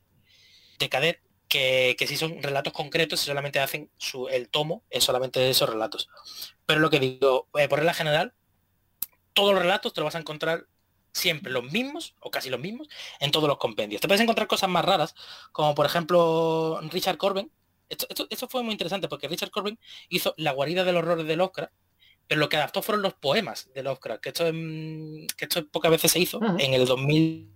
de 0.79 0.89
Cadet, 0.89 1.21
que, 1.55 1.95
que 1.97 2.07
sí 2.07 2.17
son 2.17 2.41
relatos 2.43 2.73
concretos 2.73 3.21
y 3.23 3.25
solamente 3.25 3.59
hacen 3.59 3.89
su, 3.97 4.27
el 4.27 4.49
tomo, 4.49 4.83
es 4.89 5.03
solamente 5.03 5.39
de 5.39 5.49
esos 5.51 5.69
relatos. 5.69 6.09
Pero 6.65 6.79
lo 6.81 6.89
que 6.89 6.99
digo, 6.99 7.47
eh, 7.57 7.67
por 7.69 7.79
regla 7.79 7.93
general, 7.93 8.33
todos 9.33 9.53
los 9.53 9.61
relatos 9.61 9.93
te 9.93 10.01
los 10.01 10.05
vas 10.07 10.15
a 10.15 10.19
encontrar 10.19 10.67
siempre 11.13 11.51
los 11.51 11.63
mismos, 11.71 12.13
o 12.19 12.29
casi 12.29 12.49
los 12.49 12.59
mismos, 12.59 12.89
en 13.21 13.31
todos 13.31 13.47
los 13.47 13.57
compendios. 13.57 14.01
Te 14.01 14.07
puedes 14.07 14.21
encontrar 14.21 14.47
cosas 14.47 14.69
más 14.69 14.83
raras, 14.83 15.15
como 15.53 15.73
por 15.73 15.85
ejemplo 15.85 16.79
Richard 16.91 17.17
Corbin. 17.17 17.49
Esto, 17.87 18.05
esto- 18.09 18.27
esto 18.29 18.47
fue 18.49 18.63
muy 18.63 18.73
interesante 18.73 19.07
porque 19.07 19.27
Richard 19.29 19.51
Corbin 19.51 19.79
hizo 20.09 20.33
La 20.37 20.51
guarida 20.51 20.83
del 20.83 20.97
horror 20.97 21.23
de 21.23 21.35
Lovecraft, 21.37 21.71
pero 22.27 22.39
lo 22.39 22.49
que 22.49 22.57
adaptó 22.57 22.81
fueron 22.81 23.01
los 23.01 23.13
poemas 23.13 23.69
de 23.73 23.83
Lovecraft, 23.83 24.21
que 24.21 24.29
esto, 24.29 24.45
en- 24.47 25.27
que 25.37 25.45
esto 25.45 25.65
pocas 25.69 25.91
veces 25.91 26.11
se 26.11 26.19
hizo 26.19 26.39
en 26.59 26.73
el 26.73 26.85
2000 26.85 27.54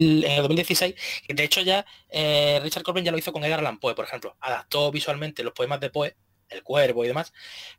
en 0.00 0.24
el 0.32 0.42
2016 0.42 0.94
y 1.28 1.34
de 1.34 1.44
hecho 1.44 1.60
ya 1.60 1.84
eh, 2.08 2.58
Richard 2.62 2.82
Corbin 2.82 3.04
ya 3.04 3.12
lo 3.12 3.18
hizo 3.18 3.32
con 3.32 3.44
Edgar 3.44 3.60
Allan 3.60 3.78
Poe 3.78 3.94
por 3.94 4.04
ejemplo. 4.06 4.36
Adaptó 4.40 4.90
visualmente 4.90 5.44
los 5.44 5.52
poemas 5.52 5.78
de 5.80 5.90
Poe 5.90 6.16
el 6.48 6.62
cuervo 6.64 7.04
y 7.04 7.08
demás 7.08 7.32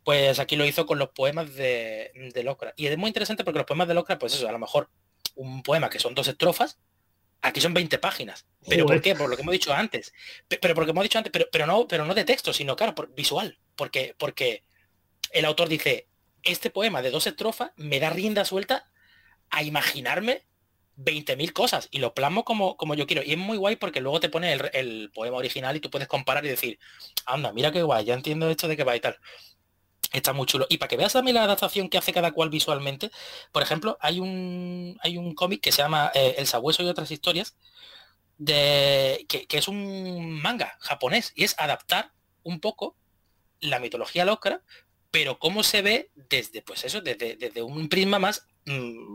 pues 0.03 0.39
aquí 0.39 0.55
lo 0.55 0.65
hizo 0.65 0.86
con 0.86 0.97
los 0.99 1.09
poemas 1.09 1.53
de, 1.55 2.11
de 2.34 2.43
Lovecraft 2.43 2.80
y 2.80 2.88
es 2.88 2.97
muy 2.97 3.07
interesante 3.09 3.43
porque 3.43 3.57
los 3.59 3.65
poemas 3.67 3.88
de 3.88 3.95
Lovecraft 3.95 4.19
pues 4.22 4.34
eso 4.36 4.47
a 4.47 4.51
lo 4.51 4.59
mejor 4.59 4.89
un 5.36 5.63
poema 5.63 5.89
que 5.89 5.99
son 5.99 6.13
dos 6.15 6.28
estrofas 6.28 6.80
aquí 7.41 7.59
son 7.59 7.74
20 7.74 7.97
páginas. 7.97 8.45
Pero 8.69 8.84
Joder. 8.84 8.97
¿por 8.97 9.01
qué? 9.01 9.15
por 9.15 9.30
lo 9.30 9.36
que 9.36 9.41
hemos 9.41 9.53
dicho 9.53 9.74
antes. 9.74 10.13
Pe- 10.47 10.59
pero 10.61 10.76
porque 10.76 10.91
hemos 10.91 11.03
dicho 11.03 11.17
antes 11.17 11.32
pero, 11.34 11.47
pero 11.51 11.65
no 11.65 11.88
pero 11.88 12.05
no 12.05 12.13
de 12.13 12.24
texto 12.24 12.53
sino 12.53 12.76
claro 12.76 12.93
por 12.93 13.13
visual. 13.15 13.57
Porque 13.76 14.15
porque 14.17 14.63
el 15.32 15.45
autor 15.45 15.67
dice 15.67 16.07
este 16.43 16.69
poema 16.69 17.01
de 17.01 17.09
dos 17.09 17.26
estrofas 17.28 17.72
me 17.78 17.99
da 17.99 18.09
rienda 18.11 18.45
suelta 18.45 18.91
a 19.49 19.63
imaginarme 19.63 20.45
20.000 21.04 21.54
cosas 21.54 21.88
y 21.91 21.99
lo 21.99 22.14
plasmo 22.14 22.43
como, 22.43 22.78
como 22.78 22.95
yo 22.95 23.08
quiero. 23.08 23.24
Y 23.24 23.32
es 23.32 23.38
muy 23.38 23.58
guay 23.58 23.76
porque 23.76 24.02
luego 24.02 24.20
te 24.20 24.30
pone 24.30 24.54
el, 24.54 25.12
poema 25.14 25.38
original 25.38 25.76
y 25.76 25.80
tú 25.80 25.89
puedes 25.89 26.08
comparar 26.08 26.45
y 26.45 26.49
decir, 26.49 26.80
anda, 27.26 27.54
mira 27.54 27.72
qué 27.72 27.84
guay, 27.84 28.06
ya 28.06 28.14
entiendo 28.14 28.49
esto 28.49 28.68
de 28.68 28.78
qué 28.78 28.84
va 28.84 28.95
y 28.95 28.99
tal. 28.99 29.18
Está 30.14 30.34
muy 30.34 30.45
chulo. 30.45 30.66
Y 30.70 30.78
para 30.78 30.89
que 30.89 30.97
veas 30.97 31.14
también 31.14 31.36
la 31.36 31.43
adaptación 31.43 31.89
que 31.89 31.97
hace 31.97 32.14
cada 32.14 32.32
cual 32.32 32.49
visualmente, 32.49 33.12
por 33.52 33.64
ejemplo, 33.64 33.97
hay 34.02 34.20
un, 34.20 34.97
hay 35.02 35.18
un 35.18 35.34
cómic 35.36 35.62
que 35.62 35.72
se 35.72 35.82
llama 35.82 36.12
eh, 36.14 36.36
El 36.38 36.47
Sabueso 36.47 36.84
y 36.84 36.88
otras 36.88 37.12
historias, 37.12 37.56
de, 38.38 39.26
que, 39.30 39.45
que 39.45 39.58
es 39.60 39.68
un 39.68 40.41
manga 40.41 40.76
japonés 40.80 41.32
y 41.36 41.43
es 41.43 41.56
adaptar 41.60 42.12
un 42.43 42.60
poco 42.60 42.95
la 43.60 43.80
mitología 43.80 44.26
locra, 44.26 44.64
pero 45.12 45.39
cómo 45.39 45.64
se 45.64 45.82
ve 45.82 46.12
desde, 46.16 46.62
pues 46.62 46.84
eso, 46.86 47.02
desde, 47.02 47.36
desde 47.36 47.62
un 47.62 47.89
prisma 47.89 48.18
más, 48.18 48.47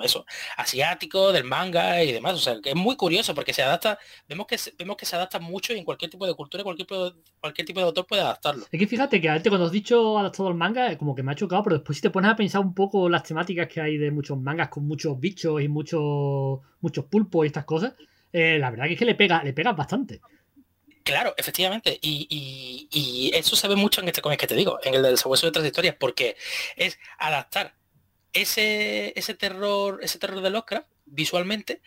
eso, 0.02 0.26
asiático, 0.56 1.32
del 1.32 1.44
manga 1.44 2.02
y 2.02 2.12
demás. 2.12 2.34
O 2.34 2.38
sea, 2.38 2.60
que 2.60 2.70
es 2.70 2.74
muy 2.76 2.96
curioso 2.96 3.34
porque 3.34 3.52
se 3.52 3.62
adapta, 3.62 3.98
vemos 4.28 4.46
que 4.46 4.58
se, 4.58 4.72
vemos 4.76 4.96
que 4.96 5.06
se 5.06 5.16
adapta 5.16 5.38
mucho 5.38 5.72
y 5.72 5.78
en 5.78 5.84
cualquier 5.84 6.10
tipo 6.10 6.26
de 6.26 6.34
cultura, 6.34 6.64
cualquier, 6.64 6.86
tipo- 6.88 7.14
cualquier 7.40 7.66
tipo 7.66 7.80
de 7.80 7.86
autor 7.86 8.06
puede 8.06 8.22
adaptarlo. 8.22 8.66
Es 8.70 8.78
que 8.78 8.86
fíjate 8.86 9.20
que 9.20 9.28
antes 9.28 9.48
cuando 9.50 9.66
has 9.66 9.72
dicho 9.72 10.18
adaptado 10.18 10.48
al 10.48 10.54
manga, 10.54 10.96
como 10.98 11.14
que 11.14 11.22
me 11.22 11.32
ha 11.32 11.34
chocado, 11.36 11.62
pero 11.62 11.76
después 11.76 11.96
si 11.98 12.02
te 12.02 12.10
pones 12.10 12.30
a 12.30 12.36
pensar 12.36 12.60
un 12.60 12.74
poco 12.74 13.08
las 13.08 13.22
temáticas 13.22 13.68
que 13.68 13.80
hay 13.80 13.96
de 13.98 14.10
muchos 14.10 14.38
mangas 14.38 14.68
con 14.68 14.86
muchos 14.86 15.18
bichos 15.20 15.60
y 15.62 15.68
muchos 15.68 16.60
muchos 16.80 17.04
pulpos 17.06 17.44
y 17.44 17.48
estas 17.48 17.64
cosas, 17.64 17.94
eh, 18.32 18.58
la 18.58 18.70
verdad 18.70 18.86
que 18.86 18.92
es 18.94 18.98
que 18.98 19.04
le 19.04 19.14
pega, 19.14 19.42
le 19.42 19.52
pegas 19.52 19.76
bastante. 19.76 20.20
Claro, 21.02 21.34
efectivamente. 21.36 21.96
Y, 22.02 22.26
y- 22.28 22.88
y 22.90 23.30
eso 23.36 23.54
se 23.54 23.68
ve 23.68 23.76
mucho 23.76 24.00
en 24.00 24.08
este 24.08 24.20
cómic 24.20 24.40
que 24.40 24.46
te 24.48 24.56
digo, 24.56 24.78
en 24.82 24.94
el 24.94 25.02
del 25.02 25.16
sabueso 25.16 25.46
y 25.46 25.50
otras 25.50 25.64
historias, 25.64 25.94
porque 25.98 26.36
es 26.76 26.98
adaptar 27.18 27.74
ese, 28.42 29.12
ese 29.18 29.34
terror, 29.34 30.00
ese 30.02 30.18
terror 30.18 30.40
de 30.42 30.50
Lovecraft 30.50 30.88
visualmente 31.06 31.82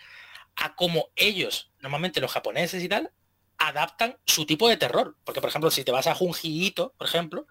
a 0.55 0.75
como 0.75 1.09
ellos, 1.15 1.71
normalmente 1.81 2.21
los 2.21 2.31
japoneses 2.31 2.83
y 2.83 2.89
tal, 2.89 3.11
adaptan 3.57 4.17
su 4.25 4.45
tipo 4.45 4.69
de 4.69 4.77
terror. 4.77 5.17
Porque, 5.25 5.41
por 5.41 5.49
ejemplo, 5.49 5.71
si 5.71 5.83
te 5.85 5.91
vas 5.91 6.07
a 6.07 6.15
Junji 6.15 6.67
Ito, 6.67 6.93
por 6.97 7.07
ejemplo, 7.07 7.47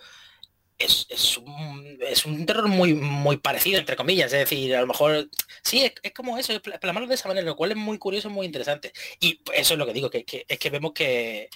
es, 0.78 1.06
es 1.10 1.36
un, 1.38 1.98
es 2.00 2.24
un 2.26 2.46
terror 2.46 2.68
muy, 2.68 2.94
muy 2.94 3.38
parecido, 3.38 3.78
entre 3.80 3.96
comillas. 3.96 4.32
Es 4.32 4.40
decir, 4.40 4.74
a 4.76 4.80
lo 4.82 4.86
mejor, 4.86 5.28
sí, 5.64 5.82
es, 5.84 5.94
es 6.02 6.12
como 6.12 6.38
eso, 6.38 6.52
es 6.52 6.62
de 6.62 7.14
esa 7.14 7.28
manera, 7.28 7.46
lo 7.46 7.56
cual 7.56 7.72
es 7.72 7.76
muy 7.76 7.98
curioso, 7.98 8.30
muy 8.30 8.46
interesante. 8.46 8.92
Y 9.20 9.40
eso 9.54 9.74
es 9.74 9.78
lo 9.78 9.86
que 9.86 9.92
digo, 9.92 10.10
que, 10.10 10.24
que- 10.24 10.44
es 10.48 10.58
que 10.58 10.70
vemos 10.70 10.92
que, 10.92 11.48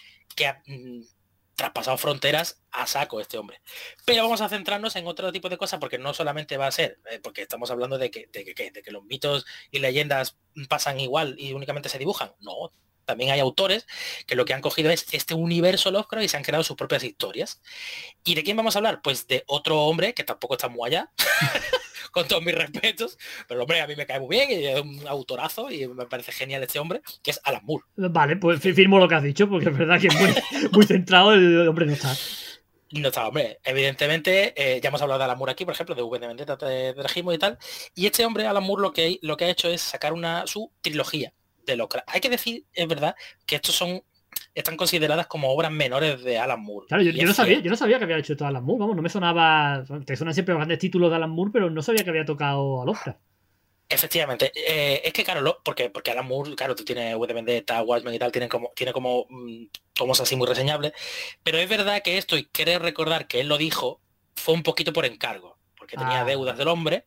mm, 0.67 1.03
traspasado 1.55 1.99
fronteras 1.99 2.63
a 2.71 2.87
saco 2.87 3.21
este 3.21 3.39
hombre. 3.39 3.61
Pero 4.05 4.23
vamos 4.23 4.41
a 4.41 4.49
centrarnos 4.49 4.97
en 4.97 5.07
otro 5.07 5.33
tipo 5.33 5.49
de 5.49 5.59
cosas 5.59 5.81
porque 5.81 5.99
no 5.99 6.15
solamente 6.15 6.57
va 6.57 6.67
a 6.67 6.73
ser, 6.73 6.99
eh, 7.11 7.21
porque 7.23 7.43
estamos 7.43 7.71
hablando 7.71 7.99
de 7.99 8.11
que, 8.11 8.29
de, 8.33 8.55
que, 8.55 8.71
de 8.71 8.83
que 8.83 8.91
los 8.91 9.05
mitos 9.05 9.47
y 9.71 9.79
leyendas 9.79 10.39
pasan 10.69 11.01
igual 11.01 11.37
y 11.39 11.53
únicamente 11.53 11.89
se 11.89 11.99
dibujan. 11.99 12.33
No, 12.41 12.73
también 13.05 13.31
hay 13.31 13.41
autores 13.41 13.87
que 14.27 14.37
lo 14.37 14.45
que 14.45 14.55
han 14.55 14.61
cogido 14.61 14.91
es 14.91 15.07
este 15.13 15.35
universo 15.35 15.91
Lovecraft 15.91 16.25
y 16.25 16.29
se 16.29 16.37
han 16.37 16.45
creado 16.45 16.65
sus 16.65 16.77
propias 16.77 17.05
historias. 17.05 17.61
¿Y 18.25 18.35
de 18.35 18.43
quién 18.43 18.57
vamos 18.57 18.77
a 18.77 18.79
hablar? 18.79 19.03
Pues 19.03 19.27
de 19.27 19.45
otro 19.47 19.83
hombre 19.83 20.15
que 20.15 20.25
tampoco 20.25 20.55
está 20.55 20.69
muy 20.69 20.89
allá, 20.89 21.11
con 22.13 22.29
todos 22.29 22.45
mis 22.45 22.55
respetos, 22.55 23.19
pero 23.49 23.63
hombre, 23.63 23.81
a 23.81 23.87
mí 23.87 23.97
me 23.97 24.07
cae 24.07 24.21
muy 24.21 24.37
bien 24.37 24.51
y 24.51 24.67
es 24.67 24.81
un 24.81 25.07
autorazo 25.09 25.71
y 25.71 25.89
me 25.89 26.07
parece 26.07 26.31
genial 26.31 26.63
este 26.63 26.79
hombre, 26.79 27.03
que 27.23 27.33
es 27.33 27.41
Alan 27.43 27.65
Moore. 27.65 27.85
Vale, 27.97 28.37
pues 28.37 28.61
firmo 28.61 28.99
lo 29.01 29.09
que 29.09 29.17
has 29.17 29.23
dicho, 29.23 29.49
porque 29.49 29.71
es 29.71 29.77
verdad 29.77 30.01
que 30.01 30.07
es 30.07 30.15
muy, 30.15 30.31
muy 30.73 30.87
centrado, 30.87 31.33
el 31.33 31.67
hombre 31.67 31.87
no 31.87 31.93
está. 31.93 32.15
No 32.93 33.09
está, 33.09 33.27
hombre. 33.27 33.59
Evidentemente, 33.65 34.53
eh, 34.55 34.79
ya 34.81 34.89
hemos 34.89 35.01
hablado 35.01 35.19
de 35.19 35.25
Alan 35.25 35.39
Moore 35.39 35.53
aquí, 35.53 35.65
por 35.65 35.73
ejemplo, 35.73 35.95
de 35.95 36.03
V 36.03 36.19
de 36.19 36.27
Vendetta, 36.27 36.57
de, 36.57 36.93
de 36.93 37.03
Regimo 37.03 37.33
y 37.33 37.39
tal. 37.39 37.59
Y 37.95 38.05
este 38.05 38.27
hombre, 38.27 38.47
Alan 38.47 38.63
Moore, 38.63 38.83
lo 38.83 38.93
que, 38.93 39.19
lo 39.23 39.37
que 39.39 39.47
ha 39.47 39.51
hecho 39.51 39.69
es 39.69 39.81
sacar 39.81 40.13
una 40.13 40.47
su 40.47 40.71
trilogía 40.83 41.33
de 41.65 41.77
Locra. 41.77 42.05
Hay 42.07 42.21
que 42.21 42.29
decir, 42.29 42.67
es 42.75 42.87
verdad, 42.87 43.15
que 43.47 43.57
estos 43.57 43.75
son 43.75 44.03
están 44.55 44.77
consideradas 44.77 45.27
como 45.27 45.51
obras 45.51 45.71
menores 45.71 46.23
de 46.23 46.39
Alan 46.39 46.61
Moore. 46.63 46.87
Claro, 46.89 47.03
yo, 47.03 47.27
no 47.27 47.33
sabía, 47.33 47.61
yo 47.61 47.71
no 47.71 47.77
sabía 47.77 47.99
que 47.99 48.05
había 48.05 48.19
hecho 48.19 48.37
todo 48.37 48.49
Alan 48.49 48.65
Moore, 48.65 48.81
vamos, 48.81 48.97
no 48.97 49.03
me 49.03 49.09
sonaba. 49.09 49.85
Te 50.05 50.17
suenan 50.17 50.35
siempre 50.35 50.53
los 50.53 50.59
grandes 50.59 50.79
títulos 50.79 51.11
de 51.11 51.17
Alan 51.17 51.31
Moore, 51.31 51.51
pero 51.53 51.71
no 51.71 51.83
sabía 51.83 52.05
que 52.05 52.11
había 52.11 52.25
tocado 52.25 52.83
a 52.83 52.85
Lovecraft. 52.85 53.19
Efectivamente, 53.89 54.51
eh, 54.55 55.03
es 55.05 55.13
que 55.13 55.23
claro, 55.23 55.61
porque, 55.63 55.91
porque 55.91 56.11
Alan 56.11 56.27
Moore, 56.27 56.55
claro, 56.55 56.75
tú 56.75 56.83
tienes 56.83 57.15
V 57.15 57.27
de 57.27 57.35
Vendetta, 57.35 57.83
Watchmen 57.83 58.15
y 58.15 58.19
tal, 58.19 58.33
tienen 58.33 58.49
como, 58.49 58.73
tiene 58.75 58.91
como 58.93 59.27
mm, 59.29 59.65
tomos 59.93 60.19
así 60.21 60.35
muy 60.35 60.47
reseñables, 60.47 60.93
pero 61.43 61.59
es 61.59 61.69
verdad 61.69 62.01
que 62.03 62.17
esto, 62.17 62.39
y 62.39 62.47
quiero 62.47 62.79
recordar 62.79 63.27
que 63.27 63.41
él 63.41 63.49
lo 63.49 63.59
dijo, 63.59 64.01
fue 64.35 64.55
un 64.55 64.63
poquito 64.63 64.95
por 64.95 65.05
encargo, 65.05 65.59
porque 65.77 65.99
tenía 65.99 66.23
Ah. 66.23 66.25
deudas 66.25 66.57
del 66.57 66.69
hombre, 66.69 67.05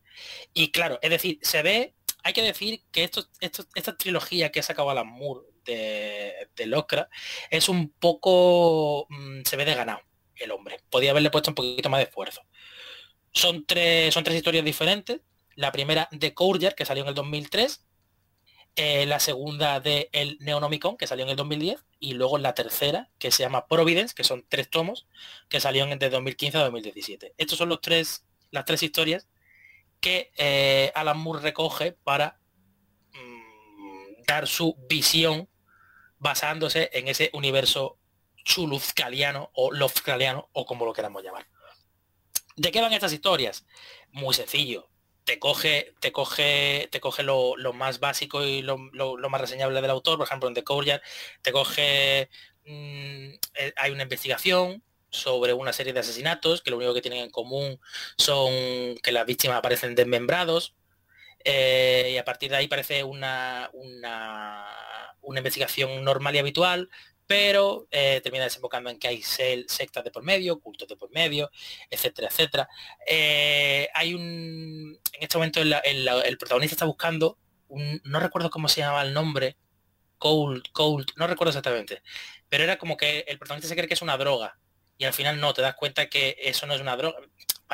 y 0.54 0.70
claro, 0.72 1.00
es 1.02 1.10
decir, 1.10 1.40
se 1.42 1.64
ve, 1.64 1.96
hay 2.24 2.34
que 2.34 2.44
decir 2.44 2.84
que 2.92 3.04
esto, 3.04 3.26
esto, 3.40 3.66
esta 3.74 3.98
trilogía 3.98 4.52
que 4.52 4.60
ha 4.60 4.64
sacado 4.64 4.92
Alan 4.92 5.08
Moore 5.08 5.42
de, 5.66 6.50
de 6.56 6.66
Lovecraft 6.66 7.12
es 7.50 7.70
un 7.70 7.90
poco, 7.90 9.08
mm, 9.10 9.42
se 9.44 9.58
ve 9.58 9.66
de 9.66 9.76
ganado 9.76 10.02
el 10.36 10.52
hombre, 10.52 10.80
podía 10.90 11.12
haberle 11.12 11.30
puesto 11.32 11.52
un 11.52 11.56
poquito 11.56 11.90
más 11.90 12.00
de 12.00 12.06
esfuerzo. 12.06 12.42
Son 13.32 13.66
tres, 13.66 14.14
son 14.14 14.24
tres 14.24 14.38
historias 14.38 14.64
diferentes, 14.64 15.22
la 15.56 15.72
primera 15.72 16.08
de 16.12 16.34
Courger, 16.34 16.76
que 16.76 16.86
salió 16.86 17.04
en 17.04 17.10
el 17.10 17.16
2003, 17.16 17.86
eh, 18.78 19.06
la 19.06 19.20
segunda 19.20 19.80
de 19.80 20.10
El 20.12 20.38
Neonomicon, 20.42 20.98
que 20.98 21.08
salió 21.08 21.24
en 21.24 21.32
el 21.32 21.38
2010, 21.38 21.86
y 22.00 22.14
luego 22.14 22.38
la 22.38 22.54
tercera, 22.54 23.10
que 23.20 23.32
se 23.32 23.44
llama 23.44 23.68
Providence, 23.68 24.14
que 24.14 24.26
son 24.26 24.46
tres 24.50 24.70
tomos, 24.70 25.08
que 25.48 25.62
salieron 25.62 25.92
entre 25.94 26.10
2015 26.10 26.58
a 26.58 26.64
2017. 26.64 27.34
Estos 27.38 27.58
son 27.58 27.70
los 27.70 27.80
tres, 27.80 28.26
las 28.52 28.66
tres 28.66 28.84
historias 28.84 29.28
que 30.02 30.32
eh, 30.38 30.92
Alan 30.94 31.18
Moore 31.18 31.42
recoge 31.42 31.94
para 31.94 32.40
mm, 33.14 34.24
dar 34.28 34.48
su 34.48 34.76
visión 34.90 35.48
basándose 36.26 36.90
en 36.92 37.08
ese 37.08 37.30
universo 37.34 38.00
chuluzcaliano 38.44 39.52
o 39.54 39.72
lovecraftiano 39.72 40.50
o 40.54 40.66
como 40.66 40.84
lo 40.84 40.92
queramos 40.92 41.24
llamar. 41.24 41.46
¿De 42.56 42.72
qué 42.72 42.82
van 42.82 42.94
estas 42.94 43.14
historias? 43.14 43.64
Muy 44.12 44.34
sencillo. 44.34 44.90
Te 45.24 45.38
coge, 45.38 45.94
te 46.00 46.12
coge, 46.12 46.90
te 46.92 47.00
coge 47.00 47.22
lo, 47.22 47.56
más 47.74 48.00
básico 48.00 48.44
y 48.44 48.64
lo 48.64 48.78
más 49.30 49.42
reseñable 49.42 49.82
del 49.82 49.92
autor, 49.92 50.18
por 50.18 50.26
ejemplo 50.26 50.50
en 50.50 50.56
The 50.56 50.64
Courtyard, 50.64 51.02
te 51.44 51.52
coge 51.52 52.30
mm, 52.66 53.30
eh, 53.54 53.74
hay 53.76 53.92
una 53.92 54.04
investigación 54.04 54.84
sobre 55.12 55.54
una 55.54 55.74
serie 55.74 55.94
de 55.94 56.00
asesinatos 56.00 56.64
que 56.64 56.72
lo 56.72 56.78
único 56.78 56.96
que 56.96 57.02
tienen 57.02 57.24
en 57.26 57.30
común 57.30 57.80
son 58.18 58.98
que 59.04 59.12
las 59.12 59.28
víctimas 59.28 59.58
aparecen 59.58 59.94
desmembrados 59.94 60.76
eh, 61.44 62.10
y 62.14 62.18
a 62.18 62.26
partir 62.26 62.50
de 62.50 62.58
ahí 62.58 62.68
parece 62.68 63.04
una, 63.04 63.70
una, 63.74 64.66
una 65.26 65.40
investigación 65.40 66.04
normal 66.04 66.36
y 66.36 66.40
habitual, 66.40 66.90
pero 67.28 67.88
eh, 67.92 68.22
termina 68.24 68.44
desembocando 68.44 68.90
en 68.90 69.00
que 69.00 69.08
hay 69.08 69.22
sectas 69.24 70.04
de 70.04 70.12
por 70.12 70.24
medio, 70.24 70.60
cultos 70.60 70.88
de 70.88 70.96
por 70.96 71.10
medio, 71.12 71.50
etcétera, 71.90 72.28
etcétera. 72.28 72.70
Eh, 73.08 73.88
hay 73.94 74.14
un... 74.14 75.00
En 75.14 75.24
este 75.24 75.38
momento 75.38 75.62
el, 75.62 75.74
el- 75.84 76.38
protagonista 76.38 76.76
está 76.76 76.86
buscando, 76.86 77.38
un- 77.68 78.00
no 78.04 78.20
recuerdo 78.20 78.50
cómo 78.50 78.68
se 78.70 78.82
llama 78.82 79.02
el 79.02 79.14
nombre, 79.14 79.58
Cold, 80.18 80.64
Cold, 80.72 81.08
no 81.18 81.28
recuerdo 81.28 81.50
exactamente, 81.50 82.02
pero 82.50 82.64
era 82.64 82.78
como 82.78 82.96
que 82.98 83.26
el 83.28 83.38
protagonista 83.38 83.68
se 83.70 83.76
cree 83.76 83.88
que 83.88 83.96
es 83.96 84.02
una 84.02 84.18
droga 84.18 84.58
y 84.98 85.06
al 85.06 85.14
final 85.14 85.40
no, 85.40 85.54
te 85.54 85.62
das 85.62 85.76
cuenta 85.76 86.08
que 86.10 86.38
eso 86.40 86.66
no 86.68 86.74
es 86.74 86.82
una 86.82 86.96
droga. 86.96 87.18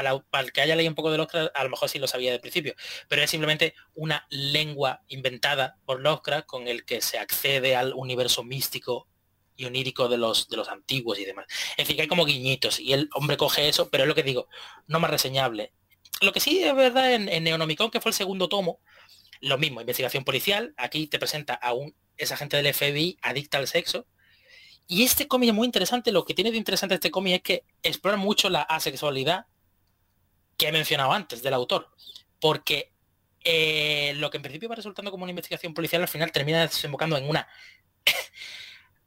Para, 0.01 0.19
para 0.19 0.43
el 0.43 0.51
que 0.51 0.61
haya 0.61 0.75
leído 0.75 0.89
un 0.89 0.95
poco 0.95 1.11
de 1.11 1.17
Lovecraft, 1.17 1.51
a 1.53 1.63
lo 1.63 1.69
mejor 1.69 1.87
sí 1.89 1.99
lo 1.99 2.07
sabía 2.07 2.31
del 2.31 2.41
principio, 2.41 2.73
pero 3.07 3.21
es 3.21 3.29
simplemente 3.29 3.75
una 3.93 4.25
lengua 4.29 5.03
inventada 5.09 5.77
por 5.85 5.99
Lovecraft 5.99 6.47
con 6.47 6.67
el 6.67 6.85
que 6.85 7.01
se 7.01 7.19
accede 7.19 7.75
al 7.75 7.93
universo 7.93 8.43
místico 8.43 9.07
y 9.55 9.65
onírico 9.65 10.09
de 10.09 10.17
los, 10.17 10.49
de 10.49 10.57
los 10.57 10.69
antiguos 10.69 11.19
y 11.19 11.25
demás. 11.25 11.45
Es 11.71 11.77
decir, 11.77 11.95
que 11.95 12.01
hay 12.01 12.07
como 12.07 12.25
guiñitos 12.25 12.79
y 12.79 12.93
el 12.93 13.09
hombre 13.13 13.37
coge 13.37 13.69
eso, 13.69 13.89
pero 13.91 14.05
es 14.05 14.07
lo 14.07 14.15
que 14.15 14.23
digo, 14.23 14.47
no 14.87 14.99
más 14.99 15.11
reseñable. 15.11 15.71
Lo 16.21 16.33
que 16.33 16.39
sí 16.39 16.63
es 16.63 16.75
verdad 16.75 17.13
en, 17.13 17.29
en 17.29 17.43
Neonomicon, 17.43 17.91
que 17.91 18.01
fue 18.01 18.09
el 18.09 18.15
segundo 18.15 18.49
tomo, 18.49 18.79
lo 19.39 19.59
mismo, 19.59 19.81
investigación 19.81 20.23
policial, 20.23 20.73
aquí 20.77 21.05
te 21.05 21.19
presenta 21.19 21.53
a 21.53 21.73
un 21.73 21.95
esa 22.17 22.37
gente 22.37 22.57
del 22.57 22.73
FBI 22.73 23.17
adicta 23.21 23.57
al 23.57 23.67
sexo. 23.67 24.07
Y 24.87 25.03
este 25.03 25.27
cómic 25.27 25.49
es 25.49 25.55
muy 25.55 25.65
interesante, 25.65 26.11
lo 26.11 26.25
que 26.25 26.33
tiene 26.33 26.51
de 26.51 26.57
interesante 26.57 26.95
este 26.95 27.11
cómic 27.11 27.35
es 27.35 27.41
que 27.41 27.65
explora 27.81 28.17
mucho 28.17 28.49
la 28.49 28.61
asexualidad 28.61 29.45
que 30.61 30.67
he 30.67 30.71
mencionado 30.71 31.11
antes 31.11 31.41
del 31.41 31.55
autor. 31.55 31.89
Porque 32.39 32.91
eh, 33.43 34.13
lo 34.17 34.29
que 34.29 34.37
en 34.37 34.43
principio 34.43 34.69
va 34.69 34.75
resultando 34.75 35.09
como 35.09 35.23
una 35.23 35.31
investigación 35.31 35.73
policial 35.73 36.03
al 36.03 36.07
final 36.07 36.31
termina 36.31 36.61
desembocando 36.61 37.17
en 37.17 37.27
una... 37.27 37.47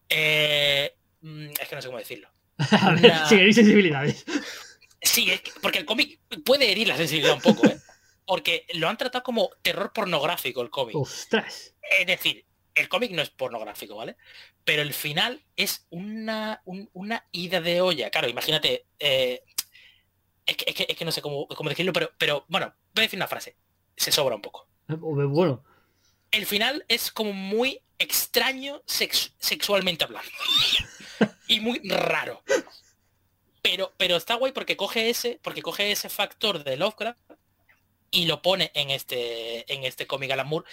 Eh, 0.08 0.94
mm, 1.22 1.48
es 1.60 1.68
que 1.68 1.74
no 1.76 1.82
sé 1.82 1.88
cómo 1.88 1.98
decirlo. 1.98 2.28
Una- 2.82 3.28
herir 3.30 3.54
sensibilidades. 3.54 4.24
Sí, 5.02 5.30
es 5.30 5.40
que- 5.40 5.52
porque 5.60 5.78
el 5.78 5.84
cómic 5.86 6.20
puede 6.44 6.70
herir 6.70 6.88
la 6.88 6.96
sensibilidad 6.96 7.34
un 7.34 7.40
poco, 7.40 7.66
¿eh? 7.66 7.78
Porque 8.26 8.66
lo 8.74 8.88
han 8.88 8.96
tratado 8.96 9.24
como 9.24 9.50
terror 9.62 9.92
pornográfico 9.92 10.62
el 10.62 10.70
cómic. 10.70 10.96
Ostras. 10.96 11.74
Es 11.98 12.06
decir, 12.06 12.44
el 12.74 12.88
cómic 12.88 13.10
no 13.12 13.22
es 13.22 13.30
pornográfico, 13.30 13.96
¿vale? 13.96 14.16
Pero 14.64 14.82
el 14.82 14.94
final 14.94 15.42
es 15.56 15.86
una, 15.90 16.60
un- 16.64 16.88
una 16.92 17.26
ida 17.32 17.60
de 17.60 17.80
olla. 17.80 18.10
Claro, 18.10 18.28
imagínate. 18.28 18.86
eh, 18.98 19.42
es, 20.46 20.56
que, 20.56 20.64
es 20.68 20.74
que- 20.76 20.86
es 20.88 20.96
que 20.96 21.04
no 21.04 21.12
sé 21.12 21.22
cómo, 21.22 21.46
cómo 21.48 21.70
decirlo, 21.70 21.92
pero, 21.92 22.10
pero 22.18 22.44
bueno, 22.48 22.74
voy 22.94 23.02
a 23.02 23.06
decir 23.06 23.18
una 23.18 23.28
frase. 23.28 23.56
Se 23.96 24.10
sobra 24.12 24.34
un 24.36 24.42
poco. 24.42 24.66
Bueno, 24.88 25.62
El 26.30 26.46
final 26.46 26.84
es 26.88 27.10
como 27.12 27.32
muy 27.32 27.80
extraño 27.98 28.82
sex- 28.86 29.32
sexualmente 29.38 30.04
hablando. 30.04 30.30
y 31.48 31.60
muy 31.60 31.78
raro. 31.88 32.42
Pero, 33.62 33.92
pero 33.96 34.16
está 34.16 34.34
guay 34.34 34.52
porque 34.52 34.76
coge 34.76 35.08
ese, 35.08 35.38
porque 35.42 35.62
coge 35.62 35.90
ese 35.90 36.08
factor 36.10 36.62
de 36.64 36.76
Lovecraft 36.76 37.18
y 38.10 38.26
lo 38.26 38.42
pone 38.42 38.70
en 38.74 38.90
este, 38.90 39.72
en 39.72 39.84
este 39.84 40.06
cómic 40.06 40.30
Alan 40.32 40.46
Moore. 40.46 40.66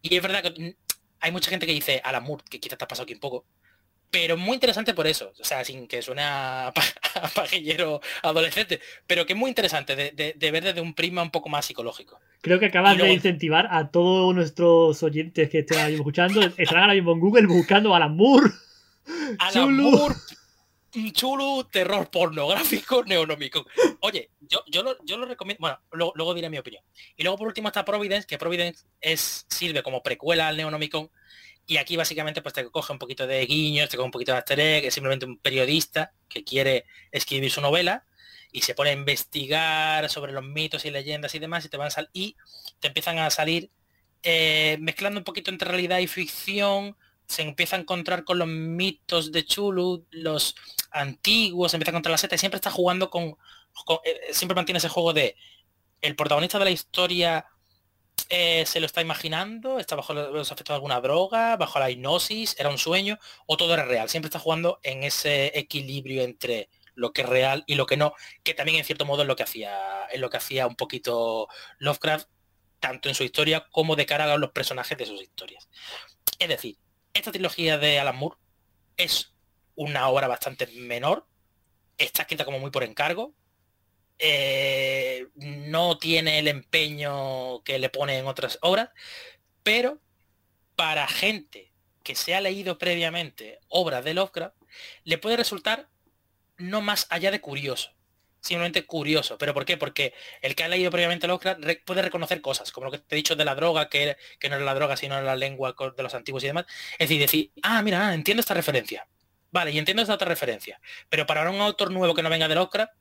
Y 0.00 0.16
es 0.16 0.22
verdad 0.22 0.42
que 0.42 0.76
hay 1.20 1.32
mucha 1.32 1.50
gente 1.50 1.66
que 1.66 1.72
dice 1.74 2.00
Alan 2.02 2.22
Moore, 2.22 2.42
que 2.48 2.58
quizás 2.58 2.78
te 2.78 2.84
ha 2.84 2.88
pasado 2.88 3.04
aquí 3.04 3.12
un 3.14 3.20
poco. 3.20 3.44
Pero 4.10 4.36
muy 4.36 4.54
interesante 4.54 4.92
por 4.92 5.06
eso. 5.06 5.32
O 5.40 5.44
sea, 5.44 5.64
sin 5.64 5.86
que 5.86 6.02
suene 6.02 6.22
a, 6.24 6.72
pa- 6.74 6.82
a 7.22 7.28
pajillero 7.28 8.00
adolescente. 8.22 8.80
Pero 9.06 9.24
que 9.24 9.34
es 9.34 9.38
muy 9.38 9.48
interesante 9.48 9.94
de, 9.94 10.10
de- 10.10 10.34
de 10.36 10.50
ver 10.50 10.64
desde 10.64 10.80
un 10.80 10.94
prisma 10.94 11.22
un 11.22 11.30
poco 11.30 11.48
más 11.48 11.64
psicológico. 11.66 12.18
creo 12.40 12.58
que 12.58 12.66
acabas 12.66 12.96
luego- 12.96 13.08
de 13.08 13.14
incentivar 13.14 13.68
a 13.70 13.90
todos 13.90 14.34
nuestros 14.34 15.00
oyentes 15.02 15.48
que 15.48 15.60
estén 15.60 15.78
ahora 15.78 15.88
mismo 15.90 16.02
escuchando. 16.02 16.40
Estarán 16.56 16.82
ahora 16.84 16.94
mismo 16.94 17.12
en 17.12 17.20
Google 17.20 17.46
buscando 17.46 17.94
a 17.94 17.98
Alan 17.98 18.16
Moore. 18.16 18.50
Alan 19.38 19.52
Chulu. 19.52 19.90
Moore, 19.90 20.14
un 20.96 21.12
chulo 21.12 21.68
terror 21.70 22.10
pornográfico 22.10 23.04
neonómico. 23.06 23.64
Oye, 24.00 24.30
yo, 24.40 24.64
yo, 24.66 24.82
lo, 24.82 24.96
yo 25.04 25.18
lo 25.18 25.26
recomiendo. 25.26 25.60
Bueno, 25.60 25.78
luego, 25.92 26.12
luego 26.16 26.34
diré 26.34 26.50
mi 26.50 26.58
opinión. 26.58 26.82
Y 27.16 27.22
luego 27.22 27.38
por 27.38 27.46
último 27.46 27.68
está 27.68 27.84
Providence, 27.84 28.26
que 28.26 28.38
Providence 28.38 28.84
es, 29.00 29.46
sirve 29.48 29.84
como 29.84 30.02
precuela 30.02 30.48
al 30.48 30.56
Neonomicon. 30.56 31.08
Y 31.70 31.76
aquí 31.76 31.96
básicamente 31.96 32.42
pues 32.42 32.52
te 32.52 32.68
coge 32.68 32.92
un 32.92 32.98
poquito 32.98 33.28
de 33.28 33.46
guiños, 33.46 33.88
te 33.88 33.96
coge 33.96 34.06
un 34.06 34.10
poquito 34.10 34.32
de 34.32 34.38
easter 34.38 34.58
egg, 34.58 34.86
es 34.86 34.94
simplemente 34.94 35.24
un 35.26 35.38
periodista 35.38 36.12
que 36.28 36.42
quiere 36.42 36.84
escribir 37.12 37.48
su 37.52 37.60
novela 37.60 38.04
y 38.50 38.62
se 38.62 38.74
pone 38.74 38.90
a 38.90 38.92
investigar 38.94 40.10
sobre 40.10 40.32
los 40.32 40.42
mitos 40.42 40.84
y 40.84 40.90
leyendas 40.90 41.32
y 41.36 41.38
demás 41.38 41.64
y 41.64 41.68
te 41.68 41.76
van 41.76 41.88
a 41.94 42.08
y 42.12 42.36
te 42.80 42.88
empiezan 42.88 43.18
a 43.18 43.30
salir 43.30 43.70
eh, 44.24 44.78
mezclando 44.80 45.20
un 45.20 45.24
poquito 45.24 45.50
entre 45.52 45.68
realidad 45.70 45.98
y 46.00 46.08
ficción, 46.08 46.96
se 47.28 47.42
empieza 47.42 47.76
a 47.76 47.78
encontrar 47.80 48.24
con 48.24 48.38
los 48.40 48.48
mitos 48.48 49.30
de 49.30 49.44
Chulu, 49.46 50.06
los 50.10 50.56
antiguos, 50.90 51.70
se 51.70 51.76
empieza 51.76 51.90
a 51.90 51.94
encontrar 51.94 52.10
la 52.12 52.18
seta 52.18 52.34
y 52.34 52.38
siempre 52.38 52.56
está 52.56 52.72
jugando 52.72 53.10
con, 53.10 53.36
con- 53.86 53.98
eh, 54.04 54.32
siempre 54.32 54.56
mantiene 54.56 54.78
ese 54.78 54.88
juego 54.88 55.12
de 55.12 55.36
el 56.00 56.16
protagonista 56.16 56.58
de 56.58 56.64
la 56.64 56.70
historia 56.72 57.46
eh, 58.32 58.64
se 58.64 58.78
lo 58.78 58.86
está 58.86 59.00
imaginando, 59.00 59.80
está 59.80 59.96
bajo 59.96 60.14
los 60.14 60.52
efectos 60.52 60.68
de 60.68 60.74
alguna 60.74 61.00
droga, 61.00 61.56
bajo 61.56 61.80
la 61.80 61.90
hipnosis, 61.90 62.54
era 62.58 62.70
un 62.70 62.78
sueño, 62.78 63.18
o 63.46 63.56
todo 63.56 63.74
era 63.74 63.84
real. 63.84 64.08
Siempre 64.08 64.28
está 64.28 64.38
jugando 64.38 64.78
en 64.84 65.02
ese 65.02 65.58
equilibrio 65.58 66.22
entre 66.22 66.70
lo 66.94 67.12
que 67.12 67.22
es 67.22 67.28
real 67.28 67.64
y 67.66 67.74
lo 67.74 67.86
que 67.86 67.96
no, 67.96 68.14
que 68.44 68.54
también 68.54 68.78
en 68.78 68.84
cierto 68.84 69.04
modo 69.04 69.22
es 69.22 69.28
lo 69.28 69.34
que 69.34 69.42
hacía, 69.42 70.04
es 70.12 70.20
lo 70.20 70.30
que 70.30 70.36
hacía 70.36 70.68
un 70.68 70.76
poquito 70.76 71.48
Lovecraft, 71.78 72.28
tanto 72.78 73.08
en 73.08 73.16
su 73.16 73.24
historia 73.24 73.66
como 73.72 73.96
de 73.96 74.06
cara 74.06 74.32
a 74.32 74.38
los 74.38 74.52
personajes 74.52 74.96
de 74.96 75.06
sus 75.06 75.20
historias. 75.20 75.68
Es 76.38 76.48
decir, 76.48 76.78
esta 77.14 77.32
trilogía 77.32 77.78
de 77.78 77.98
Alan 77.98 78.16
Moore 78.16 78.36
es 78.96 79.34
una 79.74 80.08
obra 80.08 80.28
bastante 80.28 80.68
menor, 80.68 81.26
está 81.98 82.22
escrita 82.22 82.44
como 82.44 82.60
muy 82.60 82.70
por 82.70 82.84
encargo, 82.84 83.34
eh, 84.20 85.26
no 85.36 85.98
tiene 85.98 86.38
el 86.38 86.48
empeño 86.48 87.62
que 87.62 87.78
le 87.78 87.88
pone 87.88 88.18
en 88.18 88.26
otras 88.26 88.58
obras, 88.62 88.90
pero 89.62 90.00
para 90.76 91.08
gente 91.08 91.72
que 92.02 92.14
se 92.14 92.34
ha 92.34 92.40
leído 92.40 92.78
previamente 92.78 93.60
obras 93.68 94.04
de 94.04 94.14
Lovecraft, 94.14 94.56
le 95.04 95.18
puede 95.18 95.36
resultar 95.36 95.88
no 96.56 96.80
más 96.80 97.06
allá 97.10 97.30
de 97.30 97.40
curioso 97.40 97.92
simplemente 98.40 98.86
curioso. 98.86 99.38
¿Pero 99.38 99.54
por 99.54 99.64
qué? 99.64 99.76
Porque 99.76 100.14
el 100.40 100.54
que 100.54 100.64
ha 100.64 100.68
leído 100.68 100.90
previamente 100.90 101.26
Lovecraft 101.26 101.60
puede 101.84 102.02
reconocer 102.02 102.40
cosas, 102.40 102.72
como 102.72 102.86
lo 102.86 102.90
que 102.90 102.98
te 102.98 103.14
he 103.14 103.16
dicho 103.16 103.36
de 103.36 103.44
la 103.44 103.54
droga, 103.54 103.88
que, 103.88 104.16
que 104.38 104.48
no 104.48 104.56
es 104.56 104.62
la 104.62 104.74
droga, 104.74 104.96
sino 104.96 105.20
la 105.20 105.36
lengua 105.36 105.74
de 105.96 106.02
los 106.02 106.14
antiguos 106.14 106.42
y 106.44 106.48
demás. 106.48 106.66
Es 106.92 107.08
decir, 107.08 107.20
decir, 107.20 107.52
ah, 107.62 107.82
mira, 107.82 108.14
entiendo 108.14 108.40
esta 108.40 108.54
referencia. 108.54 109.06
Vale, 109.52 109.72
y 109.72 109.78
entiendo 109.78 110.02
esta 110.02 110.14
otra 110.14 110.28
referencia. 110.28 110.80
Pero 111.08 111.26
para 111.26 111.48
un 111.50 111.60
autor 111.60 111.90
nuevo 111.90 112.14
que 112.14 112.22
no 112.22 112.30
venga 112.30 112.48
de 112.48 112.54
Lovecraft, 112.54 112.92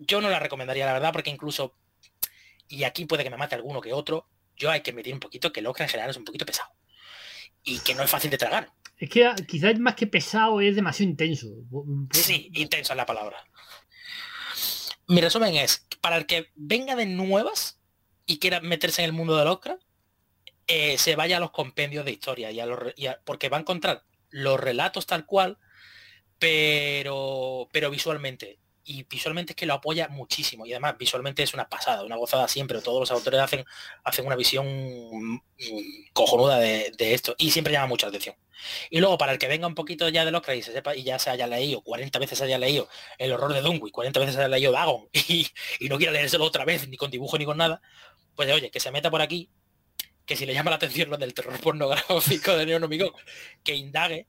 yo 0.00 0.20
no 0.20 0.28
la 0.28 0.38
recomendaría, 0.38 0.86
la 0.86 0.92
verdad, 0.92 1.12
porque 1.12 1.30
incluso, 1.30 1.74
y 2.68 2.84
aquí 2.84 3.04
puede 3.04 3.22
que 3.22 3.30
me 3.30 3.36
mate 3.36 3.54
alguno 3.54 3.80
que 3.80 3.92
otro, 3.92 4.28
yo 4.56 4.70
hay 4.70 4.80
que 4.80 4.92
medir 4.92 5.14
un 5.14 5.20
poquito 5.20 5.52
que 5.52 5.62
Lovecraft 5.62 5.88
en 5.88 5.92
general 5.92 6.10
es 6.10 6.16
un 6.16 6.24
poquito 6.24 6.44
pesado. 6.44 6.70
Y 7.62 7.78
que 7.80 7.94
no 7.94 8.02
es 8.02 8.10
fácil 8.10 8.30
de 8.30 8.38
tragar. 8.38 8.72
Es 8.96 9.08
que 9.08 9.30
quizás 9.46 9.78
más 9.78 9.94
que 9.94 10.06
pesado 10.06 10.60
es 10.60 10.74
demasiado 10.74 11.10
intenso. 11.10 11.46
Sí, 12.12 12.50
intenso 12.54 12.92
es 12.92 12.96
la 12.96 13.06
palabra 13.06 13.44
mi 15.10 15.20
resumen 15.20 15.56
es, 15.56 15.88
para 16.00 16.16
el 16.16 16.26
que 16.26 16.50
venga 16.54 16.94
de 16.94 17.04
nuevas 17.04 17.80
y 18.26 18.38
quiera 18.38 18.60
meterse 18.60 19.02
en 19.02 19.06
el 19.06 19.12
mundo 19.12 19.36
del 19.36 19.48
Oscar, 19.48 19.80
eh, 20.68 20.98
se 20.98 21.16
vaya 21.16 21.38
a 21.38 21.40
los 21.40 21.50
compendios 21.50 22.04
de 22.04 22.12
historia, 22.12 22.52
y 22.52 22.60
a 22.60 22.66
los, 22.66 22.78
porque 23.24 23.48
va 23.48 23.56
a 23.56 23.60
encontrar 23.60 24.04
los 24.30 24.60
relatos 24.60 25.06
tal 25.06 25.26
cual, 25.26 25.58
pero, 26.38 27.68
pero 27.72 27.90
visualmente. 27.90 28.59
Y 28.84 29.04
visualmente 29.04 29.52
es 29.52 29.56
que 29.56 29.66
lo 29.66 29.74
apoya 29.74 30.08
muchísimo. 30.08 30.66
Y 30.66 30.72
además 30.72 30.96
visualmente 30.98 31.42
es 31.42 31.54
una 31.54 31.68
pasada, 31.68 32.04
una 32.04 32.16
gozada 32.16 32.48
siempre. 32.48 32.80
Todos 32.80 33.00
los 33.00 33.10
autores 33.10 33.40
hacen, 33.40 33.64
hacen 34.04 34.26
una 34.26 34.36
visión 34.36 35.42
cojonuda 36.12 36.58
de, 36.58 36.92
esto. 36.98 37.34
Y 37.38 37.50
siempre 37.50 37.72
llama 37.72 37.86
mucha 37.86 38.08
atención. 38.08 38.36
Y 38.90 39.00
luego, 39.00 39.16
para 39.18 39.32
el 39.32 39.38
que 39.38 39.48
venga 39.48 39.66
un 39.66 39.74
poquito 39.74 40.08
ya 40.08 40.24
de 40.24 40.30
Lovecraft 40.30 40.58
y 40.58 40.62
se 40.62 40.72
sepa 40.72 40.94
y 40.94 41.02
ya 41.02 41.18
se 41.18 41.30
haya 41.30 41.46
leído, 41.46 41.82
40 41.82 42.18
veces 42.18 42.42
haya 42.42 42.58
leído 42.58 42.88
El 43.18 43.32
horror 43.32 43.54
de 43.54 43.62
Dunwich, 43.62 43.92
40 43.92 44.20
veces 44.20 44.36
haya 44.36 44.48
leído 44.48 44.72
Dagon 44.72 45.08
y, 45.12 45.46
y 45.78 45.88
no 45.88 45.96
quiera 45.96 46.12
leérselo 46.12 46.44
otra 46.44 46.64
vez, 46.66 46.86
ni 46.88 46.96
con 46.98 47.10
dibujo 47.10 47.38
ni 47.38 47.46
con 47.46 47.56
nada, 47.56 47.80
pues 48.36 48.52
oye, 48.52 48.70
que 48.70 48.80
se 48.80 48.90
meta 48.90 49.10
por 49.10 49.22
aquí, 49.22 49.50
que 50.30 50.36
si 50.36 50.46
le 50.46 50.54
llama 50.54 50.70
la 50.70 50.76
atención 50.76 51.10
lo 51.10 51.16
del 51.16 51.34
terror 51.34 51.58
pornográfico 51.60 52.56
de 52.56 52.64
Neonomicon, 52.64 53.10
que 53.64 53.74
indague 53.74 54.28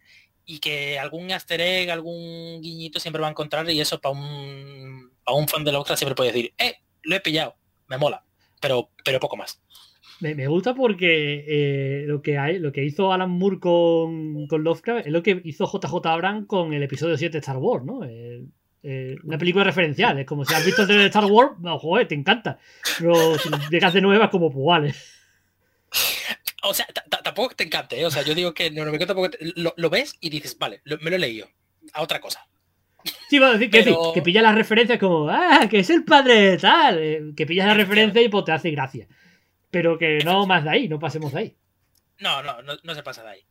y 0.52 0.60
que 0.60 1.00
algún 1.00 1.32
easter 1.32 1.62
egg, 1.62 1.90
algún 1.90 2.60
guiñito 2.62 3.00
siempre 3.00 3.22
va 3.22 3.30
a 3.30 3.32
encontrar 3.32 3.70
y 3.70 3.80
eso 3.80 4.02
para 4.02 4.14
un, 4.14 5.10
para 5.24 5.38
un 5.38 5.48
fan 5.48 5.64
de 5.64 5.72
Lovecraft 5.72 6.00
siempre 6.00 6.16
puede 6.16 6.34
decir, 6.34 6.54
eh, 6.58 6.76
lo 7.04 7.16
he 7.16 7.22
pillado, 7.22 7.56
me 7.88 7.98
mola, 7.98 8.26
pero, 8.60 8.90
pero 9.06 9.22
poco 9.22 9.38
más. 9.38 9.62
Me, 10.20 10.48
gusta 10.48 10.76
porque 10.76 11.46
eh, 11.48 12.04
lo, 12.06 12.22
que 12.22 12.38
hay, 12.38 12.60
lo 12.60 12.74
que 12.74 12.84
hizo 12.84 13.14
Alan 13.14 13.32
Moore 13.32 13.60
con, 13.60 14.46
con, 14.48 14.64
Lovecraft 14.64 15.08
es 15.08 15.12
lo 15.14 15.24
que 15.24 15.42
hizo 15.46 15.66
JJ 15.66 16.06
Abrams 16.06 16.48
con 16.48 16.74
el 16.74 16.84
episodio 16.84 17.18
7 17.18 17.32
de 17.32 17.40
Star 17.40 17.58
Wars, 17.58 17.86
¿no? 17.86 18.04
Eh, 18.04 18.46
eh, 18.84 19.16
una 19.24 19.38
película 19.38 19.64
referencial, 19.64 20.20
es 20.20 20.26
como 20.26 20.44
si 20.44 20.54
has 20.54 20.66
visto 20.66 20.82
el 20.82 20.90
de 20.90 21.06
Star 21.06 21.26
Wars, 21.26 21.54
no, 21.60 21.80
joder, 21.80 22.10
te 22.10 22.16
encanta. 22.16 22.60
Pero 23.00 23.38
si 23.40 23.50
llegas 23.72 23.94
de 23.94 24.02
nuevas, 24.02 24.30
como 24.30 24.52
pues 24.52 24.66
vale. 24.66 24.94
O 26.64 26.74
sea, 26.74 26.86
tampoco 27.24 27.56
te 27.56 27.64
encante, 27.64 28.00
¿eh? 28.00 28.06
O 28.06 28.12
sea, 28.12 28.22
yo 28.22 28.36
digo 28.36 28.54
que 28.54 28.70
no, 28.70 28.86
me 28.86 29.00
tampoco 29.00 29.30
lo, 29.56 29.74
lo, 29.76 29.90
ves 29.90 30.16
y 30.20 30.30
dices, 30.30 30.58
vale, 30.58 30.82
me 30.86 31.10
lo 31.10 31.16
he 31.16 31.20
leído. 31.20 31.50
A 31.94 32.02
otra 32.02 32.22
cosa. 32.22 32.48
Sí, 33.30 33.40
va 33.40 33.48
a 33.48 33.54
decir 33.54 33.72
que, 33.72 33.96
que 34.14 34.22
pilla 34.22 34.42
las 34.42 34.56
referencias 34.56 35.00
como, 35.00 35.30
ah, 35.30 35.68
que 35.70 35.80
es 35.80 35.90
el 35.90 36.04
padre 36.04 36.52
de 36.52 36.58
tal. 36.58 37.34
que 37.36 37.46
pillas 37.46 37.68
la 37.68 37.74
referencia 37.74 38.22
y 38.22 38.30
pues 38.30 38.46
te 38.46 38.52
hace 38.52 38.72
gracia. 38.72 39.08
Pero 39.70 39.98
que 39.98 40.20
no 40.24 40.46
más 40.46 40.64
de 40.64 40.70
ahí, 40.70 40.88
no 40.88 41.00
pasemos 41.00 41.32
de 41.34 41.40
ahí. 41.40 41.58
No, 42.20 42.44
no, 42.44 42.62
no, 42.62 42.96
se 42.96 43.04
pasa 43.04 43.24
de 43.24 43.30
ahí. 43.30 43.46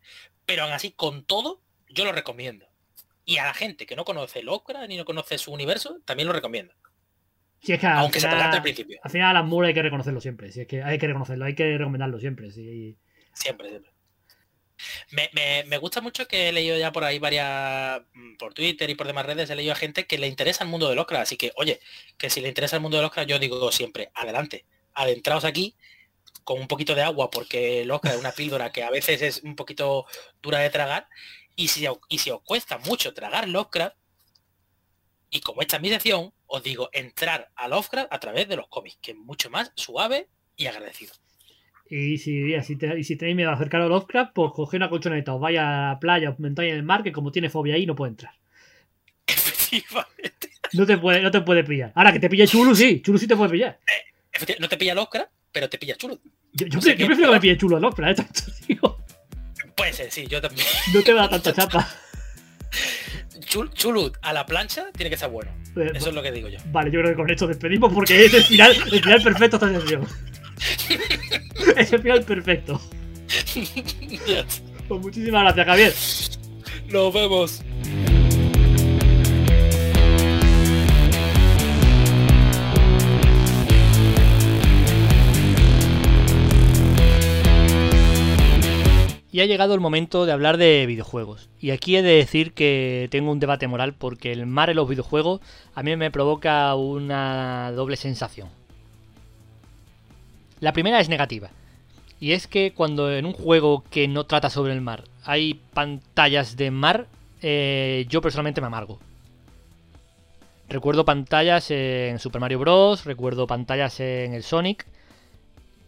Pero 0.47 0.63
aún 0.63 0.73
así, 0.73 0.93
con 0.93 1.25
todo, 1.25 1.63
yo 1.89 2.05
lo 2.05 2.13
recomiendo. 2.13 2.67
Y 3.25 3.39
a 3.39 3.45
la 3.45 3.55
gente 3.55 3.87
que 3.87 3.97
no 3.97 4.05
conoce 4.05 4.43
Lovecraft 4.43 4.89
ni 4.89 4.97
no 4.97 5.05
conoce 5.05 5.39
su 5.39 5.53
universo, 5.53 5.99
también 6.05 6.29
lo 6.29 6.33
recomiendo. 6.33 6.75
Si 7.63 7.73
es 7.73 7.81
que 7.81 7.87
Aunque 7.87 8.21
se 8.21 8.29
trate 8.29 8.57
al 8.57 8.63
principio. 8.63 8.99
Al 9.03 9.11
final, 9.11 9.37
Alan 9.37 9.65
hay 9.65 9.75
que 9.75 9.83
reconocerlo 9.83 10.21
siempre. 10.21 10.51
Si 10.51 10.63
es 10.63 10.67
que 10.67 10.83
hay 10.83 10.99
que 10.99 11.07
reconocerlo, 11.07 11.45
hay 11.45 11.55
que 11.55 11.77
recomendarlo 11.77 12.19
siempre. 12.19 12.51
Siempre, 12.51 13.69
siempre. 13.69 13.91
Me, 15.11 15.79
gusta 15.79 16.01
mucho 16.01 16.27
que 16.27 16.49
he 16.49 16.53
leído 16.53 16.79
ya 16.79 16.93
por 16.93 17.05
ahí 17.05 17.19
varias, 17.19 18.01
mm, 18.15 18.37
por 18.37 18.55
Twitter 18.55 18.89
y 18.89 18.95
por 18.95 19.07
demás 19.07 19.27
redes, 19.27 19.51
he 19.51 19.55
leído 19.55 19.73
a 19.73 19.77
gente 19.77 20.07
que 20.07 20.19
le 20.19 20.27
interesa 20.27 20.65
el 20.65 20.71
mundo 20.71 20.89
de 20.89 20.95
Lovecraft. 20.95 21.23
Así 21.23 21.37
que, 21.37 21.53
oye, 21.57 21.81
que 22.17 22.31
si 22.31 22.41
le 22.41 22.49
interesa 22.49 22.77
el 22.77 22.83
mundo 22.83 22.97
de 22.97 23.03
Lovecraft, 23.03 23.29
yo 23.29 23.39
digo 23.39 23.71
siempre, 23.73 24.11
adelante, 24.15 24.65
adentraos 24.95 25.45
aquí 25.45 25.77
con 26.45 26.61
un 26.61 26.69
poquito 26.69 26.95
de 26.95 27.03
agua, 27.03 27.31
porque 27.31 27.85
loca 27.85 28.11
es 28.11 28.19
una 28.19 28.33
píldora 28.33 28.73
que 28.73 28.83
a 28.83 28.91
veces 28.91 29.23
es 29.23 29.43
un 29.43 29.55
poquito 29.57 30.07
dura 30.43 30.59
de 30.61 30.71
tragar. 30.71 31.09
Y 31.57 31.69
si, 31.69 31.87
y 32.09 32.19
si 32.19 32.31
os 32.31 32.41
cuesta 32.43 32.79
mucho 32.79 33.13
tragar 33.13 33.49
Lovecraft, 33.49 33.97
y 35.31 35.41
como 35.41 35.63
esta 35.63 35.77
es 35.77 35.83
mi 35.83 35.89
decisión, 35.89 36.33
os 36.47 36.63
digo 36.63 36.91
entrar 36.93 37.51
a 37.55 37.69
Lovecraft 37.69 38.13
a 38.13 38.19
través 38.19 38.49
de 38.49 38.57
los 38.57 38.69
cómics, 38.69 38.99
que 39.01 39.13
es 39.13 39.17
mucho 39.17 39.51
más 39.51 39.73
suave 39.77 40.29
y 40.57 40.67
agradecido. 40.67 41.15
Y 41.89 42.19
si, 42.19 42.77
tenéis 42.77 43.37
miedo 43.37 43.51
a 43.51 43.55
acercar 43.55 43.83
a 43.83 43.87
Lovecraft, 43.87 44.33
pues 44.35 44.53
coge 44.55 44.77
una 44.77 44.89
colchoneta, 44.89 45.35
os 45.35 45.41
vaya 45.41 45.63
a 45.63 45.93
la 45.93 45.99
playa, 46.01 46.31
os 46.31 46.39
montáis 46.39 46.71
en 46.71 46.77
el 46.77 46.83
mar, 46.83 47.03
que 47.03 47.13
como 47.13 47.33
tiene 47.33 47.51
fobia 47.51 47.75
ahí, 47.75 47.87
no 47.87 47.97
puede 47.97 48.11
entrar. 48.11 48.35
Efectivamente. 49.27 50.51
No 50.73 50.87
te 50.87 50.99
puede, 50.99 51.21
no 51.21 51.31
te 51.31 51.41
puede 51.41 51.65
pillar. 51.65 51.93
Ahora 51.95 52.13
que 52.13 52.21
te 52.21 52.29
pille 52.29 52.47
Chulu, 52.47 52.75
sí, 52.75 53.01
Chulu 53.03 53.19
sí 53.19 53.27
te 53.27 53.37
puede 53.37 53.51
pillar. 53.51 53.81
Eh, 53.87 54.57
no 54.61 54.69
te 54.69 54.77
pilla 54.77 54.95
Lovecraft, 54.95 55.31
pero 55.53 55.69
te 55.69 55.79
pilla 55.79 55.97
chulo. 55.97 56.21
Yo, 56.53 56.81
prefiero 56.81 57.17
que 57.17 57.31
me 57.31 57.41
pille 57.41 57.57
chulo, 57.57 57.81
¿no? 57.81 57.91
Pero 57.91 58.15
Puede 59.77 59.93
ser, 59.93 60.11
sí, 60.11 60.27
yo 60.27 60.41
también. 60.41 60.67
No 60.93 61.03
te 61.03 61.13
va 61.13 61.25
a 61.25 61.29
tanta 61.29 61.53
chapa. 61.53 61.89
Chul, 63.41 64.13
a 64.23 64.33
la 64.33 64.47
plancha 64.47 64.87
tiene 64.93 65.11
que 65.11 65.17
ser 65.17 65.31
bueno. 65.31 65.51
Eh, 65.77 65.91
Eso 65.95 66.09
es 66.11 66.15
lo 66.15 66.23
que 66.23 66.33
digo 66.33 66.49
yo. 66.49 66.59
Vale, 66.67 66.91
yo 66.91 67.01
creo 67.01 67.13
que 67.13 67.17
con 67.17 67.31
esto 67.31 67.47
despedimos 67.47 67.93
porque 67.93 68.25
es 68.27 68.35
el 68.35 68.43
final, 68.45 68.73
el 68.93 69.03
final 69.03 69.23
perfecto 69.23 69.57
esta 69.57 69.81
sesión. 69.81 70.07
es 71.77 71.93
el 71.93 72.03
final 72.03 72.23
perfecto. 72.23 72.81
Pues 74.89 75.01
muchísimas 75.01 75.55
gracias, 75.55 75.67
Javier. 75.67 75.95
Nos 76.93 77.15
vemos. 77.15 77.63
Y 89.33 89.41
ha 89.41 89.47
llegado 89.47 89.75
el 89.75 89.81
momento 89.81 90.27
de 90.27 90.33
hablar 90.33 90.57
de 90.57 90.87
videojuegos. 90.87 91.49
Y 91.61 91.71
aquí 91.71 91.97
he 91.97 92.03
de 92.03 92.17
decir 92.17 92.53
que 92.53 93.09
tengo 93.11 93.31
un 93.31 93.39
debate 93.39 93.69
moral 93.69 93.95
porque 93.95 94.33
el 94.33 94.47
mar 94.47 94.71
en 94.71 94.77
los 94.77 94.89
videojuegos 94.89 95.41
a 95.75 95.83
mí 95.83 95.95
me 95.97 96.11
provoca 96.11 96.75
una 96.75 97.71
doble 97.73 97.97
sensación. 97.97 98.49
La 100.59 100.73
primera 100.73 101.01
es 101.01 101.09
negativa. 101.09 101.51
Y 102.19 102.33
es 102.33 102.47
que 102.47 102.73
cuando 102.73 103.11
en 103.13 103.25
un 103.25 103.33
juego 103.33 103.83
que 103.91 104.07
no 104.09 104.25
trata 104.25 104.51
sobre 104.51 104.75
el 104.75 104.81
mar 104.81 105.05
hay 105.25 105.55
pantallas 105.73 106.57
de 106.57 106.71
mar, 106.71 107.07
eh, 107.41 108.07
yo 108.09 108.21
personalmente 108.21 108.61
me 108.61 108.67
amargo. 108.67 108.99
Recuerdo 110.69 111.05
pantallas 111.05 111.71
en 111.71 112.19
Super 112.19 112.41
Mario 112.41 112.61
Bros., 112.61 113.05
recuerdo 113.05 113.47
pantallas 113.47 113.99
en 114.01 114.35
el 114.35 114.45
Sonic, 114.45 114.87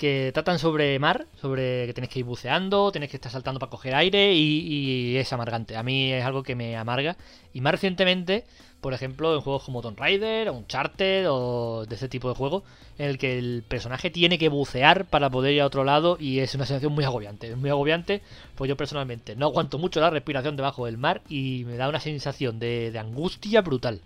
que 0.02 0.32
tratan 0.34 0.58
sobre 0.58 0.98
mar, 0.98 1.26
sobre 1.40 1.86
que 1.86 1.94
tienes 1.94 2.10
que 2.10 2.18
ir 2.18 2.24
buceando, 2.24 2.90
tienes 2.90 3.08
que 3.08 3.18
estar 3.18 3.30
saltando 3.30 3.60
para 3.60 3.70
coger 3.70 3.94
aire 3.94 4.34
y, 4.34 5.16
es 5.16 5.32
amargante. 5.32 5.76
A 5.76 5.84
mí 5.84 6.12
es 6.12 6.24
algo 6.24 6.42
que 6.42 6.56
me 6.56 6.76
amarga. 6.76 7.16
Y 7.54 7.60
más 7.60 7.70
recientemente, 7.70 8.44
por 8.80 8.94
ejemplo, 8.94 9.32
en 9.32 9.42
juegos 9.42 9.62
como 9.62 9.80
Tomb 9.80 9.96
Raider 9.96 10.48
o 10.48 10.54
Uncharted 10.54 11.30
o 11.30 11.86
de 11.86 11.94
ese 11.94 12.08
tipo 12.08 12.28
de 12.28 12.34
juego, 12.34 12.64
en 12.98 13.10
el 13.10 13.16
que 13.16 13.38
el 13.38 13.62
personaje 13.68 14.10
tiene 14.10 14.38
que 14.38 14.48
bucear 14.48 15.04
para 15.04 15.30
poder 15.30 15.52
ir 15.52 15.60
a 15.60 15.66
otro 15.66 15.84
lado 15.84 16.16
y 16.18 16.40
es 16.40 16.52
una 16.56 16.66
sensación 16.66 16.92
muy 16.92 17.04
agobiante. 17.04 17.52
Es 17.52 17.56
muy 17.56 17.70
agobiante, 17.70 18.22
pues 18.56 18.68
yo 18.68 18.76
personalmente 18.76 19.36
no 19.36 19.46
aguanto 19.46 19.78
mucho 19.78 20.00
la 20.00 20.10
respiración 20.10 20.56
debajo 20.56 20.86
del 20.86 20.98
mar 20.98 21.22
y 21.28 21.62
me 21.64 21.76
da 21.76 21.88
una 21.88 22.00
sensación 22.00 22.58
de 22.58 22.92
angustia 22.98 23.60
brutal. 23.60 24.00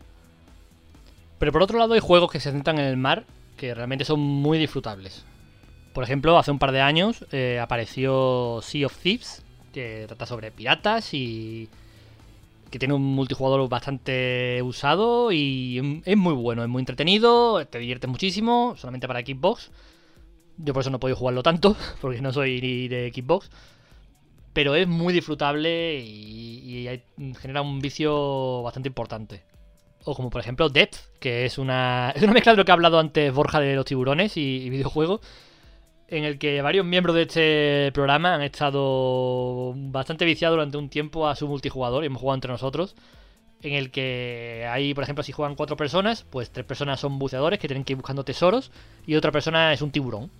Pero 1.38 1.52
por 1.52 1.62
otro 1.62 1.78
lado 1.78 1.94
hay 1.94 2.00
juegos 2.00 2.30
que 2.30 2.40
se 2.40 2.52
centran 2.52 2.78
en 2.78 2.84
el 2.84 2.98
mar 2.98 3.24
que 3.56 3.74
realmente 3.74 4.04
son 4.04 4.20
muy 4.20 4.58
disfrutables. 4.58 5.24
Por 5.96 6.04
ejemplo, 6.04 6.36
hace 6.36 6.50
un 6.50 6.58
par 6.58 6.72
de 6.72 6.82
años 6.82 7.24
eh, 7.32 7.58
apareció 7.58 8.60
Sea 8.60 8.84
of 8.84 8.98
Thieves, 8.98 9.42
que 9.72 10.04
trata 10.06 10.26
sobre 10.26 10.50
piratas 10.50 11.14
y 11.14 11.70
que 12.70 12.78
tiene 12.78 12.92
un 12.92 13.02
multijugador 13.02 13.66
bastante 13.70 14.60
usado 14.62 15.32
y 15.32 16.02
es 16.04 16.16
muy 16.18 16.34
bueno, 16.34 16.62
es 16.62 16.68
muy 16.68 16.80
entretenido, 16.80 17.64
te 17.64 17.78
diviertes 17.78 18.10
muchísimo, 18.10 18.74
solamente 18.76 19.08
para 19.08 19.20
Xbox. 19.20 19.70
Yo 20.58 20.74
por 20.74 20.82
eso 20.82 20.90
no 20.90 20.98
he 20.98 21.00
podido 21.00 21.16
jugarlo 21.16 21.42
tanto, 21.42 21.74
porque 22.02 22.20
no 22.20 22.30
soy 22.30 22.60
ni 22.60 22.88
de 22.88 23.10
Xbox. 23.10 23.50
Pero 24.52 24.74
es 24.74 24.86
muy 24.86 25.14
disfrutable 25.14 25.98
y, 25.98 26.90
y 26.90 27.34
genera 27.40 27.62
un 27.62 27.80
vicio 27.80 28.60
bastante 28.62 28.90
importante. 28.90 29.44
o 30.04 30.14
como 30.14 30.28
por 30.28 30.42
ejemplo 30.42 30.68
Depth, 30.68 31.18
que 31.20 31.46
es 31.46 31.56
una, 31.56 32.10
es 32.14 32.22
una 32.22 32.34
mezcla 32.34 32.52
de 32.52 32.58
lo 32.58 32.66
que 32.66 32.72
ha 32.72 32.74
hablado 32.74 32.98
antes 32.98 33.32
Borja 33.32 33.60
de 33.60 33.74
los 33.74 33.86
tiburones 33.86 34.36
y, 34.36 34.58
y 34.58 34.68
videojuegos, 34.68 35.22
en 36.08 36.24
el 36.24 36.38
que 36.38 36.62
varios 36.62 36.86
miembros 36.86 37.16
de 37.16 37.22
este 37.22 37.92
programa 37.92 38.34
han 38.34 38.42
estado 38.42 39.72
bastante 39.76 40.24
viciados 40.24 40.56
durante 40.56 40.76
un 40.76 40.88
tiempo 40.88 41.28
a 41.28 41.34
su 41.34 41.48
multijugador 41.48 42.04
y 42.04 42.06
hemos 42.06 42.20
jugado 42.20 42.36
entre 42.36 42.52
nosotros. 42.52 42.94
En 43.62 43.72
el 43.72 43.90
que 43.90 44.66
hay, 44.70 44.94
por 44.94 45.02
ejemplo, 45.02 45.24
si 45.24 45.32
juegan 45.32 45.56
cuatro 45.56 45.76
personas, 45.76 46.24
pues 46.30 46.50
tres 46.50 46.64
personas 46.66 47.00
son 47.00 47.18
buceadores 47.18 47.58
que 47.58 47.68
tienen 47.68 47.84
que 47.84 47.94
ir 47.94 47.96
buscando 47.96 48.24
tesoros 48.24 48.70
y 49.06 49.16
otra 49.16 49.32
persona 49.32 49.72
es 49.72 49.82
un 49.82 49.90
tiburón. 49.90 50.30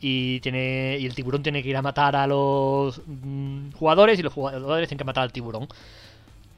Y, 0.00 0.40
tiene, 0.40 0.98
y 1.00 1.06
el 1.06 1.14
tiburón 1.14 1.42
tiene 1.42 1.62
que 1.62 1.68
ir 1.68 1.76
a 1.76 1.82
matar 1.82 2.16
a 2.16 2.26
los 2.26 3.00
mm, 3.06 3.72
jugadores 3.72 4.18
y 4.18 4.22
los 4.22 4.32
jugadores 4.32 4.88
tienen 4.88 4.98
que 4.98 5.04
matar 5.04 5.22
al 5.24 5.32
tiburón. 5.32 5.68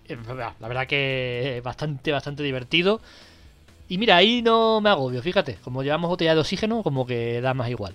Eh, 0.09 0.17
La 0.61 0.69
verdad 0.69 0.87
que 0.87 1.59
es 1.59 1.63
bastante, 1.63 2.13
bastante 2.13 2.43
divertido. 2.43 3.01
Y 3.89 3.99
mira, 3.99 4.17
ahí 4.17 4.43
no 4.43 4.81
me 4.81 4.91
agobio, 4.91 5.23
fíjate. 5.23 5.57
Como 5.63 5.83
llevamos 5.83 6.09
botella 6.11 6.35
de 6.35 6.41
oxígeno, 6.41 6.83
como 6.83 7.07
que 7.07 7.41
da 7.41 7.55
más 7.55 7.71
igual. 7.71 7.95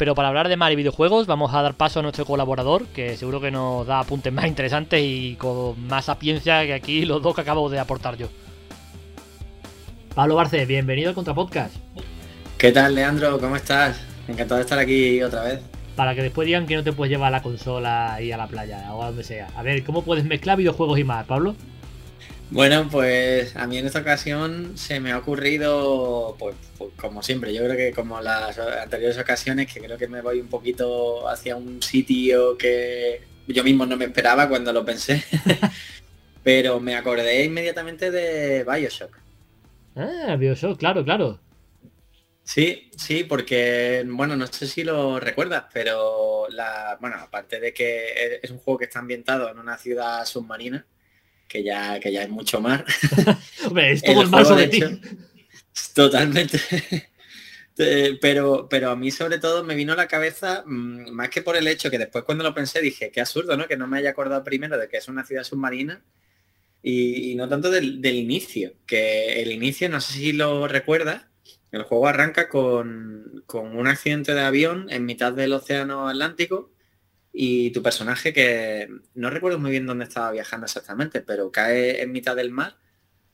Pero 0.00 0.14
para 0.14 0.28
hablar 0.28 0.48
de 0.48 0.56
mar 0.56 0.72
y 0.72 0.76
videojuegos, 0.76 1.26
vamos 1.26 1.52
a 1.52 1.60
dar 1.60 1.74
paso 1.74 2.00
a 2.00 2.02
nuestro 2.02 2.24
colaborador, 2.24 2.86
que 2.86 3.18
seguro 3.18 3.38
que 3.38 3.50
nos 3.50 3.86
da 3.86 4.00
apuntes 4.00 4.32
más 4.32 4.46
interesantes 4.46 4.98
y 5.04 5.36
con 5.36 5.78
más 5.88 6.06
sapiencia 6.06 6.64
que 6.64 6.72
aquí 6.72 7.04
los 7.04 7.20
dos 7.20 7.34
que 7.34 7.42
acabo 7.42 7.68
de 7.68 7.78
aportar 7.78 8.16
yo. 8.16 8.28
Pablo 10.14 10.36
Barce, 10.36 10.64
bienvenido 10.64 11.10
al 11.10 11.14
Contrapodcast. 11.14 11.74
¿Qué 12.56 12.72
tal, 12.72 12.94
Leandro? 12.94 13.38
¿Cómo 13.38 13.56
estás? 13.56 14.00
Encantado 14.26 14.56
de 14.56 14.62
estar 14.62 14.78
aquí 14.78 15.22
otra 15.22 15.42
vez. 15.42 15.60
Para 15.96 16.14
que 16.14 16.22
después 16.22 16.46
digan 16.46 16.66
que 16.66 16.76
no 16.76 16.82
te 16.82 16.94
puedes 16.94 17.10
llevar 17.10 17.28
a 17.28 17.36
la 17.36 17.42
consola 17.42 18.22
y 18.22 18.32
a 18.32 18.38
la 18.38 18.46
playa 18.46 18.94
o 18.94 19.02
a 19.02 19.08
donde 19.08 19.22
sea. 19.22 19.48
A 19.54 19.62
ver, 19.62 19.84
¿cómo 19.84 20.00
puedes 20.00 20.24
mezclar 20.24 20.56
videojuegos 20.56 20.98
y 20.98 21.04
más, 21.04 21.26
Pablo? 21.26 21.56
Bueno, 22.50 22.88
pues 22.90 23.54
a 23.54 23.66
mí 23.68 23.78
en 23.78 23.86
esta 23.86 24.00
ocasión 24.00 24.76
se 24.76 24.98
me 24.98 25.12
ha 25.12 25.18
ocurrido, 25.18 26.34
pues, 26.36 26.56
pues, 26.76 26.90
como 26.96 27.22
siempre, 27.22 27.54
yo 27.54 27.62
creo 27.62 27.76
que 27.76 27.92
como 27.92 28.20
las 28.20 28.58
anteriores 28.58 29.18
ocasiones, 29.18 29.72
que 29.72 29.80
creo 29.80 29.96
que 29.96 30.08
me 30.08 30.20
voy 30.20 30.40
un 30.40 30.48
poquito 30.48 31.28
hacia 31.28 31.54
un 31.54 31.80
sitio 31.80 32.58
que 32.58 33.22
yo 33.46 33.62
mismo 33.62 33.86
no 33.86 33.96
me 33.96 34.06
esperaba 34.06 34.48
cuando 34.48 34.72
lo 34.72 34.84
pensé, 34.84 35.22
pero 36.42 36.80
me 36.80 36.96
acordé 36.96 37.44
inmediatamente 37.44 38.10
de 38.10 38.64
Bioshock. 38.64 39.16
Ah, 39.94 40.34
Bioshock, 40.36 40.76
claro, 40.76 41.04
claro. 41.04 41.38
Sí, 42.42 42.90
sí, 42.96 43.22
porque, 43.22 44.04
bueno, 44.08 44.34
no 44.34 44.48
sé 44.48 44.66
si 44.66 44.82
lo 44.82 45.20
recuerdas, 45.20 45.66
pero 45.72 46.48
la, 46.48 46.98
bueno, 47.00 47.16
aparte 47.16 47.60
de 47.60 47.72
que 47.72 48.40
es 48.42 48.50
un 48.50 48.58
juego 48.58 48.78
que 48.78 48.86
está 48.86 48.98
ambientado 48.98 49.48
en 49.48 49.58
una 49.60 49.78
ciudad 49.78 50.24
submarina, 50.24 50.84
que 51.50 51.64
ya, 51.64 51.98
que 51.98 52.12
ya 52.12 52.22
es 52.22 52.30
mucho 52.30 52.60
más. 52.60 52.84
Hombre, 53.66 53.92
es 53.92 54.02
todo 54.04 54.22
el 54.22 54.28
más 54.28 54.46
sobre 54.46 54.68
ti. 54.68 54.80
Totalmente. 55.92 56.60
pero, 58.20 58.68
pero 58.70 58.90
a 58.90 58.96
mí 58.96 59.10
sobre 59.10 59.38
todo 59.38 59.64
me 59.64 59.74
vino 59.74 59.92
a 59.92 59.96
la 59.96 60.06
cabeza, 60.06 60.62
mm, 60.64 61.10
más 61.10 61.28
que 61.28 61.42
por 61.42 61.56
el 61.56 61.66
hecho 61.66 61.90
que 61.90 61.98
después 61.98 62.22
cuando 62.24 62.44
lo 62.44 62.54
pensé 62.54 62.80
dije, 62.80 63.10
qué 63.10 63.20
absurdo, 63.20 63.56
¿no? 63.56 63.66
Que 63.66 63.76
no 63.76 63.88
me 63.88 63.98
haya 63.98 64.10
acordado 64.10 64.44
primero 64.44 64.78
de 64.78 64.88
que 64.88 64.98
es 64.98 65.08
una 65.08 65.26
ciudad 65.26 65.42
submarina 65.42 66.04
y, 66.82 67.32
y 67.32 67.34
no 67.34 67.48
tanto 67.48 67.68
del, 67.68 68.00
del, 68.00 68.14
inicio, 68.14 68.74
que 68.86 69.42
el 69.42 69.50
inicio, 69.50 69.88
no 69.88 70.00
sé 70.00 70.12
si 70.12 70.32
lo 70.32 70.68
recuerdas, 70.68 71.26
el 71.72 71.82
juego 71.82 72.06
arranca 72.06 72.48
con, 72.48 73.42
con 73.46 73.76
un 73.76 73.88
accidente 73.88 74.34
de 74.34 74.40
avión 74.42 74.86
en 74.90 75.04
mitad 75.04 75.32
del 75.32 75.52
océano 75.52 76.08
Atlántico 76.08 76.70
y 77.32 77.70
tu 77.70 77.82
personaje 77.82 78.32
que 78.32 78.88
no 79.14 79.30
recuerdo 79.30 79.58
muy 79.58 79.70
bien 79.70 79.86
dónde 79.86 80.04
estaba 80.04 80.32
viajando 80.32 80.66
exactamente, 80.66 81.20
pero 81.20 81.52
cae 81.52 82.02
en 82.02 82.12
mitad 82.12 82.36
del 82.36 82.50
mar 82.50 82.76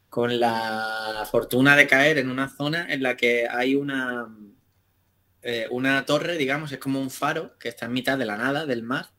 con 0.08 0.38
la 0.40 1.26
fortuna 1.30 1.76
de 1.76 1.86
caer 1.86 2.18
en 2.18 2.30
una 2.30 2.48
zona 2.48 2.86
en 2.92 3.02
la 3.02 3.16
que 3.16 3.48
hay 3.48 3.74
una, 3.74 4.28
eh, 5.42 5.66
una 5.70 6.04
torre, 6.06 6.36
digamos, 6.38 6.72
es 6.72 6.78
como 6.78 7.00
un 7.00 7.10
faro 7.10 7.58
que 7.58 7.68
está 7.68 7.86
en 7.86 7.92
mitad 7.92 8.18
de 8.18 8.26
la 8.26 8.36
nada 8.36 8.66
del 8.66 8.82
mar. 8.82 9.10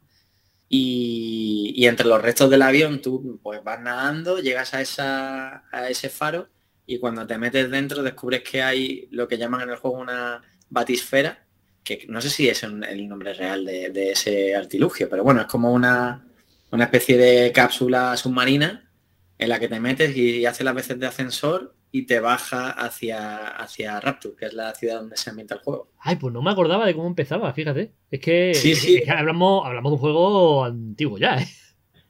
Y, 0.70 1.74
y 1.78 1.88
entre 1.88 2.08
los 2.08 2.22
restos 2.22 2.50
del 2.50 2.62
avión 2.62 3.02
tú 3.02 3.40
pues 3.42 3.64
vas 3.64 3.80
nadando, 3.80 4.40
llegas 4.40 4.74
a, 4.74 4.82
esa, 4.82 5.64
a 5.72 5.90
ese 5.90 6.10
faro 6.10 6.50
y 6.86 7.00
cuando 7.00 7.26
te 7.26 7.38
metes 7.38 7.72
dentro 7.72 8.04
descubres 8.04 8.44
que 8.44 8.62
hay 8.62 9.08
lo 9.12 9.30
que 9.30 9.38
llaman 9.38 9.62
en 9.62 9.70
el 9.70 9.78
juego 9.78 9.98
una 9.98 10.42
batisfera 10.70 11.47
que 11.88 12.06
no 12.08 12.20
sé 12.20 12.30
si 12.30 12.50
es 12.50 12.64
el 12.64 13.08
nombre 13.08 13.34
real 13.34 13.66
de, 13.66 13.90
de 13.90 14.12
ese 14.12 14.56
artilugio, 14.56 15.08
pero 15.10 15.24
bueno, 15.24 15.42
es 15.42 15.48
como 15.48 15.72
una, 15.72 16.28
una, 16.72 16.84
especie 16.84 17.18
de 17.18 17.52
cápsula 17.54 18.18
submarina 18.18 18.92
en 19.38 19.50
la 19.50 19.60
que 19.60 19.70
te 19.70 19.80
metes 19.80 20.16
y, 20.16 20.46
hace 20.46 20.66
las 20.66 20.76
veces 20.76 21.00
de 21.00 21.08
ascensor 21.08 21.76
y 21.92 22.06
te 22.06 22.20
baja 22.20 22.72
hacia, 22.72 23.48
hacia 23.48 24.00
Rapture, 24.02 24.36
que 24.36 24.46
es 24.48 24.54
la 24.54 24.76
ciudad 24.76 25.00
donde 25.00 25.16
se 25.16 25.30
ambienta 25.30 25.56
el 25.56 25.62
juego. 25.62 25.94
Ay, 26.00 26.18
pues 26.18 26.34
no 26.34 26.42
me 26.42 26.52
acordaba 26.52 26.86
de 26.86 26.94
cómo 26.94 27.08
empezaba, 27.08 27.54
fíjate. 27.54 27.94
Es 28.12 28.20
que, 28.20 28.54
sí, 28.54 28.76
sí. 28.76 28.98
Es 28.98 29.06
que 29.06 29.12
hablamos, 29.12 29.66
hablamos 29.66 29.92
de 29.92 29.94
un 29.94 30.00
juego 30.00 30.66
antiguo 30.66 31.18
ya, 31.18 31.38
¿eh? 31.38 31.48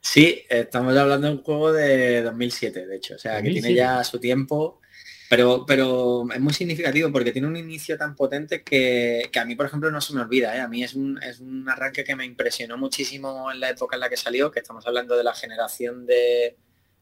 Sí, 0.00 0.42
estamos 0.48 0.96
hablando 0.96 1.28
de 1.28 1.34
un 1.34 1.42
juego 1.42 1.72
de 1.72 2.22
2007, 2.22 2.86
de 2.86 2.96
hecho. 2.96 3.14
O 3.14 3.18
sea, 3.18 3.34
2007. 3.34 3.54
que 3.54 3.60
tiene 3.60 3.76
ya 3.76 4.02
su 4.02 4.18
tiempo. 4.18 4.80
Pero, 5.28 5.64
pero 5.66 6.24
es 6.32 6.40
muy 6.40 6.54
significativo 6.54 7.12
porque 7.12 7.32
tiene 7.32 7.48
un 7.48 7.56
inicio 7.56 7.98
tan 7.98 8.16
potente 8.16 8.62
que, 8.62 9.28
que 9.30 9.38
a 9.38 9.44
mí, 9.44 9.54
por 9.56 9.66
ejemplo, 9.66 9.90
no 9.90 10.00
se 10.00 10.14
me 10.14 10.22
olvida. 10.22 10.56
¿eh? 10.56 10.60
A 10.60 10.68
mí 10.68 10.82
es 10.82 10.94
un, 10.94 11.22
es 11.22 11.40
un, 11.40 11.68
arranque 11.68 12.02
que 12.02 12.16
me 12.16 12.24
impresionó 12.24 12.78
muchísimo 12.78 13.52
en 13.52 13.60
la 13.60 13.70
época 13.70 13.96
en 13.96 14.00
la 14.00 14.08
que 14.08 14.16
salió, 14.16 14.50
que 14.50 14.60
estamos 14.60 14.86
hablando 14.86 15.16
de 15.16 15.24
la 15.24 15.34
generación 15.34 16.06
de 16.06 16.56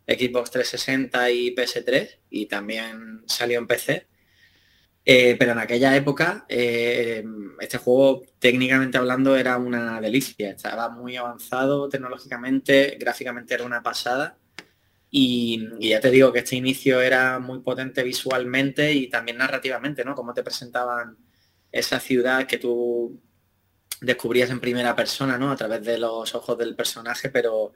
Xbox 0.09 0.51
360 0.51 1.31
y 1.31 1.55
PS3, 1.55 2.19
y 2.31 2.47
también 2.47 3.23
salió 3.27 3.59
en 3.59 3.67
PC. 3.69 4.07
Eh, 5.09 5.37
pero 5.39 5.53
en 5.53 5.61
aquella 5.61 5.95
época, 5.95 6.47
eh, 6.49 7.25
este 7.61 7.79
juego, 7.79 8.23
técnicamente 8.41 8.99
hablando, 8.99 9.37
era 9.37 9.57
una 9.57 10.01
delicia. 10.01 10.51
Estaba 10.51 10.89
muy 10.89 11.17
avanzado 11.17 11.89
tecnológicamente, 11.89 12.97
gráficamente 12.99 13.55
era 13.55 13.65
una 13.65 13.85
pasada 13.85 14.37
y, 15.19 15.89
ya 15.89 15.99
te 15.99 16.11
digo 16.11 16.31
que 16.31 16.41
este 16.41 16.57
inicio 16.57 17.01
era 17.01 17.39
muy 17.39 17.61
potente 17.61 18.03
visualmente 18.03 18.93
y 18.93 19.09
también 19.09 19.39
narrativamente, 19.39 20.05
¿no? 20.05 20.15
Cómo 20.15 20.35
te 20.35 20.43
presentaban 20.43 21.17
esa 21.73 22.01
ciudad 22.01 22.47
que 22.47 22.59
tú 22.59 23.19
descubrías 24.03 24.51
en 24.51 24.61
primera 24.61 24.95
persona, 24.95 25.39
¿no? 25.39 25.51
A 25.51 25.57
través 25.57 25.83
de 25.87 25.97
los 25.97 26.35
ojos 26.35 26.59
del 26.59 26.77
personaje, 26.77 27.31
pero 27.31 27.73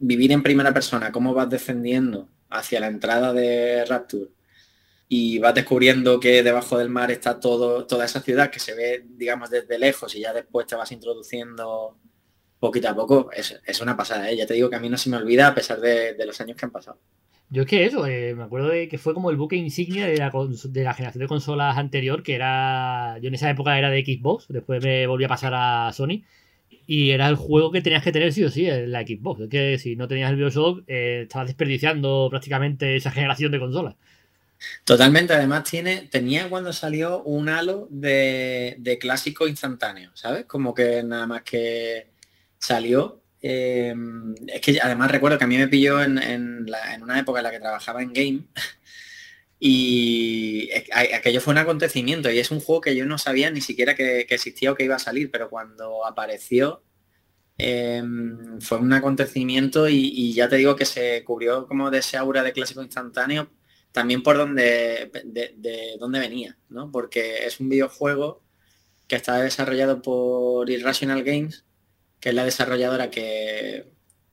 vivir 0.00 0.32
en 0.32 0.42
primera 0.42 0.74
persona, 0.74 1.12
cómo 1.12 1.34
vas 1.34 1.48
descendiendo 1.48 2.28
hacia 2.50 2.80
la 2.80 2.88
entrada 2.88 3.32
de 3.32 3.84
Rapture 3.84 4.32
y 5.08 5.38
vas 5.38 5.54
descubriendo 5.54 6.18
que 6.18 6.42
debajo 6.42 6.78
del 6.78 6.90
mar 6.90 7.12
está 7.12 7.38
todo, 7.38 7.86
toda 7.86 8.06
esa 8.06 8.20
ciudad 8.20 8.50
que 8.50 8.58
se 8.58 8.74
ve, 8.74 9.04
digamos, 9.08 9.50
desde 9.50 9.78
lejos 9.78 10.16
y 10.16 10.20
ya 10.22 10.32
después 10.32 10.66
te 10.66 10.74
vas 10.74 10.90
introduciendo 10.90 11.96
poquito 12.58 12.88
a 12.88 12.94
poco, 12.94 13.30
es, 13.32 13.60
es 13.64 13.80
una 13.80 13.96
pasada, 13.96 14.30
¿eh? 14.30 14.36
ya 14.36 14.46
te 14.46 14.54
digo 14.54 14.70
que 14.70 14.76
a 14.76 14.80
mí 14.80 14.88
no 14.88 14.98
se 14.98 15.10
me 15.10 15.16
olvida 15.16 15.48
a 15.48 15.54
pesar 15.54 15.80
de, 15.80 16.14
de 16.14 16.26
los 16.26 16.40
años 16.40 16.56
que 16.56 16.64
han 16.64 16.72
pasado. 16.72 16.98
Yo 17.48 17.62
es 17.62 17.68
que 17.68 17.84
eso, 17.84 18.06
eh, 18.06 18.34
me 18.34 18.42
acuerdo 18.42 18.68
de 18.68 18.88
que 18.88 18.98
fue 18.98 19.14
como 19.14 19.30
el 19.30 19.36
buque 19.36 19.54
insignia 19.54 20.06
de 20.06 20.16
la, 20.16 20.30
de 20.30 20.84
la, 20.84 20.94
generación 20.94 21.22
de 21.22 21.28
consolas 21.28 21.78
anterior, 21.78 22.24
que 22.24 22.34
era, 22.34 23.18
yo 23.20 23.28
en 23.28 23.34
esa 23.34 23.48
época 23.50 23.78
era 23.78 23.88
de 23.88 24.04
Xbox, 24.04 24.46
después 24.48 24.82
me 24.82 25.06
volví 25.06 25.24
a 25.24 25.28
pasar 25.28 25.52
a 25.54 25.92
Sony, 25.92 26.24
y 26.86 27.10
era 27.10 27.28
el 27.28 27.36
juego 27.36 27.70
que 27.70 27.82
tenías 27.82 28.02
que 28.02 28.10
tener 28.10 28.32
sí 28.32 28.42
o 28.42 28.50
sí 28.50 28.68
en 28.68 28.90
la 28.90 29.02
Xbox. 29.02 29.42
Es 29.42 29.48
que 29.48 29.78
si 29.78 29.94
no 29.94 30.08
tenías 30.08 30.30
el 30.30 30.36
Bioshock, 30.36 30.82
eh, 30.88 31.22
estabas 31.22 31.46
desperdiciando 31.46 32.26
prácticamente 32.30 32.96
esa 32.96 33.12
generación 33.12 33.52
de 33.52 33.60
consolas. 33.60 33.94
Totalmente, 34.84 35.34
además 35.34 35.64
tiene, 35.64 36.08
tenía 36.10 36.48
cuando 36.48 36.72
salió 36.72 37.22
un 37.22 37.48
halo 37.48 37.86
de, 37.90 38.76
de 38.78 38.98
clásico 38.98 39.46
instantáneo, 39.46 40.10
¿sabes? 40.14 40.46
Como 40.46 40.74
que 40.74 41.02
nada 41.04 41.26
más 41.26 41.42
que 41.42 42.06
salió. 42.66 43.22
Eh, 43.42 43.94
es 44.48 44.60
que 44.60 44.80
además 44.80 45.10
recuerdo 45.10 45.38
que 45.38 45.44
a 45.44 45.46
mí 45.46 45.56
me 45.56 45.68
pilló 45.68 46.02
en, 46.02 46.18
en, 46.18 46.66
una 47.02 47.18
época 47.18 47.38
en 47.38 47.44
la 47.44 47.50
que 47.50 47.60
trabajaba 47.60 48.02
en 48.02 48.12
game 48.12 48.48
y 49.60 50.70
aquello 51.14 51.40
fue 51.40 51.52
un 51.52 51.58
acontecimiento 51.58 52.30
y 52.30 52.38
es 52.38 52.50
un 52.50 52.60
juego 52.60 52.80
que 52.80 52.96
yo 52.96 53.06
no 53.06 53.18
sabía 53.18 53.50
ni 53.50 53.60
siquiera 53.60 53.94
que, 53.94 54.20
existía 54.20 54.72
o 54.72 54.74
que 54.74 54.84
iba 54.84 54.96
a 54.96 54.98
salir, 54.98 55.30
pero 55.30 55.48
cuando 55.48 56.04
apareció 56.04 56.82
eh, 57.58 58.02
fue 58.60 58.78
un 58.78 58.92
acontecimiento 58.92 59.88
y, 59.88 60.32
ya 60.34 60.48
te 60.48 60.56
digo 60.56 60.76
que 60.76 60.84
se 60.86 61.22
cubrió 61.24 61.66
como 61.68 61.90
de 61.90 61.98
ese 61.98 62.16
aura 62.16 62.42
de 62.42 62.52
clásico 62.52 62.82
instantáneo 62.82 63.50
también 63.92 64.22
por 64.22 64.36
donde, 64.36 65.10
de, 65.24 65.54
de 65.56 66.18
venía, 66.20 66.58
¿no? 66.68 66.90
Porque 66.90 67.46
es 67.46 67.60
un 67.60 67.68
videojuego 67.70 68.42
que 69.08 69.16
está 69.16 69.40
desarrollado 69.40 70.02
por 70.02 70.68
Irrational 70.68 71.22
Games 71.22 71.65
que 72.26 72.30
es 72.30 72.34
la 72.34 72.44
desarrolladora 72.44 73.08
que, 73.08 73.86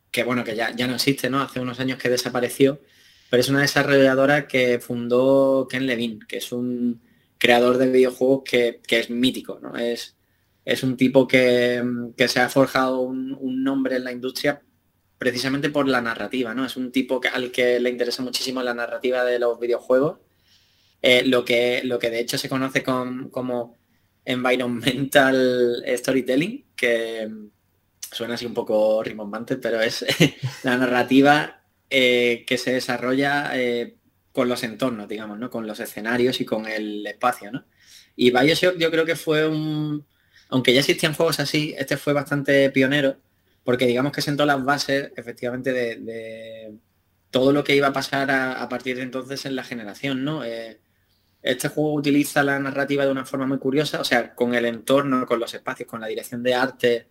que 0.10 0.24
bueno, 0.24 0.44
que 0.44 0.56
ya, 0.56 0.76
ya, 0.76 0.88
no 0.88 0.96
existe, 0.96 1.30
¿no? 1.30 1.42
Hace 1.42 1.60
unos 1.60 1.80
años 1.80 2.00
que 2.00 2.10
desapareció, 2.10 2.82
pero 3.30 3.40
es 3.40 3.50
una 3.50 3.62
desarrolladora 3.62 4.48
que 4.48 4.80
fundó 4.80 5.68
Ken 5.70 5.86
Levine, 5.86 6.18
que 6.28 6.38
es 6.38 6.52
un 6.52 7.04
creador 7.38 7.78
de 7.78 7.92
videojuegos 7.92 8.42
que, 8.46 8.82
que 8.88 9.00
es 9.00 9.12
mítico, 9.12 9.60
¿no? 9.62 9.76
Es, 9.78 10.18
es 10.66 10.82
un 10.82 10.98
tipo 10.98 11.28
que, 11.28 11.84
que 12.18 12.28
se 12.28 12.40
ha 12.40 12.50
forjado 12.50 13.02
un, 13.02 13.64
nombre 13.64 13.98
en 13.98 14.06
la 14.06 14.12
industria 14.12 14.64
precisamente 15.20 15.70
por 15.70 15.88
la 15.88 16.02
narrativa, 16.02 16.56
¿no? 16.56 16.66
Es 16.66 16.76
un 16.76 16.92
tipo 16.92 17.22
al 17.32 17.52
que 17.52 17.80
le 17.80 17.92
interesa 17.92 18.24
muchísimo 18.24 18.64
la 18.64 18.74
narrativa 18.74 19.24
de 19.24 19.38
los 19.38 19.60
videojuegos, 19.60 20.18
eh, 21.04 21.24
lo, 21.28 21.46
que, 21.46 21.82
lo 21.84 22.00
que 22.00 22.10
de 22.10 22.22
hecho 22.22 22.40
se 22.40 22.50
conoce 22.50 22.82
como 22.82 23.78
environmental 24.26 25.84
storytelling, 25.96 26.66
que 26.76 27.30
suena 28.14 28.36
así 28.36 28.46
un 28.46 28.54
poco 28.54 29.04
rimbombante, 29.04 29.58
pero 29.58 29.82
es 29.82 30.06
la 30.64 30.78
narrativa 30.78 31.64
eh, 31.90 32.44
que 32.48 32.58
se 32.58 32.74
desarrolla 32.74 33.52
eh, 33.54 33.98
con 34.32 34.50
los 34.50 34.64
entornos, 34.64 35.08
digamos, 35.08 35.38
¿no? 35.38 35.50
Con 35.50 35.68
los 35.68 35.80
escenarios 35.80 36.42
y 36.42 36.46
con 36.46 36.68
el 36.68 37.06
espacio, 37.06 37.52
¿no? 37.52 37.66
Y 38.16 38.32
Bioshock 38.32 38.78
yo 38.78 38.92
creo 38.92 39.06
que 39.06 39.16
fue 39.16 39.48
un... 39.48 40.06
Aunque 40.50 40.74
ya 40.74 40.80
existían 40.80 41.14
juegos 41.14 41.40
así, 41.40 41.74
este 41.78 41.98
fue 41.98 42.14
bastante 42.14 42.70
pionero, 42.72 43.18
porque 43.64 43.88
digamos 43.88 44.12
que 44.12 44.22
sentó 44.22 44.46
las 44.46 44.64
bases 44.64 45.12
efectivamente 45.16 45.74
de, 45.74 46.76
todo 47.32 47.52
lo 47.52 47.64
que 47.64 47.76
iba 47.76 47.88
a 47.88 47.94
pasar 47.94 48.30
a, 48.30 48.68
partir 48.70 48.98
de 48.98 49.04
entonces 49.04 49.46
en 49.46 49.56
la 49.56 49.64
generación, 49.64 50.24
¿no? 50.24 50.44
Eh, 50.44 50.80
este 51.44 51.68
juego 51.70 51.94
utiliza 51.94 52.42
la 52.44 52.58
narrativa 52.60 53.06
de 53.06 53.12
una 53.12 53.26
forma 53.26 53.46
muy 53.48 53.60
curiosa, 53.60 54.00
o 54.00 54.04
sea, 54.04 54.34
con 54.34 54.56
el 54.56 54.66
entorno, 54.66 55.26
con 55.26 55.40
los 55.40 55.54
espacios, 55.54 55.90
con 55.90 56.02
la 56.02 56.08
dirección 56.08 56.42
de 56.42 56.56
arte, 56.56 57.08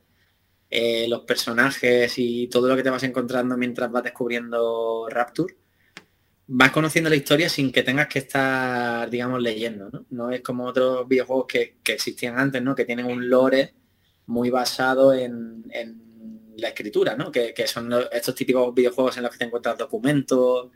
eh, 0.74 1.06
los 1.06 1.20
personajes 1.22 2.14
y 2.16 2.48
todo 2.48 2.66
lo 2.68 2.76
que 2.76 2.82
te 2.82 2.88
vas 2.88 3.02
encontrando 3.02 3.58
mientras 3.58 3.90
vas 3.92 4.04
descubriendo 4.04 5.06
Rapture, 5.10 5.54
vas 6.46 6.70
conociendo 6.72 7.10
la 7.10 7.16
historia 7.16 7.50
sin 7.50 7.70
que 7.70 7.82
tengas 7.82 8.08
que 8.08 8.20
estar, 8.20 9.10
digamos, 9.10 9.42
leyendo, 9.42 9.90
¿no? 9.90 10.06
No 10.08 10.30
es 10.30 10.40
como 10.40 10.64
otros 10.64 11.06
videojuegos 11.06 11.46
que, 11.46 11.76
existían 11.86 12.38
antes, 12.38 12.62
¿no? 12.62 12.74
Que 12.74 12.86
tienen 12.86 13.04
un 13.06 13.28
lore 13.28 13.74
muy 14.26 14.48
basado 14.48 15.12
en 15.12 15.62
la 16.56 16.68
escritura, 16.68 17.16
¿no? 17.16 17.30
Que, 17.30 17.54
son 17.66 17.92
estos 18.10 18.34
típicos 18.34 18.74
videojuegos 18.74 19.16
en 19.16 19.24
los 19.24 19.32
que 19.32 19.38
te 19.38 19.44
encuentras 19.44 19.76
documentos 19.76 20.70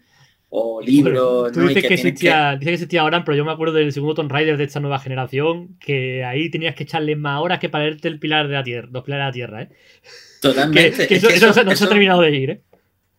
o 0.48 0.80
libros. 0.80 1.52
tú 1.52 1.60
dices, 1.66 1.86
que, 1.86 1.94
existía, 1.94 2.58
que... 2.60 2.72
existía 2.72 3.00
ahora, 3.00 3.24
pero 3.24 3.36
yo 3.36 3.44
me 3.44 3.52
acuerdo 3.52 3.74
del 3.74 3.92
segundo 3.92 4.14
Tomb 4.14 4.30
Raider 4.30 4.56
de 4.56 4.64
esta 4.64 4.80
nueva 4.80 4.98
generación, 4.98 5.76
que 5.78 6.24
ahí 6.24 6.50
tenías 6.50 6.74
que 6.74 6.84
echarle 6.84 7.16
más 7.16 7.40
horas 7.40 7.58
que 7.58 7.68
para 7.68 7.84
verte 7.84 8.08
el 8.08 8.18
pilar 8.18 8.48
de 8.48 8.54
la 8.54 8.62
tierra, 8.62 8.88
los 8.90 9.04
pilares 9.04 9.22
de 9.22 9.26
la 9.26 9.32
tierra, 9.32 9.62
¿eh? 9.62 9.68
Totalmente. 10.40 11.12
eso, 11.14 11.64
no 11.64 11.74
se 11.74 11.84
ha 11.84 11.88
terminado 11.88 12.20
de 12.22 12.36
ir, 12.36 12.50
¿eh? 12.50 12.62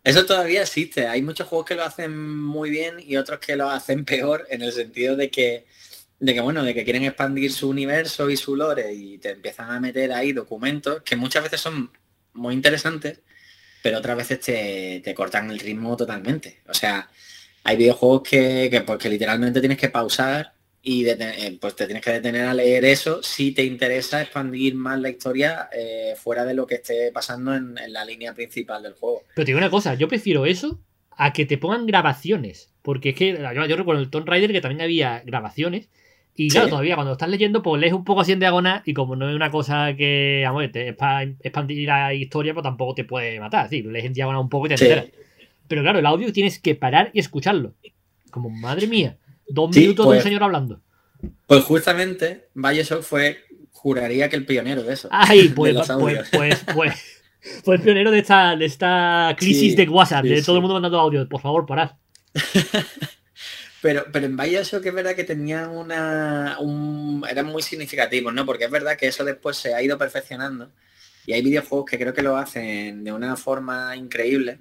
Eso 0.08 0.26
todavía 0.26 0.62
existe. 0.62 1.06
Hay 1.06 1.22
muchos 1.22 1.48
juegos 1.48 1.68
que 1.68 1.76
lo 1.76 1.84
hacen 1.84 2.38
muy 2.40 2.70
bien 2.70 2.96
y 2.98 3.18
otros 3.18 3.40
que 3.40 3.58
lo 3.58 3.70
hacen 3.70 4.06
peor 4.06 4.48
en 4.50 4.62
el 4.62 4.72
sentido 4.72 5.18
de 5.18 5.30
que, 5.30 5.66
de 6.20 6.34
que 6.34 6.40
bueno, 6.40 6.64
de 6.64 6.74
que 6.74 6.86
quieren 6.86 7.04
expandir 7.04 7.52
su 7.52 7.68
universo 7.68 8.30
y 8.30 8.38
su 8.38 8.56
lore 8.56 8.94
y 8.94 9.18
te 9.18 9.32
empiezan 9.32 9.70
a 9.70 9.82
meter 9.82 10.14
ahí 10.14 10.32
documentos 10.32 11.02
que 11.02 11.18
muchas 11.18 11.44
veces 11.44 11.60
son 11.60 11.92
muy 12.32 12.54
interesantes, 12.54 13.20
pero 13.88 14.00
otras 14.00 14.18
veces 14.18 14.42
te, 14.42 15.14
cortan 15.16 15.50
el 15.50 15.60
ritmo 15.60 15.96
totalmente. 15.96 16.58
O 16.68 16.74
sea, 16.74 17.10
hay 17.64 17.78
videojuegos 17.78 18.22
que, 18.22 18.68
que, 18.70 18.82
pues, 18.82 19.00
que 19.00 19.08
literalmente 19.08 19.62
tienes 19.62 19.78
que 19.78 19.88
pausar 19.88 20.52
y 20.82 21.08
eh, 21.08 21.58
pues 21.62 21.74
te 21.74 21.86
tienes 21.86 22.04
que 22.04 22.12
detener 22.12 22.48
a 22.48 22.54
leer 22.54 22.84
eso 22.84 23.24
si 23.24 23.54
te 23.54 23.64
interesa 23.64 24.22
expandir 24.22 24.76
más 24.76 25.00
la 25.00 25.08
historia 25.08 25.70
eh, 25.72 26.16
fuera 26.18 26.44
de 26.44 26.54
lo 26.54 26.68
que 26.68 26.76
esté 26.76 27.14
pasando 27.14 27.56
en, 27.56 27.76
la 27.88 28.04
línea 28.04 28.34
principal 28.34 28.84
del 28.84 28.92
juego. 28.92 29.24
Pero 29.34 29.46
te 29.46 29.52
digo 29.52 29.58
una 29.58 29.70
cosa, 29.70 29.94
yo 29.94 30.10
prefiero 30.10 30.46
eso 30.46 30.82
a 31.12 31.32
que 31.32 31.46
te 31.46 31.58
pongan 31.58 31.86
grabaciones. 31.86 32.74
Porque 32.82 33.12
es 33.12 33.16
que 33.16 33.40
yo, 33.56 33.66
yo 33.68 33.78
recuerdo 33.78 34.02
el 34.02 34.10
Tomb 34.10 34.28
Raider 34.28 34.52
que 34.52 34.60
también 34.60 34.82
había 34.82 35.24
grabaciones 35.26 35.88
y 36.40 36.50
claro, 36.50 36.70
todavía 36.70 36.94
cuando 36.94 37.14
estás 37.14 37.30
leyendo, 37.30 37.64
pues 37.64 37.82
lees 37.82 37.94
un 37.94 38.04
poco 38.04 38.22
así 38.22 38.32
en 38.32 38.40
diagonal 38.40 38.84
y 38.86 38.94
como 38.94 39.16
no 39.16 39.28
es 39.28 39.36
una 39.36 39.50
cosa 39.50 39.96
que, 39.98 40.44
vamos, 40.46 40.70
es 40.72 40.96
para 40.96 41.24
expandir 41.24 41.88
la 41.88 42.14
historia, 42.14 42.54
pues 42.54 42.64
tampoco 42.64 42.94
te 42.94 43.06
puede 43.06 43.40
matar. 43.40 43.68
Sí, 43.70 43.82
lees 43.82 44.06
en 44.06 44.14
diagonal 44.14 44.42
un 44.42 44.50
poco 44.50 44.68
y 44.68 44.70
te 44.70 44.76
enteras. 44.76 45.06
Pero 45.68 45.82
claro, 45.82 45.98
el 45.98 46.06
audio 46.06 46.32
tienes 46.32 46.60
que 46.60 46.76
parar 46.76 47.10
y 47.12 47.20
escucharlo. 47.20 47.74
Como, 48.30 48.52
madre 48.52 48.86
mía, 48.86 49.18
dos 49.50 49.76
minutos 49.76 50.06
de 50.06 50.10
un 50.10 50.16
pues 50.16 50.24
señor 50.24 50.44
hablando. 50.44 50.80
Pues 51.48 51.64
justamente, 51.64 52.50
Bioshock 52.54 53.02
fue, 53.02 53.40
juraría 53.72 54.30
que 54.30 54.36
el 54.36 54.46
pionero 54.46 54.84
de 54.84 54.94
eso. 54.94 55.10
Ay, 55.12 55.50
pues, 55.56 55.76
pues, 56.00 56.30
pues, 56.32 56.66
pues, 56.72 57.24
fue 57.64 57.78
el 57.78 57.82
pionero 57.82 58.12
de 58.12 58.20
esta, 58.20 58.56
de 58.56 58.66
esta 58.66 59.36
crisis 59.40 59.76
de 59.76 59.90
WhatsApp, 59.90 60.24
de 60.24 60.44
todo 60.44 60.58
el 60.58 60.62
mundo 60.62 60.76
mandando 60.76 61.00
audio. 61.00 61.28
Por 61.28 61.42
favor, 61.42 61.66
parad. 61.66 61.94
Pero, 63.82 64.06
pero 64.12 64.26
en 64.26 64.36
Bioshock 64.36 64.86
es 64.86 64.94
verdad 64.94 65.16
que 65.16 65.24
tenían 65.24 65.70
una... 65.70 66.58
Un, 66.60 67.24
eran 67.30 67.46
muy 67.46 67.62
significativos, 67.62 68.34
¿no? 68.34 68.46
Porque 68.46 68.66
es 68.66 68.72
verdad 68.72 68.98
que 68.98 69.08
eso 69.08 69.24
después 69.24 69.58
se 69.58 69.74
ha 69.74 69.82
ido 69.82 69.98
perfeccionando. 69.98 70.72
Y 71.26 71.34
hay 71.34 71.42
videojuegos 71.42 71.90
que 71.90 72.00
creo 72.00 72.14
que 72.14 72.24
lo 72.24 72.38
hacen 72.38 73.04
de 73.04 73.12
una 73.12 73.36
forma 73.36 73.96
increíble. 73.96 74.60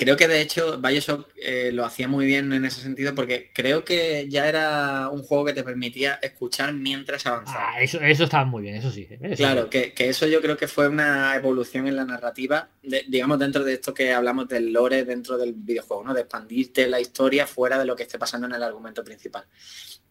Creo 0.00 0.16
que 0.16 0.28
de 0.28 0.40
hecho 0.40 0.80
Bioshock 0.80 1.28
eh, 1.36 1.72
lo 1.74 1.84
hacía 1.84 2.08
muy 2.08 2.24
bien 2.24 2.50
en 2.54 2.64
ese 2.64 2.80
sentido 2.80 3.14
porque 3.14 3.50
creo 3.52 3.84
que 3.84 4.26
ya 4.30 4.48
era 4.48 5.10
un 5.10 5.22
juego 5.22 5.44
que 5.44 5.52
te 5.52 5.62
permitía 5.62 6.18
escuchar 6.22 6.72
mientras 6.72 7.26
avanzaba. 7.26 7.72
Ah, 7.74 7.82
eso, 7.82 8.00
eso 8.00 8.24
estaba 8.24 8.46
muy 8.46 8.62
bien, 8.62 8.76
eso 8.76 8.90
sí. 8.90 9.06
claro, 9.36 9.68
Que, 9.68 9.92
eso 9.98 10.26
yo 10.26 10.40
creo 10.40 10.56
que 10.56 10.68
fue 10.68 10.88
una 10.88 11.36
evolución 11.36 11.86
en 11.86 11.96
la 11.96 12.06
narrativa, 12.06 12.70
digamos 13.08 13.38
dentro 13.38 13.62
de 13.62 13.74
esto 13.74 13.92
que 13.92 14.10
hablamos 14.14 14.48
del 14.48 14.72
lore 14.72 15.04
dentro 15.04 15.36
del 15.36 15.52
videojuego, 15.52 16.02
¿no? 16.02 16.14
De 16.14 16.22
expandirte 16.22 16.88
la 16.88 16.98
historia 16.98 17.46
fuera 17.46 17.78
de 17.78 17.84
lo 17.84 17.94
que 17.94 18.04
esté 18.04 18.18
pasando 18.18 18.46
en 18.46 18.54
el 18.54 18.62
argumento 18.62 19.04
principal. 19.04 19.44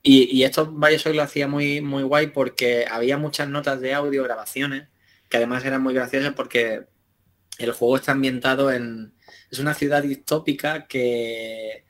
Y, 0.04 0.44
esto 0.44 0.68
Bioshock 0.68 1.16
lo 1.16 1.24
hacía 1.24 1.48
muy, 1.48 1.82
muy 1.82 2.04
guay 2.04 2.28
porque 2.28 2.86
había 2.88 3.18
muchas 3.18 3.50
notas 3.50 3.82
de 3.82 3.96
audio, 3.96 4.24
grabaciones, 4.24 4.88
que 5.30 5.38
además 5.38 5.66
eran 5.66 5.82
muy 5.82 5.96
graciosas 5.96 6.36
porque 6.36 6.84
el 7.58 7.72
juego 7.72 7.98
está 7.98 8.12
ambientado 8.12 8.72
en 8.72 9.14
es 9.52 9.60
una 9.60 9.74
ciudad 9.74 10.04
distópica 10.04 10.88
que, 10.88 11.86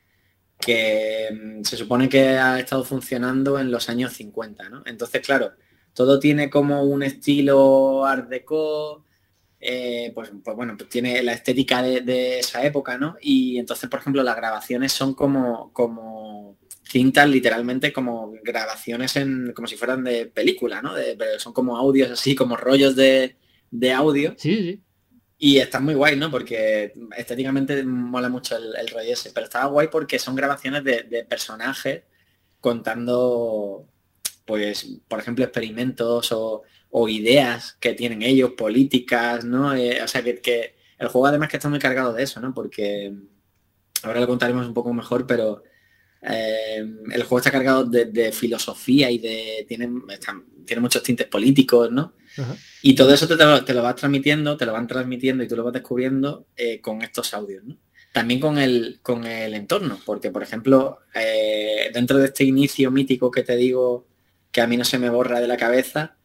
que 0.60 1.30
mm, 1.32 1.64
se 1.64 1.78
supone 1.78 2.10
que 2.10 2.30
ha 2.38 2.60
estado 2.60 2.84
funcionando 2.84 3.60
en 3.60 3.72
los 3.72 3.90
años 3.90 4.14
50, 4.14 4.70
¿no? 4.70 4.84
Entonces, 4.86 5.22
claro, 5.22 5.54
todo 5.94 6.20
tiene 6.20 6.50
como 6.50 6.84
un 6.84 7.04
estilo 7.04 8.06
art 8.06 8.30
deco, 8.30 9.06
eh, 9.60 10.12
pues, 10.16 10.32
pues, 10.44 10.56
bueno, 10.56 10.76
pues 10.78 10.90
tiene 10.90 11.22
la 11.24 11.34
estética 11.34 11.82
de, 11.82 12.40
esa 12.40 12.64
época, 12.64 12.98
¿no? 12.98 13.18
Y 13.22 13.58
entonces, 13.58 13.90
por 13.90 14.00
ejemplo, 14.00 14.24
las 14.24 14.36
grabaciones 14.36 14.92
son 14.92 15.14
como, 15.14 15.72
como 15.74 16.58
cintas 16.84 17.30
literalmente 17.30 17.94
como 17.94 18.34
grabaciones 18.44 19.16
en 19.16 19.54
como 19.54 19.68
si 19.68 19.76
fueran 19.76 20.04
de 20.04 20.26
película, 20.26 20.82
¿no? 20.82 20.94
pero 21.20 21.40
son 21.40 21.54
como 21.54 21.78
audios 21.78 22.10
así, 22.10 22.34
como 22.34 22.58
rollos 22.58 22.96
de, 22.96 23.38
de 23.70 23.94
audio. 23.94 24.34
Sí, 24.38 24.56
sí. 24.56 24.84
Y 25.42 25.58
está 25.60 25.80
muy 25.80 25.94
guay, 25.94 26.18
¿no? 26.18 26.30
Porque 26.30 26.94
estéticamente 27.16 27.82
mola 27.86 28.28
mucho 28.28 28.58
el, 28.58 28.76
el 28.76 28.90
rollo 28.90 29.14
ese. 29.14 29.32
Pero 29.32 29.46
estaba 29.46 29.68
guay 29.68 29.88
porque 29.88 30.20
son 30.20 30.36
grabaciones 30.36 30.84
de, 30.84 31.26
personajes 31.30 32.04
contando, 32.60 33.88
pues, 34.46 35.00
por 35.08 35.20
ejemplo, 35.20 35.46
experimentos 35.46 36.34
o, 36.34 36.64
ideas 37.08 37.78
que 37.80 37.94
tienen 37.94 38.22
ellos, 38.22 38.52
políticas, 38.58 39.46
¿no? 39.46 39.74
Eh, 39.74 40.02
o 40.04 40.08
sea, 40.10 40.22
que, 40.24 40.76
el 40.98 41.08
juego 41.08 41.28
además 41.28 41.48
que 41.50 41.58
está 41.58 41.70
muy 41.70 41.80
cargado 41.80 42.12
de 42.14 42.24
eso, 42.24 42.42
¿no? 42.42 42.54
Porque 42.54 43.14
ahora 44.04 44.20
lo 44.20 44.28
contaremos 44.28 44.68
un 44.68 44.74
poco 44.74 44.94
mejor, 44.94 45.26
pero 45.26 45.64
eh, 46.22 46.86
el 47.12 47.24
juego 47.24 47.38
está 47.38 47.52
cargado 47.52 47.86
de, 47.86 48.32
filosofía 48.34 49.10
y 49.10 49.20
de... 49.20 49.66
Tiene, 49.70 49.90
tiene 50.66 50.82
muchos 50.82 51.02
tintes 51.04 51.28
políticos, 51.28 51.90
¿no? 51.92 52.14
Y 52.82 52.96
todo 52.96 53.14
eso 53.14 53.28
te, 53.28 53.74
lo, 53.74 53.84
vas 53.84 53.96
transmitiendo, 53.96 54.58
te 54.58 54.66
lo 54.66 54.74
van 54.74 54.88
transmitiendo 54.88 55.44
y 55.44 55.48
tú 55.48 55.56
lo 55.56 55.64
vas 55.64 55.74
descubriendo 55.74 56.48
eh, 56.56 56.80
con 56.82 57.02
estos 57.02 57.34
audios, 57.34 57.64
También 58.14 58.40
con 58.40 58.58
el, 58.58 59.00
con 59.02 59.26
el 59.26 59.54
entorno, 59.54 60.00
porque 60.06 60.32
por 60.32 60.44
ejemplo, 60.44 61.00
eh, 61.14 61.92
dentro 61.94 62.18
de 62.18 62.26
este 62.26 62.44
inicio 62.44 62.92
mítico 62.92 63.32
que 63.32 63.44
te 63.44 63.56
digo 63.56 64.08
que 64.52 64.62
a 64.62 64.68
mí 64.68 64.78
no 64.78 64.86
se 64.86 65.00
me 65.00 65.10
borra 65.10 65.42
de 65.42 65.48
la 65.48 65.58
cabeza, 65.58 66.18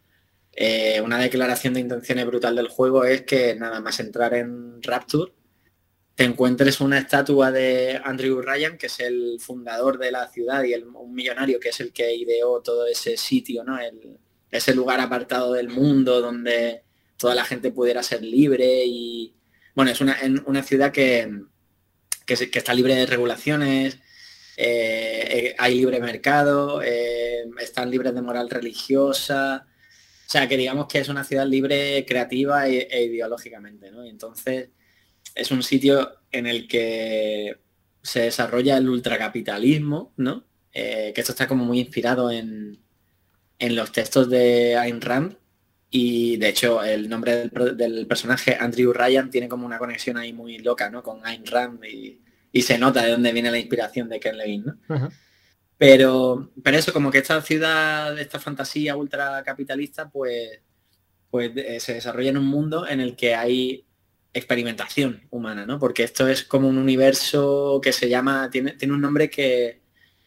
eh, 0.52 1.00
una 1.00 1.18
declaración 1.18 1.74
de 1.74 1.80
intenciones 1.80 2.26
brutal 2.26 2.54
del 2.54 2.68
juego 2.68 3.04
es 3.04 3.22
que 3.22 3.56
nada 3.56 3.80
más 3.80 3.98
entrar 3.98 4.34
en 4.34 4.82
Rapture, 4.82 5.32
te 6.14 6.22
encuentres 6.22 6.80
una 6.80 6.98
estatua 6.98 7.50
de 7.50 8.00
Andrew 8.04 8.40
Ryan, 8.40 8.78
que 8.78 8.86
es 8.86 9.00
el 9.00 9.38
fundador 9.40 9.98
de 9.98 10.12
la 10.12 10.28
ciudad 10.28 10.62
y 10.62 10.72
el, 10.72 10.84
un 10.84 11.12
millonario 11.12 11.58
que 11.58 11.70
es 11.70 11.80
el 11.80 11.92
que 11.92 12.14
ideó 12.14 12.60
todo 12.62 12.86
ese 12.86 13.16
sitio, 13.16 13.64
¿no? 13.64 13.80
El, 13.80 14.18
ese 14.56 14.74
lugar 14.74 15.00
apartado 15.00 15.52
del 15.52 15.68
mundo 15.68 16.20
donde 16.20 16.82
toda 17.16 17.34
la 17.34 17.44
gente 17.44 17.72
pudiera 17.72 18.02
ser 18.02 18.22
libre 18.22 18.84
y 18.86 19.34
bueno, 19.74 19.90
es 19.90 20.00
una, 20.00 20.16
una 20.46 20.62
ciudad 20.62 20.92
que, 20.92 21.28
que, 22.24 22.34
está 22.34 22.72
libre 22.72 22.94
de 22.94 23.06
regulaciones, 23.06 23.98
eh, 24.56 25.26
eh, 25.28 25.54
hay 25.58 25.74
libre 25.74 25.98
mercado, 25.98 26.80
eh, 26.82 27.44
están 27.60 27.90
libres 27.90 28.14
de 28.14 28.22
moral 28.22 28.48
religiosa, 28.48 29.66
o 29.66 30.30
sea 30.30 30.48
que 30.48 30.56
digamos 30.56 30.86
que 30.86 31.00
es 31.00 31.08
una 31.08 31.24
ciudad 31.24 31.46
libre 31.46 32.04
creativa 32.06 32.68
e, 32.68 32.86
e 32.88 33.04
ideológicamente, 33.04 33.90
¿no? 33.90 34.06
Y 34.06 34.10
entonces 34.10 34.68
es 35.34 35.50
un 35.50 35.64
sitio 35.64 36.20
en 36.30 36.46
el 36.46 36.68
que 36.68 37.58
se 38.02 38.20
desarrolla 38.20 38.76
el 38.76 38.88
ultracapitalismo, 38.88 40.12
¿no? 40.16 40.44
que 40.72 41.14
esto 41.14 41.30
está 41.30 41.46
como 41.46 41.64
muy 41.64 41.78
inspirado 41.78 42.32
en, 42.32 42.83
en 43.64 43.76
los 43.76 43.92
textos 43.92 44.28
de 44.28 44.76
Ayn 44.76 45.00
Rand 45.00 45.36
Y 45.90 46.36
de 46.36 46.48
hecho 46.48 46.82
el 46.82 47.08
nombre 47.08 47.48
del, 47.48 48.06
personaje, 48.06 48.56
Andrew 48.58 48.92
Ryan, 48.92 49.30
tiene 49.30 49.48
como 49.48 49.66
una 49.66 49.78
conexión 49.78 50.16
ahí 50.16 50.32
muy 50.32 50.58
loca, 50.58 50.90
¿no? 50.90 51.02
Con 51.02 51.24
Ayn 51.24 51.46
Rand 51.46 51.84
y, 51.84 52.20
se 52.62 52.78
nota 52.78 53.02
de 53.02 53.10
dónde 53.10 53.32
viene 53.32 53.50
la 53.50 53.58
inspiración 53.58 54.08
de 54.08 54.20
Ken 54.20 54.38
Levine, 54.38 54.64
¿no? 54.64 55.10
Pero, 55.76 56.52
pero 56.62 56.76
eso, 56.76 56.92
como 56.92 57.10
que 57.10 57.18
esta 57.18 57.42
ciudad, 57.42 58.16
esta 58.18 58.38
fantasía 58.38 58.94
ultra 58.94 59.42
capitalista, 59.42 60.08
pues, 60.08 60.60
pues 61.30 61.50
eh, 61.56 61.80
se 61.80 61.94
desarrolla 61.94 62.30
en 62.30 62.38
un 62.38 62.46
mundo 62.46 62.86
en 62.86 63.00
el 63.00 63.16
que 63.16 63.34
hay 63.34 63.84
experimentación 64.32 65.26
humana, 65.30 65.66
¿no? 65.66 65.80
Porque 65.80 66.04
esto 66.04 66.28
es 66.28 66.44
como 66.44 66.68
un 66.68 66.78
universo 66.78 67.80
que 67.82 67.92
se 67.92 68.08
llama, 68.08 68.50
tiene, 68.50 68.72
tiene 68.72 68.94
un 68.94 69.00
nombre 69.00 69.28
que, 69.28 69.83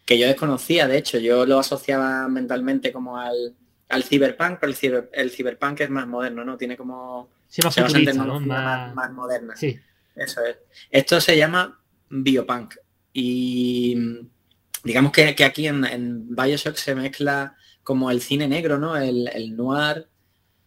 que 0.07 0.17
yo 0.17 0.25
desconocía, 0.25 0.87
de 0.87 0.97
hecho, 0.97 1.19
yo 1.19 1.45
lo 1.45 1.59
asociaba 1.59 2.29
mentalmente 2.29 2.93
como 2.93 3.17
al, 3.17 3.53
al 3.89 4.03
cyberpunk, 4.05 4.57
pero 4.61 4.71
el, 4.71 5.09
el 5.11 5.31
cyberpunk 5.31 5.81
es 5.81 5.89
más 5.89 6.07
moderno, 6.07 6.45
¿no? 6.45 6.57
Tiene 6.57 6.77
como... 6.77 7.29
Sí, 7.49 7.61
más, 7.61 8.95
más, 8.95 9.11
moderna. 9.11 9.53
Sí. 9.57 9.77
Eso 10.15 10.45
es. 10.45 10.57
Esto 10.89 11.19
se 11.19 11.35
llama 11.35 11.81
biopunk. 12.09 12.75
Y 13.11 13.97
digamos 14.81 15.11
que, 15.11 15.35
aquí 15.43 15.67
en, 15.67 16.33
Bioshock 16.33 16.77
se 16.77 16.95
mezcla 16.95 17.57
como 17.83 18.09
el 18.09 18.21
cine 18.21 18.47
negro, 18.47 18.77
¿no? 18.77 18.95
El, 18.95 19.27
el, 19.27 19.57
noir 19.57 20.07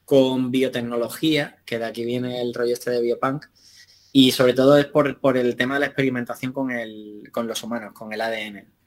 con 0.05 0.51
biotecnología, 0.51 1.57
que 1.65 1.79
de 1.79 1.87
aquí 1.87 2.05
viene 2.05 2.43
el 2.43 2.53
rollo 2.53 2.75
este 2.75 2.91
de 2.91 3.01
biopunk. 3.01 3.47
Y 4.12 4.33
sobre 4.33 4.53
todo 4.53 4.77
es 4.77 4.87
por, 4.87 5.19
por 5.19 5.39
el 5.39 5.57
tema 5.57 5.75
de 5.75 5.81
la 5.81 5.87
experimentación 5.87 6.53
con, 6.53 6.71
el, 6.71 7.31
con 7.33 7.47
los 7.47 7.62
humanos, 7.62 7.95
con 7.95 8.12
el 8.12 8.21
ADN. 8.21 8.80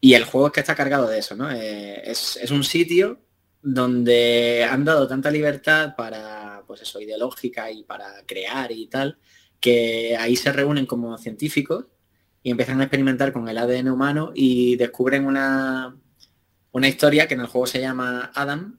Y 0.00 0.14
el 0.14 0.24
juego 0.24 0.48
es 0.48 0.52
que 0.52 0.60
está 0.60 0.74
cargado 0.74 1.08
de 1.08 1.18
eso, 1.18 1.36
¿no? 1.36 1.50
Eh, 1.50 2.02
es, 2.10 2.50
un 2.50 2.64
sitio 2.64 3.20
donde 3.62 4.66
han 4.68 4.84
dado 4.84 5.08
tanta 5.08 5.30
libertad 5.30 5.94
para, 5.96 6.62
pues 6.66 6.82
eso, 6.82 7.00
ideológica 7.00 7.70
y 7.70 7.82
para 7.84 8.24
crear 8.26 8.70
y 8.72 8.86
tal, 8.86 9.18
que 9.60 10.16
ahí 10.18 10.36
se 10.36 10.52
reúnen 10.52 10.86
como 10.86 11.16
científicos 11.18 11.86
y 12.42 12.50
empiezan 12.50 12.80
a 12.80 12.84
experimentar 12.84 13.32
con 13.32 13.48
el 13.48 13.58
ADN 13.58 13.88
humano 13.88 14.32
y 14.34 14.76
descubren 14.76 15.26
una, 15.26 15.96
una 16.72 16.88
historia 16.88 17.26
que 17.26 17.34
en 17.34 17.40
el 17.40 17.46
juego 17.46 17.66
se 17.66 17.80
llama 17.80 18.30
Adam, 18.34 18.78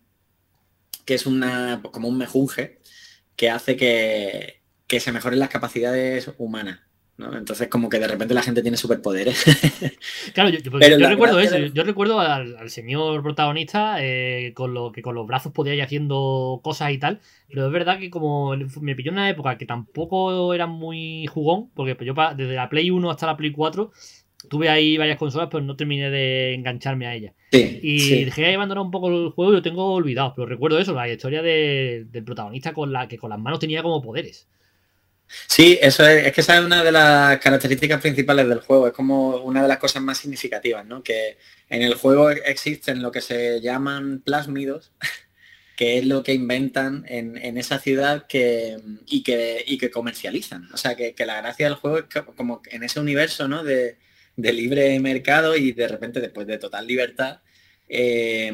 que 1.03 1.15
es 1.15 1.25
una, 1.25 1.81
como 1.91 2.07
un 2.07 2.17
mejunje 2.17 2.79
que 3.35 3.49
hace 3.49 3.75
que, 3.75 4.61
que 4.87 4.99
se 4.99 5.11
mejoren 5.11 5.39
las 5.39 5.49
capacidades 5.49 6.31
humanas. 6.37 6.86
Entonces 7.17 7.67
como 7.67 7.89
que 7.89 7.99
de 7.99 8.07
repente 8.07 8.35
la 8.35 8.43
gente 8.43 8.61
tiene 8.61 8.77
superpoderes. 8.77 9.43
claro, 10.33 10.49
yo, 10.49 11.09
recuerdo 11.09 11.39
eso, 11.39 11.57
yo 11.57 11.83
recuerdo 11.83 12.19
al, 12.19 12.69
señor 12.69 13.23
protagonista 13.23 13.97
eh, 13.99 14.53
con 14.53 14.73
lo 14.75 14.91
que 14.91 15.01
con 15.01 15.15
los 15.15 15.25
brazos 15.25 15.51
podía 15.51 15.73
ir 15.73 15.81
haciendo 15.81 16.59
cosas 16.63 16.91
y 16.91 16.99
tal, 16.99 17.19
pero 17.49 17.65
es 17.65 17.71
verdad 17.71 17.97
que 17.97 18.11
como 18.11 18.55
me 18.81 18.95
pilló 18.95 19.09
en 19.09 19.15
una 19.15 19.29
época 19.29 19.57
que 19.57 19.65
tampoco 19.65 20.53
era 20.53 20.67
muy 20.67 21.25
jugón, 21.25 21.71
porque 21.73 21.97
yo 22.05 22.13
desde 22.35 22.53
la 22.53 22.69
Play 22.69 22.91
1 22.91 23.09
hasta 23.09 23.25
la 23.25 23.37
Play 23.37 23.51
4 23.51 23.91
tuve 24.47 24.69
ahí 24.69 24.97
varias 24.97 25.17
consolas, 25.17 25.49
pero 25.51 25.63
no 25.63 25.75
terminé 25.75 26.11
de 26.11 26.53
engancharme 26.53 27.07
a 27.07 27.15
ella. 27.15 27.33
y 27.51 28.25
dejé 28.25 28.43
de 28.43 28.55
abandonar 28.55 28.83
un 28.83 28.91
poco 28.91 29.09
el 29.09 29.29
juego 29.31 29.51
y 29.51 29.55
lo 29.55 29.61
tengo 29.63 29.93
olvidado, 29.93 30.33
pero 30.35 30.45
recuerdo 30.45 30.77
eso, 30.77 30.93
la 30.93 31.09
historia 31.09 31.41
del 31.41 32.23
protagonista 32.23 32.73
con 32.73 32.93
la 32.93 33.07
que 33.07 33.17
con 33.17 33.31
las 33.31 33.39
manos 33.39 33.59
tenía 33.59 33.81
como 33.81 34.03
poderes. 34.03 34.47
Sí, 35.47 35.77
eso 35.81 36.05
es, 36.07 36.31
que 36.33 36.41
esa 36.41 36.57
es 36.57 36.65
una 36.65 36.83
de 36.83 36.91
las 36.91 37.39
características 37.39 38.01
principales 38.01 38.47
del 38.47 38.61
juego, 38.61 38.87
es 38.87 38.93
como 38.93 39.37
una 39.37 39.61
de 39.61 39.67
las 39.67 39.77
cosas 39.77 40.01
más 40.01 40.17
significativas, 40.17 40.85
¿no? 40.85 41.03
Que 41.03 41.37
en 41.69 41.81
el 41.81 41.95
juego 41.95 42.29
existen 42.29 43.01
lo 43.01 43.11
que 43.11 43.21
se 43.21 43.59
llaman 43.61 44.21
plásmidos, 44.21 44.91
que 45.75 45.97
es 45.97 46.05
lo 46.05 46.23
que 46.23 46.33
inventan 46.33 47.05
en, 47.07 47.57
esa 47.57 47.79
ciudad 47.79 48.25
y, 49.05 49.23
que, 49.23 49.77
que 49.79 49.91
comercializan. 49.91 50.69
O 50.73 50.77
sea, 50.77 50.95
que, 50.95 51.13
la 51.25 51.41
gracia 51.41 51.67
del 51.67 51.75
juego 51.75 51.99
es 51.99 52.05
como 52.35 52.61
en 52.71 52.83
ese 52.83 52.99
universo, 52.99 53.47
¿no? 53.47 53.63
De, 53.63 53.97
libre 54.37 54.99
mercado 54.99 55.55
y 55.57 55.71
de 55.71 55.87
repente 55.87 56.21
después 56.21 56.47
de 56.47 56.59
total 56.59 56.87
libertad, 56.87 57.41
eh, 57.89 58.51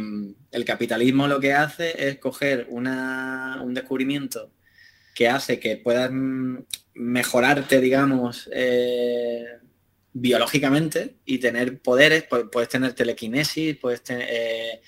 el 0.52 0.66
capitalismo 0.66 1.28
lo 1.28 1.40
que 1.40 1.54
hace 1.54 2.10
es 2.10 2.20
coger 2.20 2.68
un 2.70 3.74
descubrimiento 3.74 4.52
que 5.14 5.28
hace 5.28 5.60
que 5.60 5.78
puedas 5.78 6.12
mejorarte, 6.94 7.80
digamos, 7.80 8.50
eh, 8.52 9.46
biológicamente 10.14 11.18
y 11.26 11.40
tener 11.40 11.82
poderes, 11.82 12.26
puedes 12.52 12.70
tener 12.70 12.94
telequinesis, 12.94 13.78
puedes 13.78 14.02
eh, 14.10 14.82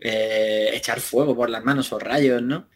eh, 0.00 0.70
echar 0.74 1.00
fuego 1.00 1.34
por 1.34 1.50
las 1.50 1.64
manos 1.64 1.92
o 1.92 1.98
rayos, 1.98 2.42
¿no? 2.42 2.68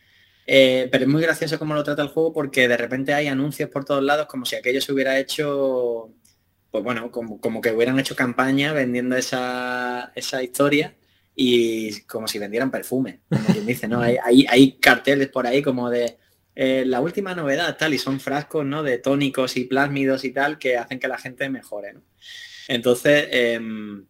pero 0.47 1.05
es 1.05 1.09
muy 1.09 1.23
gracioso 1.23 1.59
cómo 1.59 1.73
lo 1.73 1.82
trata 1.82 2.02
el 2.02 2.09
juego 2.09 2.35
porque 2.35 2.69
de 2.69 2.77
repente 2.77 3.15
hay 3.15 3.28
anuncios 3.28 3.70
por 3.70 3.86
todos 3.86 4.02
lados 4.02 4.27
como 4.27 4.44
si 4.44 4.55
aquello 4.55 4.82
se 4.82 4.93
hubiera 4.93 5.19
hecho, 5.19 6.12
pues 6.70 6.85
bueno, 6.85 7.11
como, 7.11 7.62
que 7.62 7.73
hubieran 7.73 7.98
hecho 7.98 8.15
campaña 8.15 8.74
vendiendo 8.74 9.16
esa, 9.16 10.12
historia 10.43 10.94
y 11.35 12.02
como 12.02 12.28
si 12.28 12.39
vendieran 12.39 12.70
perfume, 12.70 13.20
como 13.31 13.47
quien 13.47 13.65
dice, 13.65 13.89
¿no? 13.89 14.01
Hay, 14.02 14.19
hay, 14.23 14.47
hay 14.51 14.73
carteles 14.73 15.28
por 15.28 15.47
ahí 15.47 15.62
como 15.62 15.89
de 15.89 16.19
eh, 16.56 16.85
la 16.86 17.01
última 17.01 17.35
novedad, 17.35 17.76
tal, 17.76 17.94
y 17.94 17.98
son 17.98 18.20
frascos, 18.20 18.64
¿no? 18.64 18.82
De 18.82 18.98
tónicos 18.98 19.56
y 19.56 19.64
plásmidos 19.64 20.24
y 20.24 20.31
tal, 20.31 20.59
que 20.59 20.76
hacen 20.76 21.01
que 21.01 21.09
la 21.09 21.18
gente 21.18 21.48
mejore, 21.48 21.94
Entonces, 22.68 23.28
em, 23.31 24.06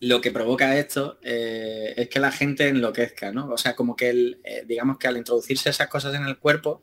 lo 0.00 0.20
que 0.20 0.30
provoca 0.30 0.76
esto 0.78 1.18
eh, 1.22 1.94
es 1.96 2.08
que 2.08 2.20
la 2.20 2.32
gente 2.32 2.68
enloquezca, 2.68 3.32
¿no? 3.32 3.48
O 3.48 3.58
sea, 3.58 3.76
como 3.76 3.94
que, 3.96 4.10
el, 4.10 4.40
eh, 4.44 4.64
digamos 4.66 4.98
que 4.98 5.08
al 5.08 5.16
introducirse 5.16 5.70
esas 5.70 5.88
cosas 5.88 6.14
en 6.14 6.24
el 6.24 6.38
cuerpo, 6.38 6.82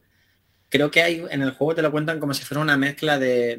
creo 0.70 0.92
que 0.92 1.04
hay, 1.04 1.26
en 1.30 1.42
el 1.42 1.52
juego 1.52 1.76
te 1.76 1.82
lo 1.82 1.92
cuentan 1.92 2.20
como 2.20 2.34
si 2.34 2.44
fuera 2.44 2.62
una 2.62 2.78
mezcla 2.78 3.20
de, 3.20 3.58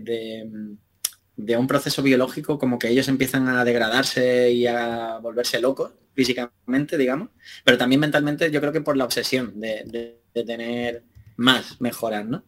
de, 1.37 1.57
un 1.57 1.67
proceso 1.67 2.03
biológico, 2.03 2.59
como 2.59 2.79
que 2.79 2.89
ellos 2.89 3.09
empiezan 3.09 3.49
a 3.49 3.65
degradarse 3.65 4.51
y 4.53 4.67
a 4.67 5.19
volverse 5.19 5.61
locos 5.61 5.93
físicamente, 6.15 6.97
digamos, 6.97 7.31
pero 7.65 7.79
también 7.79 8.01
mentalmente 8.01 8.51
yo 8.51 8.61
creo 8.61 8.73
que 8.73 8.81
por 8.81 8.97
la 8.97 9.05
obsesión 9.05 9.61
de 9.61 10.21
tener 10.33 11.05
más 11.37 11.81
mejoran, 11.81 12.31
¿no? 12.31 12.45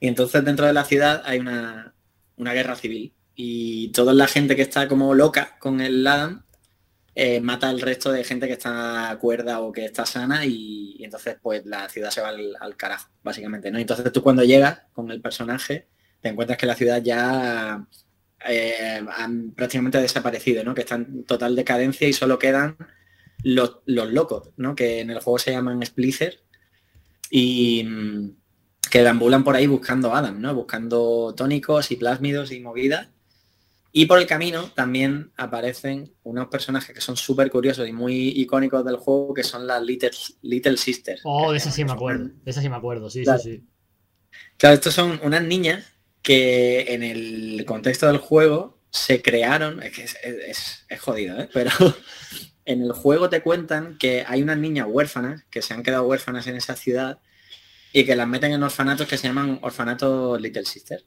Y 0.00 0.08
entonces 0.08 0.44
dentro 0.44 0.66
de 0.66 0.72
la 0.72 0.84
ciudad 0.84 1.22
hay 1.24 1.38
una, 1.38 1.94
guerra 2.36 2.76
civil 2.76 3.14
y 3.34 3.88
toda 3.88 4.12
la 4.14 4.28
gente 4.28 4.56
que 4.56 4.62
está 4.62 4.88
como 4.88 5.14
loca 5.14 5.56
con 5.58 5.80
el 5.80 6.06
Adam 6.06 6.44
eh, 7.14 7.40
mata 7.40 7.68
al 7.68 7.80
resto 7.80 8.12
de 8.12 8.22
gente 8.22 8.46
que 8.46 8.52
está 8.52 9.16
cuerda 9.20 9.60
o 9.60 9.72
que 9.72 9.84
está 9.84 10.06
sana 10.06 10.46
y, 10.46 10.96
entonces 11.02 11.36
pues 11.42 11.66
la 11.66 11.88
ciudad 11.88 12.10
se 12.10 12.20
va 12.20 12.28
al, 12.28 12.76
carajo, 12.76 13.10
básicamente, 13.24 13.70
¿no? 13.70 13.78
Entonces 13.78 14.12
tú 14.12 14.22
cuando 14.22 14.44
llegas 14.44 14.82
con 14.92 15.10
el 15.10 15.20
personaje 15.20 15.88
te 16.20 16.28
encuentras 16.28 16.58
que 16.58 16.66
la 16.66 16.76
ciudad 16.76 17.02
ya 17.02 17.84
eh, 18.48 19.04
han 19.16 19.52
prácticamente 19.52 20.00
desaparecido, 20.00 20.62
¿no? 20.62 20.74
Que 20.74 20.82
está 20.82 20.94
en 20.94 21.24
total 21.24 21.56
decadencia 21.56 22.06
y 22.06 22.12
solo 22.12 22.38
quedan 22.38 22.76
los, 23.42 23.78
los 23.86 24.12
locos, 24.12 24.50
¿no? 24.56 24.76
Que 24.76 25.00
en 25.00 25.10
el 25.10 25.20
juego 25.20 25.38
se 25.38 25.52
llaman 25.52 25.84
Splicers 25.84 26.40
y 27.30 27.84
mm, 27.84 28.30
que 28.90 29.02
deambulan 29.02 29.44
por 29.44 29.56
ahí 29.56 29.66
buscando 29.66 30.14
Adam, 30.14 30.40
¿no? 30.40 30.54
Buscando 30.54 31.34
tónicos 31.36 31.90
y 31.90 31.96
plásmidos 31.96 32.52
y 32.52 32.60
movidas. 32.60 33.08
Y 33.90 34.06
por 34.06 34.18
el 34.18 34.26
camino 34.26 34.70
también 34.74 35.32
aparecen 35.36 36.14
unos 36.22 36.48
personajes 36.48 36.94
que 36.94 37.00
son 37.00 37.16
súper 37.16 37.50
curiosos 37.50 37.88
y 37.88 37.92
muy 37.92 38.28
icónicos 38.28 38.84
del 38.84 38.96
juego, 38.96 39.32
que 39.34 39.42
son 39.42 39.66
las 39.66 39.82
Little, 39.82 40.10
Little 40.42 40.76
Sisters. 40.76 41.22
Oh, 41.24 41.52
de 41.52 41.58
esas 41.58 41.74
sí 41.74 41.84
me 41.84 41.92
acuerdo. 41.92 42.30
De 42.44 42.50
esas 42.50 42.62
sí 42.62 42.68
me 42.68 42.76
acuerdo, 42.76 43.08
sí, 43.08 43.24
sí, 43.24 43.32
sí. 43.42 43.64
Claro, 44.56 44.74
estos 44.74 44.94
son 44.94 45.18
unas 45.22 45.42
niñas 45.42 45.94
que 46.22 46.92
en 46.92 47.02
el 47.02 47.64
contexto 47.64 48.06
del 48.06 48.18
juego 48.18 48.78
se 48.90 49.22
crearon, 49.22 49.82
es 49.82 49.92
que 49.92 50.04
es, 50.04 50.84
es 50.88 51.00
jodido, 51.00 51.40
¿eh? 51.40 51.48
pero 51.52 51.70
en 52.68 52.82
el 52.82 52.92
juego 52.92 53.30
te 53.30 53.40
cuentan 53.40 53.96
que 53.96 54.24
hay 54.28 54.42
unas 54.42 54.58
niñas 54.58 54.86
huérfanas 54.90 55.42
que 55.50 55.62
se 55.62 55.72
han 55.72 55.82
quedado 55.82 56.06
huérfanas 56.06 56.46
en 56.48 56.56
esa 56.56 56.76
ciudad 56.76 57.18
y 57.94 58.04
que 58.04 58.14
las 58.14 58.28
meten 58.28 58.52
en 58.52 58.62
orfanatos 58.62 59.08
que 59.08 59.16
se 59.16 59.26
llaman 59.26 59.58
orfanatos 59.62 60.38
Little 60.38 60.66
Sister. 60.66 61.02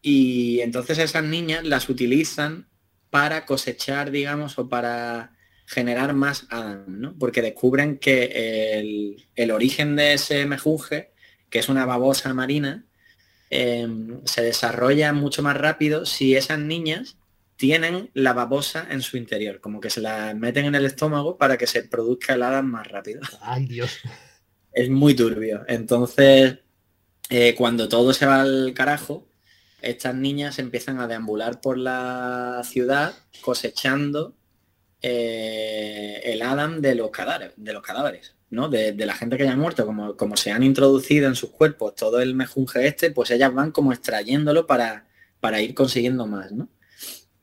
Y 0.00 0.60
entonces 0.60 0.96
esas 0.96 1.22
niñas 1.22 1.62
las 1.62 1.90
utilizan 1.90 2.68
para 3.10 3.44
cosechar, 3.44 4.10
digamos, 4.10 4.58
o 4.58 4.70
para 4.70 5.36
generar 5.66 6.14
más 6.14 6.46
Adam, 6.48 6.84
¿no? 6.86 7.14
Porque 7.18 7.42
descubren 7.42 7.98
que 7.98 9.18
el, 9.36 9.50
origen 9.50 9.96
de 9.96 10.14
ese 10.14 10.46
mejunje, 10.46 11.12
que 11.50 11.58
es 11.58 11.68
una 11.68 11.84
babosa 11.84 12.32
marina, 12.32 12.86
em, 13.50 14.22
se 14.24 14.40
desarrolla 14.40 15.12
mucho 15.12 15.42
más 15.42 15.56
rápido 15.58 16.06
si 16.06 16.34
esas 16.34 16.58
niñas 16.58 17.18
tienen 17.64 18.10
la 18.12 18.34
babosa 18.34 18.86
en 18.90 19.00
su 19.00 19.16
interior, 19.16 19.58
como 19.58 19.80
que 19.80 19.88
se 19.88 20.02
la 20.02 20.34
meten 20.34 20.66
en 20.66 20.74
el 20.74 20.84
estómago 20.84 21.38
para 21.38 21.56
que 21.56 21.66
se 21.66 21.82
produzca 21.82 22.34
el 22.34 22.42
Adam 22.42 22.66
más 22.66 22.86
rápido. 22.88 23.22
Ay, 23.40 23.64
Dios. 23.64 24.00
Es 24.70 24.90
muy 24.90 25.16
turbio. 25.16 25.64
Entonces, 25.66 26.58
eh, 27.30 27.54
cuando 27.56 27.88
todo 27.88 28.12
se 28.12 28.26
va 28.26 28.42
al 28.42 28.74
carajo, 28.74 29.26
estas 29.80 30.14
niñas 30.14 30.58
empiezan 30.58 31.00
a 31.00 31.06
deambular 31.06 31.62
por 31.62 31.78
la 31.78 32.60
ciudad 32.64 33.14
cosechando 33.40 34.36
eh, 35.00 36.20
el 36.24 36.42
Adam 36.42 36.82
de 36.82 36.96
los 36.96 37.10
cadáveres, 37.10 37.54
de 37.56 37.72
los 37.72 37.82
cadáveres. 37.82 38.34
¿no? 38.50 38.68
De, 38.68 38.92
de 38.92 39.06
la 39.06 39.14
gente 39.14 39.38
que 39.38 39.44
haya 39.44 39.56
muerto, 39.56 39.86
como, 39.86 40.18
como 40.18 40.36
se 40.36 40.52
han 40.52 40.62
introducido 40.62 41.28
en 41.28 41.34
sus 41.34 41.48
cuerpos 41.48 41.94
todo 41.94 42.20
el 42.20 42.34
mejunje 42.34 42.86
este, 42.86 43.10
pues 43.10 43.30
ellas 43.30 43.54
van 43.54 43.72
como 43.72 43.90
extrayéndolo 43.90 44.66
para, 44.66 45.06
para 45.40 45.62
ir 45.62 45.74
consiguiendo 45.74 46.26
más, 46.26 46.52
¿no? 46.52 46.68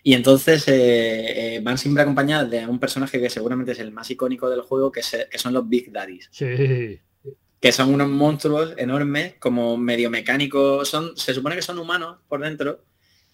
Y 0.03 0.13
entonces 0.13 0.67
eh, 0.67 1.55
eh, 1.57 1.59
van 1.61 1.77
siempre 1.77 2.01
acompañadas 2.03 2.49
de 2.49 2.65
un 2.65 2.79
personaje 2.79 3.19
que 3.21 3.29
seguramente 3.29 3.73
es 3.73 3.79
el 3.79 3.91
más 3.91 4.09
icónico 4.09 4.49
del 4.49 4.61
juego, 4.61 4.91
que, 4.91 5.03
se- 5.03 5.27
que 5.29 5.37
son 5.37 5.53
los 5.53 5.67
Big 5.69 5.91
Daddies 5.91 6.27
Sí. 6.31 6.99
que 7.59 7.71
son 7.71 7.93
unos 7.93 8.09
monstruos 8.09 8.73
enormes, 8.77 9.35
como 9.39 9.77
medio 9.77 10.09
mecánicos, 10.09 10.87
son, 10.89 11.15
se 11.15 11.33
supone 11.35 11.55
que 11.55 11.61
son 11.61 11.77
humanos 11.77 12.17
por 12.27 12.41
dentro, 12.41 12.83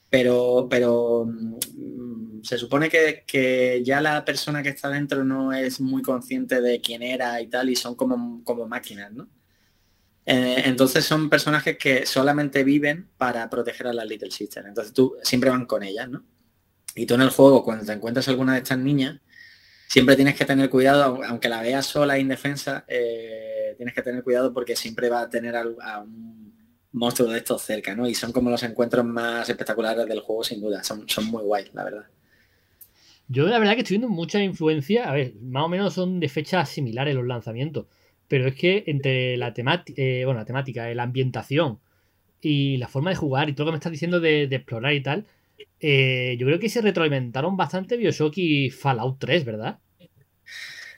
pero, 0.09 0.67
pero 0.69 1.25
mm, 1.25 2.41
se 2.43 2.57
supone 2.57 2.89
que, 2.89 3.23
que 3.25 3.81
ya 3.85 4.01
la 4.01 4.25
persona 4.25 4.61
que 4.61 4.69
está 4.69 4.89
dentro 4.89 5.23
no 5.23 5.53
es 5.53 5.79
muy 5.79 6.01
consciente 6.01 6.59
de 6.61 6.81
quién 6.81 7.01
era 7.01 7.39
y 7.41 7.47
tal, 7.47 7.69
y 7.69 7.75
son 7.77 7.95
como, 7.95 8.43
como 8.43 8.67
máquinas, 8.67 9.13
¿no? 9.13 9.29
Eh, 10.25 10.63
entonces 10.65 11.05
son 11.05 11.29
personajes 11.29 11.77
que 11.77 12.05
solamente 12.05 12.65
viven 12.65 13.07
para 13.17 13.49
proteger 13.49 13.87
a 13.87 13.93
las 13.93 14.05
Little 14.05 14.29
Sisters. 14.31 14.67
Entonces 14.67 14.93
tú 14.93 15.15
siempre 15.23 15.49
van 15.49 15.65
con 15.65 15.83
ellas, 15.83 16.09
¿no? 16.09 16.25
Y 16.97 17.05
tú 17.05 17.15
en 17.15 17.21
el 17.21 17.29
juego, 17.29 17.63
cuando 17.63 17.85
te 17.85 17.93
encuentras 17.93 18.27
alguna 18.27 18.53
de 18.53 18.59
estas 18.59 18.77
niñas, 18.79 19.19
siempre 19.87 20.15
tienes 20.15 20.35
que 20.35 20.45
tener 20.45 20.69
cuidado, 20.69 21.03
au- 21.17 21.25
aunque 21.27 21.49
la 21.49 21.61
veas 21.61 21.85
sola 21.85 22.17
e 22.17 22.21
indefensa, 22.21 22.85
eh, 22.87 23.73
tienes 23.77 23.95
que 23.95 24.01
tener 24.03 24.23
cuidado 24.23 24.53
porque 24.53 24.75
siempre 24.75 25.09
va 25.09 25.21
a 25.21 25.29
tener 25.29 25.55
a 25.55 25.99
un 26.01 26.53
monstruo 26.93 27.29
de 27.29 27.39
estos 27.39 27.61
cerca, 27.63 27.95
¿no? 27.95 28.07
Y 28.07 28.15
son 28.15 28.31
como 28.33 28.49
los 28.49 28.63
encuentros 28.63 29.05
más 29.05 29.49
espectaculares 29.49 30.07
del 30.07 30.21
juego, 30.21 30.43
sin 30.43 30.61
duda. 30.61 30.83
Son, 30.83 31.07
son 31.07 31.25
muy 31.25 31.43
guays, 31.43 31.69
la 31.73 31.83
verdad. 31.85 32.05
Yo 33.27 33.45
la 33.47 33.59
verdad 33.59 33.73
que 33.75 33.81
estoy 33.81 33.97
viendo 33.97 34.09
mucha 34.13 34.41
influencia, 34.41 35.09
a 35.09 35.13
ver, 35.13 35.33
más 35.41 35.63
o 35.63 35.69
menos 35.69 35.93
son 35.93 36.19
de 36.19 36.29
fechas 36.29 36.69
similares 36.69 37.13
los 37.15 37.25
lanzamientos, 37.27 37.85
pero 38.27 38.47
es 38.47 38.55
que 38.55 38.83
entre 38.87 39.35
la 39.37 39.53
temática, 39.53 40.01
bueno, 40.25 40.35
la 40.39 40.45
temática, 40.45 40.89
eh, 40.89 40.95
la 40.95 41.03
ambientación 41.03 41.79
y 42.41 42.77
la 42.77 42.87
forma 42.87 43.09
de 43.11 43.15
jugar 43.17 43.49
y 43.49 43.53
todo 43.53 43.65
lo 43.65 43.71
que 43.71 43.73
me 43.73 43.77
estás 43.79 43.91
diciendo 43.91 44.19
de, 44.19 44.47
de 44.47 44.55
explorar 44.57 44.93
y 44.93 45.01
tal, 45.01 45.25
eh, 45.79 46.35
yo 46.39 46.45
creo 46.47 46.59
que 46.59 46.69
se 46.69 46.81
retroalimentaron 46.81 47.57
bastante 47.57 47.97
Bioshock 47.97 48.33
y 48.37 48.69
Fallout 48.71 49.19
3, 49.19 49.45
¿verdad? 49.45 49.79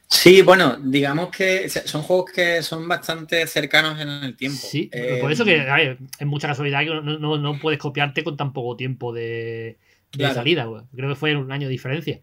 Sí, 0.08 0.42
bueno, 0.42 0.78
digamos 0.78 1.30
que 1.30 1.70
son 1.70 2.02
juegos 2.02 2.32
que 2.34 2.64
son 2.64 2.88
bastante 2.88 3.46
cercanos 3.46 4.00
en 4.00 4.10
el 4.10 4.36
tiempo. 4.36 4.68
Sí, 4.72 4.90
Eh, 4.92 5.20
por 5.22 5.32
eso 5.32 5.46
que 5.46 5.58
ver, 5.60 5.98
es 6.20 6.28
mucha 6.28 6.48
casualidad 6.48 6.80
que 6.80 6.86
no, 6.88 7.02
no- 7.02 7.38
no 7.38 7.60
puedes 7.60 7.80
copiarte 7.80 8.24
con 8.24 8.36
tan 8.38 8.52
poco 8.54 8.76
tiempo 8.76 9.14
de, 9.14 9.78
de 10.12 10.18
Claro. 10.18 10.36
salida. 10.36 10.66
Creo 10.96 11.10
que 11.10 11.16
fue 11.16 11.36
un 11.36 11.52
año 11.52 11.68
de 11.68 11.72
diferencia. 11.72 12.22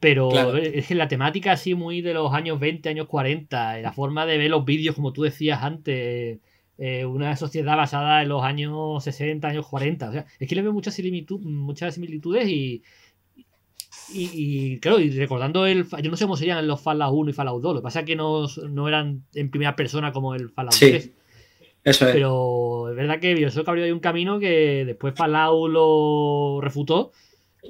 Pero 0.00 0.28
Claro. 0.32 0.58
es 0.58 0.86
que 0.88 0.94
la 0.96 1.08
temática 1.08 1.52
así 1.52 1.74
muy 1.74 2.02
de 2.02 2.14
los 2.14 2.32
años 2.34 2.60
20, 2.60 2.88
años 2.90 3.08
40, 3.08 3.78
y 3.80 3.82
la 3.82 3.92
forma 3.92 4.26
de 4.26 4.38
ver 4.38 4.50
los 4.50 4.64
vídeos, 4.64 4.94
como 4.96 5.12
tú 5.12 5.22
decías 5.22 5.62
antes, 5.62 6.40
eh, 6.80 7.04
una 7.04 7.36
sociedad 7.36 7.76
basada 7.76 8.22
en 8.22 8.28
los 8.30 8.42
años 8.42 9.04
60, 9.04 9.46
años 9.46 9.66
40. 9.68 10.08
O 10.08 10.12
sea, 10.12 10.26
es 10.38 10.48
que 10.48 10.54
le 10.56 10.62
veo 10.62 10.72
muchas, 10.72 10.98
similitud- 10.98 11.40
muchas 11.42 11.94
similitudes 11.94 12.48
y, 12.48 12.82
y, 14.12 14.30
y, 14.74 14.78
claro, 14.80 14.98
y 14.98 15.10
recordando 15.10 15.66
el... 15.66 15.86
Yo 16.02 16.10
no 16.10 16.16
sé 16.16 16.24
cómo 16.24 16.36
serían 16.36 16.66
los 16.66 16.80
Fallout 16.80 17.14
1 17.14 17.30
y 17.30 17.32
Fallout 17.32 17.62
2, 17.62 17.74
lo 17.74 17.80
que 17.80 17.84
pasa 17.84 18.00
es 18.00 18.06
que 18.06 18.16
no, 18.16 18.46
no 18.68 18.88
eran 18.88 19.24
en 19.34 19.50
primera 19.50 19.76
persona 19.76 20.10
como 20.12 20.34
el 20.34 20.50
Fallout 20.50 20.74
Sí. 20.74 20.88
3. 20.90 21.10
Eso 21.84 22.06
es. 22.08 22.12
Pero 22.12 22.90
es 22.90 22.96
verdad 22.96 23.20
que 23.20 23.34
Bioshock 23.34 23.66
abrió 23.68 23.84
ahí 23.84 23.90
un 23.92 24.00
camino 24.00 24.38
que 24.38 24.84
después 24.84 25.14
Fallout 25.14 25.70
lo 25.70 26.60
refutó 26.60 27.12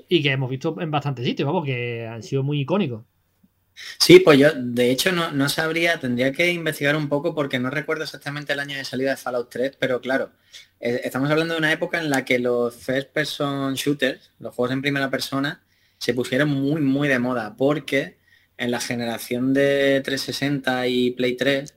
y 0.09 0.23
que 0.23 0.33
hemos 0.33 0.49
visto 0.51 0.77
en 0.81 0.91
bastantes 0.91 1.25
sitios, 1.25 1.47
vamos, 1.47 1.65
que 1.65 2.07
han 2.07 2.23
sido 2.23 2.43
muy 2.43 2.61
icónicos. 2.61 3.03
Sí, 3.99 4.21
pues 4.21 4.39
yo 4.39 4.49
de 4.55 4.91
hecho 4.91 5.11
no, 5.13 5.33
no 5.33 5.49
sabría, 5.49 5.99
tendría 6.01 6.33
que 6.33 6.51
investigar 6.53 6.97
un 6.97 7.09
poco 7.09 7.35
porque 7.35 7.59
no 7.59 7.71
recuerdo 7.71 8.05
exactamente 8.05 8.53
el 8.53 8.61
año 8.61 8.77
de 8.77 8.85
salida 8.85 9.11
de 9.11 9.17
Fallout 9.17 9.49
3, 9.51 9.77
pero 9.79 10.01
claro, 10.01 10.31
eh, 10.81 11.01
estamos 11.05 11.31
hablando 11.31 11.55
de 11.55 11.59
una 11.59 11.73
época 11.73 11.99
en 11.99 12.11
la 12.11 12.25
que 12.25 12.39
los 12.39 12.75
first 12.77 13.11
person 13.11 13.75
shooters, 13.75 14.33
los 14.39 14.55
juegos 14.55 14.73
en 14.73 14.83
primera 14.83 15.11
persona, 15.11 15.63
se 15.99 16.15
pusieron 16.15 16.49
muy 16.51 16.81
muy 16.81 17.09
de 17.09 17.19
moda 17.19 17.55
porque 17.57 18.19
en 18.59 18.71
la 18.71 18.81
generación 18.81 19.55
de 19.55 20.03
360 20.05 20.87
y 20.87 21.13
Play 21.13 21.37
3, 21.37 21.75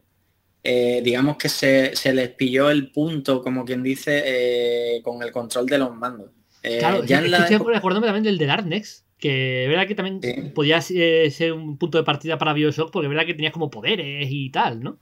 eh, 0.66 1.02
digamos 1.04 1.38
que 1.38 1.48
se, 1.50 1.96
se 1.96 2.14
les 2.14 2.30
pilló 2.30 2.70
el 2.70 2.92
punto, 2.92 3.42
como 3.42 3.64
quien 3.66 3.84
dice, 3.84 4.24
eh, 4.26 5.02
con 5.04 5.22
el 5.24 5.32
control 5.32 5.66
de 5.68 5.78
los 5.78 5.96
mandos. 5.96 6.32
Eh, 6.62 6.80
Claro, 6.80 7.04
ya 7.06 7.18
es 7.18 7.20
en 7.20 7.26
que 7.26 7.30
la 7.32 7.38
estoy 7.40 7.56
época- 7.58 7.78
acordándome 7.78 8.08
también 8.08 8.24
del 8.24 8.38
de 8.38 8.46
Darknex, 8.46 9.03
que 9.24 9.66
verdad 9.70 9.88
que 9.88 9.96
también 9.96 10.20
Sí. 10.22 10.52
podía 10.54 10.80
eh, 10.90 11.32
ser 11.32 11.54
un 11.54 11.78
punto 11.78 11.98
de 11.98 12.04
partida 12.04 12.38
para 12.38 12.54
Bioshock, 12.54 12.92
porque 12.92 13.08
verdad 13.08 13.26
que 13.26 13.34
tenías 13.34 13.54
como 13.54 13.70
poderes 13.72 14.28
y 14.30 14.50
tal, 14.50 14.82
¿no? 14.84 15.00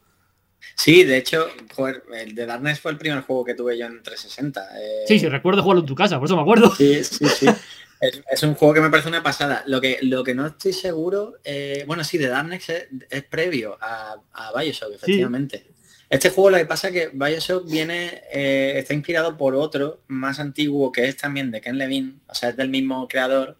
Sí, 0.76 1.04
de 1.04 1.18
hecho, 1.18 1.48
joder, 1.74 2.04
el 2.14 2.36
de 2.36 2.46
Darkness 2.46 2.80
fue 2.80 2.92
el 2.92 2.98
primer 3.00 3.22
juego 3.22 3.44
que 3.44 3.56
tuve 3.56 3.78
yo 3.80 3.88
en 3.88 4.04
360. 4.04 4.62
eh, 4.80 5.04
Sí, 5.08 5.18
sí, 5.20 5.28
recuerdo 5.28 5.64
jugarlo 5.64 5.82
en 5.82 5.88
tu 5.88 5.96
casa, 5.96 6.20
por 6.20 6.28
eso 6.28 6.36
me 6.36 6.44
acuerdo. 6.44 6.74
Sí, 6.76 7.04
sí, 7.04 7.26
sí. 7.28 7.48
Es, 8.02 8.20
es 8.32 8.42
un 8.42 8.56
juego 8.56 8.74
que 8.74 8.82
me 8.82 8.90
parece 8.90 9.10
una 9.10 9.22
pasada. 9.22 9.64
Lo 9.68 9.80
que, 9.80 10.00
lo 10.02 10.24
que 10.24 10.34
no 10.34 10.48
estoy 10.48 10.74
seguro, 10.74 11.36
eh, 11.44 11.84
bueno, 11.86 12.04
sí, 12.04 12.18
de 12.18 12.30
Darkness 12.30 12.68
es, 12.70 12.88
es 13.12 13.24
previo 13.26 13.78
a, 13.80 14.16
a 14.34 14.60
Bioshock, 14.60 14.94
efectivamente. 14.96 15.68
Este 16.10 16.32
juego 16.32 16.50
lo 16.50 16.58
que 16.58 16.66
pasa 16.66 16.88
es 16.88 16.94
que 16.96 17.10
Bioshock 17.14 17.70
viene, 17.70 18.24
eh, 18.34 18.74
está 18.78 18.96
inspirado 18.96 19.38
por 19.38 19.54
otro 19.54 20.02
más 20.08 20.40
antiguo 20.40 20.92
que 20.92 21.06
es 21.08 21.16
también 21.16 21.52
de 21.52 21.62
Ken 21.62 21.78
Levine, 21.78 22.16
o 22.28 22.34
sea, 22.34 22.50
es 22.50 22.58
del 22.58 22.70
mismo 22.70 23.08
creador, 23.08 23.58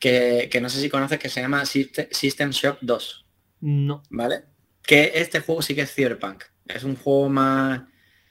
que, 0.00 0.48
que 0.50 0.60
no 0.60 0.68
sé 0.68 0.80
si 0.80 0.90
conoces, 0.90 1.20
que 1.20 1.28
se 1.28 1.40
llama 1.40 1.64
System, 1.64 2.50
Shock 2.50 2.78
2. 2.80 3.26
No. 3.60 4.02
¿vale? 4.10 4.44
Que 4.82 5.12
este 5.14 5.40
juego 5.40 5.62
sí 5.62 5.76
que 5.76 5.82
es 5.82 5.94
Cyberpunk. 5.94 6.42
Es 6.66 6.82
un 6.82 6.96
juego 6.96 7.28
más 7.28 7.82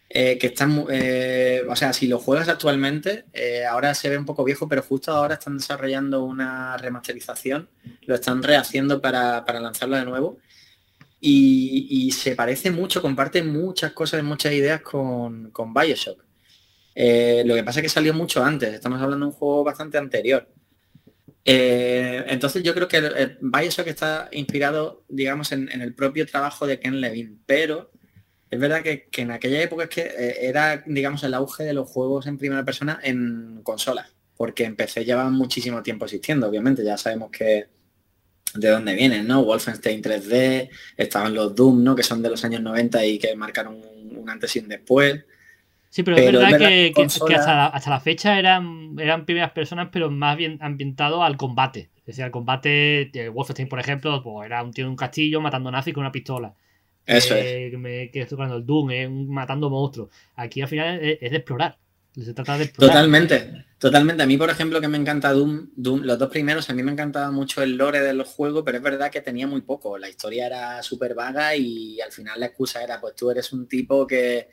eh, 0.09 0.37
que 0.37 0.47
está, 0.47 0.67
eh, 0.91 1.63
o 1.69 1.75
sea, 1.75 1.93
si 1.93 2.07
lo 2.07 2.19
juegas 2.19 2.49
actualmente, 2.49 3.25
eh, 3.31 3.65
ahora 3.65 3.93
se 3.93 4.09
ve 4.09 4.17
un 4.17 4.25
poco 4.25 4.43
viejo, 4.43 4.67
pero 4.67 4.81
justo 4.81 5.11
ahora 5.11 5.35
están 5.35 5.57
desarrollando 5.57 6.23
una 6.23 6.75
remasterización, 6.77 7.69
lo 8.07 8.15
están 8.15 8.43
rehaciendo 8.43 8.99
para, 9.01 9.45
para 9.45 9.59
lanzarlo 9.61 9.95
de 9.95 10.05
nuevo. 10.05 10.39
Y, 11.21 11.87
y 11.89 12.11
se 12.11 12.35
parece 12.35 12.71
mucho, 12.71 13.01
comparte 13.01 13.43
muchas 13.43 13.91
cosas, 13.93 14.23
muchas 14.23 14.53
ideas 14.53 14.81
con, 14.81 15.51
con 15.51 15.73
Bioshock. 15.73 16.29
Eh, 17.01 17.43
lo 17.45 17.55
que 17.55 17.63
pasa 17.63 17.79
es 17.79 17.83
que 17.83 17.89
salió 17.89 18.13
mucho 18.13 18.43
antes, 18.43 18.73
estamos 18.73 19.01
hablando 19.01 19.25
de 19.25 19.31
un 19.31 19.37
juego 19.37 19.63
bastante 19.63 19.97
anterior. 19.97 20.47
Eh, 21.45 22.25
entonces 22.27 22.63
yo 22.63 22.73
creo 22.73 22.87
que 22.87 22.97
el, 22.97 23.17
el 23.17 23.37
Bioshock 23.41 23.87
está 23.87 24.29
inspirado, 24.31 25.03
digamos, 25.07 25.51
en, 25.51 25.69
el 25.69 25.93
propio 25.93 26.25
trabajo 26.25 26.67
de 26.67 26.79
Ken 26.79 26.99
Levine, 27.01 27.37
pero 27.45 27.91
es 28.49 28.59
verdad 28.59 28.83
que, 28.83 29.07
en 29.17 29.31
aquella 29.31 29.61
época 29.61 29.83
es 29.83 29.89
que 29.89 30.01
eh, 30.01 30.47
era, 30.47 30.83
digamos, 30.85 31.23
el 31.23 31.33
auge 31.33 31.63
de 31.63 31.73
los 31.73 31.89
juegos 31.89 32.27
en 32.27 32.37
primera 32.37 32.65
persona 32.65 32.99
en 33.03 33.61
consolas, 33.63 34.13
porque 34.37 34.65
empecé 34.65 35.05
lleva 35.05 35.29
muchísimo 35.29 35.83
tiempo 35.83 36.05
existiendo, 36.05 36.47
obviamente, 36.47 36.83
ya 36.83 36.97
sabemos 36.97 37.31
que 37.31 37.67
de 38.55 38.69
dónde 38.69 38.95
vienen, 38.95 39.27
¿no? 39.27 39.43
Wolfenstein 39.43 40.01
3D, 40.01 40.69
estaban 40.97 41.35
los 41.35 41.55
Doom, 41.55 41.83
¿no? 41.83 41.95
Que 41.95 42.03
son 42.03 42.21
de 42.21 42.29
los 42.29 42.43
años 42.43 42.61
90 42.61 43.05
y 43.05 43.19
que 43.19 43.35
marcaron 43.35 43.75
un 43.75 44.29
antes 44.29 44.55
y 44.55 44.59
un 44.59 44.67
después. 44.67 45.23
Sí, 45.89 46.03
pero, 46.03 46.17
Pero 46.17 46.27
es 46.27 46.33
verdad, 46.35 46.49
es 46.51 46.59
verdad 46.59 46.69
que, 46.69 46.91
consola- 46.93 47.37
hasta, 47.39 47.55
la, 47.55 47.65
hasta 47.67 47.89
la 47.89 47.99
fecha 47.99 48.37
eran, 48.37 48.95
eran 48.99 49.25
primeras 49.25 49.51
personas, 49.51 49.89
pero 49.91 50.11
más 50.11 50.37
bien 50.37 50.57
ambientado 50.61 51.23
al 51.23 51.35
combate. 51.35 51.89
Es 51.97 52.05
decir, 52.05 52.23
al 52.23 52.31
combate, 52.31 53.09
de 53.11 53.29
Wolfenstein, 53.29 53.67
por 53.69 53.79
ejemplo, 53.79 54.21
pues 54.21 54.45
era 54.45 54.63
un 54.63 54.71
tío 54.71 54.85
en 54.85 54.91
un 54.91 54.95
castillo 54.95 55.41
matando 55.41 55.71
nazis 55.71 55.93
con 55.93 56.01
una 56.01 56.11
pistola. 56.11 56.53
Eso 57.05 57.35
es. 57.35 57.45
Eh, 57.45 57.67
que 57.71 57.77
me- 57.77 58.11
que 58.11 58.21
estoy 58.21 58.35
hablando 58.35 58.57
el 58.57 58.65
Doom, 58.67 58.91
es 58.91 59.09
matando 59.09 59.69
monstruos. 59.71 60.09
Aquí 60.35 60.61
al 60.61 60.67
final 60.67 60.99
es, 61.03 61.17
es 61.21 61.31
de 61.31 61.37
explorar. 61.37 61.77
Se 62.13 62.33
trata 62.33 62.57
de 62.57 62.65
explorar. 62.65 62.93
Totalmente, 62.95 63.65
totalmente. 63.79 64.21
A 64.23 64.25
mí, 64.27 64.37
por 64.37 64.49
ejemplo, 64.51 64.79
que 64.81 64.87
me 64.87 64.97
encanta 64.97 65.31
Doom, 65.31 65.69
Doom, 65.75 66.01
los 66.03 66.19
dos 66.19 66.29
primeros, 66.29 66.69
a 66.69 66.73
mí 66.73 66.83
me 66.83 66.91
encantaba 66.91 67.31
mucho 67.31 67.63
el 67.63 67.77
lore 67.77 68.01
de 68.01 68.13
los 68.13 68.27
juegos, 68.27 68.61
pero 68.63 68.77
es 68.77 68.83
verdad 68.83 69.09
que 69.09 69.21
tenía 69.21 69.47
muy 69.47 69.61
poco. 69.61 69.97
La 69.97 70.09
historia 70.09 70.45
era 70.47 70.83
súper 70.83 71.15
vaga 71.15 71.55
y 71.55 71.99
al 72.01 72.11
final 72.11 72.39
la 72.39 72.47
excusa 72.47 72.83
era, 72.83 72.99
pues 73.01 73.15
tú 73.15 73.31
eres 73.31 73.51
un 73.53 73.67
tipo 73.67 74.05
que, 74.05 74.49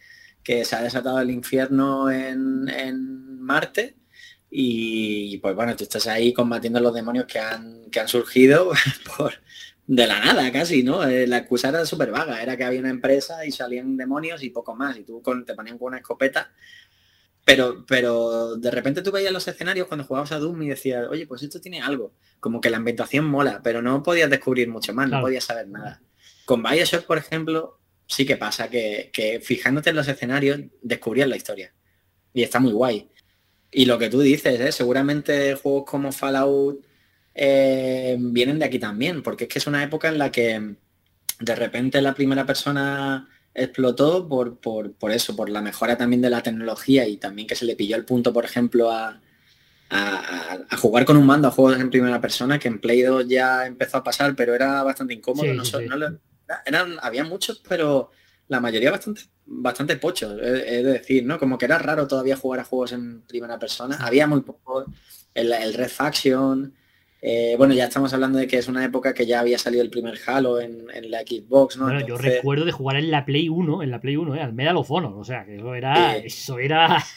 que 0.46 0.64
se 0.64 0.76
ha 0.76 0.82
desatado 0.82 1.18
el 1.20 1.30
infierno 1.30 2.08
en, 2.08 2.68
en 2.68 3.40
Marte 3.40 3.96
y 4.48 5.38
pues 5.38 5.56
bueno, 5.56 5.74
tú 5.74 5.82
estás 5.82 6.06
ahí 6.06 6.32
combatiendo 6.32 6.78
los 6.78 6.94
demonios 6.94 7.26
que 7.26 7.40
han, 7.40 7.90
que 7.90 7.98
han 7.98 8.06
surgido 8.06 8.70
por, 9.16 9.34
de 9.88 10.06
la 10.06 10.20
nada 10.20 10.52
casi, 10.52 10.84
¿no? 10.84 11.02
Eh, 11.04 11.26
La 11.26 11.38
excusa 11.38 11.70
era 11.70 11.84
súper 11.84 12.12
vaga, 12.12 12.40
era 12.40 12.56
que 12.56 12.62
había 12.64 12.78
una 12.78 12.90
empresa 12.90 13.44
y 13.44 13.50
salían 13.50 13.96
demonios 13.96 14.42
y 14.44 14.50
poco 14.50 14.76
más, 14.76 14.96
y 14.96 15.02
tú 15.04 15.20
con, 15.20 15.44
te 15.44 15.54
ponían 15.54 15.78
con 15.78 15.88
una 15.88 15.98
escopeta 15.98 16.52
pero, 17.44 17.84
pero 17.86 18.56
de 18.56 18.70
repente 18.72 19.02
tú 19.02 19.12
veías 19.12 19.32
los 19.32 19.46
escenarios 19.46 19.86
cuando 19.86 20.04
jugabas 20.04 20.32
a 20.32 20.38
Doom 20.40 20.62
y 20.62 20.68
decías, 20.68 21.06
oye, 21.08 21.28
pues 21.28 21.44
esto 21.44 21.60
tiene 21.60 21.80
algo. 21.80 22.12
Como 22.40 22.60
que 22.60 22.70
la 22.70 22.78
ambientación 22.78 23.24
mola, 23.24 23.60
pero 23.62 23.82
no 23.82 24.02
podías 24.02 24.28
descubrir 24.28 24.68
mucho 24.68 24.92
más, 24.92 25.06
Claro. 25.06 25.20
no 25.20 25.26
podías 25.26 25.44
saber 25.44 25.68
nada. 25.68 26.02
Con 26.44 26.60
Bioshock, 26.64 27.04
por 27.06 27.18
ejemplo, 27.18 27.78
sí 28.06 28.24
que 28.24 28.36
pasa 28.36 28.68
que, 28.68 29.10
que 29.12 29.40
fijándote 29.40 29.90
en 29.90 29.96
los 29.96 30.08
escenarios 30.08 30.60
descubrías 30.82 31.28
la 31.28 31.36
historia. 31.36 31.72
Y 32.32 32.42
está 32.42 32.60
muy 32.60 32.72
guay. 32.72 33.08
Y 33.70 33.84
lo 33.86 33.98
que 33.98 34.08
tú 34.08 34.20
dices, 34.20 34.60
¿eh? 34.60 34.72
seguramente 34.72 35.54
juegos 35.54 35.84
como 35.84 36.12
Fallout 36.12 36.84
eh, 37.34 38.16
vienen 38.18 38.58
de 38.58 38.64
aquí 38.64 38.78
también, 38.78 39.22
porque 39.22 39.44
es 39.44 39.50
que 39.50 39.58
es 39.58 39.66
una 39.66 39.82
época 39.82 40.08
en 40.08 40.18
la 40.18 40.30
que 40.30 40.76
de 41.40 41.54
repente 41.54 42.00
la 42.00 42.14
primera 42.14 42.46
persona 42.46 43.28
explotó 43.52 44.28
por, 44.28 44.58
por, 44.58 44.92
por, 44.92 45.10
eso, 45.10 45.34
por 45.34 45.50
la 45.50 45.62
mejora 45.62 45.96
también 45.96 46.22
de 46.22 46.30
la 46.30 46.42
tecnología 46.42 47.06
y 47.06 47.16
también 47.16 47.48
que 47.48 47.54
se 47.54 47.64
le 47.64 47.76
pilló 47.76 47.96
el 47.96 48.04
punto, 48.04 48.32
por 48.32 48.44
ejemplo, 48.44 48.90
a, 48.90 49.20
a, 49.90 50.76
jugar 50.76 51.04
con 51.04 51.16
un 51.16 51.26
mando 51.26 51.48
a 51.48 51.50
juegos 51.50 51.80
en 51.80 51.90
primera 51.90 52.20
persona, 52.20 52.58
que 52.58 52.68
en 52.68 52.80
Play 52.80 53.02
2 53.02 53.26
ya 53.28 53.66
empezó 53.66 53.98
a 53.98 54.04
pasar, 54.04 54.34
pero 54.34 54.54
era 54.54 54.82
bastante 54.82 55.14
incómodo. 55.14 55.46
Eran, 56.64 56.96
había 57.02 57.24
muchos, 57.24 57.62
pero 57.68 58.10
la 58.48 58.60
mayoría 58.60 58.90
bastante, 58.90 59.22
bastante 59.44 59.96
pochos, 59.96 60.40
es, 60.40 60.84
decir, 60.84 61.24
¿no? 61.24 61.38
Como 61.38 61.58
que 61.58 61.66
era 61.66 61.78
raro 61.78 62.06
todavía 62.06 62.36
jugar 62.36 62.60
a 62.60 62.64
juegos 62.64 62.92
en 62.92 63.22
primera 63.22 63.58
persona. 63.58 63.96
Había 64.00 64.26
muy 64.26 64.42
poco. 64.42 64.84
El, 65.34 65.52
el 65.52 65.74
Red 65.74 65.90
Faction, 65.90 66.74
eh, 67.28 67.54
bueno, 67.56 67.74
ya 67.74 67.86
estamos 67.86 68.12
hablando 68.12 68.38
de 68.38 68.46
que 68.46 68.58
es 68.58 68.68
una 68.68 68.84
época 68.84 69.14
que 69.14 69.26
ya 69.26 69.40
había 69.40 69.58
salido 69.58 69.82
el 69.82 69.90
primer 69.90 70.16
Halo 70.26 70.60
en, 70.60 70.86
la 71.10 71.20
Xbox, 71.20 71.76
¿no? 71.76 71.86
Bueno, 71.86 72.06
yo 72.06 72.16
recuerdo 72.16 72.64
de 72.64 72.72
jugar 72.72 72.96
en 72.96 73.10
la 73.10 73.24
Play 73.24 73.48
1, 73.48 73.82
en 73.82 73.90
la 73.90 74.00
Play 74.00 74.16
1, 74.16 74.36
¿eh? 74.36 74.42
al 74.42 74.52
Medal 74.52 74.76
of 74.76 74.90
Honor, 74.90 75.14
o 75.16 75.24
sea, 75.24 75.44
que 75.44 75.56
eso 75.56 75.74
era... 75.74 76.16
eso 76.16 76.58
era... 76.58 77.04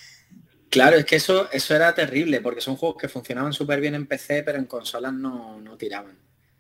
Claro, 0.69 0.97
es 0.97 1.06
que 1.06 1.15
eso, 1.15 1.49
eso 1.51 1.76
era 1.76 1.95
terrible, 1.95 2.41
porque 2.41 2.61
son 2.61 2.76
juegos 2.76 3.01
que 3.01 3.07
funcionaban 3.07 3.53
súper 3.53 3.81
bien 3.81 3.95
en 3.95 4.06
PC, 4.06 4.43
pero 4.43 4.60
en 4.60 4.65
consolas 4.65 5.14
no, 5.14 5.64
tiraban. 5.80 6.15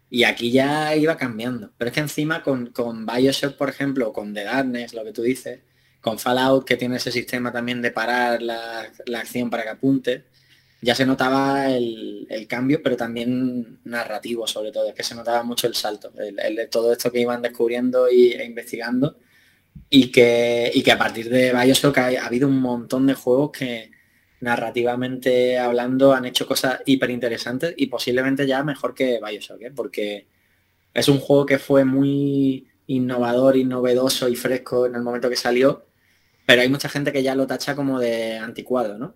Y 0.09 0.23
aquí 0.23 0.51
ya 0.51 0.95
iba 0.95 1.17
cambiando. 1.17 1.71
Pero 1.77 1.89
es 1.89 1.93
que 1.93 1.99
encima 2.01 2.41
con, 2.41 2.67
con 2.67 3.05
Bioshock, 3.05 3.55
por 3.55 3.69
ejemplo, 3.69 4.11
con 4.11 4.33
The 4.33 4.43
Darkness, 4.43 4.93
lo 4.93 5.03
que 5.03 5.13
tú 5.13 5.21
dices, 5.21 5.59
con 6.01 6.17
Fallout, 6.17 6.65
que 6.65 6.77
tiene 6.77 6.97
ese 6.97 7.11
sistema 7.11 7.51
también 7.51 7.81
de 7.81 7.91
parar 7.91 8.41
la, 8.41 8.89
la 9.05 9.19
acción 9.19 9.49
para 9.49 9.63
que 9.63 9.69
apunte, 9.69 10.25
ya 10.81 10.95
se 10.95 11.05
notaba 11.05 11.69
el, 11.69 12.27
cambio, 12.47 12.81
pero 12.81 12.95
también 12.95 13.79
narrativo 13.83 14.47
sobre 14.47 14.71
todo, 14.71 14.87
es 14.87 14.95
que 14.95 15.03
se 15.03 15.15
notaba 15.15 15.43
mucho 15.43 15.67
el 15.67 15.75
salto, 15.75 16.11
el, 16.17 16.55
de 16.55 16.67
todo 16.67 16.93
esto 16.93 17.11
que 17.11 17.19
iban 17.19 17.41
descubriendo 17.41 18.09
y, 18.09 18.31
e 18.31 18.45
investigando 18.45 19.17
y 19.89 20.11
que, 20.11 20.71
y 20.73 20.81
que 20.81 20.91
a 20.91 20.97
partir 20.97 21.29
de 21.29 21.53
Bioshock 21.53 21.97
ha, 21.97 22.25
habido 22.25 22.47
un 22.47 22.59
montón 22.59 23.07
de 23.07 23.13
juegos 23.13 23.51
que 23.51 23.91
narrativamente 24.41 25.59
hablando 25.59 26.13
han 26.13 26.25
hecho 26.25 26.47
cosas 26.47 26.81
hiper 26.85 27.09
interesantes 27.09 27.73
y 27.77 27.87
posiblemente 27.87 28.47
ya 28.47 28.63
mejor 28.63 28.93
que 28.93 29.19
Bioshock, 29.23 29.61
¿eh? 29.61 29.71
porque 29.75 30.27
es 30.93 31.07
un 31.07 31.19
juego 31.19 31.45
que 31.45 31.59
fue 31.59 31.85
muy 31.85 32.67
innovador 32.87 33.57
y 33.57 33.65
novedoso 33.65 34.27
y 34.27 34.35
fresco 34.35 34.85
en 34.85 34.95
el 34.95 35.01
momento 35.01 35.29
que 35.29 35.35
salió, 35.35 35.85
pero 36.45 36.61
hay 36.61 36.69
mucha 36.69 36.89
gente 36.89 37.11
que 37.11 37.21
ya 37.21 37.35
lo 37.35 37.45
tacha 37.45 37.75
como 37.75 37.99
de 37.99 38.37
anticuado, 38.37 38.97
¿no? 38.97 39.15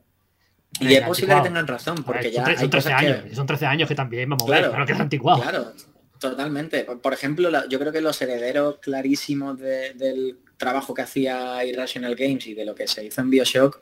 Y 0.80 0.94
es 0.94 1.02
posible 1.02 1.36
que 1.36 1.42
tengan 1.42 1.68
razón, 1.68 2.04
porque 2.04 2.32
ya 2.32 2.58
son 2.58 2.70
13 2.70 2.94
años, 2.94 3.18
son 3.34 3.46
13 3.46 3.66
años 3.66 3.88
que 3.88 3.96
también, 3.96 4.30
vamos 4.30 4.46
claro, 4.46 4.72
ver, 4.72 4.86
que 4.86 4.94
es 4.94 5.00
anticuado. 5.00 5.42
Claro, 5.42 5.74
totalmente. 6.20 6.84
Por 6.84 7.14
ejemplo, 7.14 7.50
yo 7.68 7.80
creo 7.80 7.92
que 7.92 8.02
los 8.02 8.20
herederos 8.22 8.80
clarísimos 8.80 9.60
del 9.60 10.38
trabajo 10.58 10.94
que 10.94 11.04
hacía 11.04 11.64
Irrational 11.64 12.16
Games 12.16 12.48
y 12.48 12.54
de 12.54 12.66
lo 12.66 12.74
que 12.74 12.88
se 12.88 13.06
hizo 13.06 13.22
en 13.22 13.30
Bioshock 13.30 13.82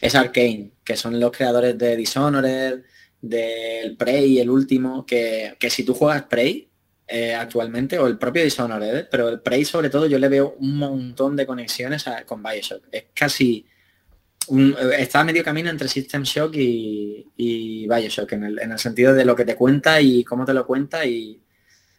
es 0.00 0.14
Arkane, 0.14 0.72
que 0.84 0.96
son 0.96 1.18
los 1.18 1.30
creadores 1.30 1.76
de 1.76 1.96
Dishonored, 1.96 2.82
del 3.20 3.96
Prey, 3.96 4.38
el 4.38 4.48
último, 4.48 5.04
que, 5.04 5.56
si 5.68 5.84
tú 5.84 5.94
juegas 5.94 6.22
Prey 6.22 6.70
eh, 7.06 7.34
actualmente, 7.34 7.98
o 7.98 8.06
el 8.06 8.18
propio 8.18 8.42
Dishonored, 8.42 9.08
pero 9.10 9.28
el 9.28 9.40
Prey 9.40 9.64
sobre 9.64 9.90
todo 9.90 10.06
yo 10.06 10.18
le 10.18 10.28
veo 10.28 10.56
un 10.58 10.78
montón 10.78 11.36
de 11.36 11.46
conexiones 11.46 12.04
con 12.26 12.42
Bioshock. 12.42 12.84
Es 12.90 13.06
casi 13.14 13.66
está 14.98 15.22
medio 15.22 15.44
camino 15.44 15.70
entre 15.70 15.86
System 15.86 16.22
Shock 16.22 16.56
y, 16.56 17.26
y 17.36 17.86
Bioshock, 17.86 18.32
en 18.32 18.44
el, 18.44 18.58
en 18.58 18.72
el, 18.72 18.78
sentido 18.78 19.14
de 19.14 19.24
lo 19.24 19.36
que 19.36 19.44
te 19.44 19.54
cuenta 19.54 20.00
y 20.00 20.24
cómo 20.24 20.44
te 20.44 20.54
lo 20.54 20.66
cuenta 20.66 21.04
y, 21.04 21.40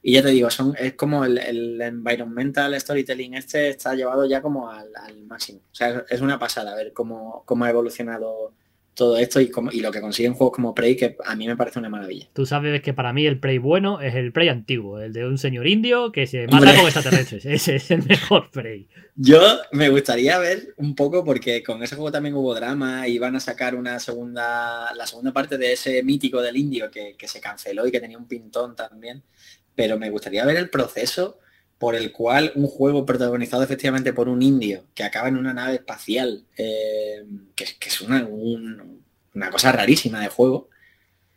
y 0.03 0.13
ya 0.13 0.23
te 0.23 0.29
digo, 0.29 0.49
son, 0.49 0.75
es 0.79 0.93
como 0.93 1.25
el, 1.25 1.37
el, 1.37 1.79
environmental 1.79 2.79
storytelling 2.79 3.35
este 3.35 3.69
está 3.69 3.93
llevado 3.93 4.25
ya 4.25 4.41
como 4.41 4.69
al, 4.69 4.89
máximo. 5.27 5.59
O 5.71 5.75
sea, 5.75 6.03
es 6.09 6.21
una 6.21 6.39
pasada 6.39 6.75
ver 6.75 6.91
cómo, 6.91 7.43
cómo 7.45 7.65
ha 7.65 7.69
evolucionado 7.69 8.53
todo 8.95 9.17
esto 9.17 9.39
y, 9.39 9.49
como, 9.49 9.71
y 9.71 9.79
lo 9.79 9.91
que 9.91 10.01
consiguen 10.01 10.33
juegos 10.33 10.55
como 10.55 10.75
Prey, 10.75 10.95
que 10.95 11.15
a 11.23 11.35
mí 11.35 11.47
me 11.47 11.55
parece 11.55 11.79
una 11.79 11.89
maravilla. 11.89 12.27
Tú 12.33 12.45
sabes 12.45 12.81
que 12.81 12.93
para 12.93 13.13
mí 13.13 13.25
el 13.25 13.39
Prey 13.39 13.57
bueno 13.57 14.01
es 14.01 14.15
el 14.15 14.33
Prey 14.33 14.49
antiguo, 14.49 14.99
el 14.99 15.13
de 15.13 15.25
un 15.25 15.37
señor 15.37 15.67
indio 15.67 16.11
que 16.11 16.27
se 16.27 16.47
mata 16.47 16.75
con 16.75 16.85
extraterrestres. 16.85 17.45
Ese 17.45 17.75
es 17.75 17.91
el 17.91 18.03
mejor 18.03 18.49
Prey. 18.51 18.89
Yo 19.15 19.39
me 19.71 19.89
gustaría 19.89 20.39
ver 20.39 20.73
un 20.77 20.95
poco, 20.95 21.23
porque 21.23 21.63
con 21.63 21.81
ese 21.83 21.95
juego 21.95 22.11
también 22.11 22.35
hubo 22.35 22.53
drama 22.55 23.07
y 23.07 23.17
van 23.17 23.35
a 23.35 23.39
sacar 23.39 23.75
una 23.75 23.99
segunda, 23.99 24.93
la 24.95 25.05
segunda 25.05 25.31
parte 25.31 25.57
de 25.57 25.73
ese 25.73 26.03
mítico 26.03 26.41
del 26.41 26.57
indio 26.57 26.89
que, 26.89 27.15
que 27.17 27.27
se 27.27 27.39
canceló 27.39 27.87
y 27.87 27.91
que 27.91 27.99
tenía 27.99 28.17
un 28.17 28.27
pintón 28.27 28.75
también. 28.75 29.23
Pero 29.75 29.97
me 29.97 30.09
gustaría 30.09 30.45
ver 30.45 30.57
el 30.57 30.69
proceso 30.69 31.39
por 31.81 31.95
el 31.95 32.11
cual 32.11 32.51
un 32.53 32.67
juego 32.67 33.07
protagonizado 33.07 33.63
efectivamente 33.63 34.13
por 34.13 34.29
un 34.29 34.43
indio 34.43 34.83
que 34.93 35.03
acaba 35.03 35.29
en 35.29 35.35
una 35.35 35.51
nave 35.51 35.73
espacial, 35.73 36.43
eh, 36.55 37.23
que, 37.55 37.65
es 37.87 38.01
una, 38.01 38.23
una, 39.33 39.49
cosa 39.49 39.71
rarísima 39.71 40.21
de 40.21 40.27
juego, 40.27 40.69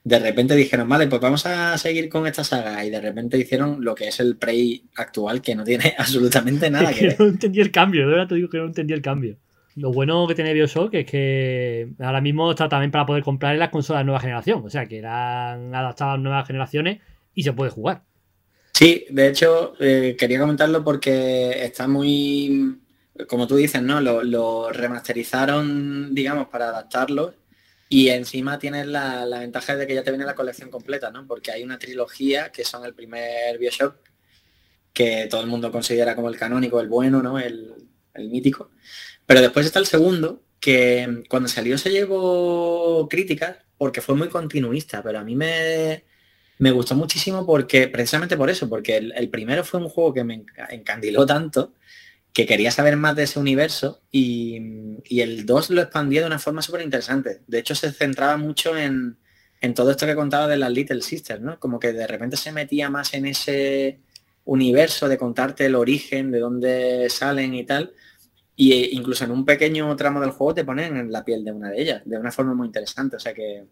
de 0.05 0.19
repente 0.19 0.55
dijeron, 0.55 0.87
vale, 0.87 1.07
pues 1.07 1.23
vamos 1.23 1.47
a 1.47 1.79
seguir 1.79 2.11
con 2.11 2.27
esta 2.27 2.45
saga 2.45 2.85
y 2.85 2.91
de 2.91 3.01
repente 3.01 3.39
hicieron 3.39 3.83
lo 3.83 3.95
que 3.95 4.09
es 4.09 4.21
el 4.21 4.37
Prey 4.37 4.85
actual 4.97 5.41
que 5.41 5.55
no 5.55 5.65
tiene 5.65 5.95
absolutamente 5.99 6.69
nada 6.69 6.93
que, 6.93 7.07
ver. 7.07 7.17
No 7.19 7.27
entendí 7.27 7.63
el 7.63 7.71
cambio, 7.71 8.03
de 8.03 8.13
verdad 8.13 8.29
te 8.29 8.35
digo 8.35 8.51
que 8.51 8.59
no 8.59 8.67
entendí 8.67 8.93
el 8.93 9.01
cambio. 9.01 9.39
Lo 9.77 9.93
bueno 9.95 10.27
que 10.27 10.35
tiene 10.35 10.53
Bioshock 10.53 10.93
es 10.93 11.07
que 11.07 11.89
ahora 12.01 12.21
mismo 12.21 12.51
está 12.51 12.69
también 12.69 12.91
para 12.91 13.07
poder 13.07 13.23
comprar 13.23 13.55
en 13.55 13.61
las 13.61 13.71
consolas 13.71 14.01
de 14.01 14.05
nueva 14.05 14.21
generación, 14.21 14.63
o 14.63 14.69
sea 14.69 14.85
que 14.85 14.99
eran 14.99 15.75
adaptadas 15.75 16.17
a 16.17 16.19
nuevas 16.19 16.47
generaciones 16.47 17.01
y 17.35 17.45
se 17.45 17.55
puede 17.55 17.71
jugar. 17.71 18.03
Sí, 18.75 19.07
de 19.09 19.29
hecho, 19.29 19.75
eh, 19.79 20.17
quería 20.19 20.41
comentarlo 20.41 20.83
porque 20.83 21.65
está 21.65 21.87
muy, 21.87 22.81
como 23.29 23.47
tú 23.47 23.55
dices, 23.57 23.81
¿no? 23.83 24.01
Lo, 24.01 24.73
remasterizaron, 24.73 26.13
digamos, 26.13 26.49
para 26.49 26.69
adaptarlo 26.71 27.35
y 27.89 28.09
encima 28.09 28.59
tienes 28.59 28.87
la, 28.89 29.27
ventaja 29.27 29.77
de 29.77 29.87
que 29.87 29.95
ya 29.95 30.03
te 30.03 30.11
viene 30.11 30.25
la 30.25 30.35
colección 30.35 30.71
completa, 30.71 31.13
¿no? 31.13 31.27
Porque 31.27 31.53
hay 31.53 31.63
una 31.63 31.79
trilogía 31.79 32.51
que 32.51 32.65
son 32.65 32.85
el 32.85 32.95
primer 32.95 33.59
Bioshock, 33.59 33.97
que 34.93 35.29
todo 35.31 35.43
el 35.43 35.47
mundo 35.47 35.71
considera 35.71 36.17
como 36.17 36.29
el 36.29 36.37
canónico, 36.37 36.81
el 36.81 36.89
bueno, 36.89 37.23
¿no? 37.23 37.39
El, 37.39 37.75
el 38.15 38.29
mítico. 38.29 38.71
Pero 39.27 39.41
después 39.41 39.67
está 39.67 39.79
el 39.79 39.87
segundo, 39.87 40.43
que 40.61 41.25
cuando 41.29 41.49
salió 41.49 41.79
se 41.79 41.91
llevó 41.91 43.09
críticas 43.09 43.59
porque 43.79 44.01
fue 44.01 44.17
muy 44.17 44.29
continuista, 44.29 45.03
pero 45.03 45.21
a 45.21 45.25
mí 45.25 45.37
me, 45.37 46.05
me 46.59 46.71
gustó 46.71 46.95
muchísimo 46.95 47.45
porque, 47.45 47.89
precisamente 47.89 48.37
por 48.37 48.51
eso, 48.51 48.69
porque 48.69 48.97
el, 48.97 49.29
primero 49.29 49.65
fue 49.65 49.81
un 49.81 49.89
juego 49.89 50.15
que 50.15 50.25
me 50.25 50.45
encandiló 50.71 51.27
tanto 51.27 51.75
que 52.35 52.47
quería 52.47 52.73
saber 52.73 52.97
más 52.97 53.15
de 53.15 53.23
ese 53.23 53.39
universo 53.39 54.03
y, 54.11 54.57
el 55.09 55.47
2 55.47 55.71
lo 55.71 55.83
expandía 55.83 56.21
de 56.21 56.27
una 56.27 56.41
forma 56.41 56.63
súper 56.63 56.83
interesante. 56.83 57.43
De 57.47 57.61
hecho, 57.61 57.77
se 57.77 57.93
centraba 57.93 58.37
mucho 58.37 58.77
en, 58.77 59.17
todo 59.75 59.93
esto 59.93 60.05
que 60.05 60.17
contaba 60.17 60.49
de 60.49 60.59
las 60.59 60.71
Little 60.71 61.01
Sisters, 61.01 61.41
¿no? 61.41 61.59
Como 61.59 61.79
que 61.79 61.93
de 61.93 62.07
repente 62.07 62.37
se 62.37 62.53
metía 62.53 62.91
más 62.91 63.15
en 63.15 63.25
ese 63.25 64.01
universo 64.45 65.09
de 65.09 65.17
contarte 65.17 65.65
el 65.67 65.77
origen, 65.77 66.33
de 66.33 66.41
dónde 66.41 67.09
salen 67.09 67.55
y 67.55 67.65
tal. 67.65 67.93
Y 68.57 68.73
e 68.73 68.91
incluso 68.93 69.25
en 69.25 69.31
un 69.31 69.45
pequeño 69.45 69.95
tramo 69.97 70.21
del 70.21 70.31
juego 70.31 70.55
te 70.55 70.65
ponen 70.65 70.97
en 70.97 71.13
la 71.13 71.25
piel 71.25 71.45
de 71.45 71.53
una 71.53 71.71
de 71.71 71.81
ellas, 71.81 72.03
de 72.05 72.19
una 72.19 72.33
forma 72.33 72.55
muy 72.55 72.67
interesante. 72.67 73.17
O 73.17 73.21
sea 73.21 73.33
que 73.33 73.65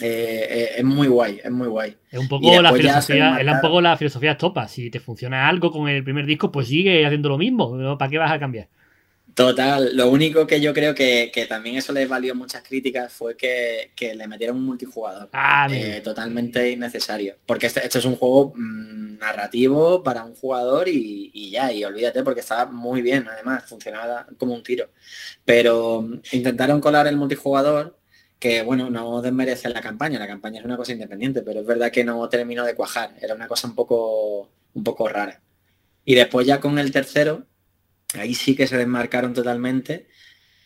eh, 0.00 0.46
eh, 0.50 0.70
es 0.78 0.84
muy 0.84 1.08
guay, 1.08 1.40
es 1.42 1.50
muy 1.50 1.68
guay. 1.68 1.96
Es 2.10 2.18
un 2.18 2.28
poco 2.28 2.60
la 2.60 2.72
filosofía, 2.72 3.38
es 3.40 3.46
un 3.46 3.60
poco 3.60 3.80
la 3.80 3.96
filosofía 3.96 4.36
topa. 4.36 4.68
Si 4.68 4.90
te 4.90 5.00
funciona 5.00 5.48
algo 5.48 5.70
con 5.70 5.88
el 5.88 6.02
primer 6.04 6.26
disco, 6.26 6.50
pues 6.50 6.68
sigue 6.68 7.04
haciendo 7.06 7.28
lo 7.28 7.38
mismo. 7.38 7.96
¿Para 7.98 8.10
qué 8.10 8.18
vas 8.18 8.32
a 8.32 8.38
cambiar? 8.38 8.68
Total, 9.34 9.96
lo 9.96 10.10
único 10.10 10.46
que 10.46 10.60
yo 10.60 10.74
creo 10.74 10.94
que, 10.94 11.46
también 11.48 11.76
eso 11.76 11.92
les 11.92 12.08
valió 12.08 12.34
muchas 12.34 12.62
críticas 12.62 13.12
fue 13.12 13.36
que, 13.36 13.90
le 14.14 14.26
metieron 14.26 14.56
un 14.56 14.64
multijugador. 14.64 15.28
Ah, 15.32 15.68
eh, 15.70 16.00
totalmente 16.02 16.70
innecesario. 16.70 17.36
Porque 17.46 17.66
este, 17.66 17.84
este 17.84 17.98
es 17.98 18.04
un 18.04 18.16
juego 18.16 18.52
mm, 18.56 19.18
narrativo 19.18 20.02
para 20.02 20.24
un 20.24 20.34
jugador 20.34 20.88
y, 20.88 21.30
y, 21.32 21.50
ya, 21.50 21.72
y 21.72 21.84
olvídate 21.84 22.22
porque 22.22 22.40
estaba 22.40 22.70
muy 22.70 23.02
bien, 23.02 23.26
además, 23.28 23.64
funcionaba 23.66 24.26
como 24.36 24.54
un 24.54 24.62
tiro. 24.62 24.90
Pero 25.44 26.02
mm, 26.02 26.20
intentaron 26.32 26.80
colar 26.80 27.06
el 27.06 27.16
multijugador 27.16 27.99
que 28.40 28.62
bueno, 28.62 28.88
no 28.88 29.20
desmerece 29.20 29.68
la 29.68 29.82
campaña, 29.82 30.18
la 30.18 30.26
campaña 30.26 30.60
es 30.60 30.64
una 30.64 30.78
cosa 30.78 30.92
independiente, 30.92 31.42
pero 31.42 31.60
es 31.60 31.66
verdad 31.66 31.92
que 31.92 32.02
no 32.02 32.26
terminó 32.30 32.64
de 32.64 32.74
cuajar, 32.74 33.14
era 33.20 33.34
una 33.34 33.46
cosa 33.46 33.68
un 33.68 33.74
poco, 33.74 34.50
un 34.72 34.82
poco 34.82 35.06
rara. 35.08 35.40
Y 36.06 36.14
después 36.14 36.46
ya 36.46 36.58
con 36.58 36.78
el 36.78 36.90
tercero, 36.90 37.46
ahí 38.14 38.34
sí 38.34 38.56
que 38.56 38.66
se 38.66 38.78
desmarcaron 38.78 39.34
totalmente. 39.34 40.08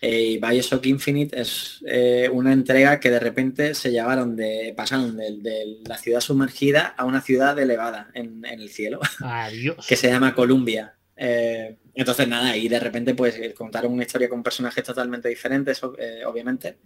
Eh, 0.01 0.23
y 0.23 0.39
Bioshock 0.39 0.87
Infinite 0.87 1.41
es 1.41 1.83
eh, 1.87 2.29
una 2.33 2.53
entrega 2.53 3.01
que 3.01 3.11
de 3.11 3.19
repente 3.19 3.75
se 3.75 3.91
llevaron 3.91 4.37
de, 4.37 4.73
pasaron 4.77 5.17
de, 5.17 5.79
la 5.85 5.99
ciudad 5.99 6.21
sumergida 6.21 6.95
a 6.97 7.05
una 7.05 7.23
ciudad 7.23 7.59
elevada 7.59 8.11
en, 8.15 8.45
el 8.45 8.69
cielo, 8.69 9.01
que 9.89 9.97
se 9.97 10.09
llama 10.09 10.35
Columbia. 10.35 10.95
Eh, 11.17 11.77
entonces 11.95 12.27
nada, 12.27 12.57
y 12.57 12.69
de 12.69 12.81
repente 12.81 13.15
pues 13.15 13.37
contaron 13.55 13.93
una 13.93 14.03
historia 14.03 14.29
con 14.29 14.43
personajes 14.43 14.83
totalmente 14.83 15.29
diferentes, 15.29 15.83
obviamente, 15.83 16.79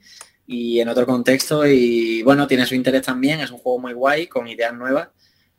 y 0.46 0.80
en 0.80 0.88
otro 0.88 1.06
contexto 1.06 1.66
y 1.66 2.22
bueno, 2.22 2.46
tiene 2.46 2.66
su 2.66 2.74
interés 2.74 3.02
también, 3.02 3.40
es 3.40 3.50
un 3.50 3.58
juego 3.58 3.78
muy 3.78 3.94
guay, 3.94 4.26
con 4.26 4.46
ideas 4.48 4.74
nuevas, 4.74 5.08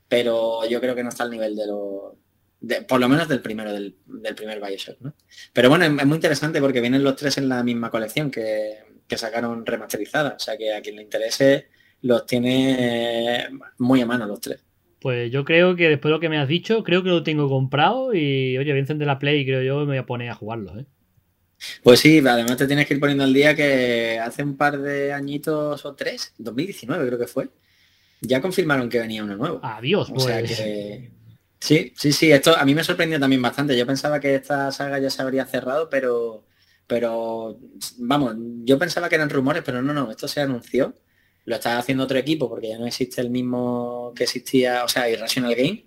pero 0.07 0.67
yo 0.67 0.79
creo 0.79 0.95
que 0.95 1.03
no 1.03 1.09
está 1.09 1.23
al 1.23 1.31
nivel 1.31 1.55
de 1.55 1.65
lo, 1.65 2.19
por 2.87 2.99
lo 2.99 3.07
menos 3.07 3.27
del 3.27 3.41
primero, 3.41 3.71
del, 3.71 3.95
primer 4.35 4.59
Bioshock, 4.59 4.99
¿no? 4.99 5.13
Pero 5.53 5.69
bueno, 5.69 5.85
es, 5.85 6.05
muy 6.05 6.15
interesante 6.15 6.59
porque 6.59 6.81
vienen 6.81 7.03
los 7.03 7.15
tres 7.15 7.37
en 7.37 7.47
la 7.47 7.63
misma 7.63 7.89
colección 7.89 8.29
que, 8.29 8.87
sacaron 9.15 9.65
remasterizada. 9.65 10.35
O 10.35 10.39
sea 10.39 10.57
que 10.57 10.73
a 10.73 10.81
quien 10.81 10.97
le 10.97 11.03
interese 11.03 11.69
los 12.01 12.25
tiene 12.25 13.49
muy 13.79 14.01
a 14.01 14.05
mano 14.05 14.27
los 14.27 14.39
tres. 14.39 14.63
Pues 15.01 15.31
yo 15.31 15.45
creo 15.45 15.76
que 15.76 15.89
después 15.89 16.09
de 16.09 16.15
lo 16.15 16.19
que 16.19 16.30
me 16.30 16.38
has 16.38 16.47
dicho, 16.47 16.84
creo 16.84 17.03
que 17.03 17.09
lo 17.09 17.23
tengo 17.23 17.47
comprado 17.47 18.13
y 18.13 18.57
oye, 18.57 18.71
voy 18.71 18.77
a 18.77 18.81
encender 18.81 19.07
la 19.07 19.19
Play 19.19 19.41
y 19.41 19.45
creo 19.45 19.61
yo 19.61 19.80
me 19.80 19.85
voy 19.85 19.97
a 19.97 20.05
poner 20.05 20.30
a 20.30 20.35
jugarlo, 20.35 20.77
¿eh? 20.80 20.85
Pues 21.84 21.99
sí, 21.99 22.19
además 22.26 22.57
te 22.57 22.67
tienes 22.67 22.88
que 22.88 22.93
ir 22.93 22.99
poniendo 22.99 23.23
al 23.23 23.34
día 23.34 23.55
que 23.55 24.19
hace 24.19 24.43
un 24.43 24.55
par 24.55 24.80
de 24.80 25.11
añitos 25.11 25.85
o 25.85 25.93
tres, 25.93 26.34
2019 26.38 27.05
creo 27.07 27.19
que 27.19 27.27
fue, 27.27 27.49
ya 28.21 28.41
confirmaron 28.41 28.89
que 28.89 28.99
venía 28.99 29.23
uno 29.23 29.35
nuevo. 29.35 29.59
Adiós, 29.63 30.11
pues. 30.13 30.26
Sí, 31.59 31.91
sí, 31.95 32.13
sí, 32.13 32.31
esto 32.31 32.57
a 32.57 32.63
mí 32.63 32.73
me 32.73 32.84
sorprendió 32.84 33.19
también 33.19 33.41
bastante. 33.41 33.77
Yo 33.77 33.85
pensaba 33.85 34.19
que 34.19 34.35
esta 34.35 34.71
saga 34.71 34.97
ya 34.99 35.09
se 35.09 35.21
habría 35.21 35.45
cerrado, 35.45 35.89
pero, 35.89 36.45
pero 36.88 37.59
vamos, 37.97 38.35
yo 38.63 38.80
pensaba 38.80 39.09
que 39.09 39.15
eran 39.15 39.30
rumores, 39.30 39.61
pero 39.65 39.81
no, 39.81 39.93
no, 39.93 40.09
esto 40.09 40.27
se 40.27 40.39
anunció. 40.39 40.95
Lo 41.49 41.55
está 41.55 41.80
haciendo 41.80 42.03
otro 42.03 42.19
equipo 42.19 42.47
porque 42.47 42.69
ya 42.69 42.77
no 42.77 42.85
existe 42.85 43.21
el 43.21 43.31
mismo 43.31 44.13
que 44.15 44.26
existía, 44.26 44.84
o 44.84 44.88
sea, 44.88 45.09
Irrational 45.09 45.55
Game. 45.55 45.84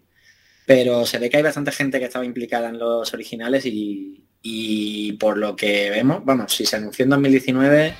Pero 0.66 1.06
se 1.06 1.20
ve 1.20 1.30
que 1.30 1.36
hay 1.36 1.44
bastante 1.44 1.70
gente 1.70 2.00
que 2.00 2.06
estaba 2.06 2.24
implicada 2.24 2.68
en 2.68 2.80
los 2.80 3.14
originales 3.14 3.64
y, 3.64 4.24
y 4.42 5.12
por 5.12 5.38
lo 5.38 5.54
que 5.54 5.88
vemos, 5.90 6.24
vamos, 6.24 6.52
si 6.52 6.66
se 6.66 6.74
anunció 6.74 7.04
en 7.04 7.10
2019, 7.10 7.94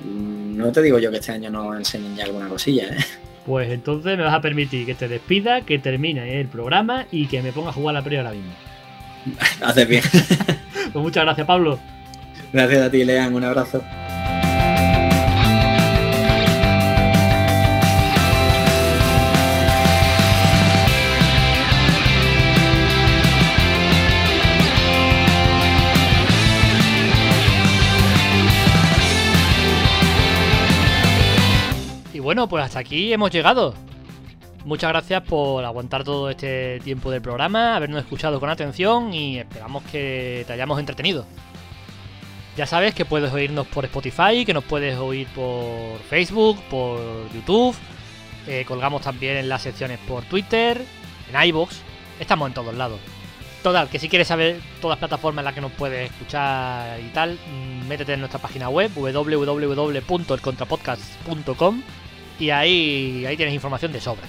mm, 0.00 0.56
no 0.56 0.72
te 0.72 0.82
digo 0.82 0.98
yo 0.98 1.12
que 1.12 1.18
este 1.18 1.30
año 1.30 1.48
no 1.48 1.76
enseñen 1.76 2.16
ya 2.16 2.24
alguna 2.24 2.48
cosilla, 2.48 2.88
¿eh? 2.88 3.04
Pues 3.46 3.70
entonces 3.70 4.18
me 4.18 4.24
vas 4.24 4.34
a 4.34 4.40
permitir 4.40 4.84
que 4.84 4.96
te 4.96 5.06
despida, 5.06 5.60
que 5.60 5.78
termine 5.78 6.40
el 6.40 6.48
programa 6.48 7.06
y 7.12 7.28
que 7.28 7.40
me 7.40 7.52
ponga 7.52 7.70
a 7.70 7.72
jugar 7.72 7.94
la 7.94 8.02
previa 8.02 8.22
ahora 8.22 8.32
mismo. 8.32 8.52
Haces 9.60 9.86
bien. 9.86 10.02
pues 10.92 10.96
muchas 10.96 11.22
gracias, 11.22 11.46
Pablo. 11.46 11.78
Gracias 12.52 12.82
a 12.82 12.90
ti, 12.90 13.04
Lean. 13.04 13.32
Un 13.32 13.44
abrazo. 13.44 13.80
Bueno, 32.30 32.48
pues 32.48 32.64
hasta 32.64 32.78
aquí 32.78 33.12
hemos 33.12 33.32
llegado. 33.32 33.74
Muchas 34.64 34.90
gracias 34.90 35.20
por 35.24 35.64
aguantar 35.64 36.04
todo 36.04 36.30
este 36.30 36.78
tiempo 36.78 37.10
del 37.10 37.20
programa, 37.20 37.74
habernos 37.74 38.02
escuchado 38.02 38.38
con 38.38 38.48
atención 38.48 39.12
y 39.12 39.40
esperamos 39.40 39.82
que 39.90 40.44
te 40.46 40.52
hayamos 40.52 40.78
entretenido. 40.78 41.26
Ya 42.56 42.66
sabes 42.66 42.94
que 42.94 43.04
puedes 43.04 43.32
oírnos 43.32 43.66
por 43.66 43.84
Spotify, 43.84 44.44
que 44.46 44.54
nos 44.54 44.62
puedes 44.62 44.96
oír 44.96 45.26
por 45.34 45.98
Facebook, 46.08 46.62
por 46.70 47.00
YouTube. 47.34 47.74
Eh, 48.46 48.64
colgamos 48.64 49.02
también 49.02 49.36
en 49.36 49.48
las 49.48 49.62
secciones 49.62 49.98
por 50.06 50.22
Twitter, 50.26 50.80
en 51.32 51.42
iBox. 51.48 51.80
Estamos 52.20 52.46
en 52.46 52.54
todos 52.54 52.76
lados. 52.76 53.00
Total, 53.64 53.88
que 53.88 53.98
si 53.98 54.08
quieres 54.08 54.28
saber 54.28 54.60
todas 54.80 55.00
las 55.00 55.08
plataformas 55.08 55.42
en 55.42 55.46
las 55.46 55.54
que 55.54 55.62
nos 55.62 55.72
puedes 55.72 56.08
escuchar 56.08 57.00
y 57.00 57.08
tal, 57.08 57.32
mm, 57.32 57.88
métete 57.88 58.12
en 58.12 58.20
nuestra 58.20 58.38
página 58.38 58.68
web 58.68 58.92
www.elcontrapodcast.com 58.94 61.82
y 62.40 62.50
ahí, 62.50 63.24
ahí 63.26 63.36
tienes 63.36 63.54
información 63.54 63.92
de 63.92 64.00
sobra. 64.00 64.26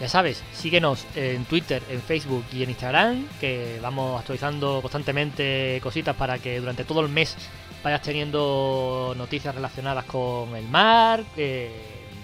Ya 0.00 0.08
sabes, 0.08 0.42
síguenos 0.52 1.06
en 1.14 1.44
Twitter, 1.44 1.80
en 1.88 2.02
Facebook 2.02 2.44
y 2.52 2.64
en 2.64 2.70
Instagram, 2.70 3.28
que 3.40 3.78
vamos 3.80 4.18
actualizando 4.18 4.80
constantemente 4.80 5.78
cositas 5.82 6.16
para 6.16 6.38
que 6.38 6.58
durante 6.58 6.84
todo 6.84 7.00
el 7.00 7.08
mes 7.08 7.36
vayas 7.84 8.02
teniendo 8.02 9.14
noticias 9.16 9.54
relacionadas 9.54 10.04
con 10.06 10.56
el 10.56 10.66
mar, 10.66 11.22
eh, 11.36 11.70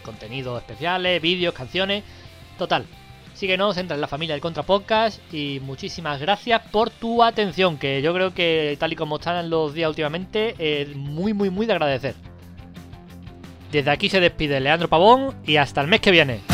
contenidos 0.02 0.60
especiales, 0.60 1.22
vídeos, 1.22 1.54
canciones. 1.54 2.02
Total, 2.58 2.86
síguenos, 3.34 3.76
entra 3.76 3.94
en 3.94 4.00
la 4.00 4.08
familia 4.08 4.34
del 4.34 4.42
Contra 4.42 4.64
Podcast 4.64 5.20
y 5.32 5.60
muchísimas 5.62 6.20
gracias 6.20 6.62
por 6.72 6.90
tu 6.90 7.22
atención, 7.22 7.78
que 7.78 8.02
yo 8.02 8.12
creo 8.14 8.34
que 8.34 8.76
tal 8.80 8.94
y 8.94 8.96
como 8.96 9.16
están 9.16 9.48
los 9.48 9.74
días 9.74 9.90
últimamente, 9.90 10.54
es 10.58 10.96
muy, 10.96 11.34
muy, 11.34 11.50
muy 11.50 11.66
de 11.66 11.72
agradecer. 11.74 12.16
Desde 13.72 13.90
aquí 13.90 14.08
se 14.08 14.20
despide 14.20 14.60
Leandro 14.60 14.88
Pavón 14.88 15.34
y 15.46 15.56
hasta 15.56 15.80
el 15.80 15.86
mes 15.86 16.00
que 16.00 16.10
viene. 16.10 16.49